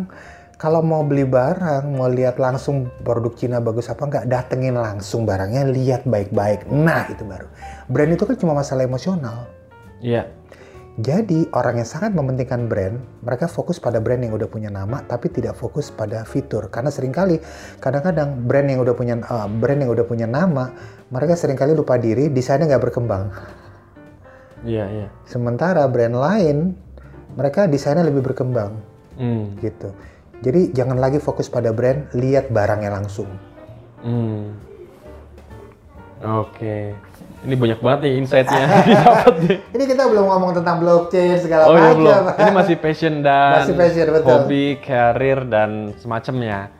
Kalau 0.58 0.82
mau 0.82 1.06
beli 1.06 1.22
barang, 1.22 1.86
mau 1.94 2.10
lihat 2.10 2.42
langsung 2.42 2.90
produk 3.06 3.30
Cina 3.38 3.62
bagus 3.62 3.86
apa 3.86 4.10
nggak, 4.10 4.26
datengin 4.26 4.74
langsung 4.74 5.22
barangnya, 5.22 5.70
lihat 5.70 6.02
baik-baik. 6.02 6.66
Nah, 6.66 7.06
itu 7.06 7.22
baru. 7.22 7.46
Brand 7.86 8.10
itu 8.10 8.26
kan 8.26 8.34
cuma 8.34 8.58
masalah 8.58 8.82
emosional. 8.82 9.46
Iya. 10.02 10.26
Jadi 10.98 11.46
orang 11.54 11.78
yang 11.78 11.86
sangat 11.86 12.10
mementingkan 12.10 12.66
brand, 12.66 12.98
mereka 13.22 13.46
fokus 13.46 13.78
pada 13.78 14.02
brand 14.02 14.18
yang 14.18 14.34
udah 14.34 14.50
punya 14.50 14.66
nama, 14.66 14.98
tapi 15.06 15.30
tidak 15.30 15.54
fokus 15.54 15.94
pada 15.94 16.26
fitur. 16.26 16.66
Karena 16.74 16.90
sering 16.90 17.14
kali, 17.14 17.38
kadang-kadang 17.78 18.42
brand 18.42 18.66
yang 18.66 18.82
udah 18.82 18.98
punya 18.98 19.14
eh, 19.14 19.46
brand 19.62 19.78
yang 19.78 19.94
udah 19.94 20.02
punya 20.10 20.26
nama, 20.26 20.74
mereka 21.14 21.38
sering 21.38 21.54
kali 21.54 21.70
lupa 21.70 21.94
diri, 22.02 22.34
desainnya 22.34 22.74
nggak 22.74 22.90
berkembang. 22.90 23.30
Iya, 24.66 24.90
iya. 24.90 25.08
Sementara 25.22 25.86
brand 25.86 26.18
lain, 26.18 26.74
mereka 27.38 27.70
desainnya 27.70 28.02
lebih 28.02 28.34
berkembang, 28.34 28.82
Hmm. 29.14 29.54
gitu. 29.62 29.94
Jadi 30.38 30.70
jangan 30.70 30.98
lagi 30.98 31.18
fokus 31.18 31.50
pada 31.50 31.74
brand, 31.74 32.06
lihat 32.14 32.54
barangnya 32.54 32.94
langsung. 32.94 33.26
Hmm. 34.00 34.54
Oke. 36.22 36.94
Ini 37.38 37.54
banyak 37.54 37.78
banget 37.78 37.98
nih 38.02 38.12
insight-nya 38.18 38.62
didapat 38.86 39.34
nih. 39.46 39.58
Ini 39.78 39.84
kita 39.86 40.10
belum 40.10 40.26
ngomong 40.26 40.50
tentang 40.58 40.82
blockchain 40.82 41.38
segala 41.38 41.70
Oh 41.70 41.78
iya 41.78 41.94
macam. 41.94 41.98
belum. 42.02 42.22
Ini 42.42 42.50
masih 42.50 42.76
passion 42.78 43.14
dan 43.22 43.62
Masih 43.62 43.74
passion, 43.78 44.06
betul. 44.10 44.26
hobi, 44.26 44.64
karir 44.82 45.38
dan 45.46 45.94
semacamnya. 46.02 46.74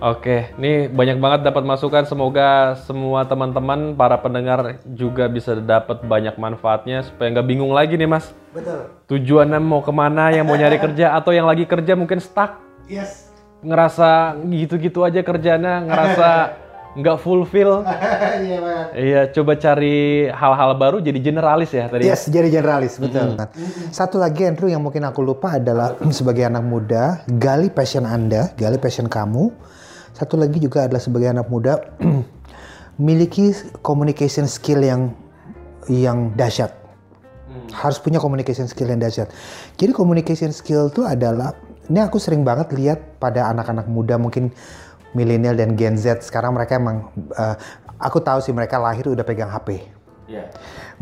Oke, 0.00 0.48
ini 0.56 0.88
banyak 0.88 1.20
banget 1.20 1.40
dapat 1.44 1.60
masukan. 1.60 2.08
Semoga 2.08 2.72
semua 2.88 3.28
teman-teman, 3.28 3.92
para 3.92 4.16
pendengar 4.16 4.80
juga 4.86 5.28
bisa 5.28 5.52
dapat 5.58 6.00
banyak 6.00 6.40
manfaatnya 6.40 7.04
supaya 7.04 7.28
nggak 7.36 7.44
bingung 7.44 7.74
lagi 7.74 8.00
nih 8.00 8.08
mas. 8.08 8.32
Betul. 8.56 8.88
Tujuannya 9.12 9.60
mau 9.60 9.84
ke 9.84 9.92
mana, 9.92 10.32
yang 10.32 10.48
mau 10.48 10.56
nyari 10.56 10.80
kerja 10.80 11.12
atau 11.12 11.36
yang 11.36 11.44
lagi 11.44 11.68
kerja 11.68 11.92
mungkin 11.98 12.16
stuck, 12.16 12.56
Yes. 12.90 13.30
ngerasa 13.62 14.40
gitu-gitu 14.50 15.06
aja 15.06 15.22
kerjanya, 15.22 15.84
ngerasa 15.86 16.28
nggak 16.98 17.18
fulfill. 17.22 17.86
Iya 18.40 18.58
banget. 18.58 18.86
Iya, 18.96 19.20
coba 19.36 19.52
cari 19.60 20.26
hal-hal 20.26 20.70
baru 20.80 20.96
jadi 20.98 21.18
generalis 21.22 21.70
ya 21.70 21.86
tadi. 21.86 22.08
Yes, 22.08 22.26
jadi 22.26 22.48
generalis, 22.50 22.96
betul. 22.98 23.36
Satu 23.92 24.16
lagi 24.18 24.48
Andrew 24.48 24.66
yang 24.66 24.80
mungkin 24.82 25.04
aku 25.04 25.20
lupa 25.22 25.60
adalah 25.60 25.94
sebagai 26.10 26.48
anak 26.48 26.64
muda, 26.64 27.20
gali 27.36 27.68
passion 27.70 28.08
Anda, 28.08 28.50
gali 28.56 28.80
passion 28.80 29.06
kamu. 29.06 29.52
Satu 30.16 30.40
lagi 30.40 30.58
juga 30.58 30.88
adalah 30.88 30.98
sebagai 30.98 31.30
anak 31.30 31.46
muda, 31.52 31.78
miliki 33.06 33.52
communication 33.84 34.48
skill 34.48 34.80
yang 34.82 35.12
yang 35.86 36.32
dahsyat. 36.34 36.72
Harus 37.70 38.02
punya 38.02 38.18
communication 38.18 38.66
skill 38.66 38.90
yang 38.90 38.98
dahsyat. 38.98 39.30
Jadi 39.78 39.92
communication 39.94 40.50
skill 40.50 40.90
itu 40.90 41.06
adalah, 41.06 41.54
ini 41.90 41.98
aku 41.98 42.22
sering 42.22 42.46
banget 42.46 42.70
lihat 42.70 43.18
pada 43.18 43.50
anak-anak 43.50 43.90
muda 43.90 44.14
mungkin 44.14 44.54
milenial 45.10 45.58
dan 45.58 45.74
Gen 45.74 45.98
Z 45.98 46.22
sekarang 46.22 46.54
mereka 46.54 46.78
emang, 46.78 47.10
eh, 47.34 47.54
aku 47.98 48.22
tahu 48.22 48.38
sih 48.38 48.54
mereka 48.54 48.78
lahir 48.78 49.10
udah 49.10 49.26
pegang 49.26 49.50
HP. 49.50 49.82
Iya. 50.30 50.46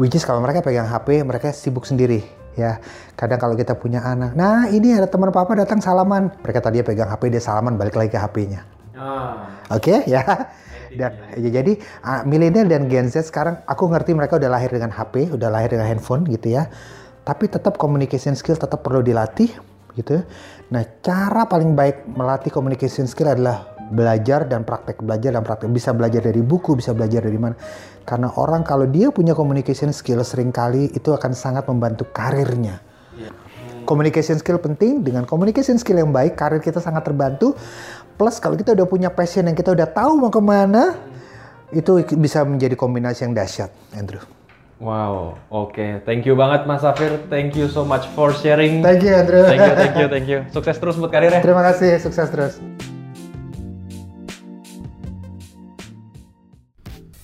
Which 0.00 0.16
is 0.16 0.24
kalau 0.24 0.40
mereka 0.40 0.64
pegang 0.64 0.88
HP, 0.88 1.20
mereka 1.20 1.52
sibuk 1.52 1.84
sendiri 1.84 2.24
ya. 2.56 2.80
Kadang 3.12 3.36
kalau 3.36 3.52
kita 3.52 3.76
punya 3.76 4.00
anak, 4.00 4.32
nah 4.32 4.64
ini 4.72 4.96
ada 4.96 5.04
teman 5.04 5.28
papa 5.28 5.52
datang 5.52 5.84
salaman. 5.84 6.32
Mereka 6.40 6.64
tadi 6.64 6.80
pegang 6.80 7.12
HP, 7.12 7.28
dia 7.28 7.42
salaman 7.44 7.76
balik 7.76 7.92
lagi 7.92 8.08
ke 8.08 8.18
HP-nya. 8.18 8.64
Ah. 8.96 9.60
Oke 9.68 10.02
ya. 10.14 10.24
Dan 10.88 11.12
ya, 11.36 11.60
jadi 11.60 11.76
ah, 12.00 12.24
milenial 12.24 12.64
dan 12.64 12.88
Gen 12.88 13.12
Z 13.12 13.28
sekarang 13.28 13.60
aku 13.68 13.92
ngerti 13.92 14.16
mereka 14.16 14.40
udah 14.40 14.48
lahir 14.48 14.72
dengan 14.72 14.88
HP, 14.88 15.36
udah 15.36 15.52
lahir 15.52 15.76
dengan 15.76 15.84
handphone 15.84 16.24
gitu 16.24 16.56
ya. 16.56 16.72
Tapi 17.28 17.44
tetap 17.44 17.76
communication 17.76 18.32
skill 18.32 18.56
tetap 18.56 18.80
perlu 18.80 19.04
dilatih 19.04 19.52
gitu. 20.00 20.24
Nah, 20.68 20.84
cara 21.00 21.48
paling 21.48 21.72
baik 21.72 22.04
melatih 22.12 22.52
communication 22.52 23.08
skill 23.08 23.32
adalah 23.32 23.72
belajar 23.88 24.44
dan 24.44 24.68
praktek, 24.68 25.00
belajar 25.00 25.32
dan 25.32 25.40
praktek. 25.40 25.72
Bisa 25.72 25.96
belajar 25.96 26.20
dari 26.20 26.44
buku, 26.44 26.76
bisa 26.76 26.92
belajar 26.92 27.24
dari 27.24 27.40
mana. 27.40 27.56
Karena 28.04 28.28
orang 28.36 28.64
kalau 28.64 28.84
dia 28.84 29.08
punya 29.08 29.32
communication 29.32 29.96
skill 29.96 30.20
sering 30.20 30.52
kali 30.52 30.92
itu 30.92 31.08
akan 31.12 31.32
sangat 31.32 31.64
membantu 31.68 32.04
karirnya. 32.12 32.84
Communication 33.88 34.36
skill 34.36 34.60
penting, 34.60 35.00
dengan 35.00 35.24
communication 35.24 35.80
skill 35.80 36.04
yang 36.04 36.12
baik, 36.12 36.36
karir 36.36 36.60
kita 36.60 36.76
sangat 36.76 37.08
terbantu. 37.08 37.56
Plus 38.20 38.36
kalau 38.36 38.52
kita 38.52 38.76
udah 38.76 38.84
punya 38.84 39.08
passion 39.08 39.48
yang 39.48 39.56
kita 39.56 39.72
udah 39.72 39.88
tahu 39.88 40.20
mau 40.20 40.28
ke 40.28 40.44
mana, 40.44 40.92
itu 41.72 42.04
bisa 42.20 42.44
menjadi 42.44 42.76
kombinasi 42.76 43.24
yang 43.24 43.32
dahsyat, 43.32 43.72
Andrew. 43.96 44.20
Wow, 44.78 45.34
oke. 45.50 46.06
Thank 46.06 46.22
you 46.22 46.38
banget 46.38 46.62
Mas 46.70 46.86
Safir. 46.86 47.26
Thank 47.26 47.58
you 47.58 47.66
so 47.66 47.82
much 47.82 48.06
for 48.14 48.30
sharing. 48.30 48.78
Thank 48.78 49.02
you, 49.02 49.10
Andrew. 49.10 49.42
Thank 49.42 49.58
you, 49.58 49.74
thank 49.74 49.94
you, 49.98 50.06
thank 50.14 50.26
you. 50.30 50.38
Sukses 50.54 50.78
terus 50.78 50.94
buat 50.94 51.10
karirnya. 51.10 51.42
Terima 51.42 51.66
kasih, 51.66 51.98
sukses 51.98 52.30
terus. 52.30 52.62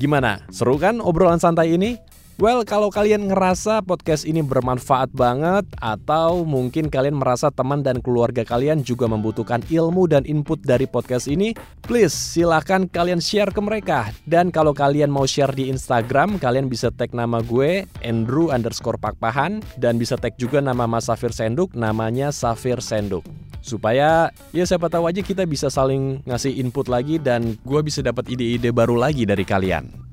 Gimana? 0.03 0.43
Seru 0.51 0.83
kan 0.83 0.99
obrolan 0.99 1.39
santai 1.39 1.79
ini? 1.79 1.95
Well, 2.35 2.67
kalau 2.67 2.91
kalian 2.91 3.31
ngerasa 3.31 3.79
podcast 3.87 4.27
ini 4.27 4.43
bermanfaat 4.43 5.15
banget 5.15 5.71
atau 5.79 6.43
mungkin 6.43 6.91
kalian 6.91 7.15
merasa 7.15 7.47
teman 7.55 7.87
dan 7.87 8.03
keluarga 8.03 8.43
kalian 8.43 8.83
juga 8.83 9.07
membutuhkan 9.07 9.63
ilmu 9.71 10.11
dan 10.11 10.27
input 10.27 10.59
dari 10.59 10.91
podcast 10.91 11.31
ini, 11.31 11.55
please 11.87 12.11
silahkan 12.11 12.91
kalian 12.91 13.23
share 13.23 13.55
ke 13.55 13.63
mereka. 13.63 14.11
Dan 14.27 14.51
kalau 14.51 14.75
kalian 14.75 15.15
mau 15.15 15.31
share 15.31 15.55
di 15.55 15.71
Instagram, 15.71 16.43
kalian 16.43 16.67
bisa 16.67 16.91
tag 16.91 17.15
nama 17.15 17.39
gue, 17.39 17.87
Andrew 18.03 18.51
underscore 18.51 18.99
Pakpahan, 18.99 19.63
dan 19.79 20.03
bisa 20.03 20.19
tag 20.19 20.35
juga 20.35 20.59
nama 20.59 20.91
Mas 20.91 21.07
Safir 21.07 21.31
Senduk, 21.31 21.71
namanya 21.79 22.35
Safir 22.35 22.83
Senduk 22.83 23.23
supaya 23.65 24.29
ya 24.53 24.69
siapa 24.69 24.93
tahu 24.93 25.09
aja 25.09 25.25
kita 25.25 25.49
bisa 25.49 25.73
saling 25.73 26.21
ngasih 26.29 26.53
input 26.61 26.85
lagi 26.85 27.17
dan 27.17 27.57
gue 27.65 27.81
bisa 27.81 28.05
dapat 28.05 28.29
ide-ide 28.29 28.69
baru 28.69 28.93
lagi 28.93 29.25
dari 29.25 29.41
kalian. 29.41 30.04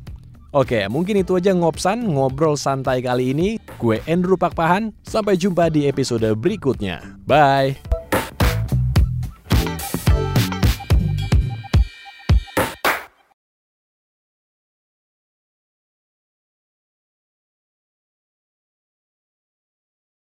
Oke, 0.51 0.83
mungkin 0.91 1.23
itu 1.23 1.39
aja 1.39 1.55
ngopsan, 1.55 2.11
ngobrol 2.11 2.59
santai 2.59 2.99
kali 2.99 3.31
ini. 3.31 3.55
Gue 3.79 4.03
Andrew 4.03 4.35
Pakpahan, 4.35 4.91
sampai 4.99 5.39
jumpa 5.39 5.71
di 5.71 5.87
episode 5.87 6.27
berikutnya. 6.35 7.15
Bye! 7.23 8.00